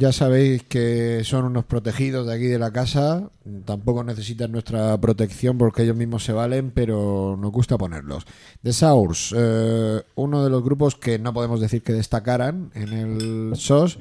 Ya 0.08 0.14
sabéis 0.14 0.64
que 0.64 1.22
son 1.26 1.44
unos 1.44 1.66
protegidos 1.66 2.28
de 2.28 2.34
aquí 2.34 2.46
de 2.46 2.58
la 2.58 2.72
casa. 2.72 3.30
Tampoco 3.66 4.06
necesitan 4.06 4.54
nuestra 4.54 4.98
protección 5.02 5.58
porque 5.58 5.84
ellos 5.84 5.98
mismos 5.98 6.24
se 6.24 6.32
valen, 6.32 6.72
pero 6.72 7.38
nos 7.38 7.52
gusta 7.52 7.78
ponerlos. 7.78 8.26
The 8.64 8.72
Sours, 8.72 9.36
eh, 9.38 10.02
uno 10.16 10.46
de 10.46 10.50
los 10.50 10.64
grupos 10.64 10.96
que 10.96 11.20
no 11.20 11.34
podemos 11.34 11.60
decir 11.60 11.84
que 11.84 11.92
destacaran 11.92 12.72
en 12.74 12.94
el 12.94 13.52
SOS, 13.58 14.00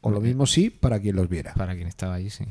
o 0.00 0.12
lo 0.12 0.20
mismo 0.20 0.46
sí, 0.46 0.70
para 0.70 1.00
quien 1.00 1.16
los 1.16 1.28
viera. 1.28 1.54
Para 1.54 1.74
quien 1.74 1.88
estaba 1.88 2.14
allí, 2.14 2.30
sí. 2.30 2.44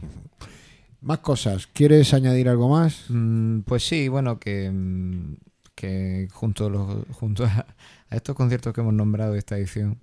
Más 1.00 1.20
cosas. 1.20 1.68
¿Quieres 1.68 2.14
añadir 2.14 2.50
algo 2.50 2.68
más? 2.68 3.06
Mm, 3.08 3.62
pues 3.62 3.88
sí, 3.88 4.10
bueno, 4.10 4.38
que, 4.38 4.70
mm, 4.70 5.36
que 5.76 6.28
junto, 6.34 6.66
a 6.66 6.70
los, 6.70 7.06
junto 7.14 7.46
a, 7.46 7.68
a 8.10 8.16
estos 8.18 8.36
conciertos 8.36 8.74
que 8.74 8.82
hemos 8.82 8.94
nombrado 8.94 9.32
de 9.32 9.40
esta 9.40 9.58
edición, 9.58 9.98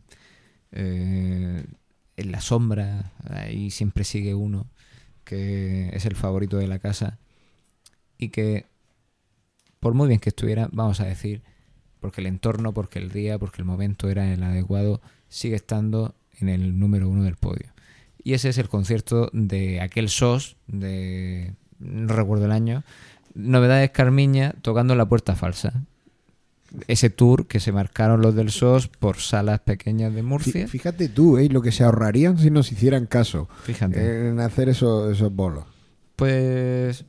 eh, 0.72 1.66
en 2.18 2.32
la 2.32 2.40
sombra, 2.40 3.12
ahí 3.30 3.70
siempre 3.70 4.04
sigue 4.04 4.34
uno, 4.34 4.66
que 5.24 5.90
es 5.92 6.04
el 6.04 6.16
favorito 6.16 6.58
de 6.58 6.66
la 6.66 6.78
casa, 6.78 7.18
y 8.18 8.28
que, 8.28 8.66
por 9.80 9.94
muy 9.94 10.08
bien 10.08 10.20
que 10.20 10.30
estuviera, 10.30 10.68
vamos 10.72 11.00
a 11.00 11.04
decir, 11.04 11.42
porque 12.00 12.20
el 12.20 12.26
entorno, 12.26 12.72
porque 12.74 12.98
el 12.98 13.10
día, 13.10 13.38
porque 13.38 13.62
el 13.62 13.66
momento 13.66 14.08
era 14.08 14.32
el 14.32 14.42
adecuado, 14.42 15.00
sigue 15.28 15.56
estando 15.56 16.14
en 16.40 16.48
el 16.48 16.78
número 16.78 17.08
uno 17.08 17.22
del 17.22 17.36
podio. 17.36 17.72
Y 18.22 18.34
ese 18.34 18.48
es 18.48 18.58
el 18.58 18.68
concierto 18.68 19.30
de 19.32 19.80
aquel 19.80 20.08
SOS, 20.08 20.56
de 20.66 21.54
no 21.78 22.12
recuerdo 22.12 22.46
el 22.46 22.52
año, 22.52 22.84
Novedades 23.34 23.90
Carmiña 23.90 24.54
tocando 24.62 24.96
la 24.96 25.08
puerta 25.08 25.36
falsa. 25.36 25.84
Ese 26.86 27.08
tour 27.10 27.46
que 27.46 27.60
se 27.60 27.72
marcaron 27.72 28.20
los 28.20 28.34
del 28.34 28.50
SOS 28.50 28.88
por 28.88 29.16
salas 29.16 29.60
pequeñas 29.60 30.14
de 30.14 30.22
Murcia. 30.22 30.68
Fíjate 30.68 31.08
tú, 31.08 31.38
¿eh? 31.38 31.48
lo 31.48 31.62
que 31.62 31.72
se 31.72 31.82
ahorrarían 31.84 32.36
si 32.38 32.50
nos 32.50 32.70
hicieran 32.72 33.06
caso 33.06 33.48
Fíjate. 33.64 34.28
en 34.28 34.40
hacer 34.40 34.68
eso- 34.68 35.10
esos 35.10 35.32
bolos. 35.34 35.64
Pues 36.16 37.04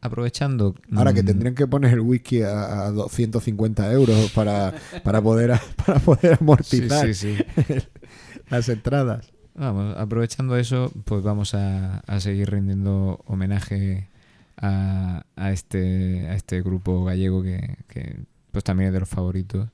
aprovechando. 0.00 0.74
Ahora 0.94 1.12
que 1.12 1.22
mm, 1.22 1.26
tendrían 1.26 1.54
que 1.54 1.66
poner 1.66 1.94
el 1.94 2.00
whisky 2.00 2.42
a, 2.42 2.84
a 2.86 2.90
250 2.92 3.90
euros 3.92 4.30
para, 4.32 4.74
para, 5.02 5.20
poder, 5.22 5.58
para 5.86 5.98
poder 5.98 6.36
Sí, 6.36 6.38
amortizar 6.40 7.14
sí, 7.14 7.36
sí. 7.36 7.36
las 8.50 8.68
entradas. 8.68 9.32
Vamos, 9.54 9.96
aprovechando 9.96 10.56
eso, 10.56 10.92
pues 11.06 11.22
vamos 11.22 11.54
a, 11.54 12.00
a 12.00 12.20
seguir 12.20 12.50
rindiendo 12.50 13.20
homenaje 13.26 14.08
a, 14.58 15.24
a 15.34 15.50
este 15.52 16.28
a 16.28 16.34
este 16.34 16.60
grupo 16.62 17.04
gallego 17.04 17.42
que, 17.42 17.76
que, 17.88 18.16
pues 18.56 18.64
también 18.64 18.88
es 18.88 18.94
de 18.94 19.00
los 19.00 19.08
favoritos. 19.10 19.68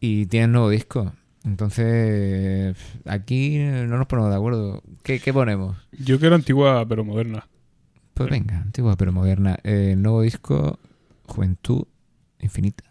Y 0.00 0.26
tienen 0.26 0.50
nuevo 0.50 0.70
disco. 0.70 1.12
Entonces, 1.44 2.76
aquí 3.04 3.58
no 3.58 3.96
nos 3.96 4.08
ponemos 4.08 4.28
de 4.32 4.36
acuerdo. 4.36 4.82
¿Qué, 5.04 5.20
qué 5.20 5.32
ponemos? 5.32 5.76
Yo 5.92 6.18
quiero 6.18 6.34
antigua 6.34 6.84
pero 6.88 7.04
moderna. 7.04 7.46
Pues 8.14 8.28
venga, 8.28 8.56
antigua 8.58 8.96
pero 8.96 9.12
moderna. 9.12 9.56
Eh, 9.62 9.94
nuevo 9.96 10.22
disco, 10.22 10.80
Juventud 11.26 11.84
Infinita. 12.40 12.82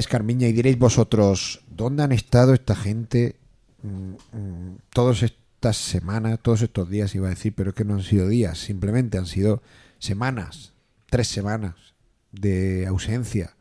Novedades, 0.00 0.08
Carmiña, 0.08 0.48
y 0.48 0.52
diréis 0.52 0.78
vosotros, 0.78 1.60
¿dónde 1.76 2.02
han 2.02 2.12
estado 2.12 2.54
esta 2.54 2.74
gente 2.74 3.36
mm, 3.82 4.36
mm, 4.38 4.78
todas 4.94 5.22
estas 5.22 5.76
semanas, 5.76 6.38
todos 6.42 6.62
estos 6.62 6.88
días, 6.88 7.14
iba 7.14 7.26
a 7.26 7.30
decir, 7.30 7.52
pero 7.54 7.70
es 7.70 7.76
que 7.76 7.84
no 7.84 7.94
han 7.94 8.02
sido 8.02 8.26
días, 8.28 8.58
simplemente 8.58 9.18
han 9.18 9.26
sido 9.26 9.62
semanas, 9.98 10.72
tres 11.10 11.28
semanas 11.28 11.74
de 12.32 12.86
ausencia 12.86 13.54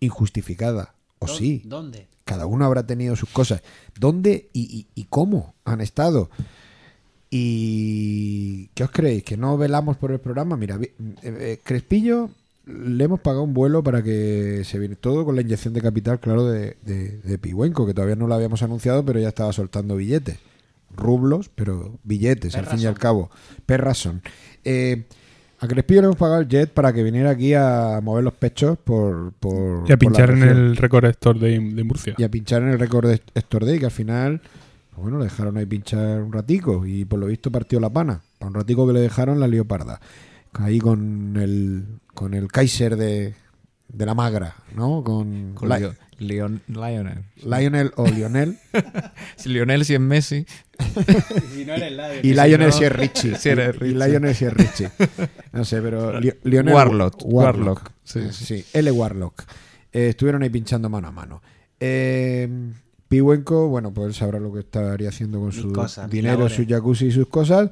injustificada, 0.00 0.94
o 1.18 1.26
¿Dó- 1.26 1.36
sí, 1.36 1.60
¿Dónde? 1.66 2.06
cada 2.24 2.46
uno 2.46 2.64
habrá 2.64 2.86
tenido 2.86 3.14
sus 3.16 3.28
cosas. 3.28 3.60
¿Dónde 3.98 4.48
y, 4.54 4.62
y- 4.62 4.86
y 4.94 5.04
cómo 5.10 5.54
han 5.66 5.82
estado? 5.82 6.30
¿Y 7.30 8.68
qué 8.74 8.84
os 8.84 8.90
creéis? 8.90 9.24
¿Que 9.24 9.36
no 9.36 9.58
velamos 9.58 9.96
por 9.98 10.10
el 10.12 10.20
programa? 10.20 10.56
Mira, 10.56 10.76
eh, 10.80 10.94
eh, 11.22 11.60
Crespillo 11.62 12.30
le 12.66 13.04
hemos 13.04 13.20
pagado 13.20 13.42
un 13.42 13.54
vuelo 13.54 13.82
para 13.82 14.02
que 14.02 14.62
se 14.64 14.78
viene 14.78 14.96
todo 14.96 15.24
con 15.24 15.34
la 15.36 15.42
inyección 15.42 15.74
de 15.74 15.82
capital, 15.82 16.20
claro, 16.20 16.46
de, 16.46 16.76
de, 16.82 17.18
de 17.18 17.38
Pigüenco, 17.38 17.86
que 17.86 17.94
todavía 17.94 18.16
no 18.16 18.26
lo 18.26 18.34
habíamos 18.34 18.62
anunciado, 18.62 19.04
pero 19.04 19.20
ya 19.20 19.28
estaba 19.28 19.52
soltando 19.52 19.96
billetes. 19.96 20.38
Rublos, 20.96 21.50
pero 21.54 21.98
billetes, 22.04 22.54
al 22.56 22.66
fin 22.66 22.80
y 22.80 22.86
al 22.86 22.98
cabo. 22.98 23.30
Perras 23.66 23.98
son. 23.98 24.22
Eh, 24.64 25.04
A 25.58 25.66
Crespillo 25.66 26.00
le 26.02 26.06
hemos 26.06 26.16
pagado 26.16 26.40
el 26.40 26.48
jet 26.48 26.70
para 26.72 26.92
que 26.92 27.02
viniera 27.02 27.30
aquí 27.30 27.52
a 27.54 28.00
mover 28.02 28.22
los 28.24 28.34
pechos 28.34 28.78
por. 28.78 29.32
por 29.40 29.84
Y 29.88 29.92
a 29.92 29.96
por 29.96 29.98
pinchar 29.98 30.30
en 30.30 30.42
el 30.42 30.76
récord 30.76 31.04
Store 31.06 31.38
de, 31.40 31.58
de 31.58 31.84
Murcia. 31.84 32.14
Y 32.16 32.22
a 32.22 32.30
pinchar 32.30 32.62
en 32.62 32.68
el 32.68 32.78
récord 32.78 33.08
de 33.08 33.20
Store 33.34 33.66
Day, 33.66 33.78
que 33.78 33.86
al 33.86 33.90
final. 33.90 34.40
pues 34.90 35.02
bueno, 35.02 35.18
le 35.18 35.24
dejaron 35.24 35.56
ahí 35.56 35.66
pinchar 35.66 36.22
un 36.22 36.32
ratico 36.32 36.86
y 36.86 37.04
por 37.04 37.18
lo 37.18 37.26
visto 37.26 37.50
partió 37.50 37.80
la 37.80 37.90
pana. 37.90 38.20
Para 38.38 38.48
un 38.50 38.54
ratico 38.54 38.86
que 38.86 38.92
le 38.92 39.00
dejaron 39.00 39.40
la 39.40 39.48
leoparda. 39.48 40.00
Ahí 40.54 40.78
con 40.78 41.36
el, 41.36 41.84
con 42.14 42.34
el 42.34 42.48
Kaiser 42.48 42.96
de, 42.96 43.34
de 43.88 44.06
la 44.06 44.14
magra, 44.14 44.56
¿no? 44.74 45.02
Con, 45.02 45.54
Con 45.54 45.68
Li- 45.68 45.74
Leo- 45.80 45.94
Leon- 46.18 46.60
Lionel. 46.68 47.24
Lionel 47.44 47.92
o 47.96 48.06
Lionel. 48.06 48.56
Si 49.36 49.48
Lionel 49.48 49.84
si 49.84 49.94
es 49.94 50.00
Messi. 50.00 50.46
Si 51.54 51.64
no 51.64 51.74
eres 51.74 51.92
Lion, 51.92 52.18
y 52.22 52.28
si 52.28 52.34
Lionel 52.34 52.68
no- 52.68 52.72
si 52.72 52.84
es 52.84 52.92
Richie. 52.92 53.36
Si 53.36 53.48
eres 53.48 53.76
Y. 53.80 53.94
Lionel 53.94 54.34
si 54.34 54.44
es 54.44 54.52
Richie. 54.54 54.90
No 55.52 55.64
sé, 55.64 55.80
pero 55.82 56.20
Li- 56.20 56.32
Lionel 56.44 56.72
Warlock, 56.74 57.16
Warlock. 57.24 57.66
Warlock, 57.66 57.90
sí, 58.04 58.20
Sí, 58.30 58.64
L. 58.72 58.90
Warlock. 58.92 59.42
Eh, 59.92 60.08
estuvieron 60.10 60.42
ahí 60.42 60.50
pinchando 60.50 60.88
mano 60.88 61.08
a 61.08 61.12
mano. 61.12 61.42
Eh, 61.80 62.48
Pihuenco, 63.08 63.68
bueno, 63.68 63.92
pues 63.92 64.08
él 64.08 64.14
sabrá 64.14 64.40
lo 64.40 64.52
que 64.52 64.60
estaría 64.60 65.08
haciendo 65.08 65.38
con 65.38 65.48
Mis 65.48 65.56
su 65.56 65.72
cosas, 65.72 66.10
dinero, 66.10 66.48
su 66.48 66.64
jacuzzi 66.66 67.06
y 67.06 67.12
sus 67.12 67.28
cosas. 67.28 67.70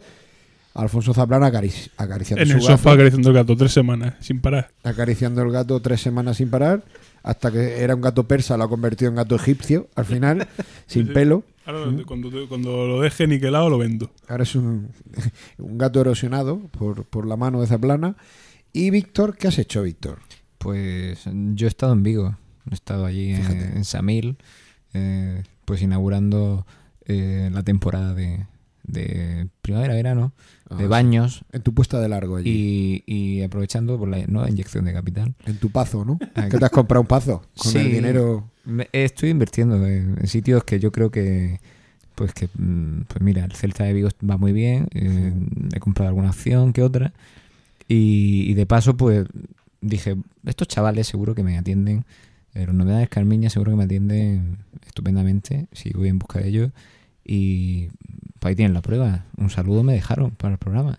Alfonso 0.74 1.12
Zaplana 1.14 1.50
acarici- 1.50 1.90
acariciando 1.96 2.42
En 2.42 2.48
su 2.48 2.54
el 2.56 2.60
gato, 2.62 2.72
sofá 2.72 2.92
acariciando 2.92 3.28
el 3.28 3.34
gato 3.34 3.56
tres 3.56 3.72
semanas, 3.72 4.14
sin 4.20 4.40
parar. 4.40 4.70
acariciando 4.82 5.42
el 5.42 5.50
gato 5.52 5.80
tres 5.82 6.00
semanas 6.00 6.36
sin 6.38 6.50
parar, 6.50 6.82
hasta 7.22 7.50
que 7.52 7.80
era 7.82 7.94
un 7.94 8.00
gato 8.00 8.26
persa, 8.26 8.56
lo 8.56 8.64
ha 8.64 8.68
convertido 8.68 9.10
en 9.10 9.16
gato 9.16 9.34
egipcio, 9.36 9.88
al 9.94 10.04
final, 10.06 10.48
sin 10.86 11.06
Sí. 11.08 11.12
pelo. 11.12 11.44
Ahora, 11.64 11.80
cuando, 12.06 12.48
cuando 12.48 12.86
lo 12.88 13.00
deje 13.02 13.26
niquelado, 13.28 13.70
lo 13.70 13.78
vendo. 13.78 14.10
Ahora 14.28 14.42
es 14.42 14.54
un, 14.56 14.88
un 15.58 15.78
gato 15.78 16.00
erosionado 16.00 16.58
por, 16.58 17.04
por 17.04 17.26
la 17.26 17.36
mano 17.36 17.60
de 17.60 17.66
Zaplana. 17.68 18.16
Y 18.72 18.90
Víctor, 18.90 19.36
¿qué 19.36 19.48
has 19.48 19.58
hecho, 19.58 19.82
Víctor? 19.82 20.18
Pues 20.58 21.20
yo 21.54 21.66
he 21.66 21.68
estado 21.68 21.92
en 21.92 22.02
Vigo. 22.02 22.36
He 22.70 22.74
estado 22.74 23.04
allí 23.04 23.30
en 23.32 23.84
Samil, 23.84 24.38
eh, 24.94 25.42
pues 25.64 25.82
inaugurando 25.82 26.64
eh, 27.06 27.50
la 27.52 27.62
temporada 27.64 28.14
de, 28.14 28.46
de 28.84 29.48
primavera-verano, 29.62 30.32
Ah, 30.70 30.76
de 30.76 30.84
sí. 30.84 30.88
baños 30.88 31.44
En 31.52 31.60
tu 31.62 31.74
puesta 31.74 32.00
de 32.00 32.08
largo 32.08 32.36
allí. 32.36 33.02
y, 33.06 33.14
y 33.38 33.42
aprovechando 33.42 33.98
por 33.98 34.08
la 34.08 34.26
nueva 34.26 34.48
inyección 34.48 34.84
de 34.86 34.92
capital. 34.94 35.34
En 35.44 35.58
tu 35.58 35.70
pazo, 35.70 36.04
¿no? 36.04 36.18
Aquí. 36.34 36.50
¿Qué 36.50 36.58
te 36.58 36.64
has 36.64 36.70
comprado 36.70 37.02
un 37.02 37.06
pazo? 37.06 37.42
Con 37.56 37.72
Sí. 37.72 37.78
el 37.78 37.92
dinero. 37.92 38.48
Me- 38.64 38.88
estoy 38.92 39.30
invirtiendo 39.30 39.86
en, 39.86 40.16
en 40.20 40.26
sitios 40.28 40.64
que 40.64 40.80
yo 40.80 40.90
creo 40.92 41.10
que, 41.10 41.60
pues 42.14 42.32
que, 42.32 42.48
mm, 42.56 43.02
pues 43.08 43.20
mira, 43.20 43.44
el 43.44 43.52
Celta 43.52 43.84
de 43.84 43.92
Vigo 43.92 44.08
va 44.28 44.36
muy 44.38 44.52
bien. 44.52 44.88
eh, 44.94 45.32
he 45.74 45.80
comprado 45.80 46.08
alguna 46.08 46.30
acción 46.30 46.72
que 46.72 46.82
otra. 46.82 47.12
Y, 47.88 48.46
y 48.50 48.54
de 48.54 48.64
paso, 48.66 48.96
pues 48.96 49.26
dije, 49.80 50.16
estos 50.46 50.68
chavales 50.68 51.06
seguro 51.06 51.34
que 51.34 51.42
me 51.42 51.58
atienden. 51.58 52.04
los 52.54 52.74
novedades 52.74 53.08
Carmiña 53.10 53.50
seguro 53.50 53.72
que 53.72 53.76
me 53.76 53.84
atienden 53.84 54.58
estupendamente. 54.86 55.66
Si 55.72 55.90
voy 55.90 56.08
en 56.08 56.18
busca 56.18 56.38
de 56.40 56.48
ellos. 56.48 56.70
Y 57.24 57.88
pues 58.42 58.50
ahí 58.50 58.56
tienen 58.56 58.74
la 58.74 58.82
prueba. 58.82 59.24
Un 59.36 59.50
saludo 59.50 59.84
me 59.84 59.94
dejaron 59.94 60.32
para 60.32 60.54
el 60.54 60.58
programa. 60.58 60.98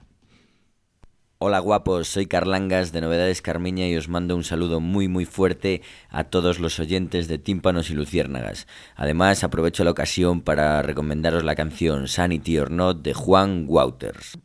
Hola 1.39 1.59
guapos, 1.59 2.07
soy 2.07 2.25
Carlangas 2.25 2.93
de 2.93 3.01
Novedades 3.01 3.41
Carmiña 3.41 3.85
y 3.85 3.97
os 3.97 4.07
mando 4.07 4.37
un 4.37 4.45
saludo 4.45 4.79
muy 4.79 5.09
muy 5.09 5.25
fuerte 5.25 5.81
a 6.09 6.23
todos 6.23 6.61
los 6.61 6.79
oyentes 6.79 7.27
de 7.27 7.39
Tímpanos 7.39 7.89
y 7.89 7.95
Luciérnagas. 7.95 8.65
Además 8.95 9.43
aprovecho 9.43 9.83
la 9.83 9.91
ocasión 9.91 10.39
para 10.39 10.81
recomendaros 10.83 11.43
la 11.43 11.55
canción 11.55 12.07
Sanity 12.07 12.59
or 12.59 12.71
Not 12.71 13.01
de 13.01 13.13
Juan 13.13 13.65
Wouters. 13.67 14.37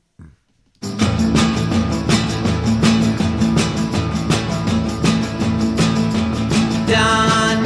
Done 6.89 7.58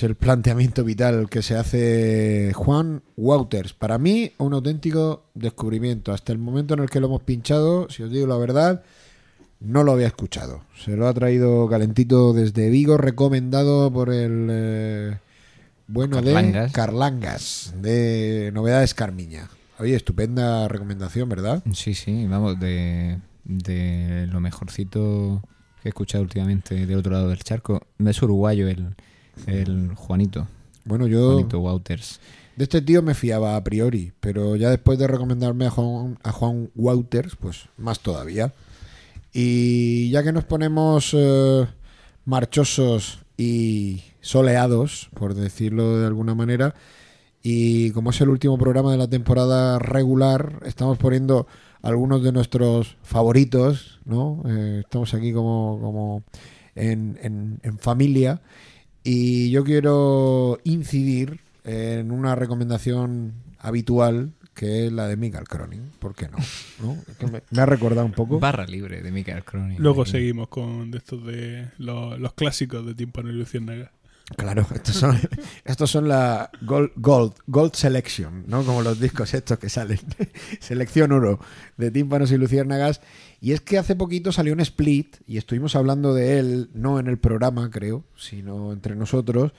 es 0.00 0.04
el 0.04 0.14
planteamiento 0.14 0.82
vital 0.82 1.28
que 1.28 1.42
se 1.42 1.56
hace 1.56 2.52
Juan 2.54 3.02
Wouters. 3.18 3.74
Para 3.74 3.98
mí, 3.98 4.32
un 4.38 4.54
auténtico 4.54 5.24
descubrimiento. 5.34 6.14
Hasta 6.14 6.32
el 6.32 6.38
momento 6.38 6.72
en 6.72 6.80
el 6.80 6.88
que 6.88 7.00
lo 7.00 7.08
hemos 7.08 7.22
pinchado, 7.22 7.86
si 7.90 8.02
os 8.02 8.10
digo 8.10 8.26
la 8.26 8.38
verdad, 8.38 8.82
no 9.60 9.84
lo 9.84 9.92
había 9.92 10.06
escuchado. 10.06 10.62
Se 10.82 10.96
lo 10.96 11.06
ha 11.06 11.12
traído 11.12 11.68
calentito 11.68 12.32
desde 12.32 12.70
Vigo, 12.70 12.96
recomendado 12.96 13.92
por 13.92 14.10
el 14.10 14.48
eh, 14.50 15.18
bueno 15.86 16.22
de 16.22 16.32
Carlangas. 16.32 16.72
Carlangas, 16.72 17.74
de 17.82 18.50
Novedades 18.54 18.94
Carmiña. 18.94 19.50
Oye, 19.78 19.96
estupenda 19.96 20.66
recomendación, 20.68 21.28
¿verdad? 21.28 21.62
Sí, 21.74 21.92
sí, 21.92 22.26
vamos, 22.26 22.58
de, 22.58 23.18
de 23.44 24.26
lo 24.28 24.40
mejorcito 24.40 25.42
que 25.82 25.88
he 25.88 25.90
escuchado 25.90 26.22
últimamente 26.22 26.86
del 26.86 26.98
otro 26.98 27.12
lado 27.12 27.28
del 27.28 27.44
charco. 27.44 27.82
Es 27.98 28.22
uruguayo 28.22 28.66
el, 28.66 28.94
el 29.46 29.94
Juanito, 29.94 30.46
Bueno, 30.84 31.06
yo 31.06 31.32
Juanito 31.34 31.60
Wouters. 31.60 32.20
de 32.56 32.64
este 32.64 32.82
tío 32.82 33.02
me 33.02 33.14
fiaba 33.14 33.56
a 33.56 33.64
priori, 33.64 34.12
pero 34.20 34.56
ya 34.56 34.70
después 34.70 34.98
de 34.98 35.06
recomendarme 35.06 35.66
a 35.66 35.70
Juan, 35.70 36.18
a 36.22 36.32
Juan 36.32 36.70
Wouters, 36.74 37.36
pues 37.36 37.68
más 37.76 38.00
todavía. 38.00 38.52
Y 39.32 40.10
ya 40.10 40.22
que 40.22 40.32
nos 40.32 40.44
ponemos 40.44 41.10
eh, 41.16 41.66
marchosos 42.24 43.20
y 43.36 44.02
soleados, 44.20 45.08
por 45.14 45.34
decirlo 45.34 45.98
de 45.98 46.06
alguna 46.06 46.34
manera, 46.34 46.74
y 47.42 47.90
como 47.92 48.10
es 48.10 48.20
el 48.20 48.28
último 48.28 48.58
programa 48.58 48.92
de 48.92 48.98
la 48.98 49.08
temporada 49.08 49.78
regular, 49.78 50.60
estamos 50.66 50.98
poniendo 50.98 51.46
algunos 51.80 52.22
de 52.22 52.32
nuestros 52.32 52.96
favoritos, 53.02 54.00
¿no? 54.04 54.42
Eh, 54.46 54.80
estamos 54.84 55.14
aquí 55.14 55.32
como, 55.32 55.78
como 55.80 56.22
en, 56.74 57.18
en- 57.22 57.58
en 57.62 57.78
familia. 57.78 58.42
Y 59.02 59.50
yo 59.50 59.64
quiero 59.64 60.58
incidir 60.64 61.40
en 61.64 62.10
una 62.10 62.34
recomendación 62.34 63.34
habitual 63.58 64.32
que 64.54 64.86
es 64.86 64.92
la 64.92 65.06
de 65.06 65.16
Michael 65.16 65.48
Cronin. 65.48 65.90
¿Por 65.98 66.14
qué 66.14 66.28
no? 66.28 66.36
¿No? 66.82 66.96
Es 67.08 67.16
que 67.16 67.26
me, 67.26 67.42
me 67.50 67.62
ha 67.62 67.66
recordado 67.66 68.04
un 68.04 68.12
poco. 68.12 68.38
Barra 68.40 68.66
libre 68.66 69.00
de 69.00 69.10
Michael 69.10 69.44
Cronin. 69.44 69.78
Luego 69.80 70.04
seguimos 70.04 70.48
con 70.48 70.90
de 70.90 70.98
estos 70.98 71.24
de 71.24 71.70
los, 71.78 72.18
los 72.18 72.34
clásicos 72.34 72.84
de 72.84 72.94
Tímpano 72.94 73.30
y 73.30 73.34
Luciérnaga. 73.34 73.92
Claro, 74.36 74.66
estos 74.74 74.94
son, 74.96 75.18
estos 75.64 75.90
son 75.90 76.08
la 76.08 76.50
Gold, 76.62 76.92
Gold, 76.96 77.32
Gold 77.46 77.74
Selection, 77.74 78.44
¿no? 78.46 78.62
Como 78.64 78.82
los 78.82 79.00
discos 79.00 79.34
estos 79.34 79.58
que 79.58 79.68
salen. 79.68 79.98
Selección 80.60 81.12
oro 81.12 81.40
de 81.76 81.90
tímpanos 81.90 82.30
y 82.32 82.36
luciérnagas. 82.38 83.00
Y 83.40 83.52
es 83.52 83.60
que 83.60 83.78
hace 83.78 83.96
poquito 83.96 84.32
salió 84.32 84.52
un 84.52 84.60
split 84.60 85.16
y 85.26 85.36
estuvimos 85.36 85.74
hablando 85.76 86.14
de 86.14 86.38
él, 86.38 86.70
no 86.74 86.98
en 87.00 87.06
el 87.06 87.18
programa, 87.18 87.70
creo, 87.70 88.04
sino 88.16 88.72
entre 88.72 88.94
nosotros, 88.96 89.52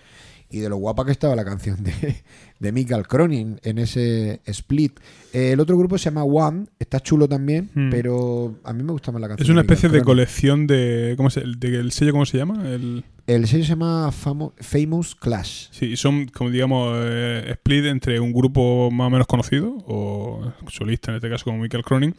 y 0.49 0.59
de 0.59 0.69
lo 0.69 0.77
guapa 0.77 1.05
que 1.05 1.11
estaba 1.13 1.35
la 1.35 1.45
canción 1.45 1.81
de, 1.83 2.23
de 2.59 2.71
Michael 2.71 3.07
Cronin 3.07 3.59
en 3.63 3.77
ese 3.77 4.41
split. 4.45 4.99
Eh, 5.33 5.51
el 5.53 5.59
otro 5.61 5.77
grupo 5.77 5.97
se 5.97 6.05
llama 6.05 6.23
One, 6.25 6.65
está 6.77 6.99
chulo 6.99 7.27
también, 7.27 7.69
Hmm. 7.73 7.89
pero 7.89 8.55
a 8.63 8.73
mí 8.73 8.83
me 8.83 8.91
gusta 8.91 9.11
más 9.11 9.21
la 9.21 9.29
canción. 9.29 9.45
Es 9.45 9.49
una 9.49 9.61
especie 9.61 9.89
de 9.89 10.01
colección 10.03 10.67
de. 10.67 11.13
¿Cómo 11.17 11.29
se, 11.29 11.41
de, 11.41 11.79
¿El 11.79 11.91
sello 11.91 12.11
cómo 12.11 12.25
se 12.25 12.37
llama? 12.37 12.67
El, 12.69 13.03
El 13.35 13.47
sello 13.47 13.63
se 13.63 13.69
llama 13.69 14.09
Famo- 14.11 14.53
Famous 14.57 15.15
Clash. 15.15 15.67
sí, 15.71 15.85
y 15.87 15.97
son, 15.97 16.25
como 16.27 16.49
digamos, 16.49 16.95
eh, 16.99 17.51
split 17.53 17.85
entre 17.85 18.19
un 18.19 18.33
grupo 18.33 18.89
más 18.91 19.07
o 19.07 19.09
menos 19.09 19.27
conocido, 19.27 19.77
o 19.87 20.51
solista 20.69 21.11
en 21.11 21.15
este 21.15 21.29
caso 21.29 21.45
como 21.45 21.59
Michael 21.59 21.83
Cronin, 21.83 22.15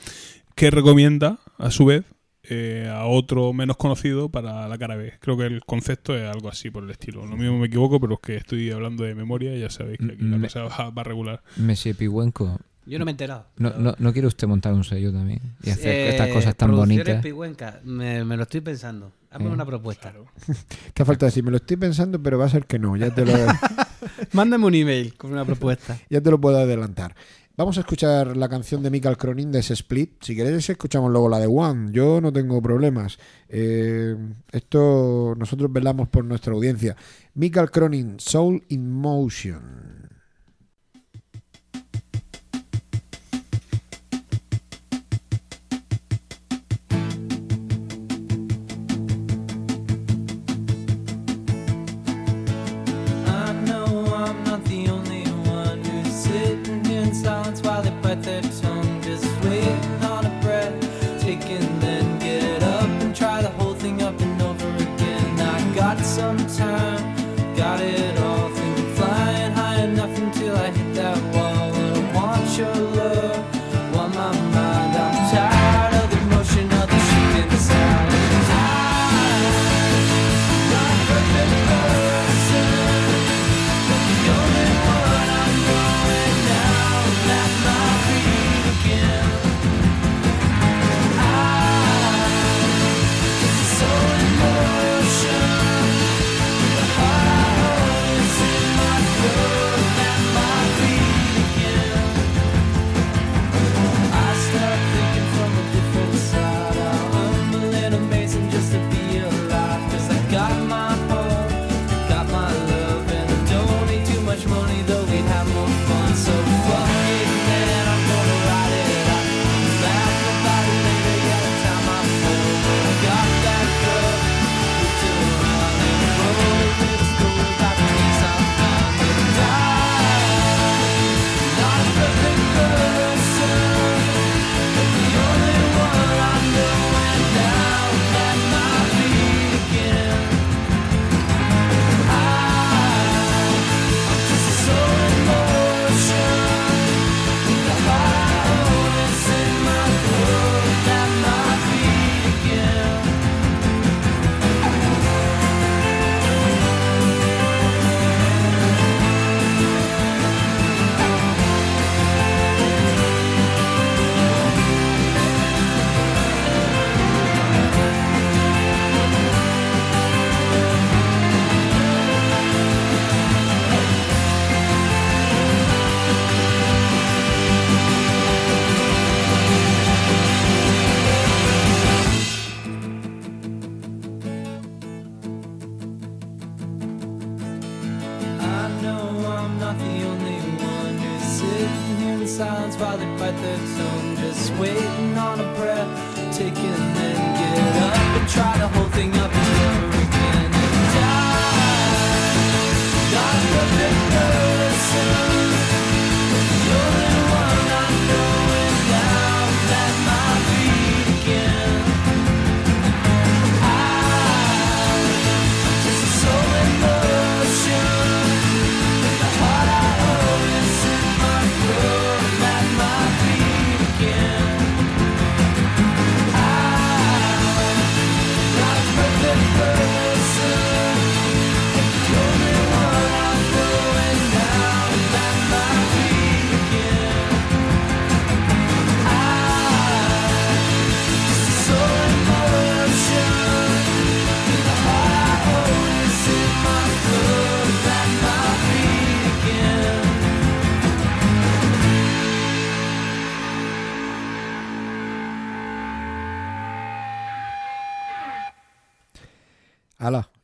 que 0.54 0.70
recomienda, 0.70 1.38
a 1.58 1.70
su 1.70 1.84
vez, 1.84 2.04
eh, 2.44 2.88
a 2.92 3.04
otro 3.06 3.52
menos 3.52 3.76
conocido 3.76 4.28
para 4.28 4.66
la 4.68 4.78
cara 4.78 4.96
B. 4.96 5.12
Creo 5.20 5.36
que 5.36 5.44
el 5.46 5.64
concepto 5.64 6.16
es 6.16 6.28
algo 6.28 6.48
así 6.48 6.70
por 6.70 6.82
el 6.84 6.90
estilo. 6.90 7.24
Lo 7.26 7.36
mismo 7.36 7.58
me 7.58 7.66
equivoco, 7.66 8.00
pero 8.00 8.14
es 8.14 8.20
que 8.20 8.36
estoy 8.36 8.70
hablando 8.70 9.04
de 9.04 9.14
memoria 9.14 9.54
y 9.56 9.60
ya 9.60 9.70
sabéis 9.70 9.98
que 9.98 10.06
aquí 10.14 10.22
la 10.24 10.36
Me- 10.38 10.48
cosa 10.48 10.64
va, 10.64 10.90
va 10.90 11.04
regular. 11.04 11.42
Monsieur 11.56 11.94
Pigüenco, 11.96 12.58
Yo 12.84 12.98
no 12.98 13.04
me 13.04 13.10
he 13.10 13.14
enterado. 13.14 13.46
¿no, 13.58 13.70
no, 13.78 13.94
¿no 13.98 14.12
quiere 14.12 14.26
usted 14.26 14.48
montar 14.48 14.72
un 14.74 14.82
sello 14.82 15.12
también? 15.12 15.40
Y 15.62 15.70
hacer 15.70 15.94
Eh, 15.94 16.08
estas 16.08 16.28
cosas 16.28 16.56
tan 16.56 16.72
bonitas. 16.74 17.22
Pigüenca, 17.22 17.80
me, 17.84 18.24
me 18.24 18.36
lo 18.36 18.42
estoy 18.42 18.60
pensando. 18.60 19.12
Hazme 19.32 19.48
Eh. 19.48 19.52
una 19.52 19.64
propuesta. 19.66 20.12
Te 20.94 21.02
ha 21.02 21.06
falta 21.06 21.26
decir, 21.26 21.42
me 21.42 21.50
lo 21.50 21.56
estoy 21.56 21.76
pensando, 21.76 22.22
pero 22.22 22.38
va 22.38 22.46
a 22.46 22.48
ser 22.50 22.66
que 22.66 22.78
no. 22.78 22.96
Ya 22.96 23.14
te 23.14 23.24
lo, 23.24 23.32
Mándame 24.32 24.66
un 24.66 24.74
email 24.74 25.14
con 25.14 25.32
una 25.32 25.44
propuesta. 25.44 25.98
ya 26.10 26.20
te 26.20 26.30
lo 26.30 26.40
puedo 26.40 26.58
adelantar. 26.58 27.14
Vamos 27.54 27.76
a 27.76 27.80
escuchar 27.80 28.34
la 28.36 28.48
canción 28.48 28.82
de 28.82 28.90
Michael 28.90 29.18
Cronin 29.18 29.52
de 29.52 29.58
ese 29.58 29.74
split. 29.74 30.22
Si 30.22 30.34
queréis, 30.34 30.68
escuchamos 30.70 31.10
luego 31.10 31.28
la 31.28 31.38
de 31.38 31.46
One. 31.46 31.92
Yo 31.92 32.20
no 32.20 32.32
tengo 32.32 32.62
problemas. 32.62 33.18
Eh, 33.48 34.16
esto 34.50 35.34
nosotros 35.36 35.70
velamos 35.70 36.08
por 36.08 36.24
nuestra 36.24 36.54
audiencia. 36.54 36.96
Michael 37.34 37.70
Cronin, 37.70 38.18
Soul 38.18 38.64
in 38.68 38.90
Motion. 38.90 39.91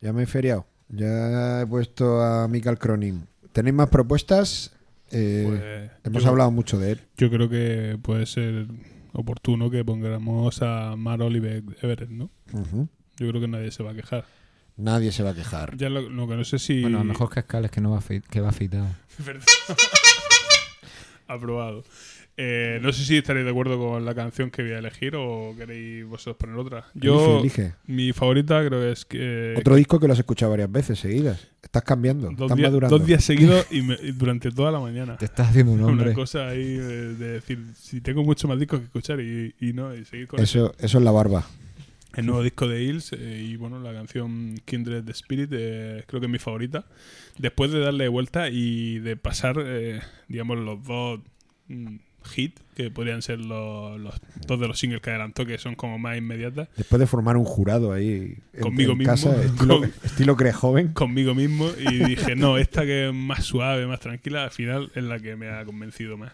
Ya 0.08 0.12
me 0.14 0.22
he 0.22 0.26
feriado. 0.26 0.66
Ya 0.88 1.60
he 1.60 1.66
puesto 1.66 2.22
a 2.22 2.48
Michael 2.48 2.78
Cronin. 2.78 3.26
¿Tenéis 3.52 3.74
más 3.74 3.88
propuestas? 3.90 4.72
Eh, 5.10 5.44
Pues, 5.46 5.90
hemos 6.04 6.22
yo- 6.22 6.28
hablado 6.30 6.50
mucho 6.50 6.78
de 6.78 6.92
él. 6.92 7.00
Yo 7.18 7.30
creo 7.30 7.48
que 7.50 7.98
puede 8.00 8.24
ser 8.24 8.66
oportuno 9.12 9.70
que 9.70 9.84
pongamos 9.84 10.62
a 10.62 10.96
Mar 10.96 11.20
Oliver 11.20 11.62
Everett, 11.82 12.08
¿no? 12.08 12.30
Yo 13.18 13.28
creo 13.28 13.40
que 13.40 13.48
nadie 13.48 13.70
se 13.70 13.82
va 13.82 13.90
a 13.90 13.94
quejar. 13.94 14.24
Nadie 14.78 15.12
se 15.12 15.22
va 15.22 15.30
a 15.30 15.34
quejar. 15.34 15.76
Ya 15.76 15.90
lo, 15.90 16.08
lo 16.08 16.26
que 16.26 16.36
no 16.36 16.44
sé 16.44 16.58
si... 16.58 16.80
Bueno, 16.82 16.98
a 17.00 17.04
lo 17.04 17.08
mejor 17.12 17.28
que 17.30 17.40
Escal 17.40 17.64
es 17.66 17.70
que 17.70 17.80
no 17.82 17.90
va, 17.90 18.00
que 18.30 18.40
va 18.40 18.48
afeitado. 18.48 18.86
Verdad. 19.18 19.42
Aprobado. 21.26 21.84
Eh, 22.40 22.78
no 22.82 22.92
sé 22.92 23.04
si 23.04 23.16
estaréis 23.16 23.44
de 23.44 23.50
acuerdo 23.50 23.76
con 23.80 24.04
la 24.04 24.14
canción 24.14 24.48
que 24.52 24.62
voy 24.62 24.70
a 24.70 24.78
elegir 24.78 25.16
o 25.16 25.54
queréis 25.58 26.06
vosotros 26.06 26.36
poner 26.36 26.54
otra. 26.56 26.84
Yo, 26.94 27.40
Elige, 27.40 27.62
elige. 27.62 27.76
mi 27.88 28.12
favorita 28.12 28.64
creo 28.64 28.80
que 28.80 28.92
es 28.92 29.04
que... 29.04 29.54
Otro 29.58 29.74
disco 29.74 29.98
que 29.98 30.06
lo 30.06 30.12
has 30.12 30.20
escuchado 30.20 30.52
varias 30.52 30.70
veces 30.70 31.00
seguidas. 31.00 31.48
Estás 31.60 31.82
cambiando, 31.82 32.28
dos, 32.30 32.42
estás 32.42 32.56
días, 32.56 32.70
madurando. 32.70 32.96
dos 32.96 33.04
días 33.08 33.24
seguidos 33.24 33.66
y, 33.72 33.82
me- 33.82 33.98
y 34.00 34.12
durante 34.12 34.52
toda 34.52 34.70
la 34.70 34.78
mañana. 34.78 35.16
Te 35.16 35.24
estás 35.24 35.48
haciendo 35.48 35.72
un 35.72 35.80
Una 35.82 35.90
hombre. 35.94 36.12
cosa 36.14 36.46
ahí 36.46 36.74
de, 36.74 37.14
de 37.16 37.28
decir, 37.32 37.58
si 37.74 38.00
tengo 38.00 38.22
mucho 38.22 38.46
más 38.46 38.56
discos 38.60 38.78
que 38.78 38.84
escuchar 38.86 39.18
y, 39.20 39.52
y 39.60 39.72
no, 39.72 39.92
y 39.92 40.04
seguir 40.04 40.28
con 40.28 40.38
eso. 40.38 40.66
Eso, 40.68 40.74
eso 40.78 40.98
es 40.98 41.04
la 41.04 41.10
barba. 41.10 41.44
El 42.14 42.26
nuevo 42.26 42.44
disco 42.44 42.68
de 42.68 42.84
Hills 42.84 43.12
eh, 43.14 43.42
y 43.48 43.56
bueno, 43.56 43.80
la 43.80 43.92
canción 43.92 44.54
Kindred 44.64 45.02
the 45.04 45.10
Spirit 45.10 45.50
eh, 45.52 46.04
creo 46.06 46.20
que 46.20 46.26
es 46.26 46.32
mi 46.32 46.38
favorita. 46.38 46.86
Después 47.36 47.72
de 47.72 47.80
darle 47.80 48.06
vuelta 48.06 48.48
y 48.48 49.00
de 49.00 49.16
pasar, 49.16 49.56
eh, 49.60 50.00
digamos, 50.28 50.58
los 50.58 50.84
dos 50.84 51.20
hits 52.36 52.60
que 52.74 52.90
podrían 52.90 53.22
ser 53.22 53.40
los, 53.40 53.98
los 54.00 54.14
dos 54.46 54.60
de 54.60 54.68
los 54.68 54.78
singles 54.78 55.00
que 55.02 55.10
adelantó, 55.10 55.44
que 55.46 55.58
son 55.58 55.74
como 55.74 55.98
más 55.98 56.16
inmediatas, 56.16 56.68
Después 56.76 57.00
de 57.00 57.06
formar 57.06 57.36
un 57.36 57.44
jurado 57.44 57.92
ahí 57.92 58.36
en, 58.52 58.60
Conmigo 58.60 58.92
en 58.92 58.98
mismo. 58.98 59.12
casa, 59.12 59.42
estilo, 59.44 59.80
Con- 59.80 59.92
estilo 60.04 60.36
Cree 60.36 60.52
joven. 60.52 60.88
conmigo 60.88 61.34
mismo 61.34 61.68
y 61.78 62.04
dije, 62.04 62.36
no, 62.36 62.56
esta 62.58 62.82
que 62.84 63.08
es 63.08 63.14
más 63.14 63.44
suave, 63.44 63.86
más 63.86 64.00
tranquila, 64.00 64.44
al 64.44 64.50
final 64.50 64.90
es 64.94 65.02
la 65.04 65.18
que 65.18 65.34
me 65.36 65.48
ha 65.48 65.64
convencido 65.64 66.16
más. 66.16 66.32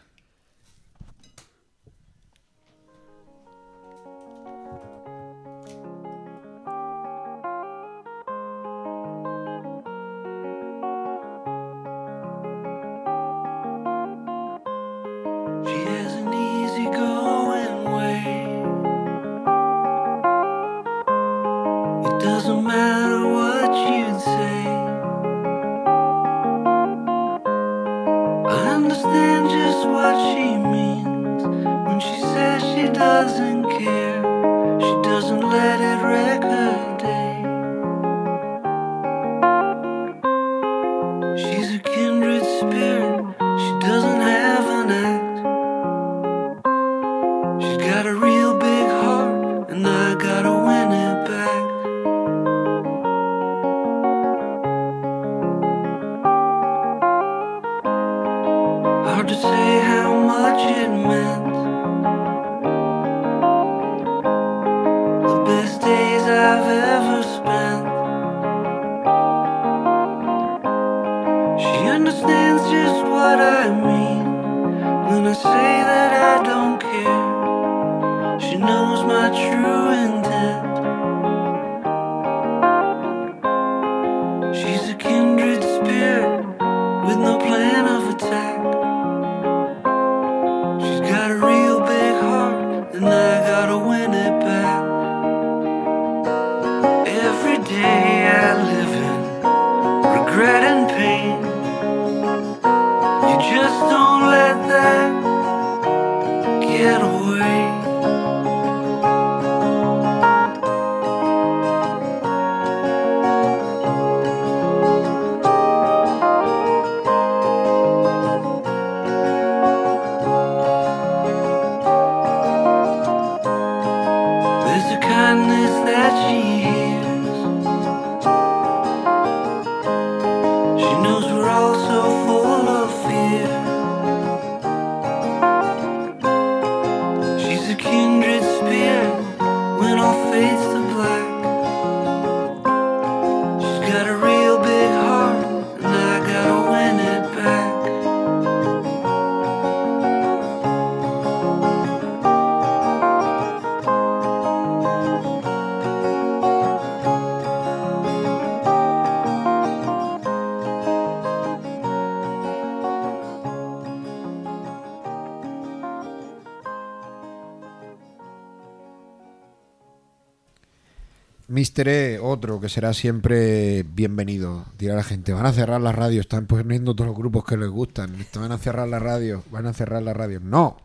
Otro 172.35 172.61
que 172.61 172.69
será 172.69 172.93
siempre 172.93 173.85
bienvenido. 173.85 174.67
Dirá 174.77 174.97
la 174.97 175.05
gente, 175.05 175.33
van 175.33 175.47
a 175.47 175.53
cerrar 175.53 175.81
la 175.81 175.93
radio, 175.93 176.21
están 176.21 176.47
poniendo 176.47 176.95
todos 176.95 177.09
los 177.09 177.17
grupos 177.17 177.45
que 177.45 177.57
les 177.57 177.69
gustan. 177.69 178.15
Van 178.35 178.51
a 178.51 178.59
cerrar 178.59 178.89
la 178.89 178.99
radio, 178.99 179.45
van 179.51 179.67
a 179.67 179.73
cerrar 179.73 180.03
la 180.03 180.13
radio. 180.13 180.41
No, 180.41 180.77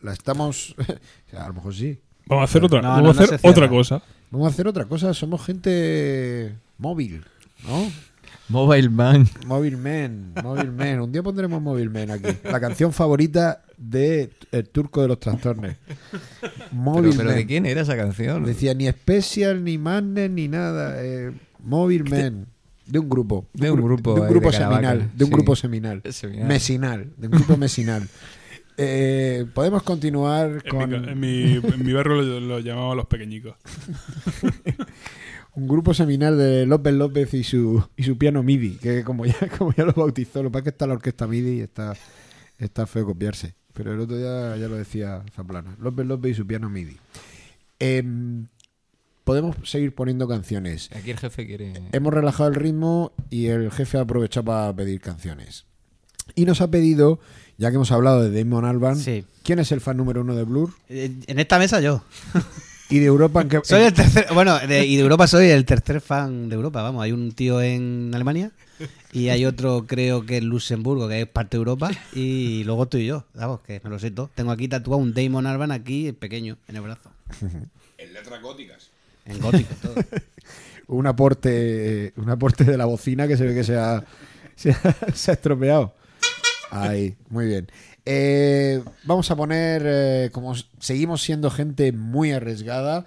la 0.00 0.12
estamos... 0.12 0.76
o 0.78 1.30
sea, 1.30 1.44
a 1.44 1.48
lo 1.48 1.54
mejor 1.54 1.74
sí. 1.74 2.00
Vamos 2.26 2.42
a 2.42 2.44
hacer 2.44 2.64
otra, 2.64 2.80
No, 2.80 2.88
vamos 2.88 3.16
no, 3.16 3.22
a 3.22 3.24
hacer 3.24 3.40
otra 3.42 3.68
cosa. 3.68 4.02
Vamos 4.30 4.46
a 4.46 4.50
hacer 4.50 4.68
otra 4.68 4.84
cosa, 4.84 5.12
somos 5.14 5.44
gente 5.44 6.54
móvil, 6.78 7.24
¿no? 7.66 7.90
Mobile 8.48 8.90
Man. 8.90 9.26
Móvil 9.46 9.76
Man, 9.78 10.34
Móvil 10.42 10.70
Man. 10.70 11.00
Un 11.00 11.12
día 11.12 11.22
pondremos 11.22 11.62
Móvil 11.62 11.90
Man 11.90 12.10
aquí. 12.10 12.28
La 12.44 12.60
canción 12.60 12.92
favorita 12.92 13.64
de 13.78 14.30
El 14.52 14.68
Turco 14.68 15.02
de 15.02 15.08
los 15.08 15.18
Trastornos. 15.18 15.74
Pero, 16.74 16.82
Móvil 16.82 17.12
pero 17.16 17.28
Man. 17.30 17.36
¿de 17.36 17.46
quién 17.46 17.66
era 17.66 17.82
esa 17.82 17.96
canción? 17.96 18.44
Decía 18.44 18.74
ni 18.74 18.88
Special, 18.88 19.62
ni 19.64 19.78
Madness, 19.78 20.30
ni 20.30 20.48
nada. 20.48 20.96
Eh, 21.04 21.32
Móvil 21.62 22.04
Man. 22.10 22.46
De 22.86 22.98
un 22.98 23.08
grupo. 23.08 23.46
De 23.54 23.70
un 23.70 23.78
gru- 23.80 23.84
grupo 23.84 24.14
De 24.14 24.20
un 24.20 24.26
ahí 24.26 24.32
grupo 24.32 24.50
de 24.50 24.56
seminal. 24.58 25.10
De 25.14 25.24
un 25.24 25.30
sí. 25.30 25.34
grupo 25.36 25.56
seminal. 25.56 26.02
Seminal. 26.10 26.46
Mesinal. 26.48 27.12
De 27.16 27.26
un 27.28 27.32
grupo 27.32 27.56
mesinal. 27.56 28.02
Eh, 28.76 29.46
Podemos 29.54 29.84
continuar 29.84 30.48
En, 30.48 30.54
mi, 30.56 30.60
con 30.68 30.90
ca- 30.90 30.96
en 31.12 31.20
mi- 31.20 31.54
en 31.62 31.84
mi 31.86 31.92
barrio 31.92 32.20
lo, 32.22 32.40
lo 32.40 32.58
llamamos 32.58 32.96
los 32.96 33.06
pequeñicos. 33.06 33.54
un 35.54 35.68
grupo 35.68 35.94
seminal 35.94 36.36
de 36.36 36.66
López 36.66 36.92
López 36.94 37.32
y 37.34 37.44
su, 37.44 37.86
y 37.96 38.02
su 38.02 38.18
piano 38.18 38.42
MIDI, 38.42 38.76
que 38.78 39.04
como 39.04 39.26
ya, 39.26 39.36
como 39.58 39.72
ya 39.72 39.84
lo 39.84 39.92
bautizó, 39.92 40.42
lo 40.42 40.48
que 40.48 40.52
pasa 40.54 40.58
es 40.58 40.64
que 40.64 40.70
está 40.70 40.86
la 40.88 40.94
orquesta 40.94 41.26
MIDI 41.28 41.58
y 41.58 41.60
está, 41.60 41.94
está 42.58 42.86
feo 42.86 43.06
copiarse. 43.06 43.54
Pero 43.74 43.92
el 43.92 44.00
otro 44.00 44.16
día 44.16 44.56
ya 44.56 44.68
lo 44.68 44.76
decía 44.76 45.22
Zaplana. 45.34 45.76
López 45.80 46.06
López 46.06 46.32
y 46.32 46.34
su 46.34 46.46
piano 46.46 46.70
MIDI. 46.70 46.96
Em, 47.80 48.46
podemos 49.24 49.56
seguir 49.64 49.94
poniendo 49.94 50.28
canciones. 50.28 50.90
Aquí 50.94 51.10
el 51.10 51.18
jefe 51.18 51.46
quiere. 51.46 51.72
Hemos 51.92 52.14
relajado 52.14 52.48
el 52.48 52.54
ritmo 52.54 53.12
y 53.30 53.46
el 53.46 53.70
jefe 53.70 53.98
ha 53.98 54.02
aprovechado 54.02 54.44
para 54.44 54.74
pedir 54.74 55.00
canciones. 55.00 55.64
Y 56.34 56.44
nos 56.46 56.60
ha 56.60 56.70
pedido, 56.70 57.18
ya 57.58 57.70
que 57.70 57.76
hemos 57.76 57.92
hablado 57.92 58.22
de 58.22 58.42
Damon 58.42 58.64
Albarn, 58.64 58.98
Sí. 58.98 59.24
¿quién 59.42 59.58
es 59.58 59.72
el 59.72 59.80
fan 59.80 59.96
número 59.96 60.22
uno 60.22 60.34
de 60.34 60.44
Blur? 60.44 60.70
Eh, 60.88 61.12
En 61.26 61.38
esta 61.38 61.58
mesa 61.58 61.80
yo. 61.80 62.02
Y 62.90 62.98
de 62.98 63.06
Europa, 63.06 63.40
¿en 63.40 63.48
qué- 63.48 63.60
Soy 63.64 63.80
el 63.82 63.94
tercer, 63.94 64.26
bueno, 64.34 64.58
de- 64.58 64.84
y 64.86 64.96
de 64.96 65.02
Europa 65.02 65.26
soy 65.26 65.46
el 65.48 65.64
tercer 65.64 66.02
fan 66.02 66.50
de 66.50 66.54
Europa, 66.54 66.82
vamos, 66.82 67.02
hay 67.02 67.12
un 67.12 67.32
tío 67.32 67.60
en 67.62 68.10
Alemania 68.14 68.52
y 69.12 69.28
hay 69.28 69.44
otro 69.44 69.86
creo 69.86 70.26
que 70.26 70.38
en 70.38 70.46
Luxemburgo, 70.46 71.08
que 71.08 71.22
es 71.22 71.28
parte 71.28 71.56
de 71.56 71.58
Europa, 71.58 71.90
y 72.12 72.64
luego 72.64 72.84
estoy 72.84 73.06
yo, 73.06 73.24
vamos, 73.34 73.60
que 73.60 73.80
me 73.82 73.90
lo 73.90 73.98
sé 73.98 74.10
todo. 74.10 74.30
Tengo 74.34 74.50
aquí 74.50 74.68
tatuado 74.68 75.00
un 75.00 75.14
Damon 75.14 75.46
Albarn 75.46 75.72
aquí 75.72 76.12
pequeño, 76.12 76.58
en 76.68 76.76
el 76.76 76.82
brazo, 76.82 77.10
En 77.98 78.12
letras 78.12 78.42
góticas. 78.42 78.90
en 79.24 79.40
gótico 79.40 79.74
todo. 79.80 79.94
un 80.88 81.06
aporte 81.06 82.12
un 82.16 82.30
aporte 82.30 82.64
de 82.64 82.76
la 82.76 82.84
bocina 82.84 83.26
que 83.26 83.36
se 83.36 83.46
ve 83.46 83.54
que 83.54 83.64
se 83.64 83.76
ha, 83.76 84.04
se 84.56 84.70
ha, 84.72 84.96
se 85.14 85.30
ha 85.30 85.34
estropeado. 85.34 85.94
Ahí, 86.70 87.16
muy 87.28 87.46
bien. 87.46 87.68
Eh, 88.06 88.82
vamos 89.04 89.30
a 89.30 89.36
poner, 89.36 89.82
eh, 89.86 90.30
como 90.32 90.54
seguimos 90.78 91.22
siendo 91.22 91.50
gente 91.50 91.92
muy 91.92 92.32
arriesgada, 92.32 93.06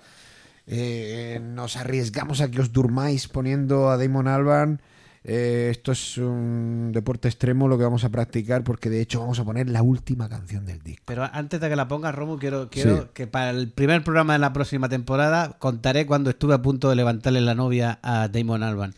eh, 0.65 1.39
nos 1.41 1.77
arriesgamos 1.77 2.41
a 2.41 2.49
que 2.49 2.61
os 2.61 2.73
durmáis 2.73 3.27
poniendo 3.27 3.89
a 3.89 3.97
Damon 3.97 4.27
Albarn. 4.27 4.81
Eh, 5.29 5.67
esto 5.71 5.91
es 5.91 6.17
un 6.17 6.91
deporte 6.93 7.27
extremo 7.27 7.67
lo 7.67 7.77
que 7.77 7.83
vamos 7.83 8.05
a 8.05 8.09
practicar 8.09 8.63
porque 8.63 8.89
de 8.89 9.01
hecho 9.01 9.19
vamos 9.19 9.37
a 9.39 9.43
poner 9.43 9.69
la 9.69 9.81
última 9.81 10.29
canción 10.29 10.65
del 10.65 10.81
disco. 10.81 11.03
Pero 11.05 11.27
antes 11.33 11.59
de 11.59 11.67
que 11.67 11.75
la 11.75 11.89
pongas, 11.89 12.15
Romu, 12.15 12.39
quiero, 12.39 12.69
quiero 12.69 13.01
Sí. 13.01 13.07
que 13.13 13.27
para 13.27 13.49
el 13.49 13.69
primer 13.69 14.05
programa 14.05 14.31
de 14.33 14.39
la 14.39 14.53
próxima 14.53 14.87
temporada 14.87 15.57
contaré 15.59 16.05
cuando 16.05 16.29
estuve 16.29 16.53
a 16.53 16.61
punto 16.61 16.89
de 16.89 16.95
levantarle 16.95 17.41
la 17.41 17.55
novia 17.55 17.99
a 18.03 18.29
Damon 18.29 18.63
Albarn. 18.63 18.93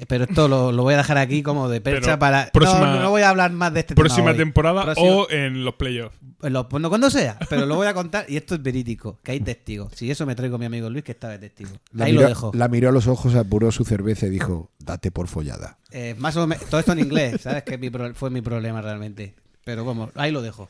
Eh, 0.00 0.06
Pero 0.06 0.24
esto 0.24 0.46
lo, 0.46 0.70
lo 0.70 0.84
voy 0.84 0.94
a 0.94 0.98
dejar 0.98 1.18
aquí 1.18 1.42
como 1.42 1.68
de 1.68 1.80
percha 1.80 2.00
Pero 2.06 2.18
para... 2.20 2.50
próxima- 2.52 2.94
no, 2.94 3.02
no 3.02 3.10
voy 3.10 3.22
a 3.22 3.30
hablar 3.30 3.50
más 3.50 3.74
de 3.74 3.80
este 3.80 3.96
Próxima 3.96 4.26
tema 4.26 4.30
hoy. 4.30 4.36
temporada 4.38 4.84
Próxima- 4.84 5.08
o 5.08 5.28
en 5.30 5.64
los 5.64 5.74
playoffs. 5.74 6.16
Pues 6.38 6.52
lo- 6.52 6.68
pues 6.68 6.80
no 6.80 6.88
cuando 6.88 7.10
sea, 7.10 7.36
pero 7.50 7.66
lo 7.66 7.74
voy 7.74 7.88
a 7.88 7.94
contar 7.94 8.24
y 8.28 8.36
esto 8.36 8.54
es 8.54 8.62
verídico, 8.62 9.18
que 9.24 9.32
hay 9.32 9.40
testigos. 9.40 9.92
Si 9.96 10.08
eso 10.08 10.24
me 10.24 10.36
traigo 10.36 10.56
mi 10.56 10.66
amigo 10.66 10.88
Luis 10.88 11.02
que 11.02 11.10
estaba 11.12 11.32
de 11.32 11.40
testigo. 11.40 11.70
La 11.92 12.04
Ahí 12.04 12.12
miró, 12.12 12.22
lo 12.22 12.28
dejo. 12.28 12.50
la 12.54 12.68
miró 12.68 12.88
a 12.90 12.92
los 12.92 13.08
ojos, 13.08 13.34
apuró 13.34 13.72
su 13.72 13.84
cerveza 13.84 14.26
y 14.26 14.30
dijo, 14.30 14.70
date 14.78 15.10
por 15.10 15.26
follada. 15.26 15.78
Eh, 15.90 16.14
más 16.16 16.36
o 16.36 16.46
menos, 16.46 16.64
todo 16.66 16.78
esto 16.78 16.92
en 16.92 17.00
inglés, 17.00 17.40
¿sabes? 17.42 17.64
Que 17.64 17.76
mi 17.76 17.90
pro- 17.90 18.14
fue 18.14 18.30
mi 18.30 18.40
problema 18.40 18.80
realmente. 18.80 19.34
Pero 19.64 19.84
vamos, 19.84 20.10
ahí 20.14 20.30
lo 20.30 20.40
dejo. 20.42 20.68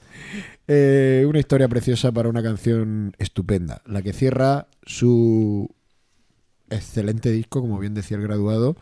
Eh, 0.67 1.25
una 1.29 1.39
historia 1.39 1.69
preciosa 1.69 2.11
para 2.13 2.31
una 2.31 2.43
canción 2.43 3.15
estupenda, 3.19 3.83
la 3.85 4.01
que 4.03 4.13
cierra 4.15 4.67
su 4.85 5.69
excelente 6.71 7.31
disco, 7.31 7.61
como 7.61 7.79
bien 7.79 7.95
decía 7.95 8.17
el 8.17 8.23
graduado, 8.23 8.77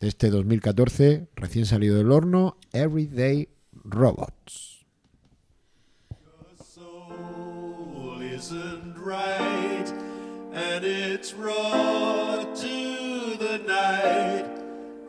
de 0.00 0.08
este 0.08 0.30
2014, 0.30 1.28
recién 1.36 1.66
salido 1.66 1.96
del 1.96 2.10
horno, 2.10 2.56
Everyday 2.72 3.48
Robots. 3.72 4.78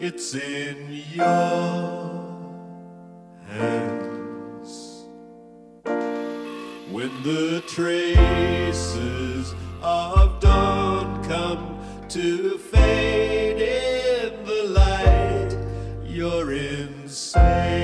It's 0.03 0.33
in 0.33 1.03
your 1.13 1.23
hands. 3.47 5.05
When 6.91 7.11
the 7.21 7.61
traces 7.67 9.53
of 9.83 10.39
dawn 10.39 11.23
come 11.23 11.77
to 12.09 12.57
fade 12.57 13.40
in 17.35 17.80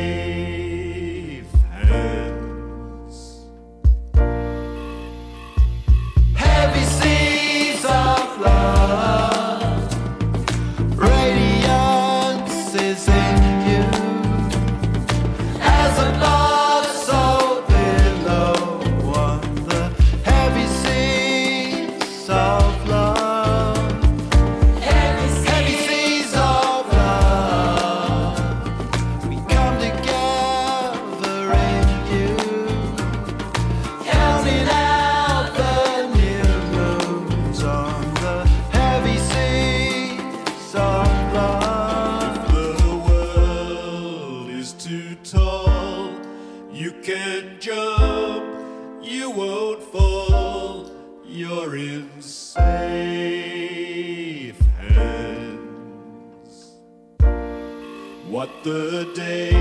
the 58.63 59.09
day 59.13 59.51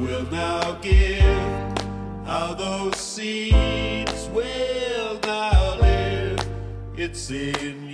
will 0.00 0.30
now 0.30 0.72
give 0.82 1.22
how 2.26 2.54
those 2.54 2.96
seeds 2.96 4.28
will 4.32 5.18
now 5.24 5.76
live. 5.80 6.38
It's 6.96 7.30
in 7.30 7.85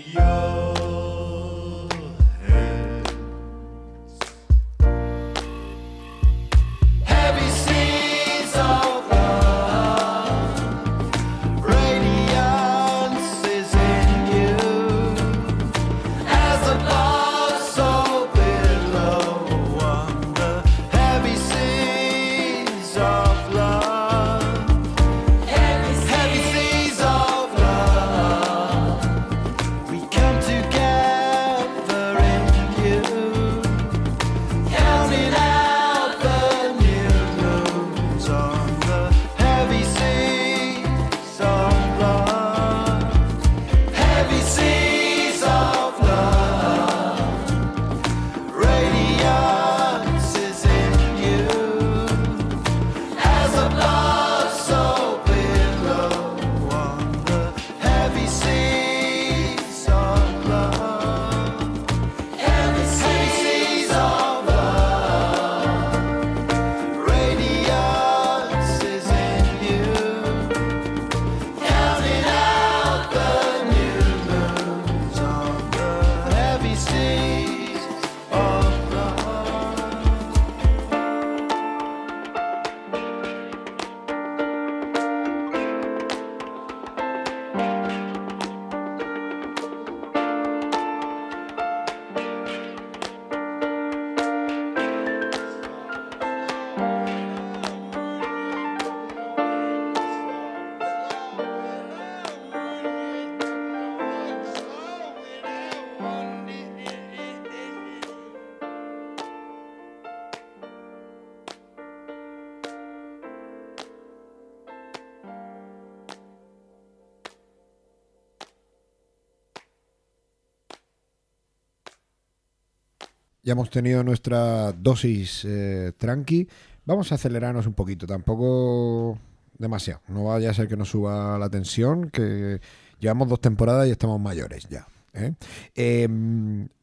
Ya 123.44 123.52
hemos 123.55 123.70
tenido 123.70 124.05
nuestra 124.05 124.73
dosis 124.73 125.44
eh, 125.44 125.93
tranqui. 125.97 126.47
Vamos 126.85 127.10
a 127.10 127.16
acelerarnos 127.16 127.66
un 127.66 127.74
poquito, 127.74 128.06
tampoco 128.06 129.19
demasiado. 129.59 130.01
No 130.09 130.24
vaya 130.24 130.51
a 130.51 130.55
ser 130.55 130.69
que 130.69 130.77
nos 130.77 130.90
suba 130.90 131.36
la 131.39 131.51
tensión, 131.51 132.10
que 132.10 132.60
llevamos 133.01 133.28
dos 133.28 133.40
temporadas 133.40 133.89
y 133.89 133.90
estamos 133.90 134.20
mayores 134.20 134.69
ya. 134.69 134.86
¿eh? 135.12 135.32
Eh, 135.74 136.09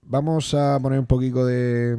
vamos 0.01 0.53
a 0.53 0.77
poner 0.81 0.99
un 0.99 1.05
poquito 1.05 1.45
de, 1.45 1.97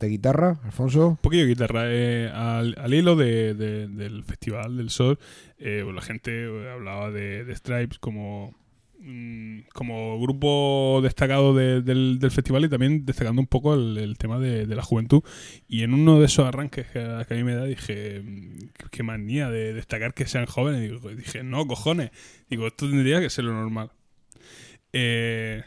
guitarra, 0.00 0.58
Alfonso. 0.64 1.10
Un 1.10 1.16
poquillo 1.16 1.44
de 1.44 1.48
guitarra. 1.50 1.82
eh, 1.86 2.28
al, 2.34 2.74
hilo 2.92 3.14
de- 3.14 3.54
de- 3.54 3.86
del 3.86 4.24
Festival 4.24 4.76
del 4.76 4.90
Sol, 4.90 5.20
eh, 5.58 5.84
la 5.94 6.02
gente 6.02 6.46
hablaba 6.72 7.12
de 7.12 7.46
Stripes 7.54 7.98
como, 8.00 8.54
mm, 9.04 9.60
como 9.72 10.18
grupo 10.20 11.00
destacado 11.02 11.54
de- 11.54 11.82
del, 11.82 12.18
festival 12.30 12.64
y 12.64 12.68
también 12.68 13.04
destacando 13.06 13.40
un 13.40 13.46
poco 13.46 13.74
el, 13.74 14.16
tema 14.18 14.38
de, 14.38 14.66
la 14.66 14.82
juventud. 14.82 15.22
Y 15.68 15.82
en 15.82 15.94
uno 15.94 16.18
de 16.20 16.26
esos 16.26 16.46
arranques 16.46 16.86
que, 16.88 17.00
a 17.00 17.26
mí 17.30 17.44
me 17.44 17.54
da, 17.54 17.64
dije, 17.64 18.20
mm, 18.20 18.58
qué 18.90 19.02
manía 19.02 19.50
de 19.50 19.72
destacar 19.74 20.14
que 20.14 20.26
sean 20.26 20.46
jóvenes. 20.46 20.82
Y 20.82 20.88
digo- 20.94 21.10
dije, 21.14 21.42
no, 21.44 21.66
cojones. 21.66 22.10
Digo, 22.50 22.66
esto 22.66 22.88
tendría 22.88 23.20
que 23.20 23.30
ser 23.30 23.44
lo 23.44 23.52
normal. 23.54 23.90
Eh, 24.92 25.62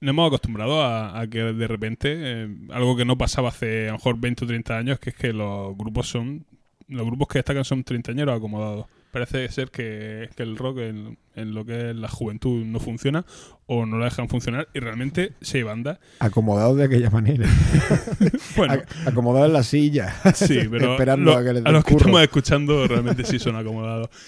nos 0.00 0.10
hemos 0.10 0.26
acostumbrado 0.26 0.82
a, 0.82 1.18
a 1.20 1.26
que 1.28 1.38
de 1.38 1.66
repente, 1.68 2.12
eh, 2.16 2.48
algo 2.70 2.96
que 2.96 3.04
no 3.04 3.16
pasaba 3.16 3.48
hace 3.48 3.84
a 3.84 3.92
lo 3.92 3.98
mejor 3.98 4.18
20 4.20 4.44
o 4.44 4.48
30 4.48 4.76
años, 4.76 4.98
que 4.98 5.10
es 5.10 5.16
que 5.16 5.32
los 5.32 5.76
grupos 5.76 6.08
son, 6.08 6.44
los 6.88 7.06
grupos 7.06 7.28
que 7.28 7.38
destacan 7.38 7.64
son 7.64 7.84
treintañeros 7.84 8.36
acomodados. 8.36 8.86
Parece 9.14 9.48
ser 9.48 9.70
que, 9.70 10.28
que 10.36 10.42
el 10.42 10.56
rock 10.58 10.78
en, 10.80 11.16
en 11.36 11.54
lo 11.54 11.64
que 11.64 11.90
es 11.90 11.96
la 11.96 12.08
juventud 12.08 12.64
no 12.66 12.80
funciona 12.80 13.24
o 13.66 13.86
no 13.86 13.96
la 13.98 14.06
dejan 14.06 14.28
funcionar 14.28 14.68
y 14.74 14.80
realmente 14.80 15.32
sí 15.40 15.58
hay 15.58 15.62
bandas. 15.62 15.98
Acomodados 16.18 16.76
de 16.76 16.84
aquella 16.84 17.08
manera. 17.10 17.48
Bueno, 18.56 18.74
Ac- 18.74 18.86
Acomodados 19.06 19.46
en 19.48 19.52
la 19.52 19.62
silla. 19.62 20.14
Sí, 20.34 20.58
pero 20.70 20.92
esperando 20.92 21.30
lo- 21.30 21.38
a 21.38 21.44
que 21.44 21.52
les 21.52 21.64
a 21.64 21.70
los 21.70 21.84
que 21.84 21.94
estamos 21.94 22.20
escuchando 22.22 22.86
realmente 22.88 23.24
sí 23.24 23.38
son 23.38 23.56
acomodados. 23.56 24.08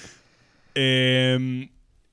Eh, 0.78 1.68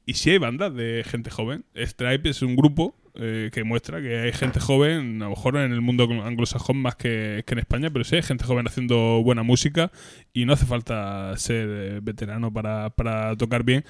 y 0.06 0.16
sí 0.16 0.32
hay 0.32 0.38
bandas 0.38 0.74
de 0.74 1.04
gente 1.06 1.30
joven. 1.30 1.66
Stripe 1.76 2.30
es 2.30 2.42
un 2.42 2.56
grupo 2.56 2.96
eh, 3.16 3.52
que 3.54 3.64
muestra 3.64 4.02
que 4.02 4.22
hay 4.22 4.32
gente 4.34 4.60
joven, 4.60 5.22
a 5.22 5.26
lo 5.26 5.32
mejor 5.32 5.58
en 5.58 5.72
el 5.72 5.82
mundo 5.82 6.08
anglosajón 6.24 6.78
más 6.78 6.96
que, 6.96 7.44
que 7.46 7.54
en 7.54 7.60
España, 7.60 7.90
pero 7.92 8.04
sí 8.04 8.16
hay 8.16 8.24
gente 8.24 8.44
joven 8.44 8.68
haciendo 8.68 9.22
buena 9.24 9.44
música 9.44 9.92
y 10.34 10.46
no 10.46 10.54
hace 10.54 10.66
falta 10.66 11.36
ser 11.38 11.68
eh, 11.70 12.00
veterano 12.02 12.52
para, 12.52 12.90
para 12.90 13.36
tocar 13.36 13.64
bien. 13.64 13.86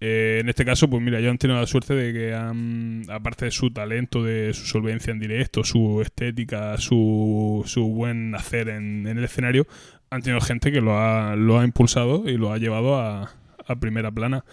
Eh, 0.00 0.38
en 0.40 0.48
este 0.48 0.64
caso, 0.64 0.90
pues 0.90 1.02
mira, 1.02 1.20
yo 1.20 1.30
han 1.30 1.38
tenido 1.38 1.60
la 1.60 1.66
suerte 1.66 1.94
de 1.94 2.12
que 2.12 2.34
han, 2.34 3.02
aparte 3.08 3.44
de 3.44 3.50
su 3.50 3.70
talento, 3.70 4.24
de 4.24 4.52
su 4.52 4.66
solvencia 4.66 5.12
en 5.12 5.20
directo, 5.20 5.62
su 5.62 6.00
estética, 6.02 6.76
su, 6.78 7.62
su 7.66 7.86
buen 7.86 8.34
hacer 8.34 8.68
en, 8.68 9.06
en 9.06 9.18
el 9.18 9.24
escenario, 9.24 9.66
han 10.10 10.22
tenido 10.22 10.40
gente 10.40 10.72
que 10.72 10.80
lo 10.80 10.98
ha, 10.98 11.36
lo 11.36 11.60
ha 11.60 11.64
impulsado 11.64 12.28
y 12.28 12.36
lo 12.36 12.52
ha 12.52 12.58
llevado 12.58 12.96
a, 12.96 13.32
a 13.66 13.76
primera 13.76 14.10
plana. 14.10 14.44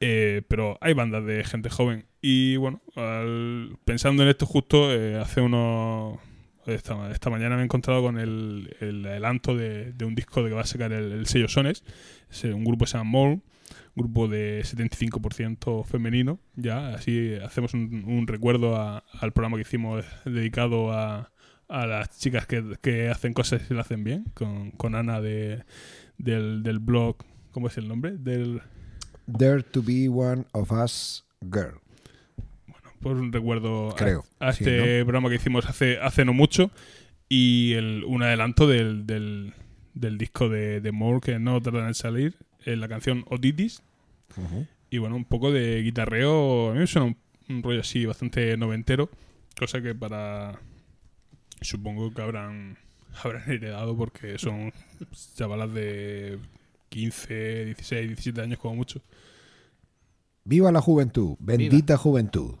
Eh, 0.00 0.42
pero 0.48 0.78
hay 0.80 0.94
bandas 0.94 1.24
de 1.24 1.44
gente 1.44 1.68
joven. 1.70 2.06
Y 2.22 2.56
bueno, 2.56 2.80
al- 2.96 3.76
pensando 3.84 4.22
en 4.22 4.28
esto 4.30 4.46
justo, 4.46 4.92
eh, 4.92 5.18
hace 5.18 5.40
unos... 5.40 6.18
Esta, 6.66 7.10
esta 7.10 7.30
mañana 7.30 7.56
me 7.56 7.62
he 7.62 7.64
encontrado 7.64 8.02
con 8.02 8.18
el, 8.18 8.76
el 8.80 9.04
adelanto 9.06 9.56
de, 9.56 9.94
un 10.04 10.14
disco 10.14 10.42
de 10.42 10.50
que 10.50 10.54
va 10.54 10.60
a 10.60 10.66
sacar 10.66 10.92
el, 10.92 11.10
el 11.12 11.26
sello 11.26 11.48
Sones. 11.48 11.82
Es 12.30 12.44
un 12.44 12.64
grupo 12.64 12.84
que 12.84 12.90
se 12.90 12.98
llama 12.98 13.10
Mole, 13.10 13.40
grupo 13.96 14.28
de 14.28 14.60
75% 14.62 15.84
femenino. 15.84 16.38
Ya, 16.56 16.94
así 16.94 17.34
hacemos 17.42 17.72
un, 17.74 18.24
recuerdo 18.26 18.76
al 18.76 19.32
programa 19.32 19.56
que 19.56 19.62
hicimos 19.62 20.04
dedicado 20.26 20.92
a, 20.92 21.32
a 21.68 21.86
las 21.86 22.18
chicas 22.18 22.46
que, 22.46 22.62
que 22.82 23.08
hacen 23.08 23.32
cosas 23.32 23.62
y 23.70 23.74
lo 23.74 23.80
hacen 23.80 24.04
bien, 24.04 24.24
con, 24.34 24.70
con 24.72 24.94
Ana 24.94 25.20
de, 25.20 25.64
del, 26.18 26.62
del 26.62 26.78
blog, 26.78 27.16
¿cómo 27.52 27.68
es 27.68 27.78
el 27.78 27.88
nombre? 27.88 28.16
Del, 28.18 28.60
Dare 29.26 29.62
to 29.62 29.82
be 29.82 30.08
one 30.08 30.44
of 30.52 30.70
us, 30.72 31.24
girl. 31.40 31.78
por 33.00 33.16
un 33.16 33.32
recuerdo 33.32 33.90
a- 33.92 33.96
Creo, 33.96 34.24
a, 34.40 34.52
sí, 34.52 34.64
este 34.64 35.02
programa 35.04 35.28
que 35.30 35.36
hicimos 35.36 35.64
hace, 35.66 35.98
hace 36.00 36.24
no 36.26 36.34
mucho 36.34 36.70
y 37.30 37.72
el, 37.74 38.04
un 38.04 38.22
adelanto 38.22 38.66
del, 38.68 39.06
del, 39.06 39.54
del 39.94 40.18
disco 40.18 40.48
de, 40.50 40.80
de 40.82 40.92
Moore 40.92 41.20
que 41.22 41.38
no 41.38 41.62
tardan 41.62 41.88
en 41.88 41.94
salir, 41.94 42.36
eh, 42.66 42.76
la 42.76 42.88
canción 42.88 43.24
Otitis 43.30 43.82
y 44.90 44.98
bueno, 44.98 45.16
un 45.16 45.24
poco 45.24 45.50
de 45.50 45.80
guitarreo, 45.82 46.70
a 46.70 46.72
mí 46.74 46.80
me 46.80 46.86
suena 46.86 47.06
un, 47.06 47.16
un 47.48 47.62
rollo 47.62 47.80
así 47.80 48.04
bastante 48.04 48.54
noventero, 48.58 49.08
cosa 49.58 49.80
que 49.80 49.94
para 49.94 50.58
supongo 51.62 52.12
que 52.12 52.20
habrán 52.22 52.76
habrán 53.24 53.50
heredado 53.50 53.96
porque 53.96 54.38
son 54.38 54.72
chavalas 55.36 55.72
de 55.72 56.38
15, 56.90 57.64
16, 57.66 58.08
17 58.08 58.40
años 58.42 58.58
como 58.58 58.74
mucho. 58.76 59.00
Viva 60.44 60.70
la 60.72 60.80
juventud, 60.80 61.36
bendita 61.38 61.96
juventud. 61.96 62.56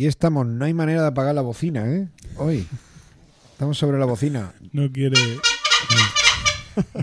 Aquí 0.00 0.06
estamos, 0.06 0.46
no 0.46 0.64
hay 0.64 0.72
manera 0.72 1.02
de 1.02 1.08
apagar 1.08 1.34
la 1.34 1.42
bocina, 1.42 1.86
¿eh? 1.86 2.08
Hoy. 2.38 2.66
Estamos 3.52 3.76
sobre 3.76 3.98
la 3.98 4.06
bocina. 4.06 4.54
No 4.72 4.90
quiere. 4.90 5.20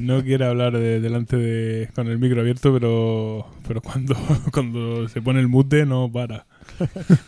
No 0.01 0.23
quiere 0.23 0.45
hablar 0.47 0.75
de- 0.75 0.99
delante 0.99 1.37
de. 1.37 1.91
con 1.93 2.07
el 2.07 2.17
micro 2.17 2.41
abierto, 2.41 2.73
pero. 2.73 3.45
Pero 3.67 3.81
cuando, 3.83 4.15
cuando 4.51 5.07
se 5.09 5.21
pone 5.21 5.39
el 5.39 5.47
mute 5.47 5.85
no 5.85 6.11
para. 6.11 6.47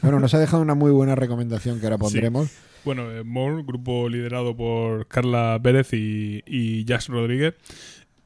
Bueno, 0.01 0.19
nos 0.19 0.33
ha 0.33 0.39
dejado 0.39 0.63
una 0.63 0.73
muy 0.73 0.89
buena 0.89 1.13
recomendación 1.13 1.79
que 1.79 1.85
ahora 1.85 1.99
pondremos. 1.99 2.49
Bueno, 2.83 3.11
eh, 3.11 3.23
More, 3.23 3.61
grupo 3.61 4.09
liderado 4.09 4.57
por 4.57 5.07
Carla 5.07 5.59
Pérez 5.61 5.93
y, 5.93 6.41
y 6.47 6.83
Jazz 6.85 7.09
Rodríguez. 7.09 7.53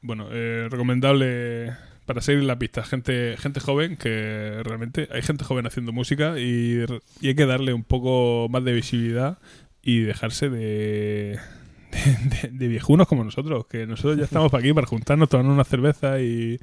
Bueno, 0.00 0.28
eh, 0.32 0.68
recomendable 0.70 1.74
para 2.06 2.20
seguir 2.20 2.44
la 2.44 2.58
pista. 2.58 2.84
Gente, 2.84 3.36
gente 3.38 3.60
joven, 3.60 3.96
que 3.96 4.60
realmente 4.64 5.08
hay 5.12 5.22
gente 5.22 5.44
joven 5.44 5.66
haciendo 5.66 5.92
música 5.92 6.38
y, 6.38 6.84
hay 7.22 7.34
que 7.34 7.46
darle 7.46 7.72
un 7.72 7.84
poco 7.84 8.48
más 8.50 8.64
de 8.64 8.72
visibilidad 8.72 9.38
y 9.82 10.00
dejarse 10.00 10.48
de, 10.48 11.38
de, 12.50 12.68
viejunos 12.68 13.06
como 13.06 13.24
nosotros, 13.24 13.66
que 13.66 13.86
nosotros 13.86 14.18
ya 14.18 14.24
estamos 14.24 14.52
aquí 14.54 14.72
para 14.72 14.86
juntarnos, 14.86 15.28
tomar 15.28 15.46
una 15.46 15.64
cerveza 15.64 16.20
y, 16.20 16.58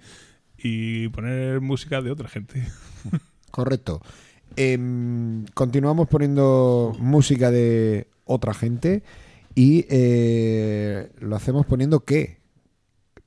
y 0.57 1.07
poner 1.09 1.61
música 1.61 2.01
de 2.01 2.11
otra 2.11 2.27
gente. 2.27 2.63
Correcto. 3.51 4.01
Em, 4.55 5.45
continuamos 5.53 6.09
poniendo 6.09 6.95
música 6.99 7.51
de 7.51 8.07
otra 8.25 8.53
gente 8.53 9.01
y 9.55 9.85
eh, 9.89 11.09
lo 11.19 11.35
hacemos 11.35 11.65
poniendo 11.65 12.01
qué. 12.01 12.40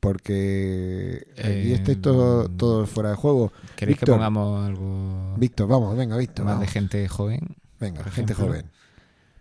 Porque 0.05 1.26
aquí 1.32 1.48
Eh, 1.48 1.74
estáis 1.74 2.01
todo- 2.02 2.48
todos 2.51 2.89
fuera 2.90 3.10
de 3.10 3.16
juego. 3.16 3.52
¿Queréis 3.74 3.98
que 3.98 4.06
pongamos 4.06 4.66
algo 4.66 5.35
Víctor, 5.39 5.66
vamos, 5.66 5.97
venga, 5.97 6.16
Víctor. 6.18 6.44
más 6.44 6.60
de 6.60 6.66
gente 6.66 7.09
joven? 7.09 7.56
Venga, 7.81 8.05
gente 8.05 8.32
ejemplo? 8.35 8.47
joven. 8.55 8.70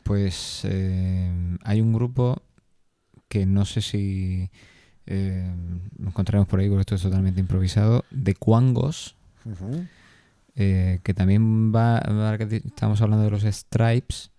Pues 0.03 0.61
eh, 0.63 1.57
hay 1.63 1.81
un 1.81 1.93
grupo 1.93 2.41
que 3.27 3.45
no 3.45 3.65
sé 3.65 3.81
si 3.81 4.49
eh, 5.05 5.53
lo 5.97 6.07
encontraremos 6.09 6.47
por 6.47 6.59
ahí, 6.61 6.69
porque 6.69 6.81
esto 6.81 6.95
es 6.95 7.01
totalmente 7.01 7.41
improvisado, 7.41 8.05
de 8.09 8.33
Cuangos, 8.35 9.15
eh, 10.55 10.99
que 11.03 11.13
también 11.13 11.73
va, 11.75 11.99
estamos 12.49 13.01
hablando 13.01 13.25
de 13.25 13.31
los 13.31 13.43
Stripes, 13.43 14.31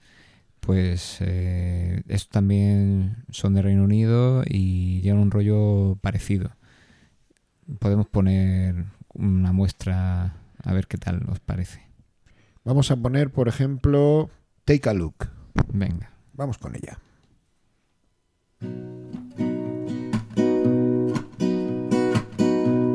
pues 0.65 1.19
eh, 1.21 2.03
estos 2.09 2.31
también 2.31 3.25
son 3.31 3.55
de 3.55 3.63
Reino 3.63 3.85
Unido 3.85 4.43
y 4.47 5.01
llevan 5.03 5.21
un 5.21 5.31
rollo 5.31 5.97
parecido. 6.01 6.57
Podemos 7.79 8.07
poner 8.07 8.87
una 9.13 9.53
muestra 9.53 10.37
a 10.63 10.73
ver 10.73 10.87
qué 10.87 10.97
tal 10.97 11.23
os 11.29 11.41
parece. 11.41 11.83
Vamos 12.65 12.91
a 12.91 12.97
poner, 12.97 13.31
por 13.31 13.49
ejemplo, 13.49 14.31
Take 14.65 14.89
a 14.89 14.95
Look. 14.95 15.29
Venga. 15.73 16.11
Vamos 16.33 16.59
con 16.59 16.75
ella. 16.75 16.99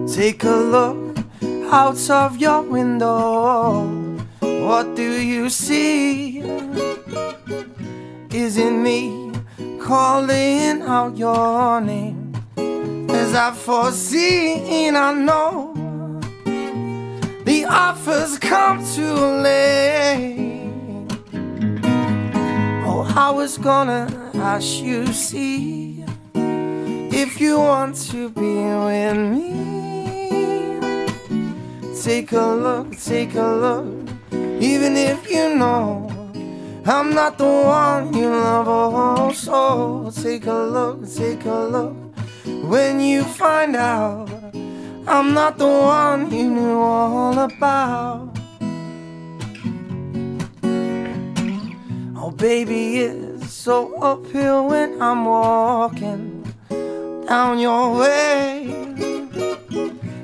Take 0.08 0.44
a 0.44 0.56
look 0.58 1.18
out 1.72 2.10
of 2.10 2.38
your 2.38 2.62
window. 2.68 3.99
What 4.66 4.96
do 4.96 5.10
you 5.22 5.50
see? 5.50 6.40
Is 8.32 8.58
it 8.58 8.72
me 8.72 9.32
calling 9.82 10.82
out 10.84 11.18
your 11.18 11.82
name? 11.82 12.34
As 13.10 13.34
I 13.34 13.52
foreseen, 13.52 14.96
I 14.96 15.14
know 15.14 15.74
the 17.46 17.66
offers 17.66 18.38
come 18.40 18.84
too 18.96 19.16
late. 19.48 21.08
Oh, 22.86 23.12
I 23.16 23.32
was 23.32 23.58
gonna 23.58 24.08
ask 24.36 24.82
you, 24.82 25.08
see 25.08 26.06
if 26.34 27.42
you 27.42 27.58
want 27.58 27.96
to 28.12 28.30
be 28.30 28.56
with 28.86 29.18
me. 29.34 29.70
Take 32.02 32.32
a 32.32 32.48
look, 32.66 32.98
take 32.98 33.36
a 33.36 33.48
look, 33.66 33.99
even 34.60 34.96
if 34.98 35.30
you 35.30 35.56
know 35.56 36.10
I'm 36.86 37.14
not 37.14 37.38
the 37.38 37.46
one 37.46 38.14
you 38.14 38.30
love. 38.30 38.68
Oh, 38.68 39.32
so 39.32 40.12
take 40.24 40.46
a 40.48 40.54
look, 40.54 41.08
take 41.14 41.46
a 41.46 41.60
look. 41.76 41.96
When 42.46 43.00
you 43.00 43.24
find 43.24 43.76
out 43.76 44.30
I'm 45.08 45.34
not 45.34 45.58
the 45.58 45.68
one 45.68 46.32
you 46.32 46.50
knew 46.50 46.80
all 46.80 47.38
about. 47.40 48.38
Oh, 52.16 52.32
baby, 52.32 53.00
it's 53.00 53.52
so 53.52 53.96
uphill 54.02 54.68
when 54.68 55.02
I'm 55.02 55.26
walking 55.26 56.54
down 57.28 57.60
your 57.60 57.98
way. 57.98 58.68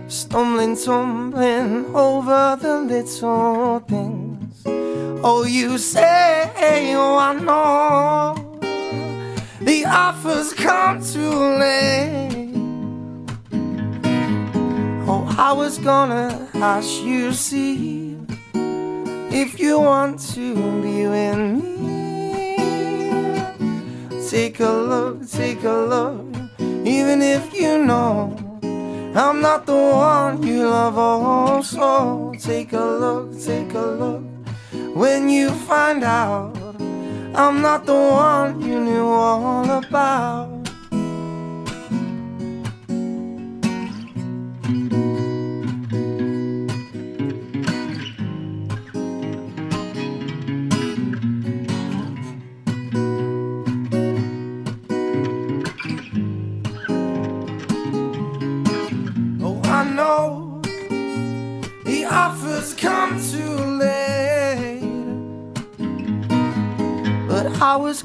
Stumbling, 0.07 0.75
tumbling 0.75 1.95
over 1.95 2.57
the 2.61 2.81
little 2.81 3.79
things. 3.79 4.24
Oh, 5.27 5.43
you 5.43 5.79
say, 5.79 6.51
oh, 6.95 7.17
I 7.17 7.33
know 7.33 8.35
the 9.59 9.83
offers 9.85 10.53
come 10.53 11.01
too 11.01 11.33
late. 11.57 12.53
Oh, 15.07 15.25
I 15.35 15.51
was 15.51 15.79
gonna 15.79 16.47
ask 16.53 17.01
you, 17.01 17.33
see 17.33 18.19
if 18.53 19.59
you 19.59 19.79
want 19.79 20.19
to 20.35 20.53
be 20.83 21.07
with 21.07 21.37
me. 21.39 22.57
Take 24.29 24.59
a 24.59 24.69
look, 24.69 25.27
take 25.27 25.63
a 25.63 25.73
look, 25.93 26.21
even 26.85 27.23
if 27.23 27.51
you 27.51 27.83
know 27.83 28.37
I'm 29.15 29.41
not 29.41 29.65
the 29.65 29.73
one 29.73 30.43
you 30.43 30.69
love. 30.69 30.93
Oh, 30.95 31.63
so 31.63 32.31
take 32.37 32.73
a 32.73 32.85
look, 32.85 33.41
take 33.41 33.73
a 33.73 33.79
look. 33.79 34.34
When 34.93 35.29
you 35.29 35.51
find 35.51 36.03
out 36.03 36.55
I'm 37.35 37.61
not 37.61 37.85
the 37.85 37.93
one 37.93 38.61
you 38.61 38.79
knew 38.79 39.07
all 39.07 39.69
about. 39.69 40.54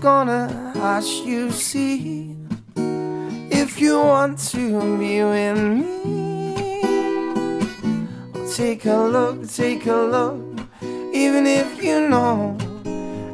Gonna 0.01 0.73
ask 0.77 1.27
you, 1.27 1.51
see 1.51 2.35
if 3.51 3.79
you 3.79 4.01
want 4.01 4.39
to 4.39 4.99
be 4.99 5.23
with 5.23 5.59
me. 5.59 6.81
Take 8.57 8.87
a 8.87 8.97
look, 8.97 9.47
take 9.47 9.87
a 9.87 9.95
look, 9.95 10.61
even 11.13 11.47
if 11.47 11.83
you 11.83 12.09
know 12.09 12.57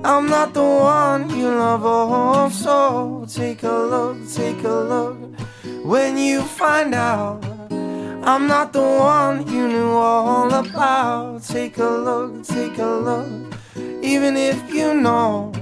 I'm 0.04 0.28
not 0.28 0.54
the 0.54 0.62
one 0.62 1.30
you 1.30 1.48
love. 1.48 1.82
Oh, 1.84 2.48
so 2.50 3.26
take 3.28 3.62
a 3.62 3.78
look, 3.92 4.16
take 4.28 4.64
a 4.64 4.68
look. 4.68 5.16
When 5.84 6.18
you 6.18 6.42
find 6.42 6.94
out 6.94 7.44
I'm 8.24 8.48
not 8.48 8.72
the 8.72 8.82
one 8.82 9.46
you 9.46 9.68
knew 9.68 9.92
all 9.92 10.52
about. 10.52 11.44
Take 11.44 11.78
a 11.78 11.88
look, 11.88 12.42
take 12.44 12.76
a 12.78 12.86
look. 12.86 13.54
Even 14.02 14.36
if 14.36 14.58
you 14.74 14.94
know 14.94 15.52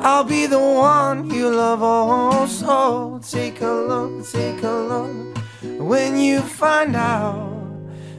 I'll 0.00 0.24
be 0.24 0.46
the 0.46 0.58
one 0.58 1.30
you 1.30 1.50
love. 1.50 1.80
Oh, 1.82 2.46
so 2.46 3.20
take 3.20 3.60
a 3.62 3.70
look, 3.70 4.24
take 4.30 4.62
a 4.62 4.70
look. 4.70 5.38
When 5.80 6.18
you 6.18 6.40
find 6.40 6.94
out 6.94 7.58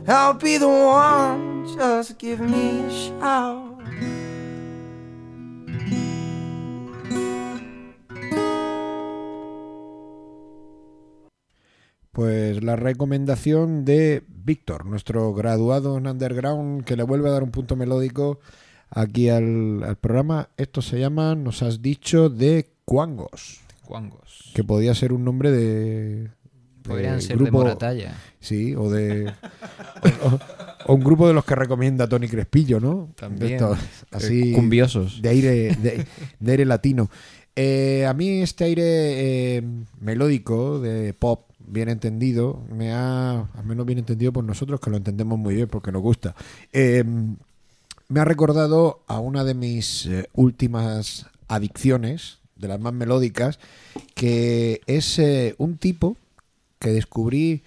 I'll 0.07 0.33
be 0.33 0.57
the 0.57 0.67
one, 0.67 1.67
just 1.77 2.17
give 2.17 2.39
me 2.39 2.85
a 2.85 2.89
shout. 2.89 3.69
Pues 12.11 12.61
la 12.63 12.75
recomendación 12.75 13.85
de 13.85 14.23
Víctor, 14.27 14.85
nuestro 14.85 15.33
graduado 15.33 15.97
en 15.97 16.07
Underground, 16.07 16.83
que 16.83 16.97
le 16.97 17.03
vuelve 17.03 17.29
a 17.29 17.31
dar 17.31 17.43
un 17.43 17.51
punto 17.51 17.75
melódico 17.75 18.39
aquí 18.89 19.29
al, 19.29 19.83
al 19.83 19.95
programa. 19.97 20.49
Esto 20.57 20.81
se 20.81 20.99
llama, 20.99 21.35
nos 21.35 21.61
has 21.63 21.81
dicho, 21.81 22.29
de 22.29 22.69
Cuangos. 22.85 23.61
Cuangos. 23.85 24.51
Que 24.53 24.63
podía 24.63 24.93
ser 24.95 25.13
un 25.13 25.23
nombre 25.23 25.51
de, 25.51 26.29
Podrían 26.83 27.21
ser 27.21 27.37
grupo, 27.37 27.45
de 27.45 27.51
Moratalla. 27.51 28.15
Sí, 28.39 28.75
o 28.75 28.89
de. 28.89 29.31
o, 30.23 30.39
o 30.87 30.93
un 30.95 31.03
grupo 31.03 31.27
de 31.27 31.33
los 31.33 31.45
que 31.45 31.55
recomienda 31.55 32.07
Tony 32.07 32.27
Crespillo, 32.27 32.79
¿no? 32.79 33.09
También. 33.15 33.39
De 33.39 33.53
estos, 33.55 33.79
así. 34.11 34.51
Eh, 34.51 34.53
cumbiosos. 34.53 35.21
De 35.21 35.29
aire, 35.29 35.75
de, 35.75 36.05
de 36.39 36.51
aire 36.51 36.65
latino. 36.65 37.09
Eh, 37.55 38.05
a 38.05 38.13
mí 38.13 38.41
este 38.41 38.63
aire 38.63 38.83
eh, 38.85 39.63
melódico, 39.99 40.79
de 40.79 41.13
pop, 41.13 41.49
bien 41.59 41.89
entendido, 41.89 42.63
me 42.71 42.91
ha. 42.91 43.49
Al 43.53 43.65
menos 43.65 43.85
bien 43.85 43.99
entendido 43.99 44.31
por 44.31 44.43
nosotros, 44.43 44.79
que 44.79 44.89
lo 44.89 44.97
entendemos 44.97 45.37
muy 45.37 45.55
bien 45.55 45.67
porque 45.67 45.91
nos 45.91 46.01
gusta. 46.01 46.35
Eh, 46.71 47.03
me 48.09 48.19
ha 48.19 48.25
recordado 48.25 49.03
a 49.07 49.19
una 49.19 49.43
de 49.43 49.53
mis 49.53 50.07
eh, 50.07 50.27
últimas 50.33 51.27
adicciones, 51.47 52.39
de 52.55 52.67
las 52.67 52.79
más 52.79 52.91
melódicas, 52.91 53.59
que 54.15 54.81
es 54.87 55.19
eh, 55.19 55.55
un 55.59 55.77
tipo 55.77 56.17
que 56.79 56.89
descubrí 56.89 57.63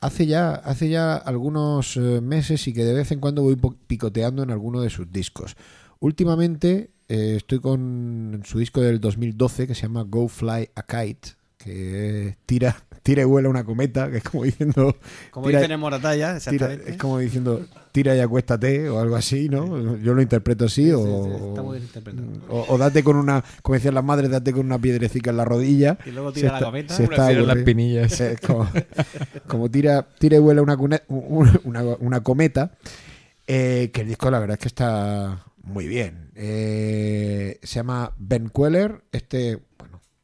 hace 0.00 0.26
ya, 0.26 0.54
hace 0.54 0.88
ya 0.88 1.16
algunos 1.16 1.96
eh, 1.96 2.20
meses 2.22 2.66
y 2.68 2.72
que 2.72 2.84
de 2.84 2.94
vez 2.94 3.10
en 3.10 3.20
cuando 3.20 3.42
voy 3.42 3.56
picoteando 3.86 4.44
en 4.44 4.50
alguno 4.50 4.80
de 4.80 4.90
sus 4.90 5.12
discos. 5.12 5.56
Últimamente 6.00 6.90
estoy 7.08 7.60
con 7.60 8.42
su 8.44 8.58
disco 8.58 8.80
del 8.80 9.00
2012 9.00 9.66
que 9.66 9.74
se 9.74 9.82
llama 9.82 10.04
Go 10.04 10.28
Fly 10.28 10.70
a 10.74 10.82
Kite, 10.82 11.30
que 11.64 12.36
tira, 12.46 12.76
tira 13.02 13.22
y 13.22 13.24
vuela 13.24 13.48
una 13.48 13.64
cometa, 13.64 14.10
que 14.10 14.18
es 14.18 14.22
como 14.24 14.44
diciendo... 14.44 14.96
Como 15.30 15.46
tira- 15.46 15.58
dicen 15.60 15.72
en 15.72 15.80
Moratalla, 15.80 16.26
tira- 16.26 16.36
exactamente. 16.36 16.90
es 16.90 16.96
como 16.98 17.18
diciendo 17.18 17.66
tira 17.92 18.14
y 18.16 18.20
acuéstate 18.20 18.88
o 18.88 18.98
algo 19.00 19.16
así, 19.16 19.48
¿no? 19.48 19.96
Yo 19.98 20.14
lo 20.14 20.20
interpreto 20.22 20.64
así 20.66 20.90
o, 20.92 21.24
sí, 21.24 21.30
está 21.48 21.62
muy 21.62 21.78
bien 21.78 22.40
o, 22.48 22.66
o 22.68 22.78
date 22.78 23.02
con 23.04 23.16
una, 23.16 23.42
como 23.62 23.74
decían 23.74 23.94
las 23.94 24.04
madres, 24.04 24.30
date 24.30 24.52
con 24.52 24.66
una 24.66 24.78
piedrecita 24.78 25.30
en 25.30 25.36
la 25.36 25.44
rodilla. 25.44 25.96
Y 26.04 26.10
luego 26.10 26.32
tira 26.32 26.48
la 26.52 26.54
está- 26.58 26.66
cometa. 26.66 26.96
Una 26.96 27.04
está 27.04 27.32
en 27.32 27.46
las 27.46 27.56
pinillas. 27.58 28.20
Es 28.20 28.40
como, 28.40 28.68
como 29.46 29.70
tira, 29.70 30.06
tira 30.18 30.36
y 30.36 30.40
vuela 30.40 30.60
una, 30.62 30.74
una, 30.76 31.02
una- 31.64 31.82
una 32.00 32.20
cometa, 32.22 32.72
eh, 33.46 33.90
que 33.92 34.00
el 34.02 34.08
disco 34.08 34.30
la 34.30 34.38
verdad 34.40 34.54
es 34.54 34.60
que 34.60 34.68
está 34.68 35.44
muy 35.62 35.86
bien. 35.86 36.30
Eh, 36.34 37.58
se 37.62 37.76
llama 37.76 38.12
Ben 38.18 38.48
Queller, 38.50 39.02
este, 39.12 39.60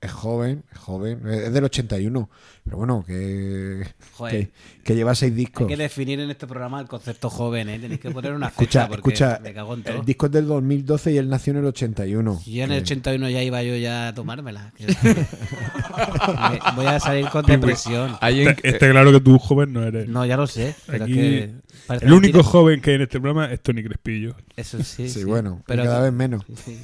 es 0.02 0.10
joven, 0.12 0.62
es 0.72 0.78
joven, 0.78 1.20
es 1.28 1.52
del 1.52 1.64
81, 1.64 2.30
pero 2.64 2.76
bueno, 2.78 3.04
que, 3.06 3.86
Joder. 4.14 4.48
que, 4.48 4.50
que 4.82 4.94
lleva 4.94 5.14
seis 5.14 5.32
Hay 5.32 5.36
discos. 5.36 5.66
que 5.68 5.76
definir 5.76 6.20
en 6.20 6.30
este 6.30 6.46
programa 6.46 6.80
el 6.80 6.86
concepto 6.88 7.28
joven, 7.28 7.68
¿eh? 7.68 7.78
Tenéis 7.78 8.00
que 8.00 8.10
poner 8.10 8.32
una 8.32 8.46
Escucha, 8.48 8.82
fecha 8.84 8.88
porque 8.88 9.10
escucha, 9.12 9.40
me 9.42 9.52
cago 9.52 9.74
en 9.74 9.82
todo. 9.82 9.96
el 10.00 10.04
disco 10.06 10.26
es 10.26 10.32
del 10.32 10.46
2012 10.46 11.12
y 11.12 11.18
él 11.18 11.28
nació 11.28 11.50
en 11.52 11.58
el 11.58 11.64
81. 11.66 12.40
Yo 12.46 12.64
en 12.64 12.72
el 12.72 12.78
Que- 12.78 12.82
81 12.94 13.28
ya 13.28 13.42
iba 13.42 13.62
yo 13.62 13.76
ya 13.76 14.08
a 14.08 14.14
tomármela. 14.14 14.72
voy 16.76 16.86
a 16.86 16.98
salir 17.00 17.28
con 17.28 17.44
depresión. 17.44 18.16
Hay 18.20 18.40
Está, 18.46 18.68
está 18.68 18.90
claro 18.90 19.12
que 19.12 19.20
tú 19.20 19.38
joven 19.38 19.72
no 19.72 19.82
eres. 19.84 20.08
No, 20.08 20.24
ya 20.24 20.36
lo 20.36 20.46
sé. 20.46 20.74
Pero 20.86 21.04
Aquí, 21.04 21.12
es 21.12 21.18
que 21.48 21.54
parece 21.86 22.06
el 22.06 22.12
único 22.12 22.42
joven 22.42 22.80
que 22.80 22.90
hay 22.90 22.96
en 22.96 23.02
este 23.02 23.20
programa 23.20 23.52
es 23.52 23.60
Tony 23.60 23.82
Crespillo. 23.82 24.34
Eso 24.56 24.82
sí. 24.82 25.08
Sí, 25.08 25.24
bueno, 25.24 25.58
y 25.60 25.64
pero 25.66 25.84
cada 25.84 25.98
que- 25.98 26.04
vez 26.04 26.12
menos. 26.12 26.44
sí, 26.46 26.54
sí. 26.64 26.78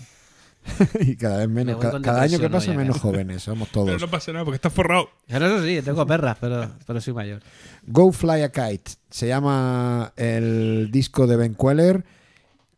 y 1.00 1.16
cada 1.16 1.38
vez 1.38 1.48
menos. 1.48 1.78
Cada, 2.02 2.22
año 2.22 2.38
que 2.38 2.50
pasa 2.50 2.72
menos 2.72 2.98
jóvenes, 3.00 3.42
somos 3.42 3.68
Pero 3.72 3.84
todos. 3.84 4.00
no 4.00 4.08
pasa 4.08 4.32
nada 4.32 4.44
porque 4.44 4.56
estás 4.56 4.72
forrado. 4.72 5.10
Pero 5.26 5.46
eso 5.46 5.64
sí, 5.64 5.80
tengo 5.82 6.06
perras, 6.06 6.36
pero, 6.40 6.70
pero 6.86 7.00
soy 7.00 7.14
mayor. 7.14 7.42
Go 7.86 8.12
Fly 8.12 8.42
a 8.42 8.50
Kite 8.50 8.92
se 9.10 9.28
llama 9.28 10.12
el 10.16 10.90
disco 10.90 11.26
de 11.26 11.36
Ben 11.36 11.54
Queller 11.54 12.04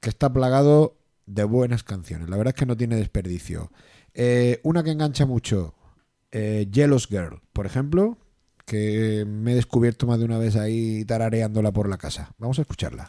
que 0.01 0.09
está 0.09 0.33
plagado 0.33 0.97
de 1.27 1.45
buenas 1.45 1.83
canciones. 1.83 2.29
La 2.29 2.37
verdad 2.37 2.55
es 2.55 2.59
que 2.59 2.67
no 2.67 2.77
tiene 2.77 2.97
desperdicio. 2.97 3.71
Eh, 4.15 4.61
una 4.63 4.83
que 4.83 4.91
engancha 4.91 5.27
mucho, 5.27 5.75
eh, 6.31 6.69
Jealous 6.73 7.07
Girl, 7.09 7.41
por 7.53 7.67
ejemplo, 7.67 8.19
que 8.65 9.25
me 9.27 9.53
he 9.53 9.55
descubierto 9.55 10.07
más 10.07 10.19
de 10.19 10.25
una 10.25 10.39
vez 10.39 10.57
ahí 10.57 11.05
tarareándola 11.05 11.73
por 11.73 11.89
la 11.89 11.99
casa. 11.99 12.35
Vamos 12.39 12.59
a 12.59 12.63
escucharla. 12.63 13.09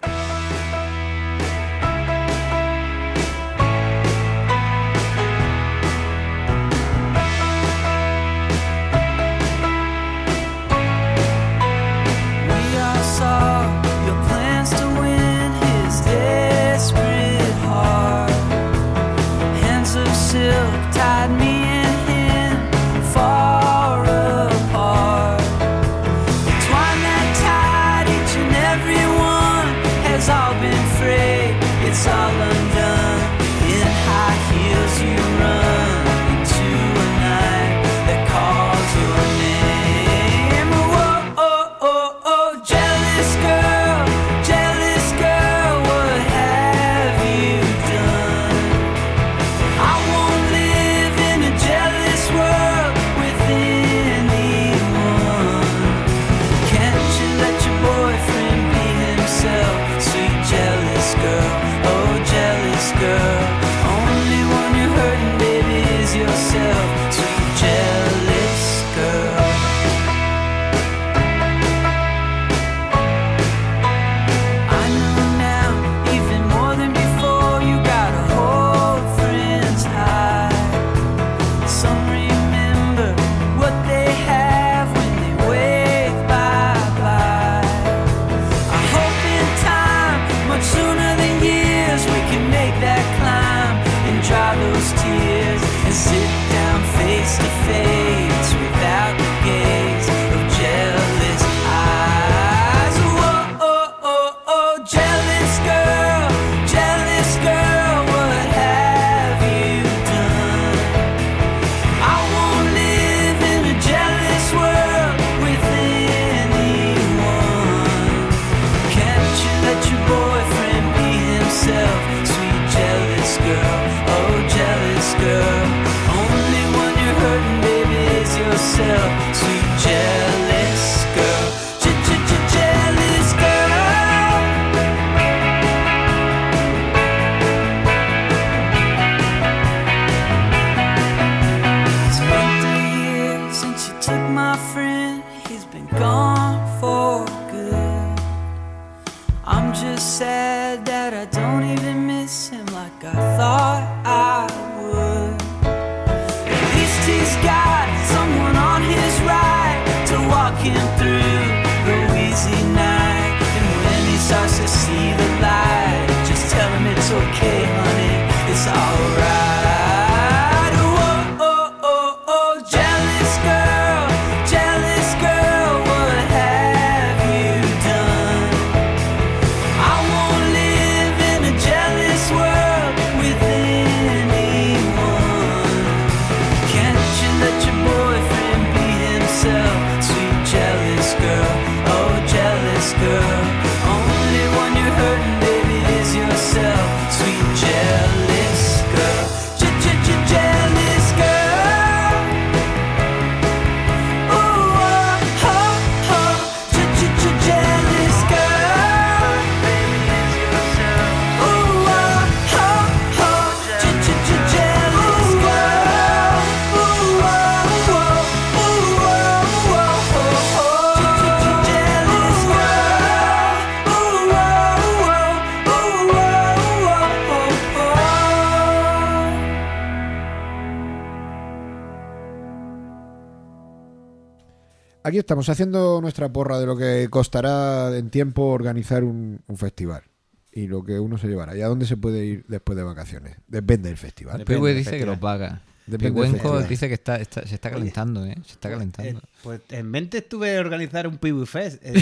Aquí 235.10 235.18
estamos 235.20 235.50
haciendo 235.50 236.00
nuestra 236.02 236.30
porra 236.32 236.60
de 236.60 236.66
lo 236.66 236.78
que 236.78 237.08
costará 237.10 237.96
en 237.98 238.10
tiempo 238.10 238.46
organizar 238.46 239.04
un, 239.04 239.42
un 239.48 239.58
festival 239.58 240.04
y 240.52 240.68
lo 240.68 240.84
que 240.84 241.00
uno 241.00 241.18
se 241.18 241.28
llevará. 241.28 241.56
¿Y 241.56 241.62
a 241.62 241.68
dónde 241.68 241.86
se 241.86 241.98
puede 241.98 242.26
ir 242.26 242.46
después 242.48 242.78
de 242.78 242.84
vacaciones? 242.84 243.38
Depende 243.48 243.90
del 243.90 243.98
festival. 243.98 244.40
Depende 244.40 244.62
PV 244.62 244.74
dice 244.76 244.98
que 244.98 245.06
lo 245.06 245.20
paga. 245.20 245.62
Festival. 245.98 246.68
dice 246.68 246.88
que 246.88 246.94
está, 246.94 247.16
está- 247.18 247.46
se 247.48 247.56
está 247.56 247.70
calentando, 247.72 248.26
¿eh? 248.26 248.36
Se 248.46 248.54
está 248.54 248.70
Eh, 248.70 248.72
calentando. 248.72 249.22
pues 249.44 249.62
en 249.70 249.90
mente 249.90 250.20
estuve 250.20 250.58
a 250.58 250.60
organizar 250.60 251.08
un 251.08 251.18
Pibu 251.18 251.46
Fest. 251.46 251.80
eh, 251.84 251.94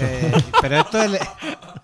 eh, 0.00 0.32
pero 0.60 0.80
esto 0.80 1.02
es. 1.02 1.20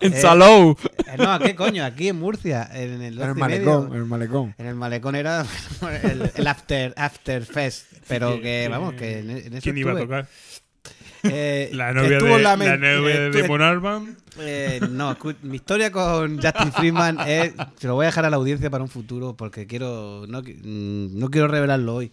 En 0.01 0.13
eh, 0.13 0.21
Salou. 0.21 0.77
eh, 1.07 1.17
no, 1.17 1.37
¿qué 1.39 1.55
coño? 1.55 1.83
Aquí 1.83 2.07
en 2.07 2.17
Murcia, 2.17 2.69
en 2.73 3.01
el 3.01 3.01
En 3.01 3.01
el 3.01 3.15
12 3.17 3.31
y 3.31 3.33
malecón, 3.35 3.83
medio. 3.83 3.95
en 3.95 3.99
el 4.01 4.05
malecón. 4.05 4.55
En 4.57 4.65
el 4.67 4.75
malecón 4.75 5.15
era 5.15 5.45
el, 6.03 6.31
el 6.35 6.47
after, 6.47 6.93
after 6.95 7.45
Fest. 7.45 7.85
Pero 8.07 8.39
que, 8.41 8.67
vamos, 8.71 8.93
que 8.93 9.19
en, 9.19 9.29
en 9.29 9.53
eso 9.53 9.61
¿Quién 9.61 9.77
iba 9.77 9.91
a 9.91 9.97
tocar? 9.97 10.27
Eh, 11.23 11.69
La 11.73 11.93
novia 11.93 12.17
de, 12.19 12.39
la 12.41 12.55
novia 12.55 13.19
de 13.29 13.41
Damon 13.41 13.61
Albarn. 13.61 14.17
Eh, 14.39 14.79
no, 14.89 15.17
mi 15.43 15.55
historia 15.57 15.91
con 15.91 16.41
Justin 16.41 16.71
Freeman 16.71 17.19
es. 17.27 17.53
Se 17.77 17.87
lo 17.87 17.95
voy 17.95 18.05
a 18.05 18.07
dejar 18.07 18.25
a 18.25 18.29
la 18.29 18.37
audiencia 18.37 18.69
para 18.69 18.83
un 18.83 18.89
futuro 18.89 19.35
porque 19.35 19.67
quiero. 19.67 20.25
No, 20.27 20.41
mm, 20.41 21.19
no 21.19 21.29
quiero 21.29 21.47
revelarlo 21.47 21.95
hoy. 21.95 22.11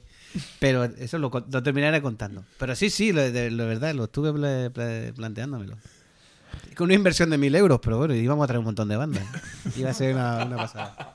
Pero 0.59 0.85
eso 0.85 1.19
lo, 1.19 1.31
terminaré 1.31 2.03
contando. 2.03 2.45
Pero 2.59 2.75
sí, 2.75 2.91
sí, 2.91 3.13
lo, 3.13 3.23
de, 3.23 3.51
lo 3.51 3.67
verdad, 3.67 3.95
lo 3.95 4.05
estuve 4.05 4.33
ple- 4.33 4.71
ple- 4.73 5.13
planteándomelo. 5.15 5.77
Con 6.77 6.87
una 6.87 6.95
inversión 6.95 7.31
de 7.31 7.39
mil 7.39 7.55
euros, 7.55 7.81
pero 7.83 7.97
bueno, 7.99 8.15
íbamos 8.15 8.45
a 8.45 8.47
traer 8.49 8.59
un 8.59 8.67
montón 8.67 8.89
de 8.89 8.97
bandas. 8.97 9.25
Iba 9.77 9.91
a 9.91 9.95
ser 9.95 10.15
una, 10.15 10.45
una 10.45 10.57
pasada. 10.57 11.15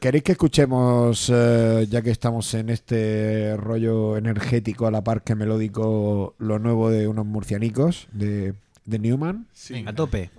¿Queréis 0.00 0.24
que 0.24 0.32
escuchemos, 0.32 1.30
eh, 1.30 1.86
ya 1.90 2.00
que 2.00 2.10
estamos 2.10 2.54
en 2.54 2.70
este 2.70 3.54
rollo 3.58 4.16
energético 4.16 4.86
a 4.86 4.90
la 4.90 5.04
par 5.04 5.22
que 5.22 5.34
melódico, 5.34 6.34
lo 6.38 6.58
nuevo 6.58 6.88
de 6.88 7.06
unos 7.06 7.26
murcianicos 7.26 8.08
de, 8.10 8.54
de 8.86 8.98
Newman? 8.98 9.46
Sí. 9.52 9.84
A 9.86 9.94
tope. 9.94 10.30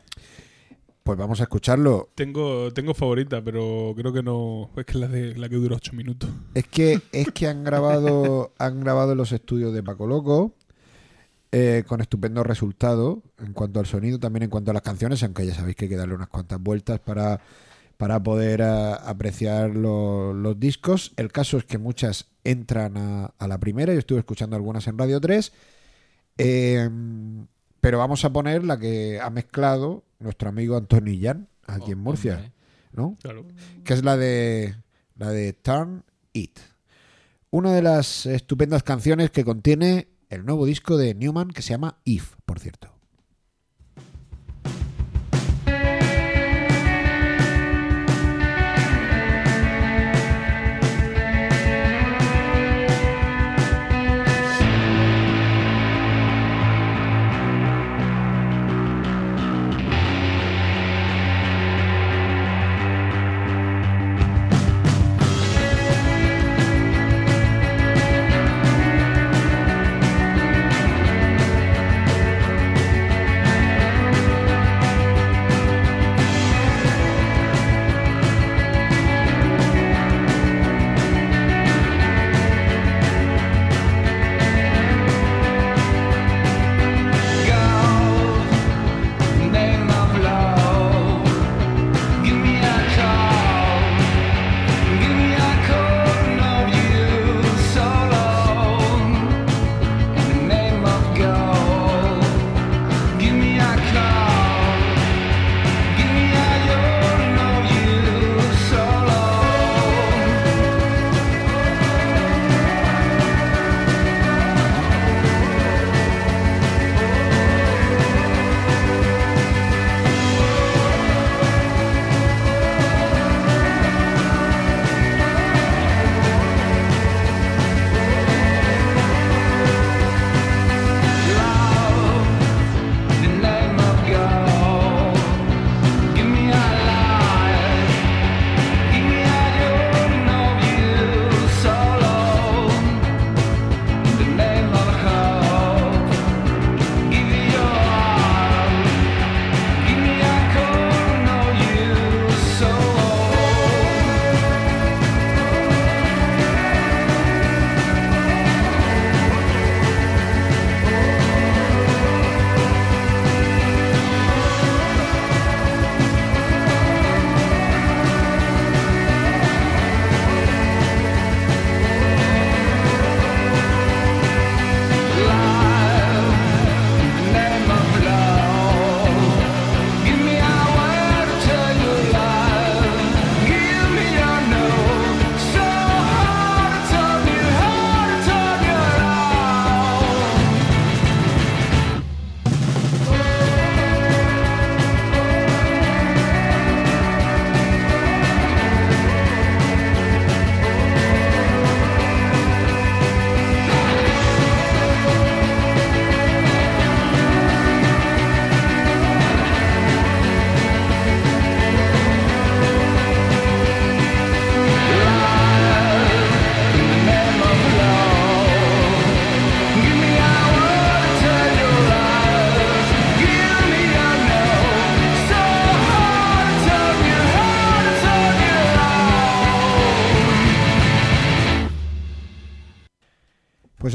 Pues 1.03 1.15
vamos 1.15 1.41
a 1.41 1.43
escucharlo. 1.43 2.09
Tengo, 2.15 2.73
tengo 2.73 2.95
favorita, 2.95 3.43
pero 3.43 3.93
creo 3.95 4.11
que 4.11 4.23
no. 4.23 4.71
Es 4.75 4.85
que 4.85 4.93
es 4.93 4.99
la, 4.99 5.07
de, 5.07 5.35
la 5.35 5.47
que 5.47 5.57
dura 5.57 5.75
8 5.75 5.93
minutos. 5.93 6.31
Es 6.55 6.67
que, 6.67 6.99
es 7.11 7.31
que 7.31 7.47
han 7.47 7.63
grabado, 7.63 8.53
han 8.57 8.79
grabado 8.79 9.11
en 9.11 9.19
los 9.19 9.31
estudios 9.31 9.73
de 9.75 9.83
Paco 9.83 10.07
Loco. 10.07 10.55
eh, 11.51 11.83
con 11.85 12.01
estupendo 12.01 12.43
resultado 12.43 13.21
en 13.37 13.53
cuanto 13.53 13.79
al 13.79 13.85
sonido, 13.85 14.17
también 14.17 14.43
en 14.43 14.49
cuanto 14.49 14.71
a 14.71 14.73
las 14.73 14.83
canciones, 14.83 15.21
aunque 15.21 15.45
ya 15.45 15.53
sabéis 15.53 15.75
que 15.75 15.85
hay 15.85 15.89
que 15.89 15.97
darle 15.97 16.15
unas 16.15 16.29
cuantas 16.29 16.59
vueltas 16.59 16.99
para, 16.99 17.41
para 18.01 18.21
poder 18.23 18.63
ah, 18.63 18.95
apreciar 18.95 19.69
lo- 19.75 20.33
los 20.33 20.59
discos. 20.59 21.13
El 21.17 21.31
caso 21.31 21.57
es 21.59 21.65
que 21.65 21.77
muchas 21.77 22.25
entran 22.43 22.97
a, 22.97 23.25
a 23.37 23.47
la 23.47 23.59
primera, 23.59 23.93
yo 23.93 23.99
estuve 23.99 24.17
escuchando 24.17 24.55
algunas 24.55 24.87
en 24.87 24.97
Radio 24.97 25.21
3, 25.21 25.51
eh, 26.39 26.89
pero 27.79 27.99
vamos 27.99 28.25
a 28.25 28.33
poner 28.33 28.63
la 28.63 28.79
que 28.79 29.19
ha 29.21 29.29
mezclado 29.29 30.03
nuestro 30.19 30.49
amigo 30.49 30.77
Antonio 30.77 31.13
Illán, 31.13 31.47
aquí 31.67 31.91
en 31.91 31.99
Murcia, 31.99 32.33
hombre. 32.37 32.51
¿no? 32.93 33.17
Claro. 33.21 33.45
que 33.83 33.93
es 33.93 34.03
la 34.03 34.17
de 34.17 34.75
la 35.15 35.29
de 35.29 35.53
Turn 35.53 36.03
It. 36.33 36.59
Una 37.51 37.71
de 37.71 37.83
las 37.83 38.25
estupendas 38.25 38.81
canciones 38.81 39.29
que 39.29 39.45
contiene 39.45 40.07
el 40.29 40.43
nuevo 40.43 40.65
disco 40.65 40.97
de 40.97 41.13
Newman 41.13 41.49
que 41.49 41.61
se 41.61 41.69
llama 41.69 41.97
If, 42.03 42.33
por 42.47 42.57
cierto. 42.59 42.91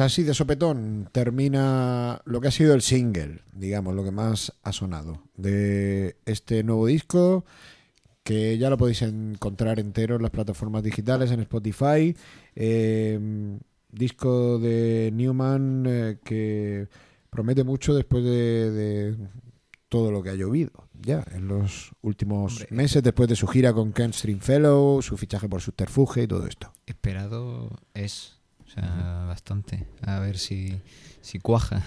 Así 0.07 0.23
de 0.23 0.35
sopetón 0.35 1.09
termina 1.13 2.21
lo 2.25 2.41
que 2.41 2.49
ha 2.49 2.51
sido 2.51 2.75
el 2.75 2.83
single, 2.83 3.41
digamos, 3.53 3.95
lo 3.95 4.05
que 4.05 4.11
más 4.11 4.53
ha 4.63 4.73
sonado 4.73 5.23
de 5.37 6.17
este 6.25 6.63
nuevo 6.63 6.87
disco, 6.87 7.45
que 8.23 8.59
ya 8.59 8.71
lo 8.71 8.79
podéis 8.79 9.03
encontrar 9.03 9.79
entero 9.79 10.17
en 10.17 10.23
las 10.23 10.31
plataformas 10.31 10.83
digitales, 10.83 11.31
en 11.31 11.41
Spotify. 11.41 12.17
Eh, 12.55 13.59
disco 13.91 14.59
de 14.59 15.11
Newman 15.13 15.85
eh, 15.87 16.19
que 16.25 16.89
promete 17.31 17.65
mucho 17.65 17.95
después 17.95 18.25
de, 18.25 18.71
de 18.71 19.17
todo 19.89 20.11
lo 20.11 20.23
que 20.23 20.31
ha 20.31 20.35
llovido 20.35 20.87
ya 21.01 21.25
en 21.33 21.49
los 21.49 21.93
últimos 22.03 22.53
Hombre, 22.53 22.69
meses, 22.71 23.03
después 23.03 23.29
de 23.29 23.37
su 23.37 23.47
gira 23.47 23.73
con 23.73 23.93
Ken 23.93 24.13
Stringfellow, 24.13 25.03
su 25.03 25.17
fichaje 25.17 25.49
por 25.49 25.61
Subterfuge 25.61 26.23
y 26.23 26.27
todo 26.27 26.47
esto. 26.47 26.73
Esperado 26.87 27.71
es, 27.95 28.36
bastante. 28.81 29.87
A 30.03 30.21
ver 30.21 30.39
si, 30.39 30.81
si 31.21 31.39
cuaja. 31.39 31.83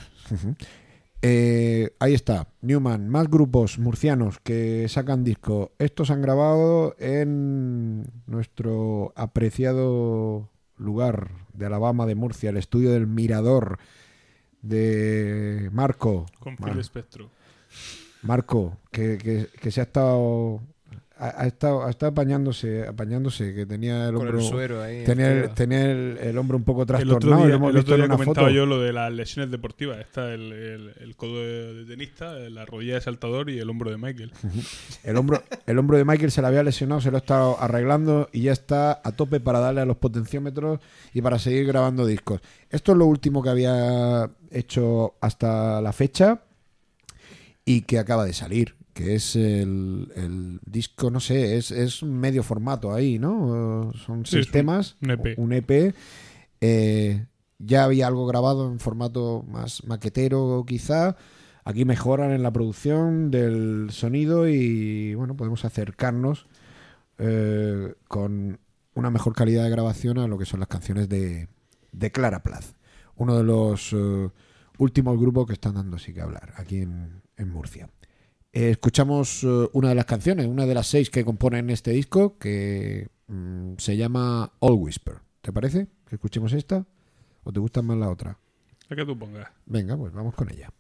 Eh, 1.22 1.92
ahí 2.00 2.14
está, 2.14 2.48
Newman, 2.62 3.10
más 3.10 3.28
grupos 3.30 3.78
murcianos 3.78 4.40
que 4.40 4.88
sacan 4.88 5.24
disco. 5.26 5.74
Estos 5.78 6.12
han 6.12 6.22
grabado 6.22 6.96
en 6.98 8.06
nuestro 8.26 9.12
apreciado 9.18 10.50
lugar 10.78 11.32
de 11.54 11.66
Alabama, 11.66 12.06
de 12.06 12.16
Murcia, 12.16 12.52
el 12.52 12.58
estudio 12.58 12.92
del 12.92 13.06
Mirador 13.06 13.80
de 14.62 15.70
Marco. 15.74 16.26
Con 16.40 16.56
Mar- 16.60 16.72
Phil 16.74 16.84
Spectro. 16.84 17.30
Marco, 18.22 18.78
que, 18.92 19.18
que- 19.18 19.48
que 19.62 19.72
se 19.72 19.82
ha 19.82 19.84
estado, 19.84 20.62
ha, 21.20 21.44
ha 21.44 21.48
estado, 21.48 21.84
ha 21.86 21.90
estado 21.90 22.12
apañándose, 22.14 22.88
apañándose, 22.88 23.54
que 23.54 23.66
tenía 23.66 24.04
el 24.06 24.10
el 24.10 24.16
hombro, 24.16 24.42
suero 24.42 24.82
ahí, 24.82 24.98
el 25.00 25.04
tenía, 25.06 25.32
el, 25.32 25.50
tenía 25.54 25.92
el, 25.92 26.18
el 26.22 26.38
hombro 26.38 26.56
un 26.58 26.64
poco 26.64 26.82
El 26.84 26.88
trastornado. 26.88 27.18
otro 27.18 27.30
y 27.44 27.48
día, 27.48 27.50
lo 27.50 27.56
hemos 27.56 27.70
el 27.70 27.76
visto 27.76 27.92
otro 27.92 27.96
en 27.96 28.00
día 28.02 28.06
una 28.06 28.16
comentaba 28.16 28.48
foto. 28.48 28.56
yo 28.56 28.66
lo 28.66 28.80
de 28.80 28.94
las 28.94 29.12
lesiones 29.12 29.52
deportivas. 29.52 30.00
Está 30.00 30.34
el, 30.34 30.52
el- 30.54 30.94
el 31.02 31.16
codo 31.16 31.36
de, 31.44 31.74
de 31.74 31.86
tenista, 31.86 32.34
la 32.34 32.66
rodilla 32.66 32.96
de 32.96 33.02
saltador 33.02 33.50
y 33.50 33.60
el 33.60 33.70
hombro 33.70 33.92
de 33.92 33.98
Michael. 33.98 34.32
El 35.04 35.18
hombro, 35.18 35.42
el 35.66 35.78
hombro 35.80 35.98
de 35.98 36.06
Michael 36.06 36.32
se 36.32 36.42
le 36.42 36.48
había 36.48 36.64
lesionado, 36.64 37.02
se 37.02 37.10
lo 37.12 37.18
ha 37.18 37.20
estado 37.20 37.60
arreglando 37.62 38.30
y 38.32 38.42
ya 38.44 38.52
está 38.52 39.02
a 39.04 39.12
tope 39.12 39.40
para 39.40 39.60
darle 39.60 39.82
a 39.82 39.86
los 39.86 39.98
potenciómetros 39.98 40.80
y 41.14 41.22
para 41.22 41.40
seguir 41.40 41.66
grabando 41.68 42.06
discos. 42.06 42.42
Esto 42.70 42.92
es 42.92 42.98
lo 42.98 43.06
último 43.06 43.42
que 43.42 43.50
había 43.50 44.30
hecho 44.52 45.16
hasta 45.22 45.82
la 45.82 45.94
fecha 45.94 46.42
y 47.66 47.82
que 47.82 48.00
acaba 48.00 48.26
de 48.26 48.34
salir, 48.34 48.76
que 49.00 49.16
es 49.16 49.38
el, 49.38 50.12
el 50.16 50.60
disco, 50.66 51.10
no 51.10 51.22
sé, 51.22 51.56
es, 51.56 51.72
es 51.72 52.04
un 52.04 52.20
medio 52.20 52.44
formato 52.44 52.94
ahí, 52.94 53.18
¿no? 53.18 53.94
Son 54.06 54.26
Sí, 54.26 54.44
seis 54.44 54.48
un- 55.02 55.10
EP. 55.12 55.38
un 55.38 55.54
EP. 55.54 55.96
Eh, 56.60 57.26
ya 57.60 57.86
había 57.86 58.08
algo 58.08 58.26
grabado 58.28 58.70
en 58.70 58.80
formato 58.80 59.46
más 59.48 59.86
maquetero 59.86 60.66
quizá. 60.68 61.16
Aquí 61.64 61.86
mejoran 61.86 62.32
en 62.32 62.44
la 62.44 62.52
producción 62.52 63.32
del 63.32 63.88
sonido 63.92 64.50
y 64.50 65.14
bueno, 65.16 65.38
podemos 65.38 65.64
acercarnos 65.64 66.48
eh, 67.20 67.94
con 68.08 68.60
una 68.96 69.12
mejor 69.12 69.34
calidad 69.34 69.64
de 69.64 69.70
grabación 69.70 70.18
a 70.18 70.28
lo 70.28 70.38
que 70.38 70.46
son 70.46 70.60
las 70.60 70.70
canciones 70.70 71.08
de, 71.08 71.48
de 71.92 72.12
Clara 72.12 72.44
Plaz, 72.44 72.76
uno 73.16 73.38
de 73.38 73.44
los 73.44 73.94
eh, 73.94 74.30
últimos 74.78 75.18
grupos 75.20 75.48
que 75.48 75.54
están 75.54 75.76
dando 75.76 75.98
sí 76.00 76.14
que 76.14 76.22
hablar 76.22 76.54
aquí 76.58 76.80
en, 76.80 77.22
en 77.38 77.50
Murcia. 77.50 77.90
Eh, 78.52 78.72
escuchamos 78.72 79.44
eh, 79.44 79.70
una 79.74 79.90
de 79.90 79.96
las 79.96 80.06
canciones, 80.06 80.48
una 80.48 80.66
de 80.66 80.74
las 80.74 80.88
seis 80.88 81.10
que 81.10 81.24
componen 81.24 81.70
este 81.70 81.92
disco, 81.92 82.38
que 82.40 83.10
mm, 83.28 83.74
se 83.78 83.96
llama 83.96 84.54
All 84.60 84.74
Whisper. 84.74 85.20
¿Te 85.42 85.54
parece 85.54 85.88
que 86.08 86.16
escuchemos 86.16 86.54
esta? 86.54 86.86
¿O 87.44 87.54
te 87.54 87.60
gusta 87.60 87.82
más 87.82 87.98
la 87.98 88.10
otra? 88.10 88.40
La 88.88 88.96
que 88.96 89.06
tú 89.06 89.18
pongas. 89.18 89.48
Venga, 89.66 89.96
pues 89.96 90.14
vamos 90.14 90.34
con 90.34 90.52
ella. 90.52 90.74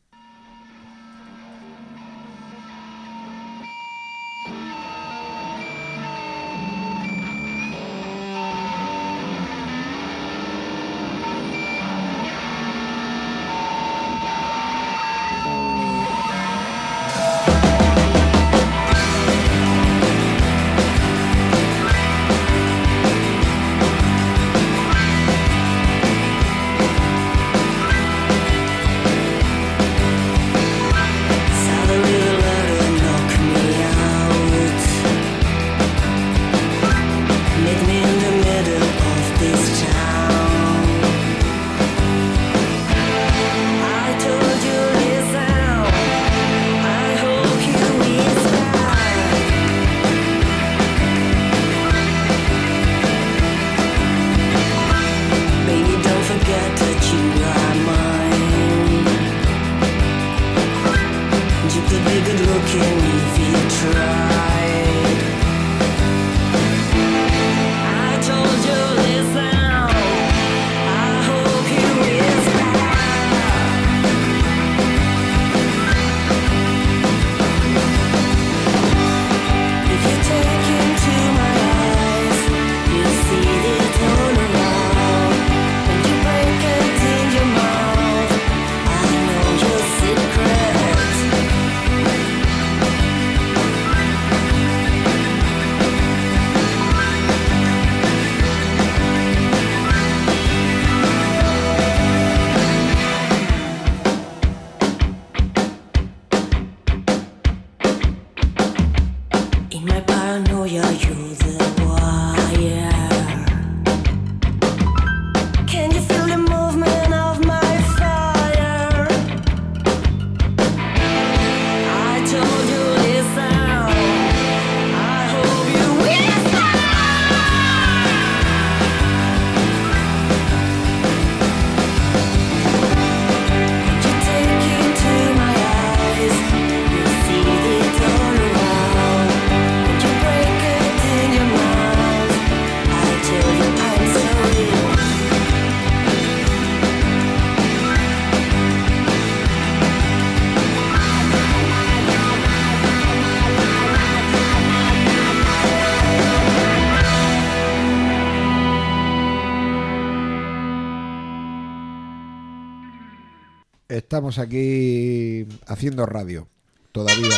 Estamos 164.20 164.38
aquí 164.38 165.48
haciendo 165.66 166.06
radio, 166.06 166.50
todavía. 166.92 167.30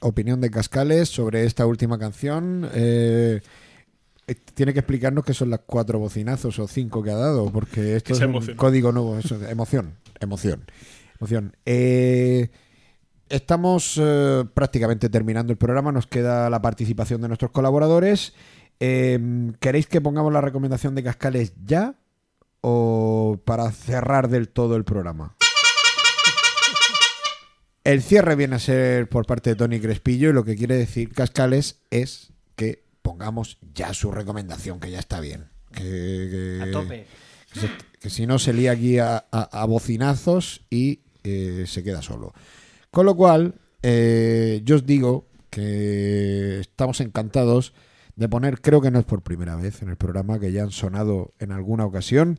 Opinión 0.00 0.40
de 0.40 0.50
Cascales 0.50 1.08
sobre 1.08 1.44
esta 1.44 1.64
última 1.64 1.96
canción. 1.96 2.68
Eh, 2.74 3.40
eh, 4.26 4.34
tiene 4.52 4.72
que 4.72 4.80
explicarnos 4.80 5.24
qué 5.24 5.32
son 5.32 5.50
las 5.50 5.60
cuatro 5.64 6.00
bocinazos 6.00 6.58
o 6.58 6.66
cinco 6.66 7.04
que 7.04 7.12
ha 7.12 7.14
dado, 7.14 7.52
porque 7.52 7.94
esto 7.94 8.14
es 8.14 8.20
un 8.22 8.56
código 8.56 8.90
nuevo. 8.90 9.16
Eso, 9.16 9.36
emoción, 9.48 9.94
emoción, 10.18 10.64
emoción. 11.20 11.56
Eh, 11.64 12.50
estamos 13.28 13.96
eh, 14.02 14.44
prácticamente 14.54 15.08
terminando 15.08 15.52
el 15.52 15.56
programa. 15.56 15.92
Nos 15.92 16.08
queda 16.08 16.50
la 16.50 16.60
participación 16.60 17.20
de 17.20 17.28
nuestros 17.28 17.52
colaboradores. 17.52 18.34
¿Queréis 18.80 19.86
que 19.86 20.00
pongamos 20.00 20.32
la 20.32 20.40
recomendación 20.40 20.96
de 20.96 21.04
Cascales 21.04 21.52
ya 21.64 21.94
o 22.66 23.38
para 23.44 23.70
cerrar 23.72 24.28
del 24.30 24.48
todo 24.48 24.76
el 24.76 24.84
programa? 24.84 25.36
El 27.84 28.02
cierre 28.02 28.34
viene 28.36 28.56
a 28.56 28.58
ser 28.58 29.08
por 29.10 29.26
parte 29.26 29.50
de 29.50 29.56
Tony 29.56 29.78
Crespillo 29.80 30.30
y 30.30 30.32
lo 30.32 30.44
que 30.44 30.56
quiere 30.56 30.74
decir 30.76 31.12
Cascales 31.12 31.82
es 31.90 32.32
que 32.56 32.82
pongamos 33.02 33.58
ya 33.74 33.92
su 33.92 34.10
recomendación, 34.10 34.80
que 34.80 34.90
ya 34.90 34.98
está 34.98 35.20
bien. 35.20 35.48
Que, 35.72 35.82
que- 35.82 36.60
A 36.62 36.72
tope. 36.72 37.06
que 37.52 37.60
se- 37.60 37.70
que 38.00 38.08
si 38.10 38.26
no 38.26 38.38
se 38.38 38.54
lía 38.54 38.72
aquí 38.72 38.98
a, 38.98 39.26
a- 39.30 39.60
a 39.62 39.64
bocinazos 39.66 40.62
y 40.70 41.00
eh, 41.22 41.64
se 41.68 41.82
queda 41.84 42.00
solo. 42.00 42.32
Con 42.90 43.04
lo 43.04 43.14
cual, 43.14 43.56
eh, 43.82 44.62
yo 44.64 44.76
os 44.76 44.86
digo 44.86 45.28
que 45.50 46.60
estamos 46.60 47.00
encantados 47.02 47.74
de 48.16 48.28
poner, 48.28 48.60
creo 48.60 48.80
que 48.80 48.90
no 48.90 48.98
es 49.00 49.04
por 49.04 49.22
primera 49.22 49.56
vez 49.56 49.82
en 49.82 49.88
el 49.88 49.96
programa, 49.96 50.38
que 50.38 50.52
ya 50.52 50.62
han 50.62 50.70
sonado 50.70 51.34
en 51.38 51.52
alguna 51.52 51.84
ocasión. 51.84 52.38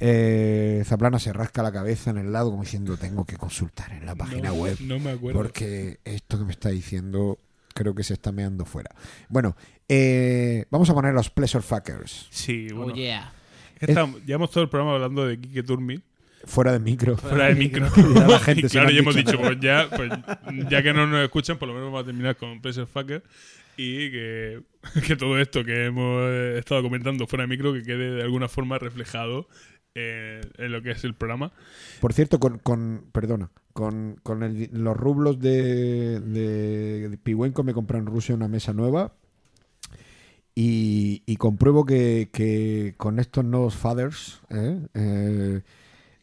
Eh, 0.00 0.82
Zaplana 0.84 1.18
se 1.20 1.32
rasca 1.32 1.62
la 1.62 1.70
cabeza 1.72 2.10
en 2.10 2.18
el 2.18 2.32
lado 2.32 2.50
como 2.50 2.62
diciendo 2.64 2.96
tengo 2.96 3.24
que 3.24 3.36
consultar 3.36 3.92
en 3.92 4.04
la 4.04 4.16
página 4.16 4.48
No, 4.48 4.54
web 4.54 4.76
no 4.80 4.98
me 4.98 5.12
acuerdo. 5.12 5.38
porque 5.40 6.00
esto 6.04 6.36
que 6.36 6.44
me 6.44 6.50
está 6.50 6.70
diciendo 6.70 7.38
creo 7.74 7.94
que 7.94 8.02
se 8.02 8.14
está 8.14 8.32
meando 8.32 8.64
fuera. 8.64 8.90
Bueno, 9.28 9.56
eh, 9.88 10.64
vamos 10.70 10.90
a 10.90 10.94
poner 10.94 11.14
los 11.14 11.30
Pleasure 11.30 11.62
Fuckers. 11.62 12.26
Sí, 12.30 12.68
bueno. 12.72 12.92
Oh, 12.92 12.96
yeah. 12.96 13.32
Es 13.80 13.88
estamos- 13.90 14.20
llevamos 14.24 14.50
todo 14.50 14.64
el 14.64 14.68
programa 14.70 14.94
hablando 14.94 15.26
de 15.26 15.38
Kike 15.38 15.62
Turmi. 15.62 16.00
Fuera 16.44 16.72
de 16.72 16.80
micro. 16.80 17.16
Fuera 17.16 17.46
de 17.46 17.54
micro. 17.56 17.88
Ya 18.14 18.26
la 18.26 18.38
gente 18.40 18.66
y 18.66 18.68
claro, 18.70 18.90
ya 18.90 18.98
hemos 18.98 19.14
dicho. 19.14 19.30
dicho, 19.32 19.42
pues 19.42 19.58
ya, 19.60 19.88
pues 19.94 20.10
ya 20.68 20.82
que 20.82 20.92
no 20.92 21.06
nos 21.06 21.22
escuchan, 21.24 21.56
por 21.56 21.68
lo 21.68 21.74
menos 21.74 21.86
vamos 21.90 22.02
a 22.02 22.06
terminar 22.06 22.36
con 22.36 22.60
Pleasure 22.60 22.86
Fucker. 22.86 23.22
Y 23.76 24.10
que, 24.10 24.62
que 25.06 25.16
todo 25.16 25.38
esto 25.38 25.64
que 25.64 25.86
hemos 25.86 26.22
eh, 26.22 26.58
estado 26.58 26.82
comentando 26.82 27.26
fuera 27.26 27.44
de 27.44 27.48
micro, 27.48 27.72
que 27.72 27.82
quede 27.82 28.12
de 28.16 28.22
alguna 28.22 28.48
forma 28.48 28.78
reflejado 28.78 29.48
en 29.96 30.72
lo 30.72 30.82
que 30.82 30.90
es 30.90 31.04
el 31.04 31.14
programa. 31.14 31.52
Por 32.00 32.12
cierto, 32.12 32.40
con, 32.40 32.58
con 32.58 33.04
perdona, 33.12 33.50
con, 33.72 34.18
con 34.22 34.40
los 34.72 34.96
rublos 34.96 35.38
de, 35.38 36.18
de, 36.18 37.08
de 37.08 37.18
Pihuenco 37.18 37.62
me 37.62 37.74
compré 37.74 37.98
en 37.98 38.06
Rusia 38.06 38.34
una 38.34 38.48
mesa 38.48 38.72
nueva 38.72 39.12
y, 40.54 41.22
y 41.26 41.36
compruebo 41.36 41.84
que, 41.84 42.28
que 42.32 42.94
con 42.96 43.18
estos 43.18 43.44
nuevos 43.44 43.74
fathers 43.74 44.40
¿eh? 44.50 44.80
Eh, 44.94 45.62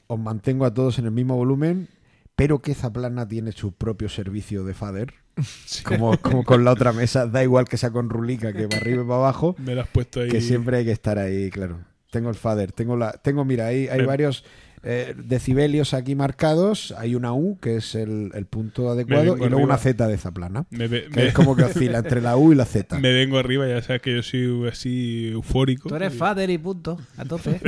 os 0.08 0.20
mantengo 0.20 0.66
a 0.66 0.74
todos 0.74 1.00
en 1.00 1.06
el 1.06 1.12
mismo 1.12 1.36
volumen, 1.36 1.88
pero 2.36 2.62
que 2.62 2.74
Zaplana 2.74 3.28
tiene 3.28 3.52
su 3.52 3.74
propio 3.74 4.10
servicio 4.10 4.64
de 4.64 4.74
father. 4.74 5.14
Como, 5.86 6.18
como 6.20 6.44
con 6.44 6.64
la 6.66 6.72
otra 6.72 6.92
mesa, 6.94 7.26
da 7.26 7.42
igual 7.44 7.66
que 7.68 7.78
sea 7.78 7.90
con 7.92 8.10
rulica, 8.10 8.54
que 8.54 8.68
para 8.68 8.82
arriba 8.82 9.02
y 9.04 9.06
para 9.06 9.20
abajo, 9.20 9.56
Me 9.60 9.74
lo 9.76 9.82
has 9.82 9.88
puesto 9.88 10.20
ahí. 10.22 10.30
que 10.30 10.42
siempre 10.42 10.78
hay 10.78 10.86
que 10.86 10.92
estar 10.92 11.18
ahí, 11.18 11.50
claro. 11.50 11.80
Tengo 12.12 12.30
el 12.30 12.36
fader, 12.36 12.72
tengo 12.74 12.98
la, 12.98 13.14
tengo, 13.14 13.46
mira, 13.46 13.68
ahí 13.68 13.88
hay 13.88 14.00
Me- 14.02 14.06
varios 14.06 14.44
eh, 14.84 15.14
decibelios 15.16 15.94
aquí 15.94 16.14
marcados. 16.16 16.94
Hay 16.98 17.16
una 17.16 17.34
U, 17.34 17.58
que 17.62 17.78
es 17.78 17.96
el, 17.96 18.32
el 18.34 18.46
punto 18.48 18.90
adecuado, 18.90 19.24
y 19.24 19.26
luego 19.38 19.46
arriba. 19.46 19.62
una 19.64 19.78
Z 19.78 20.08
de 20.08 20.18
Zaplana. 20.18 20.66
Me 20.72 20.88
ve- 20.88 21.08
que 21.10 21.16
me- 21.22 21.28
es 21.28 21.34
como 21.34 21.56
que 21.56 21.64
oscila 21.64 22.00
entre 22.00 22.20
la 22.20 22.36
U 22.36 22.52
y 22.52 22.56
la 22.56 22.66
Z. 22.66 23.00
Me 23.00 23.14
vengo 23.14 23.38
arriba, 23.38 23.68
ya 23.68 23.82
sabes 23.82 24.02
que 24.02 24.16
yo 24.16 24.24
soy 24.24 24.68
así 24.68 25.30
eufórico. 25.32 25.88
Tú 25.88 25.96
eres 25.96 26.14
Y- 26.14 26.18
father 26.18 26.50
y 26.50 26.58
punto. 26.58 27.00
A 27.16 27.24
tope. 27.26 27.62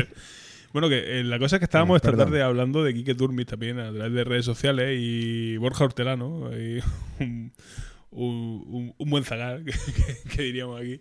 Bueno, 0.73 0.89
que 0.89 1.19
eh, 1.19 1.23
la 1.23 1.37
cosa 1.39 1.55
es 1.55 1.59
que 1.59 1.65
estábamos 1.65 2.01
Bueno, 2.01 2.11
esta 2.15 2.25
tarde 2.25 2.41
hablando 2.41 2.83
de 2.83 2.93
Quique 2.93 3.15
Turmis 3.15 3.45
también 3.45 3.79
a 3.79 3.91
través 3.93 4.11
de 4.11 4.23
redes 4.23 4.45
sociales 4.45 4.97
y 4.99 5.55
Borja 5.57 5.85
Hortelano, 5.85 6.49
un, 7.19 7.51
un- 8.11 8.63
un- 8.67 8.95
un 8.97 9.09
buen 9.09 9.23
zagar, 9.23 9.63
que, 9.63 9.71
que- 10.25 10.29
que 10.35 10.41
diríamos 10.43 10.81
aquí, 10.81 10.99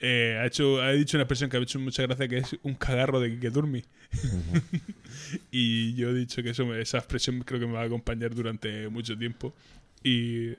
eh, 0.00 0.38
ha, 0.40 0.46
hecho, 0.46 0.80
ha 0.80 0.92
dicho 0.92 1.16
una 1.16 1.24
expresión 1.24 1.50
que 1.50 1.56
ha 1.56 1.60
hecho 1.60 1.80
mucha 1.80 2.02
gracia 2.04 2.28
que 2.28 2.38
es 2.38 2.56
un 2.62 2.74
cagarro 2.74 3.18
de 3.20 3.30
Quique 3.32 3.50
Turmis. 3.50 3.88
y 5.50 5.94
yo 5.94 6.10
he 6.10 6.14
dicho 6.14 6.42
que 6.42 6.50
eso, 6.50 6.72
esa 6.74 6.98
expresión 6.98 7.40
creo 7.40 7.60
que 7.60 7.66
me 7.66 7.72
va 7.74 7.82
a 7.82 7.86
acompañar 7.86 8.34
durante 8.34 8.88
mucho 8.88 9.16
tiempo. 9.18 9.54
Y 10.02 10.50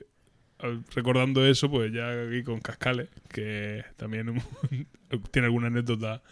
recordando 0.94 1.46
eso, 1.46 1.70
pues 1.70 1.90
ya 1.92 2.10
aquí 2.10 2.42
con 2.42 2.60
Cascales, 2.60 3.08
que 3.30 3.82
también 3.96 4.34
tiene 5.30 5.46
alguna 5.46 5.68
anécdota 5.68 6.22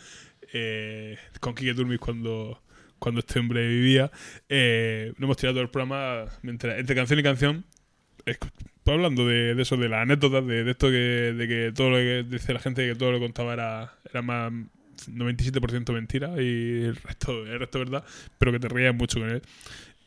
eh, 0.53 1.17
con 1.41 1.55
Quique 1.55 1.75
Turmis 1.75 1.99
cuando, 1.99 2.63
cuando 2.99 3.21
este 3.21 3.39
hombre 3.39 3.67
vivía. 3.67 4.11
Eh, 4.49 5.13
no 5.19 5.27
hemos 5.27 5.37
tirado 5.37 5.61
el 5.61 5.71
programa 5.71 6.27
mientras, 6.43 6.79
entre 6.79 6.95
canción 6.95 7.19
y 7.19 7.23
canción. 7.23 7.65
pues 8.25 8.39
hablando 8.87 9.27
de, 9.27 9.55
de 9.55 9.63
eso, 9.63 9.77
de 9.77 9.89
las 9.89 10.03
anécdotas, 10.03 10.47
de, 10.47 10.65
de 10.65 10.71
esto 10.71 10.89
que, 10.89 10.97
de 11.37 11.49
que 11.49 11.73
todo 11.75 11.91
lo 11.91 11.97
que 11.97 12.25
dice 12.29 12.53
la 12.53 12.61
gente 12.61 12.87
que 12.87 12.95
todo 12.95 13.13
lo 13.13 13.19
que 13.19 13.27
contaba 13.27 13.53
era, 13.53 13.95
era 14.11 14.23
más 14.23 14.53
97% 15.07 15.93
mentira 15.93 16.31
y 16.43 16.85
el 16.85 16.97
resto, 16.97 17.47
el 17.47 17.59
resto 17.59 17.79
verdad, 17.79 18.05
pero 18.39 18.53
que 18.53 18.59
te 18.59 18.69
reías 18.69 18.95
mucho 18.95 19.21
con 19.21 19.31
él. 19.31 19.43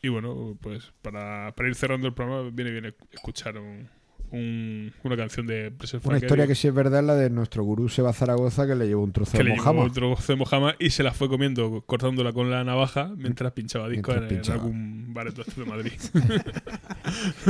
Y 0.02 0.10
bueno, 0.10 0.58
pues 0.62 0.92
para, 1.02 1.54
para 1.56 1.70
ir 1.70 1.76
cerrando 1.76 2.08
el 2.08 2.14
programa 2.14 2.50
viene 2.52 2.72
bien 2.72 2.96
escuchar 3.12 3.58
un, 3.58 3.88
un- 4.32 4.94
una 5.04 5.18
canción 5.18 5.46
de 5.48 5.72
Pressure 5.72 6.02
Una 6.06 6.18
historia 6.18 6.48
que 6.48 6.56
sí 6.56 6.68
es 6.68 6.74
verdad, 6.74 7.04
la 7.04 7.16
de 7.16 7.30
nuestro 7.30 7.64
gurú 7.64 7.90
Seba 7.90 8.14
Zaragoza, 8.14 8.66
que 8.66 8.76
le 8.76 8.88
llevó 8.88 9.04
un 9.04 9.12
trozo 9.12 9.34
que 9.34 9.38
de 9.40 9.44
le 9.44 9.50
llevó 9.52 9.58
mojama. 9.64 9.82
otro 9.82 9.94
trozo 10.16 10.34
de 10.34 10.38
mojama 10.38 10.76
y 10.80 10.90
se 10.92 11.04
la 11.04 11.12
fue 11.14 11.28
comiendo, 11.30 11.82
cortándola 11.86 12.32
con 12.34 12.50
la 12.50 12.64
navaja 12.64 13.12
mientras 13.18 13.52
pinchaba 13.54 13.90
discos 13.90 14.16
Mientras 14.16 14.32
en, 14.32 14.36
en 14.38 14.42
pinchaba. 14.42 14.64
algún 14.64 15.14
bareto 15.14 15.44
de 15.56 15.66
Madrid. 15.66 15.92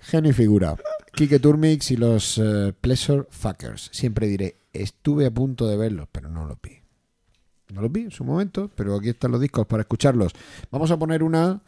Genio 0.00 0.30
y 0.30 0.34
figura. 0.34 0.76
Kike 1.14 1.38
Turmix 1.38 1.90
y 1.90 1.96
los 1.96 2.38
eh, 2.38 2.72
Pleasure 2.80 3.24
Fuckers. 3.30 3.88
Siempre 3.92 4.26
diré, 4.26 4.56
estuve 4.72 5.26
a 5.26 5.30
punto 5.30 5.66
de 5.66 5.76
verlos, 5.76 6.08
pero 6.10 6.28
no 6.28 6.46
los 6.46 6.58
vi. 6.60 6.78
No 7.72 7.80
los 7.80 7.90
vi 7.90 8.02
en 8.02 8.10
su 8.10 8.24
momento, 8.24 8.70
pero 8.74 8.94
aquí 8.96 9.08
están 9.10 9.32
los 9.32 9.40
discos 9.40 9.66
para 9.66 9.80
escucharlos. 9.82 10.32
Vamos 10.70 10.90
a 10.90 10.98
poner 10.98 11.22
una 11.22 11.60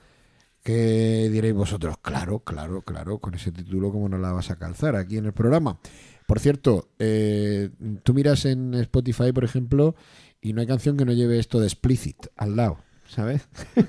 que 0.67 1.29
diréis 1.31 1.55
vosotros, 1.55 1.97
claro, 2.03 2.41
claro, 2.41 2.83
claro, 2.83 3.21
con 3.21 3.35
ese 3.37 3.53
título, 3.53 3.93
¿cómo 3.93 4.09
no 4.09 4.19
la 4.19 4.33
vas 4.33 4.51
a 4.51 4.57
calzar 4.57 4.97
aquí 4.97 5.17
en 5.17 5.27
el 5.27 5.33
programa? 5.33 5.79
Por 6.27 6.41
cierto, 6.41 6.89
eh, 6.99 7.71
tú 8.03 8.13
miras 8.13 8.47
en 8.47 8.75
Spotify, 8.75 9.31
por 9.31 9.45
ejemplo, 9.45 9.95
y 10.41 10.55
no 10.55 10.61
hay 10.61 10.67
canción 10.67 10.97
que 10.97 11.05
no 11.05 11.13
lleve 11.13 11.39
esto 11.39 11.61
de 11.61 11.69
explicit 11.69 12.17
al 12.37 12.57
lado, 12.57 12.79
¿sabes? 13.09 13.49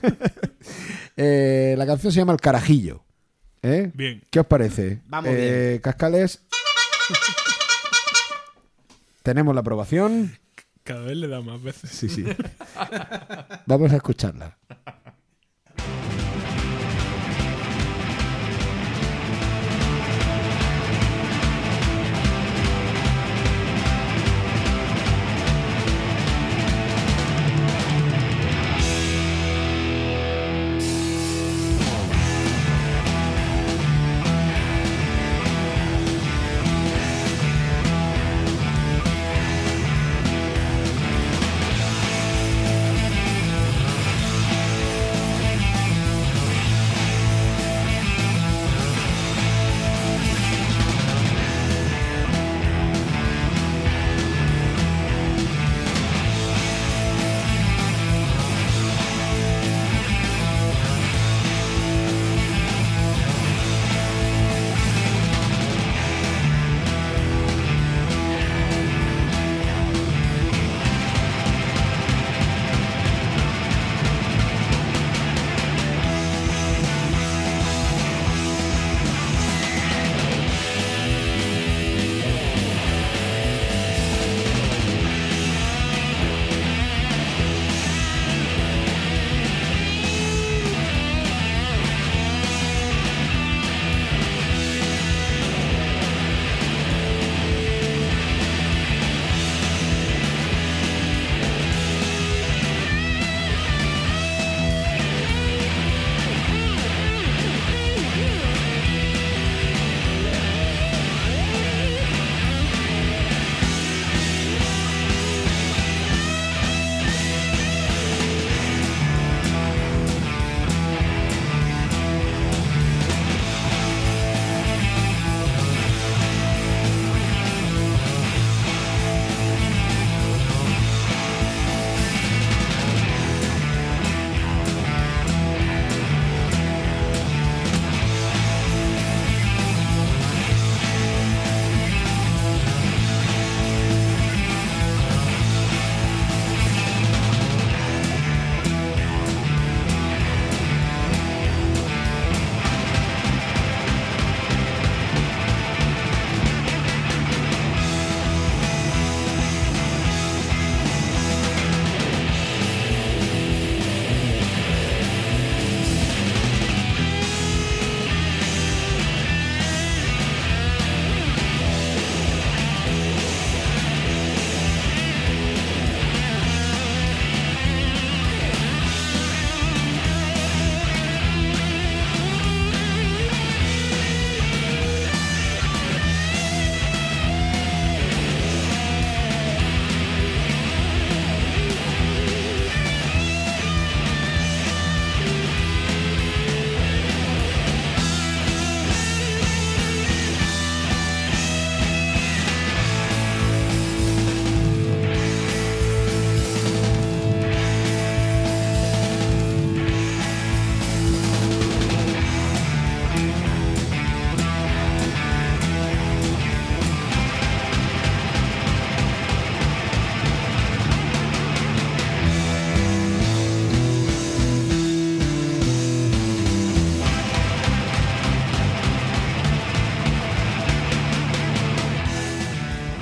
Eh, 1.19 1.73
la 1.79 1.87
canción 1.87 2.13
se 2.13 2.19
llama 2.19 2.33
El 2.33 2.39
Carajillo. 2.39 3.03
¿eh? 3.63 3.89
Bien. 3.95 4.21
¿Qué 4.29 4.39
os 4.39 4.45
parece? 4.45 5.01
Vamos 5.07 5.31
Eh, 5.33 5.79
Cascales. 5.81 6.45
Tenemos 9.23 9.55
la 9.55 9.61
aprobación. 9.61 10.37
Cada 10.83 11.01
vez 11.01 11.17
le 11.17 11.27
da 11.27 11.41
más 11.41 11.63
veces. 11.63 11.89
Sí, 11.89 12.07
sí. 12.07 12.23
Vamos 13.65 13.91
a 13.91 13.95
escucharla. 13.95 14.59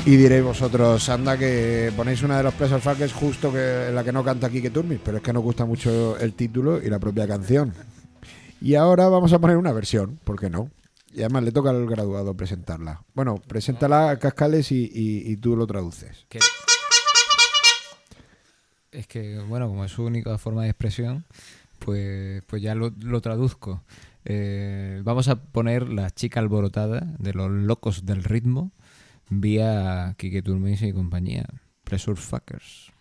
Y 0.05 0.17
diréis 0.17 0.43
vosotros, 0.43 1.09
anda 1.09 1.35
que 1.35 1.91
ponéis 1.97 2.21
una 2.21 2.37
de 2.37 2.43
los 2.43 2.53
Pleasure 2.53 2.79
Fuckers 2.79 3.11
justo 3.11 3.51
que 3.51 3.89
la 3.91 4.03
que 4.03 4.11
no 4.11 4.23
canta 4.23 4.51
Kike 4.51 4.69
Turmis, 4.69 4.99
pero 5.03 5.17
es 5.17 5.23
que 5.23 5.33
nos 5.33 5.41
gusta 5.41 5.65
mucho 5.65 6.15
el 6.19 6.33
título 6.33 6.79
y 6.79 6.91
la 6.91 6.99
propia 6.99 7.27
canción. 7.27 7.73
Y 8.61 8.75
ahora 8.75 9.09
vamos 9.09 9.33
a 9.33 9.39
poner 9.39 9.57
una 9.57 9.73
versión, 9.73 10.19
¿por 10.23 10.39
qué 10.39 10.47
no? 10.47 10.69
Y 11.11 11.21
además 11.21 11.43
le 11.43 11.51
toca 11.51 11.71
al 11.71 11.87
graduado 11.87 12.35
presentarla. 12.35 13.01
Bueno, 13.15 13.41
preséntala 13.47 14.11
a 14.11 14.19
Cascales 14.19 14.71
y, 14.71 15.37
tú 15.37 15.55
lo 15.55 15.65
traduces. 15.65 16.27
Es 18.91 19.07
que, 19.07 19.39
bueno, 19.39 19.67
como 19.67 19.85
es 19.85 19.91
su 19.91 20.03
única 20.03 20.37
forma 20.37 20.63
de 20.63 20.69
expresión, 20.69 21.25
pues, 21.79 22.43
pues 22.45 22.61
ya 22.61 22.75
lo, 22.75 22.93
lo 23.01 23.21
traduzco. 23.21 23.81
Eh, 24.23 25.01
vamos 25.03 25.27
a 25.29 25.35
poner 25.35 25.89
La 25.89 26.11
chica 26.11 26.39
alborotada 26.39 27.07
de 27.17 27.33
los 27.33 27.49
locos 27.49 28.05
del 28.05 28.23
ritmo 28.23 28.71
vía 29.29 30.15
Kike 30.17 30.41
Turmes 30.41 30.81
y 30.81 30.93
compañía. 30.93 31.45
Pressure 31.83 32.19
Fuckers. 32.19 32.94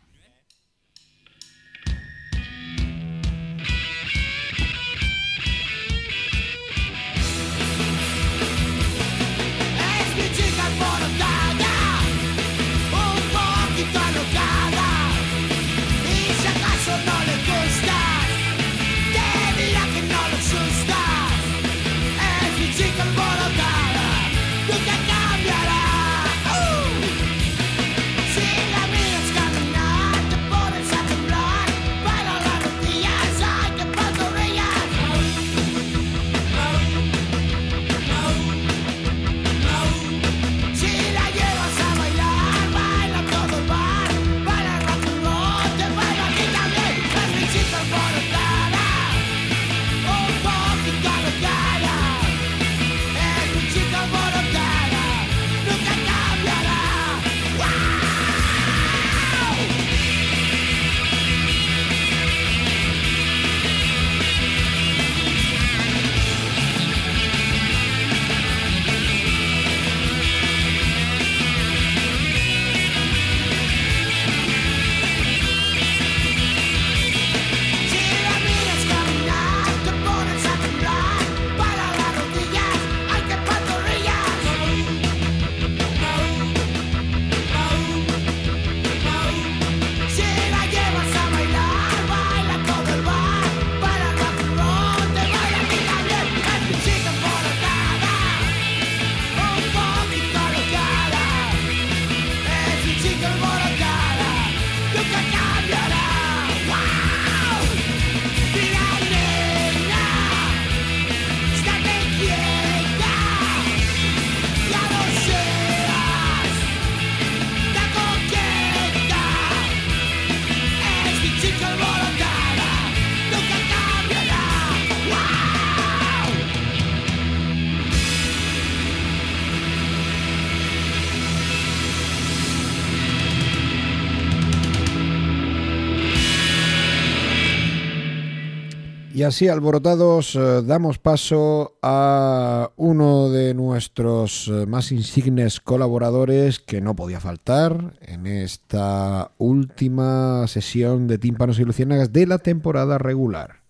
Y 139.24 139.26
así, 139.26 139.48
alborotados, 139.48 140.36
eh, 140.36 140.60
damos 140.66 140.98
paso 140.98 141.78
a 141.80 142.68
uno 142.76 143.30
de 143.30 143.54
nuestros 143.54 144.48
eh, 144.48 144.66
más 144.66 144.92
insignes 144.92 145.60
colaboradores 145.60 146.60
que 146.60 146.82
no 146.82 146.94
podía 146.94 147.20
faltar 147.20 147.94
en 148.02 148.26
esta 148.26 149.30
última 149.38 150.46
sesión 150.46 151.08
de 151.08 151.16
Tímpanos 151.16 151.58
y 151.58 151.64
Luciérnagas 151.64 152.12
de 152.12 152.26
la 152.26 152.36
temporada 152.36 152.98
regular. 152.98 153.62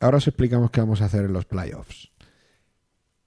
Ahora 0.00 0.18
os 0.18 0.28
explicamos 0.28 0.70
qué 0.70 0.80
vamos 0.82 1.00
a 1.00 1.06
hacer 1.06 1.24
en 1.24 1.32
los 1.32 1.46
playoffs. 1.46 2.10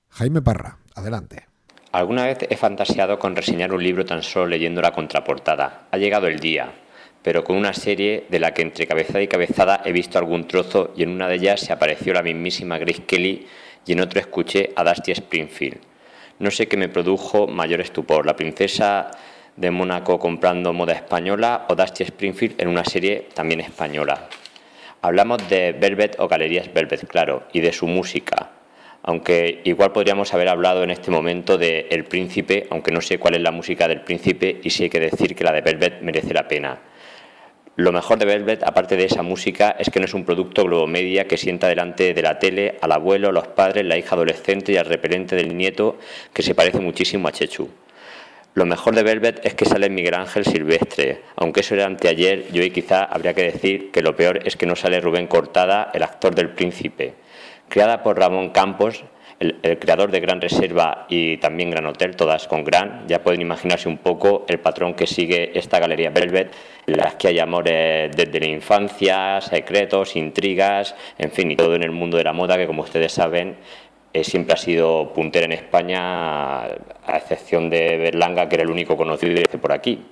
Jaime 0.10 0.44
Parra, 0.44 0.78
adelante. 0.94 1.48
Alguna 1.92 2.26
vez 2.26 2.38
he 2.48 2.56
fantaseado 2.56 3.18
con 3.18 3.36
reseñar 3.36 3.74
un 3.74 3.82
libro 3.82 4.06
tan 4.06 4.22
solo 4.22 4.46
leyendo 4.46 4.80
la 4.80 4.92
contraportada. 4.92 5.88
Ha 5.90 5.98
llegado 5.98 6.28
el 6.28 6.40
día, 6.40 6.72
pero 7.26 7.44
con 7.44 7.56
una 7.56 7.74
serie 7.74 8.26
de 8.30 8.38
la 8.38 8.54
que 8.54 8.62
entre 8.62 8.86
cabezada 8.86 9.20
y 9.20 9.28
cabezada 9.28 9.82
he 9.84 9.92
visto 9.92 10.20
algún 10.20 10.48
trozo 10.48 10.94
y 10.96 11.02
en 11.02 11.10
una 11.10 11.28
de 11.28 11.34
ellas 11.34 11.60
se 11.60 11.74
apareció 11.74 12.14
la 12.14 12.22
mismísima 12.22 12.78
Grace 12.78 13.02
Kelly 13.02 13.48
y 13.84 13.94
en 13.94 14.02
otro 14.02 14.20
escuché 14.20 14.70
a 14.76 14.84
Dusty 14.84 15.12
Springfield. 15.12 15.80
No 16.38 16.52
sé 16.52 16.68
qué 16.68 16.78
me 16.78 16.88
produjo 16.88 17.48
mayor 17.48 17.82
estupor, 17.82 18.28
la 18.28 18.36
princesa 18.36 19.10
de 19.56 19.72
Mónaco 19.72 20.20
comprando 20.20 20.72
moda 20.72 20.94
española 20.94 21.66
o 21.68 21.74
Dusty 21.74 22.04
Springfield 22.04 22.62
en 22.62 22.68
una 22.68 22.86
serie 22.86 23.28
también 23.34 23.62
española. 23.62 24.30
Hablamos 25.02 25.50
de 25.50 25.72
Velvet 25.72 26.18
o 26.20 26.28
Galerías 26.28 26.72
Velvet, 26.72 27.08
claro, 27.08 27.48
y 27.52 27.62
de 27.62 27.74
su 27.74 27.88
música. 27.88 28.52
Aunque 29.02 29.62
igual 29.64 29.94
podríamos 29.94 30.32
haber 30.36 30.50
hablado 30.50 30.84
en 30.84 30.92
este 30.92 31.10
momento 31.10 31.58
de 31.58 31.88
El 31.90 32.04
Príncipe, 32.04 32.68
aunque 32.70 32.92
no 32.92 33.02
sé 33.02 33.18
cuál 33.18 33.34
es 33.34 33.42
la 33.42 33.50
música 33.50 33.88
del 33.88 34.02
Príncipe 34.02 34.60
y 34.62 34.70
sí 34.70 34.84
hay 34.84 34.90
que 34.92 35.00
decir 35.00 35.34
que 35.34 35.44
la 35.44 35.54
de 35.54 35.62
Velvet 35.62 36.02
merece 36.04 36.32
la 36.32 36.48
pena. 36.48 36.80
Lo 37.78 37.92
mejor 37.92 38.18
de 38.18 38.26
Velvet, 38.26 38.64
aparte 38.64 38.96
de 38.96 39.04
esa 39.04 39.22
música, 39.22 39.76
es 39.78 39.90
que 39.90 40.00
no 40.00 40.06
es 40.06 40.14
un 40.14 40.24
producto 40.24 40.64
globomedia 40.64 41.28
que 41.28 41.36
sienta 41.36 41.68
delante 41.68 42.14
de 42.14 42.22
la 42.22 42.40
tele 42.40 42.78
al 42.80 42.94
abuelo, 42.94 43.34
los 43.34 43.48
padres, 43.50 43.86
la 43.86 43.98
hija 43.98 44.16
adolescente 44.16 44.72
y 44.72 44.78
al 44.78 44.86
repelente 44.86 45.36
del 45.36 45.58
nieto, 45.58 45.98
que 46.32 46.42
se 46.42 46.56
parece 46.56 46.80
muchísimo 46.80 47.28
a 47.28 47.34
Chechu. 47.34 47.70
Lo 48.54 48.66
mejor 48.66 48.96
de 48.96 49.04
Velvet 49.04 49.46
es 49.46 49.56
que 49.56 49.66
sale 49.66 49.90
Miguel 49.90 50.14
Ángel 50.14 50.46
Silvestre, 50.46 51.24
aunque 51.36 51.60
eso 51.60 51.76
era 51.76 51.86
anteayer 51.86 52.46
y 52.54 52.60
hoy 52.60 52.72
quizá 52.72 53.04
habría 53.04 53.34
que 53.34 53.44
decir 53.44 53.92
que 53.92 54.02
lo 54.02 54.16
peor 54.16 54.40
es 54.48 54.56
que 54.56 54.66
no 54.66 54.78
sale 54.78 55.02
Rubén 55.02 55.28
Cortada, 55.28 55.92
el 55.94 56.04
actor 56.04 56.34
del 56.34 56.52
príncipe. 56.52 57.16
Creada 57.68 58.02
por 58.02 58.18
Ramón 58.18 58.52
Campos, 58.52 59.04
el, 59.40 59.80
creador 59.80 60.12
de 60.12 60.20
Gran 60.20 60.42
Reserva 60.42 61.06
y 61.10 61.38
también 61.38 61.70
Gran 61.70 61.86
Hotel, 61.86 62.16
todas 62.16 62.48
con 62.48 62.64
Gran, 62.64 63.06
ya 63.08 63.22
pueden 63.22 63.42
imaginarse 63.42 63.90
un 63.90 63.98
poco 63.98 64.46
el 64.48 64.60
patrón 64.60 64.94
que 64.94 65.08
sigue 65.08 65.58
esta 65.58 65.80
galería 65.80 66.10
Velvet, 66.10 66.54
en 66.88 66.98
las 66.98 67.16
que 67.16 67.28
hay 67.28 67.40
amores 67.40 68.16
desde 68.16 68.40
la 68.40 68.48
infancia, 68.48 69.42
secretos, 69.42 70.16
intrigas, 70.16 70.96
en 71.18 71.32
fin, 71.32 71.52
y 71.52 71.56
todo 71.56 71.76
en 71.76 71.84
el 71.84 71.92
mundo 71.92 72.18
de 72.18 72.24
la 72.24 72.34
moda 72.34 72.58
que 72.58 72.68
como 72.68 72.84
ustedes 72.84 73.12
saben 73.12 73.58
eh, 74.14 74.24
siempre 74.24 74.54
ha 74.54 74.58
sido 74.58 75.12
puntera 75.14 75.46
en 75.46 75.52
España, 75.52 76.64
a 76.64 77.18
excepción 77.18 77.70
de 77.70 77.98
Berlanga, 77.98 78.48
que 78.48 78.56
era 78.56 78.64
el 78.64 78.70
único 78.72 78.96
conocido 78.96 79.42
por 79.60 79.74
aquí. 79.74 80.06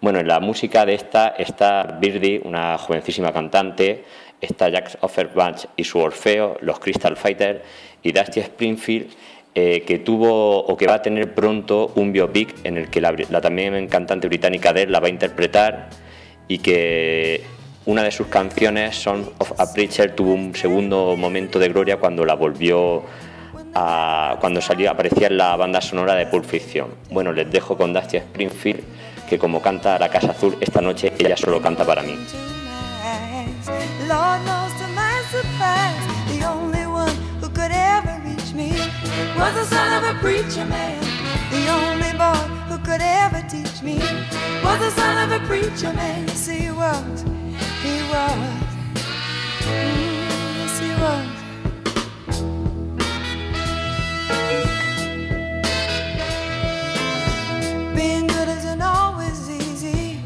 Bueno, 0.00 0.20
en 0.20 0.28
la 0.28 0.40
música 0.40 0.86
de 0.86 0.94
esta 0.94 1.28
está 1.36 1.98
Birdie, 2.00 2.40
una 2.44 2.78
jovencísima 2.78 3.32
cantante, 3.32 4.04
está 4.40 4.68
Jack 4.68 4.96
Offerbach 5.00 5.66
y 5.76 5.84
su 5.84 5.98
Orfeo, 5.98 6.56
los 6.60 6.78
Crystal 6.78 7.16
Fighters 7.16 7.60
y 8.06 8.12
Dusty 8.12 8.40
Springfield, 8.40 9.08
eh, 9.54 9.82
que 9.86 9.98
tuvo 9.98 10.60
o 10.60 10.76
que 10.76 10.86
va 10.86 10.94
a 10.94 11.02
tener 11.02 11.34
pronto 11.34 11.92
un 11.96 12.12
biopic 12.12 12.54
en 12.64 12.76
el 12.76 12.88
que 12.90 13.00
la, 13.00 13.14
también 13.40 13.88
cantante 13.88 14.28
británica 14.28 14.70
Adele 14.70 14.92
la 14.92 15.00
va 15.00 15.06
a 15.06 15.10
interpretar 15.10 15.88
y 16.46 16.58
que 16.58 17.42
una 17.86 18.02
de 18.02 18.10
sus 18.10 18.26
canciones, 18.26 18.96
Son 18.96 19.30
of 19.38 19.58
a 19.58 19.72
Preacher, 19.72 20.14
tuvo 20.14 20.34
un 20.34 20.54
segundo 20.54 21.16
momento 21.16 21.58
de 21.58 21.68
gloria 21.68 21.96
cuando 21.98 22.24
la 22.24 22.34
volvió 22.34 23.02
a- 23.74 24.36
cuando 24.40 24.60
salió 24.60 24.90
aparecía 24.90 25.28
en 25.28 25.36
la 25.38 25.56
banda 25.56 25.80
sonora 25.80 26.14
de 26.14 26.26
Pulp 26.26 26.44
Fiction. 26.44 26.88
Bueno, 27.10 27.32
les 27.32 27.50
dejo 27.50 27.76
con 27.76 27.92
Dusty 27.92 28.16
Springfield, 28.18 28.80
que 29.28 29.38
como 29.38 29.60
canta 29.62 29.98
La 29.98 30.08
Casa 30.08 30.30
Azul, 30.32 30.56
esta 30.60 30.80
noche 30.80 31.12
ella 31.18 31.36
solo 31.36 31.60
canta 31.62 31.84
para 31.84 32.02
mí. 32.02 32.16
Was 39.36 39.54
the 39.54 39.64
son 39.64 40.04
of 40.04 40.16
a 40.16 40.18
preacher 40.20 40.64
man. 40.66 41.00
The 41.50 41.68
only 41.68 42.12
boy 42.18 42.48
who 42.68 42.78
could 42.78 43.00
ever 43.00 43.42
teach 43.48 43.82
me 43.82 43.98
was 44.64 44.78
the 44.80 44.90
son 44.90 45.16
of 45.24 45.40
a 45.40 45.44
preacher 45.46 45.92
man. 45.92 46.26
Yes, 46.28 46.46
he 46.48 46.70
was. 46.70 47.22
He 47.82 48.02
was. 48.12 48.64
Mm, 49.62 50.16
yes, 50.58 50.78
he 50.80 50.90
was. 51.04 51.26
Being 57.94 58.26
good 58.26 58.48
isn't 58.48 58.82
always 58.82 59.48
easy, 59.50 60.20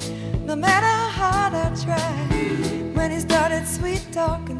no 0.44 0.56
matter 0.56 0.86
how 0.86 1.50
hard 1.50 1.54
I 1.54 1.68
try. 1.84 2.16
When 2.94 3.10
he 3.10 3.20
started 3.20 3.66
sweet 3.66 4.06
talking 4.12 4.59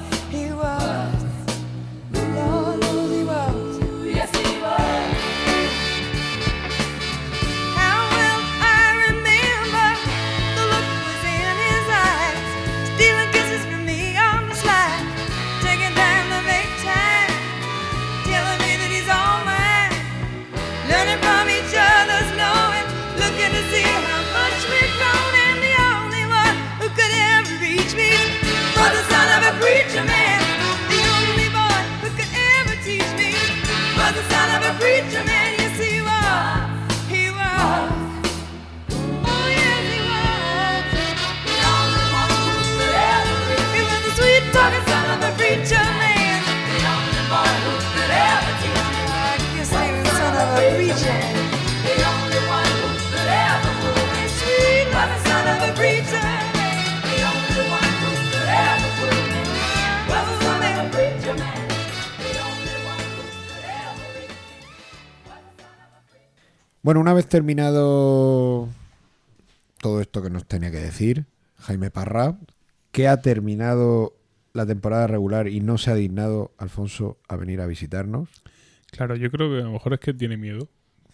Bueno, 66.83 66.99
una 66.99 67.13
vez 67.13 67.27
terminado 67.27 68.67
todo 69.81 70.01
esto 70.01 70.21
que 70.21 70.29
nos 70.29 70.45
tenía 70.45 70.71
que 70.71 70.77
decir, 70.79 71.25
Jaime 71.59 71.91
Parra, 71.91 72.37
que 72.91 73.07
ha 73.07 73.21
terminado 73.21 74.15
la 74.53 74.65
temporada 74.65 75.07
regular 75.07 75.47
y 75.47 75.59
no 75.61 75.77
se 75.77 75.91
ha 75.91 75.95
dignado 75.95 76.51
Alfonso 76.57 77.17
a 77.27 77.35
venir 77.35 77.61
a 77.61 77.67
visitarnos. 77.67 78.29
Claro, 78.91 79.15
yo 79.15 79.31
creo 79.31 79.49
que 79.49 79.59
a 79.61 79.63
lo 79.65 79.71
mejor 79.71 79.93
es 79.93 79.99
que 79.99 80.13
tiene 80.13 80.37
miedo. 80.37 80.67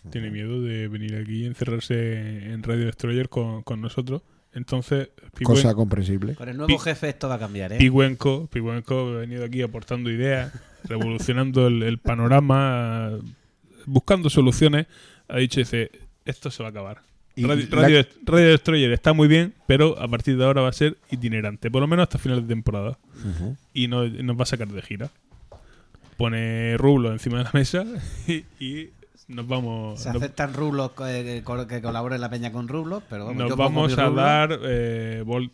Tiene 0.09 0.31
miedo 0.31 0.61
de 0.61 0.87
venir 0.87 1.15
aquí 1.17 1.43
y 1.43 1.45
encerrarse 1.45 2.51
en 2.51 2.63
Radio 2.63 2.85
Destroyer 2.85 3.27
con, 3.27 3.61
con 3.63 3.81
nosotros. 3.81 4.21
Entonces, 4.53 5.09
Cosa 5.43 5.75
comprensible. 5.75 6.33
Con 6.35 6.47
el 6.47 6.55
nuevo 6.55 6.67
Pi- 6.67 6.79
jefe 6.79 7.09
esto 7.09 7.27
va 7.27 7.35
a 7.35 7.39
cambiar, 7.39 7.73
¿eh? 7.73 7.77
Pigüenco, 7.77 8.47
Pigüenco 8.47 8.99
ha 9.09 9.17
venido 9.19 9.43
aquí 9.43 9.61
aportando 9.61 10.09
ideas, 10.09 10.53
revolucionando 10.85 11.67
el, 11.67 11.83
el 11.83 11.99
panorama, 11.99 13.11
buscando 13.85 14.29
soluciones. 14.29 14.87
Ha 15.29 15.37
dicho, 15.37 15.59
dice, 15.59 15.91
esto 16.25 16.51
se 16.51 16.63
va 16.63 16.69
a 16.69 16.71
acabar. 16.71 17.01
Radio, 17.37 17.67
la- 17.69 17.81
Radio, 17.81 18.05
Radio 18.25 18.47
Destroyer 18.49 18.91
está 18.93 19.13
muy 19.13 19.27
bien, 19.27 19.53
pero 19.67 19.99
a 20.01 20.07
partir 20.07 20.37
de 20.37 20.43
ahora 20.45 20.61
va 20.63 20.69
a 20.69 20.73
ser 20.73 20.97
itinerante, 21.11 21.69
por 21.69 21.81
lo 21.81 21.87
menos 21.87 22.03
hasta 22.03 22.17
final 22.17 22.41
de 22.41 22.47
temporada. 22.47 22.97
Y 23.73 23.87
no- 23.87 24.07
nos 24.07 24.37
va 24.37 24.43
a 24.43 24.45
sacar 24.47 24.67
de 24.69 24.81
gira. 24.81 25.09
Pone 26.17 26.77
rublo 26.77 27.11
encima 27.11 27.37
de 27.37 27.43
la 27.43 27.51
mesa 27.53 27.85
y, 28.27 28.43
y 28.59 28.89
nos 29.27 29.47
vamos... 29.47 29.99
Se 30.01 30.09
nos- 30.13 30.21
aceptan 30.21 30.53
rublos 30.53 30.91
eh, 31.05 31.43
que, 31.45 31.67
que, 31.67 31.81
colaboren 31.81 32.21
la 32.21 32.29
peña 32.29 32.51
con 32.51 32.67
rublos, 32.67 33.03
pero 33.09 33.25
vamos, 33.25 33.37
nos 33.39 33.49
yo 33.49 33.55
vamos 33.57 33.97
a 33.97 34.09
dar 34.09 34.59
eh, 34.63 35.23
vol- 35.25 35.51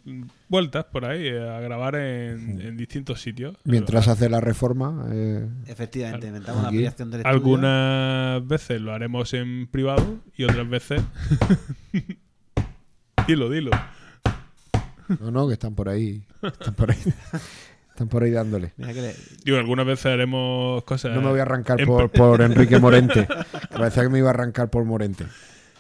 vueltas 0.49 0.85
por 0.85 1.05
ahí, 1.05 1.27
eh, 1.27 1.49
a 1.49 1.59
grabar 1.59 1.95
en, 1.95 2.61
en 2.61 2.77
distintos 2.77 3.21
sitios. 3.21 3.55
Mientras 3.63 4.07
hace 4.07 4.29
la 4.29 4.41
reforma. 4.41 5.05
eh, 5.11 5.47
Efectivamente, 5.67 6.27
inventamos 6.27 6.59
una 6.61 6.69
ampliación 6.69 7.09
del 7.11 7.21
estudio. 7.21 7.35
Algunas 7.35 8.47
veces 8.47 8.81
lo 8.81 8.93
haremos 8.93 9.33
en 9.33 9.67
privado 9.67 10.17
y 10.35 10.43
otras 10.43 10.69
veces. 10.69 11.01
dilo, 13.27 13.49
dilo. 13.49 13.71
no, 15.19 15.31
no, 15.31 15.47
que 15.47 15.53
están 15.53 15.75
por 15.75 15.89
ahí. 15.89 16.23
Están 16.41 16.73
por 16.75 16.91
ahí, 16.91 16.97
están 18.03 18.09
por 18.09 18.23
ahí 18.23 18.31
dándole. 18.31 18.71
Digo, 19.43 19.57
algunas 19.57 19.85
veces 19.85 20.05
haremos 20.07 20.83
cosas. 20.83 21.13
No 21.15 21.21
me 21.21 21.29
voy 21.29 21.39
a 21.39 21.43
arrancar 21.43 21.79
en- 21.79 21.87
por, 21.87 22.09
por 22.11 22.41
Enrique 22.41 22.77
Morente. 22.79 23.27
que 23.27 23.77
Parecía 23.77 24.03
que 24.03 24.09
me 24.09 24.19
iba 24.19 24.27
a 24.29 24.33
arrancar 24.33 24.69
por 24.69 24.85
Morente. 24.85 25.25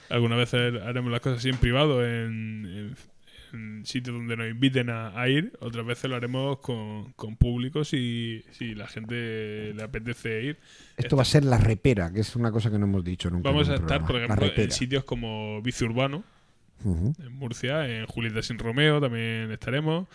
Algunas 0.09 0.37
veces 0.37 0.81
haremos 0.83 1.11
las 1.11 1.21
cosas 1.21 1.39
así 1.39 1.49
en 1.49 1.57
privado, 1.57 2.05
en, 2.05 2.65
en- 2.65 2.95
en 3.53 3.85
sitios 3.85 4.15
donde 4.15 4.35
nos 4.35 4.49
inviten 4.49 4.89
a, 4.89 5.19
a 5.19 5.29
ir. 5.29 5.53
Otras 5.59 5.85
veces 5.85 6.09
lo 6.09 6.15
haremos 6.15 6.57
con, 6.59 7.13
con 7.13 7.35
público 7.35 7.83
si, 7.83 8.43
si 8.51 8.73
la 8.73 8.87
gente 8.87 9.73
le 9.75 9.83
apetece 9.83 10.41
ir. 10.43 10.57
Esto 10.97 11.15
va 11.15 11.21
a 11.21 11.25
ser 11.25 11.45
la 11.45 11.57
repera, 11.59 12.11
que 12.11 12.21
es 12.21 12.35
una 12.35 12.51
cosa 12.51 12.71
que 12.71 12.79
no 12.79 12.85
hemos 12.85 13.03
dicho 13.03 13.29
nunca. 13.29 13.49
Vamos 13.49 13.69
a 13.69 13.75
estar, 13.75 14.03
programa. 14.05 14.35
por 14.35 14.43
ejemplo, 14.45 14.63
en 14.63 14.71
sitios 14.71 15.03
como 15.03 15.61
Bici 15.61 15.83
Urbano, 15.85 16.23
Ujú. 16.83 17.13
en 17.23 17.31
Murcia, 17.33 17.87
en 17.87 18.05
Julieta 18.07 18.41
Sin 18.41 18.57
Romeo 18.57 18.99
también 18.99 19.51
estaremos. 19.51 20.07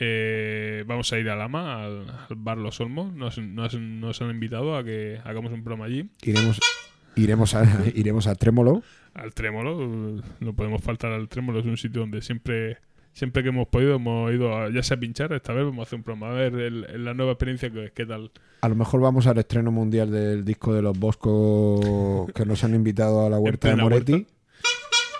Eh, 0.00 0.84
vamos 0.86 1.12
a 1.12 1.18
ir 1.18 1.28
a 1.30 1.36
Lama, 1.36 1.84
al, 1.84 2.06
al 2.28 2.36
bar 2.36 2.58
Los 2.58 2.80
Olmos. 2.80 3.12
Nos, 3.12 3.38
nos- 3.38 3.74
nos 3.78 4.22
han 4.22 4.30
invitado 4.30 4.76
a 4.76 4.84
que 4.84 5.20
hagamos 5.24 5.52
un 5.52 5.62
programa 5.64 5.86
allí. 5.86 6.08
Iremos, 6.22 6.60
iremos, 7.16 7.54
a, 7.54 7.64
iremos 7.94 8.26
a 8.26 8.34
Trémolo. 8.34 8.82
Al 9.14 9.34
Trémolo, 9.34 10.22
no 10.40 10.52
podemos 10.54 10.82
faltar 10.82 11.12
al 11.12 11.28
Trémolo, 11.28 11.58
es 11.60 11.66
un 11.66 11.76
sitio 11.76 12.02
donde 12.02 12.22
siempre 12.22 12.78
siempre 13.14 13.42
que 13.42 13.48
hemos 13.48 13.66
podido 13.66 13.96
hemos 13.96 14.32
ido 14.32 14.56
a, 14.56 14.70
ya 14.70 14.80
sea 14.84 14.96
a 14.96 15.00
pinchar, 15.00 15.32
esta 15.32 15.52
vez 15.52 15.64
vamos 15.64 15.80
a 15.80 15.82
hacer 15.88 15.96
un 15.96 16.04
programa, 16.04 16.30
a 16.30 16.34
ver 16.34 16.54
el- 16.54 16.84
el- 16.84 17.04
la 17.04 17.14
nueva 17.14 17.32
experiencia 17.32 17.68
que, 17.68 17.90
qué 17.92 18.06
tal. 18.06 18.30
A 18.60 18.68
lo 18.68 18.76
mejor 18.76 19.00
vamos 19.00 19.26
al 19.26 19.38
estreno 19.38 19.72
mundial 19.72 20.12
del 20.12 20.44
disco 20.44 20.72
de 20.72 20.82
los 20.82 20.96
Boscos 20.96 22.30
que 22.32 22.44
nos 22.46 22.62
han 22.62 22.74
invitado 22.76 23.26
a 23.26 23.30
la 23.30 23.38
huerta 23.40 23.70
de 23.70 23.76
Moretti. 23.76 24.12
huerta. 24.12 24.32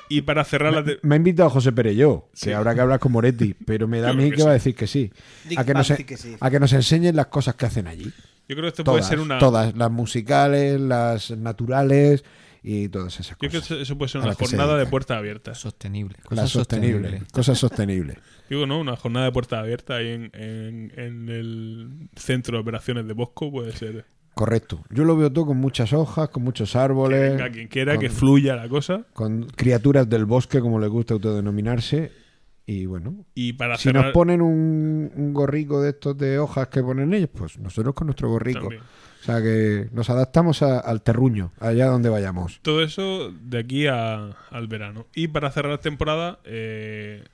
Y 0.09 0.23
para 0.23 0.45
cerrar 0.45 0.73
la... 0.73 0.85
Me 1.03 1.15
ha 1.15 1.19
invitado 1.19 1.51
José 1.51 1.73
Perelló, 1.73 2.29
que 2.33 2.37
Sí. 2.39 2.53
habrá 2.53 2.75
que 2.75 2.81
hablar 2.81 2.99
con 2.99 3.13
Moretti, 3.13 3.55
pero 3.55 3.87
me 3.89 4.01
da 4.01 4.11
a 4.11 4.13
mí 4.15 4.31
que, 4.31 4.37
que 4.37 4.43
va 4.43 4.51
a 4.51 4.55
decir 4.55 4.75
que 4.75 4.87
sí. 4.87 5.13
A 5.57 5.65
que, 5.65 5.75
nos, 5.75 5.89
Van, 5.89 5.99
sí 5.99 6.05
que 6.05 6.17
sí. 6.17 6.37
a 6.41 6.51
que 6.51 6.61
nos 6.61 6.73
enseñen 6.73 7.15
las 7.17 7.27
cosas 7.27 7.55
que 7.57 7.67
hacen 7.67 7.87
allí. 7.87 8.05
Yo 8.49 8.57
creo 8.57 8.63
que 8.63 8.69
esto 8.69 8.85
puede 8.85 9.03
ser 9.03 9.21
una... 9.21 9.39
todas, 9.39 9.77
las 9.77 9.91
musicales, 9.91 10.81
las 10.81 11.31
naturales 11.33 12.25
y 12.63 12.89
todas 12.89 13.15
esas 13.15 13.29
Yo 13.29 13.37
creo 13.39 13.51
que 13.51 13.59
cosas. 13.59 13.79
eso, 13.79 13.99
puede 13.99 14.09
ser 14.11 14.21
una 14.23 14.35
que 14.35 14.47
se 14.47 14.57
jornada 14.57 14.79
de 14.79 14.87
puertas 14.87 15.19
abiertas. 15.19 15.59
Sostenible. 15.59 16.17
Cosas 16.25 16.51
sostenibles, 16.51 17.01
sostenibles. 17.03 17.33
cosas 17.33 17.59
sostenibles. 17.59 18.19
Digo, 18.49 18.67
¿no? 18.67 18.81
Una 18.81 18.97
jornada 18.97 19.27
de 19.27 19.33
puertas 19.33 19.59
abiertas 19.61 19.99
ahí 19.99 20.09
en, 20.09 20.31
en- 20.35 20.93
en 20.99 21.29
el 21.29 22.09
centro 22.17 22.57
de 22.57 22.63
operaciones 22.63 23.07
de 23.07 23.13
Bosco 23.13 23.51
puede 23.53 23.73
ser. 23.77 24.07
Correcto. 24.39 24.85
Yo 24.91 25.05
lo 25.05 25.17
veo 25.17 25.33
todo 25.33 25.47
con 25.47 25.57
muchas 25.57 25.93
hojas, 25.93 26.29
con 26.29 26.45
muchos 26.45 26.71
Que 26.73 26.79
árboles, 26.79 27.31
venga 27.33 27.51
quien 27.51 27.67
quiera, 27.69 27.95
con- 27.95 28.01
que 28.03 28.09
fluya 28.09 28.55
la 28.55 28.69
cosa. 28.69 29.05
con 29.13 29.47
criaturas 29.49 30.09
del 30.09 30.27
bosque, 30.27 30.61
como 30.61 30.79
les 30.79 30.89
gusta 30.89 31.15
autodenominarse. 31.15 32.13
Y 32.65 32.85
bueno, 32.87 33.25
Y 33.35 33.55
para 33.55 33.77
si 33.79 33.85
cerrar... 33.85 34.05
nos 34.05 34.13
ponen 34.13 34.41
un, 34.43 35.11
un 35.17 35.33
gorrico 35.35 35.81
de 35.83 35.91
estos 35.91 36.17
de 36.19 36.39
hojas 36.39 36.69
que 36.69 36.83
ponen 36.83 37.13
ellos, 37.15 37.31
pues 37.35 37.59
nosotros 37.59 37.95
con 37.95 38.07
nuestro 38.07 38.29
gorrico. 38.29 38.61
También. 38.61 38.83
O 38.83 39.25
sea 39.25 39.43
que 39.43 39.89
nos 39.93 40.09
adaptamos 40.11 40.63
a- 40.63 40.79
al 40.79 41.03
terruño, 41.03 41.51
allá 41.61 41.87
donde 41.87 42.09
vayamos. 42.11 42.61
Todo 42.63 42.83
eso 42.83 43.33
de 43.33 43.59
aquí 43.59 43.87
a- 43.89 44.37
al 44.51 44.69
verano. 44.69 45.07
Y 45.15 45.29
para 45.29 45.51
cerrar 45.51 45.79
temporada, 45.79 46.39
eh, 46.45 47.25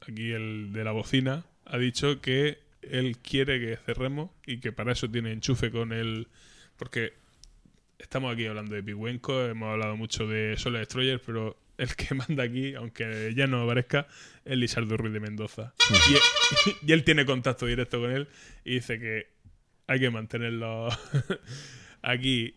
aquí 0.00 0.32
el 0.32 0.72
de 0.72 0.82
la 0.82 0.90
bocina 0.92 1.44
ha 1.66 1.78
dicho 1.78 2.20
que 2.20 2.58
él 2.90 3.18
quiere 3.18 3.60
que 3.60 3.76
cerremos 3.76 4.30
y 4.46 4.58
que 4.60 4.72
para 4.72 4.92
eso 4.92 5.10
tiene 5.10 5.32
enchufe 5.32 5.70
con 5.70 5.92
el... 5.92 6.28
Porque 6.76 7.12
estamos 7.98 8.32
aquí 8.32 8.46
hablando 8.46 8.74
de 8.74 8.82
Pihuenco, 8.82 9.44
hemos 9.44 9.70
hablado 9.72 9.96
mucho 9.96 10.26
de 10.26 10.56
Solar 10.56 10.80
Destroyer, 10.80 11.20
pero 11.24 11.56
el 11.78 11.94
que 11.96 12.14
manda 12.28 12.44
aquí, 12.44 12.74
aunque 12.74 13.32
ya 13.36 13.46
no 13.46 13.62
aparezca, 13.62 14.06
es 14.44 14.56
Lizardo 14.56 14.96
Ruiz 14.96 15.12
de 15.12 15.20
Mendoza. 15.20 15.74
Y, 15.90 16.14
él- 16.14 16.74
y 16.86 16.92
él 16.92 17.04
tiene 17.04 17.24
contacto 17.26 17.66
directo 17.66 18.00
con 18.00 18.10
él 18.10 18.28
y 18.64 18.74
dice 18.74 18.98
que 18.98 19.26
hay 19.86 20.00
que 20.00 20.10
mantenerlo 20.10 20.88
aquí 22.02 22.54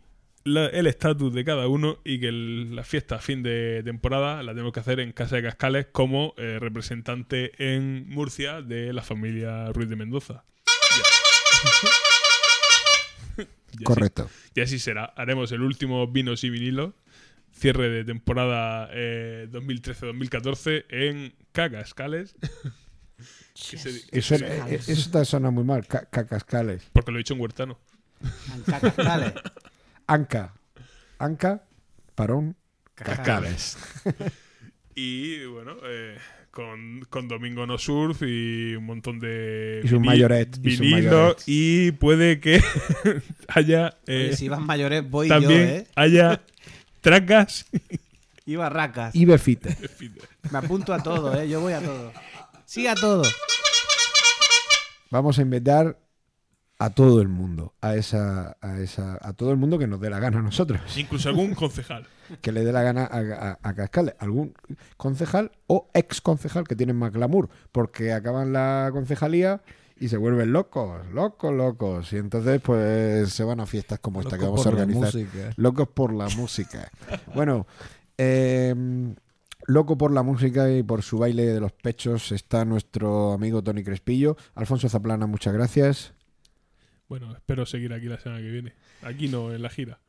la- 0.54 0.68
el 0.68 0.88
estatus 0.88 1.34
de 1.34 1.44
cada 1.46 1.68
uno 1.68 2.00
y 2.04 2.20
que 2.20 2.28
el- 2.30 2.76
la 2.76 2.84
fiesta 2.84 3.16
a 3.16 3.20
fin 3.20 3.44
de 3.44 3.82
temporada 3.84 4.42
la 4.44 4.54
tenemos 4.54 4.74
que 4.74 4.80
hacer 4.80 5.00
en 5.00 5.12
Casa 5.12 5.36
de 5.38 5.44
Cascales 5.44 5.88
como 5.92 6.34
eh, 6.38 6.58
representante 6.60 7.52
en 7.74 8.08
Murcia 8.10 8.62
de 8.62 8.94
la 8.94 9.02
familia 9.04 9.72
Ruiz 9.72 9.90
de 9.90 9.96
Mendoza. 9.96 10.44
Ya. 10.66 11.04
Y 13.74 13.76
así- 13.76 13.84
Correcto. 13.84 14.30
y 14.56 14.62
así 14.62 14.80
será. 14.80 15.06
Haremos 15.16 15.52
el 15.52 15.62
último 15.62 16.08
Vinos 16.08 16.44
y 16.44 16.50
Vinilos, 16.50 16.94
cierre 17.52 17.90
de 17.90 18.04
temporada 18.06 18.90
eh, 18.94 19.48
2013-2014 19.52 20.86
en 20.90 21.36
Cacascales. 21.52 22.36
Se- 23.54 23.76
Eso, 24.12 24.36
eh, 24.36 24.80
eso 24.88 25.12
te 25.12 25.26
suena 25.26 25.52
muy 25.52 25.64
mal. 25.64 25.86
ca- 25.86 26.06
Cacascales. 26.10 26.84
porque 26.94 27.12
lo 27.12 27.18
he 27.18 27.20
dicho 27.20 27.34
en 27.36 27.42
huertano. 27.42 27.78
Cacascales. 28.66 29.34
Anca. 30.08 30.54
Anca, 31.20 31.64
parón, 32.16 32.56
cascales. 32.96 33.78
Y 35.00 35.46
bueno, 35.46 35.76
eh, 35.86 36.18
con, 36.50 37.06
con 37.12 37.28
Domingo 37.28 37.68
No 37.68 37.78
Surf 37.78 38.24
y 38.24 38.74
un 38.76 38.84
montón 38.88 39.20
de 39.20 39.82
Y 39.84 39.88
sus 39.88 40.00
vini- 40.00 40.08
mayorets, 40.08 41.44
y 41.46 41.92
puede 41.92 42.40
que 42.40 42.64
haya 43.50 43.96
Oye, 44.08 44.32
eh, 44.32 44.36
si 44.36 44.50
vas 44.50 44.60
mayores, 44.60 45.08
voy 45.08 45.28
también 45.28 45.52
yo, 45.52 45.74
¿eh? 45.76 45.88
haya 45.96 46.42
tracas 47.02 47.68
Y 48.48 48.56
barracas. 48.56 49.14
Y 49.14 49.26
befite. 49.26 49.78
Me 50.52 50.58
apunto 50.58 50.96
a 50.96 51.04
todo, 51.04 51.40
¿eh? 51.40 51.48
Yo 51.48 51.62
voy 51.62 51.74
a 51.74 51.80
todo. 51.82 52.12
Sí, 52.66 52.88
a 52.88 52.96
todo. 52.96 53.22
Vamos 55.12 55.38
a 55.38 55.42
invitar 55.44 55.96
a 56.80 56.92
todo 56.92 57.22
el 57.22 57.28
mundo, 57.28 57.74
a 57.82 57.96
esa, 57.96 58.56
a 58.62 58.80
esa, 58.80 59.18
a 59.22 59.34
todo 59.34 59.52
el 59.52 59.58
mundo 59.58 59.80
que 59.80 59.88
nos 59.88 60.00
dé 60.00 60.10
la 60.12 60.20
gana 60.20 60.40
a 60.40 60.42
nosotros. 60.44 60.80
incluso 60.98 61.30
algún 61.30 61.54
concejal. 61.56 62.06
Que 62.42 62.52
le 62.52 62.66
dé 62.66 62.74
la 62.74 62.82
gana 62.84 63.06
a, 63.06 63.20
a- 63.20 63.60
a 63.64 63.74
Cascales. 63.74 64.14
Algún 64.20 64.54
concejal 64.98 65.52
o 65.68 65.90
ex 65.94 66.20
concejal 66.22 66.68
que 66.68 66.76
tienen 66.76 66.98
más 66.98 67.12
glamour, 67.14 67.50
porque 67.72 68.12
acaban 68.12 68.52
la 68.52 68.90
concejalía 68.92 69.62
y 70.00 70.10
se 70.10 70.18
vuelven 70.18 70.52
locos, 70.52 71.08
locos, 71.14 71.54
locos. 71.56 72.12
Y 72.14 72.18
entonces, 72.18 72.60
pues 72.62 73.32
se 73.34 73.44
van 73.46 73.62
a 73.62 73.66
fiestas 73.66 74.00
como 74.00 74.20
esta 74.22 74.38
que 74.38 74.44
vamos 74.44 74.60
a 74.60 74.64
por 74.66 74.74
la 74.74 74.82
organizar. 74.82 75.14
música. 75.16 75.50
Locos 75.56 75.88
por 75.88 76.14
la 76.14 76.28
música. 76.36 76.92
Bueno, 77.34 77.66
eh, 78.18 78.76
loco 79.68 79.98
por 79.98 80.12
la 80.12 80.22
música 80.24 80.70
y 80.72 80.84
por 80.84 81.02
su 81.04 81.18
baile 81.20 81.46
de 81.46 81.60
los 81.62 81.72
pechos 81.72 82.32
está 82.34 82.66
nuestro 82.66 83.32
amigo 83.34 83.64
Tony 83.64 83.84
Crespillo. 83.84 84.36
Alfonso 84.56 84.90
Zaplana, 84.90 85.28
muchas 85.28 85.54
gracias. 85.54 86.14
Bueno, 87.10 87.34
espero 87.34 87.66
seguir 87.66 87.94
aquí 87.94 88.06
la 88.08 88.20
semana 88.20 88.42
que 88.42 88.50
viene. 88.50 88.74
Aquí 89.02 89.28
no, 89.28 89.52
en 89.54 89.62
la 89.62 89.70
gira. 89.70 90.00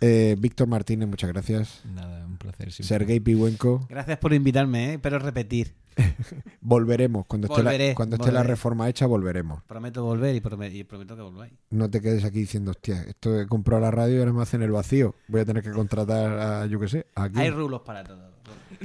Eh, 0.00 0.36
Víctor 0.38 0.68
Martínez, 0.68 1.08
muchas 1.08 1.28
gracias. 1.30 1.82
Nada, 1.84 2.24
un 2.24 2.38
placer. 2.38 2.72
siempre. 2.72 2.86
Sergei 2.98 3.20
Pihuenco. 3.20 3.86
Gracias 3.88 4.18
por 4.18 4.32
invitarme, 4.32 4.94
¿eh? 4.94 4.98
Pero 4.98 5.18
repetir. 5.18 5.74
Volveremos. 6.60 7.26
Cuando 7.26 7.48
esté, 7.48 7.60
Volveré, 7.62 7.88
la, 7.88 7.94
cuando 7.96 8.16
esté 8.16 8.30
la 8.30 8.44
reforma 8.44 8.88
hecha, 8.88 9.06
volveremos. 9.06 9.62
Prometo 9.64 10.04
volver 10.04 10.36
y, 10.36 10.40
prome- 10.40 10.72
y 10.72 10.84
prometo 10.84 11.16
que 11.16 11.22
volváis. 11.22 11.52
No 11.70 11.90
te 11.90 12.00
quedes 12.00 12.24
aquí 12.24 12.38
diciendo, 12.40 12.70
hostia, 12.70 13.02
esto 13.02 13.40
he 13.40 13.46
comprado 13.48 13.82
la 13.82 13.90
radio 13.90 14.16
y 14.16 14.18
ahora 14.20 14.32
me 14.32 14.42
hacen 14.42 14.62
el 14.62 14.70
vacío. 14.70 15.16
Voy 15.26 15.40
a 15.40 15.44
tener 15.44 15.62
que 15.64 15.72
contratar 15.72 16.38
a, 16.38 16.66
yo 16.66 16.78
qué 16.78 16.88
sé, 16.88 17.06
a 17.16 17.28
quién. 17.28 17.40
Hay 17.40 17.50
rulos 17.50 17.82
para 17.82 18.04
todo. 18.04 18.30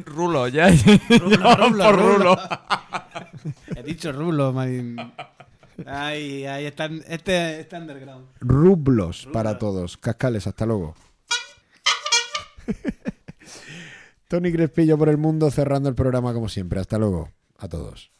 Rulo, 0.06 0.48
ya. 0.48 0.70
Rulo, 0.72 1.56
rulo, 1.56 1.84
por 1.86 1.96
rulo. 1.96 2.18
rulo. 2.18 2.38
He 3.76 3.84
dicho 3.84 4.12
rulos, 4.12 4.54
man. 4.56 5.14
Ay, 5.86 6.46
ahí 6.46 6.66
están. 6.66 7.04
Este 7.08 7.60
está 7.60 7.78
underground. 7.78 8.28
Rublos 8.40 9.28
para 9.32 9.58
todos. 9.58 9.98
Cascales, 9.98 10.48
hasta 10.48 10.66
luego. 10.66 10.96
Tony 14.28 14.52
Crespillo 14.52 14.98
por 14.98 15.10
el 15.10 15.18
mundo 15.18 15.52
cerrando 15.52 15.90
el 15.90 15.96
programa 15.96 16.34
como 16.34 16.50
siempre. 16.50 16.80
Hasta 16.80 16.98
luego. 16.98 17.30
A 17.58 17.68
todos. 17.68 18.12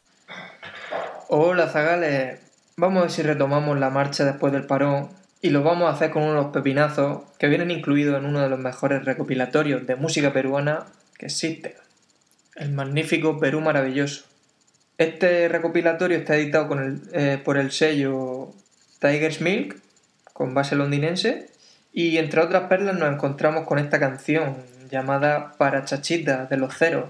Hola 1.28 1.68
Zagales, 1.68 2.38
vamos 2.76 2.98
a 2.98 3.02
ver 3.02 3.10
si 3.10 3.22
retomamos 3.22 3.78
la 3.78 3.90
marcha 3.90 4.24
después 4.24 4.52
del 4.52 4.66
parón 4.66 5.08
y 5.40 5.50
lo 5.50 5.62
vamos 5.62 5.88
a 5.88 5.94
hacer 5.94 6.10
con 6.10 6.22
uno 6.22 6.32
de 6.32 6.42
los 6.42 6.52
pepinazos 6.52 7.22
que 7.38 7.48
vienen 7.48 7.70
incluidos 7.70 8.18
en 8.18 8.26
uno 8.26 8.40
de 8.40 8.48
los 8.48 8.58
mejores 8.58 9.04
recopilatorios 9.04 9.86
de 9.86 9.96
música 9.96 10.32
peruana 10.32 10.86
que 11.18 11.26
existen, 11.26 11.72
el 12.56 12.72
magnífico 12.72 13.38
Perú 13.38 13.60
Maravilloso. 13.60 14.24
Este 14.96 15.48
recopilatorio 15.48 16.16
está 16.16 16.36
editado 16.36 16.68
eh, 17.12 17.40
por 17.44 17.58
el 17.58 17.72
sello 17.72 18.52
Tiger's 19.00 19.40
Milk, 19.40 19.76
con 20.32 20.54
base 20.54 20.76
londinense, 20.76 21.48
y 21.92 22.18
entre 22.18 22.40
otras 22.40 22.68
perlas 22.68 22.96
nos 22.96 23.12
encontramos 23.12 23.66
con 23.66 23.80
esta 23.80 23.98
canción 23.98 24.56
llamada 24.90 25.54
Para 25.58 25.84
Chachita 25.84 26.46
de 26.46 26.56
los 26.56 26.76
Ceros, 26.76 27.06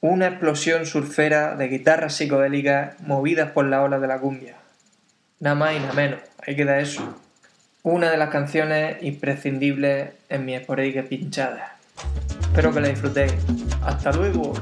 una 0.00 0.28
explosión 0.28 0.86
surfera 0.86 1.56
de 1.56 1.68
guitarras 1.68 2.14
psicodélicas 2.14 2.98
movidas 3.00 3.50
por 3.50 3.66
la 3.66 3.82
ola 3.82 3.98
de 3.98 4.08
la 4.08 4.18
cumbia. 4.18 4.56
Nada 5.40 5.56
más 5.56 5.76
y 5.76 5.80
nada 5.80 5.92
menos, 5.92 6.20
ahí 6.46 6.56
queda 6.56 6.80
eso. 6.80 7.20
Una 7.82 8.10
de 8.10 8.16
las 8.16 8.30
canciones 8.30 9.02
imprescindibles 9.02 10.10
en 10.30 10.44
mi 10.46 10.54
esporádica 10.54 11.02
pinchada. 11.02 11.76
Espero 12.40 12.72
que 12.72 12.80
la 12.80 12.88
disfrutéis. 12.88 13.34
Hasta 13.82 14.12
luego. 14.12 14.54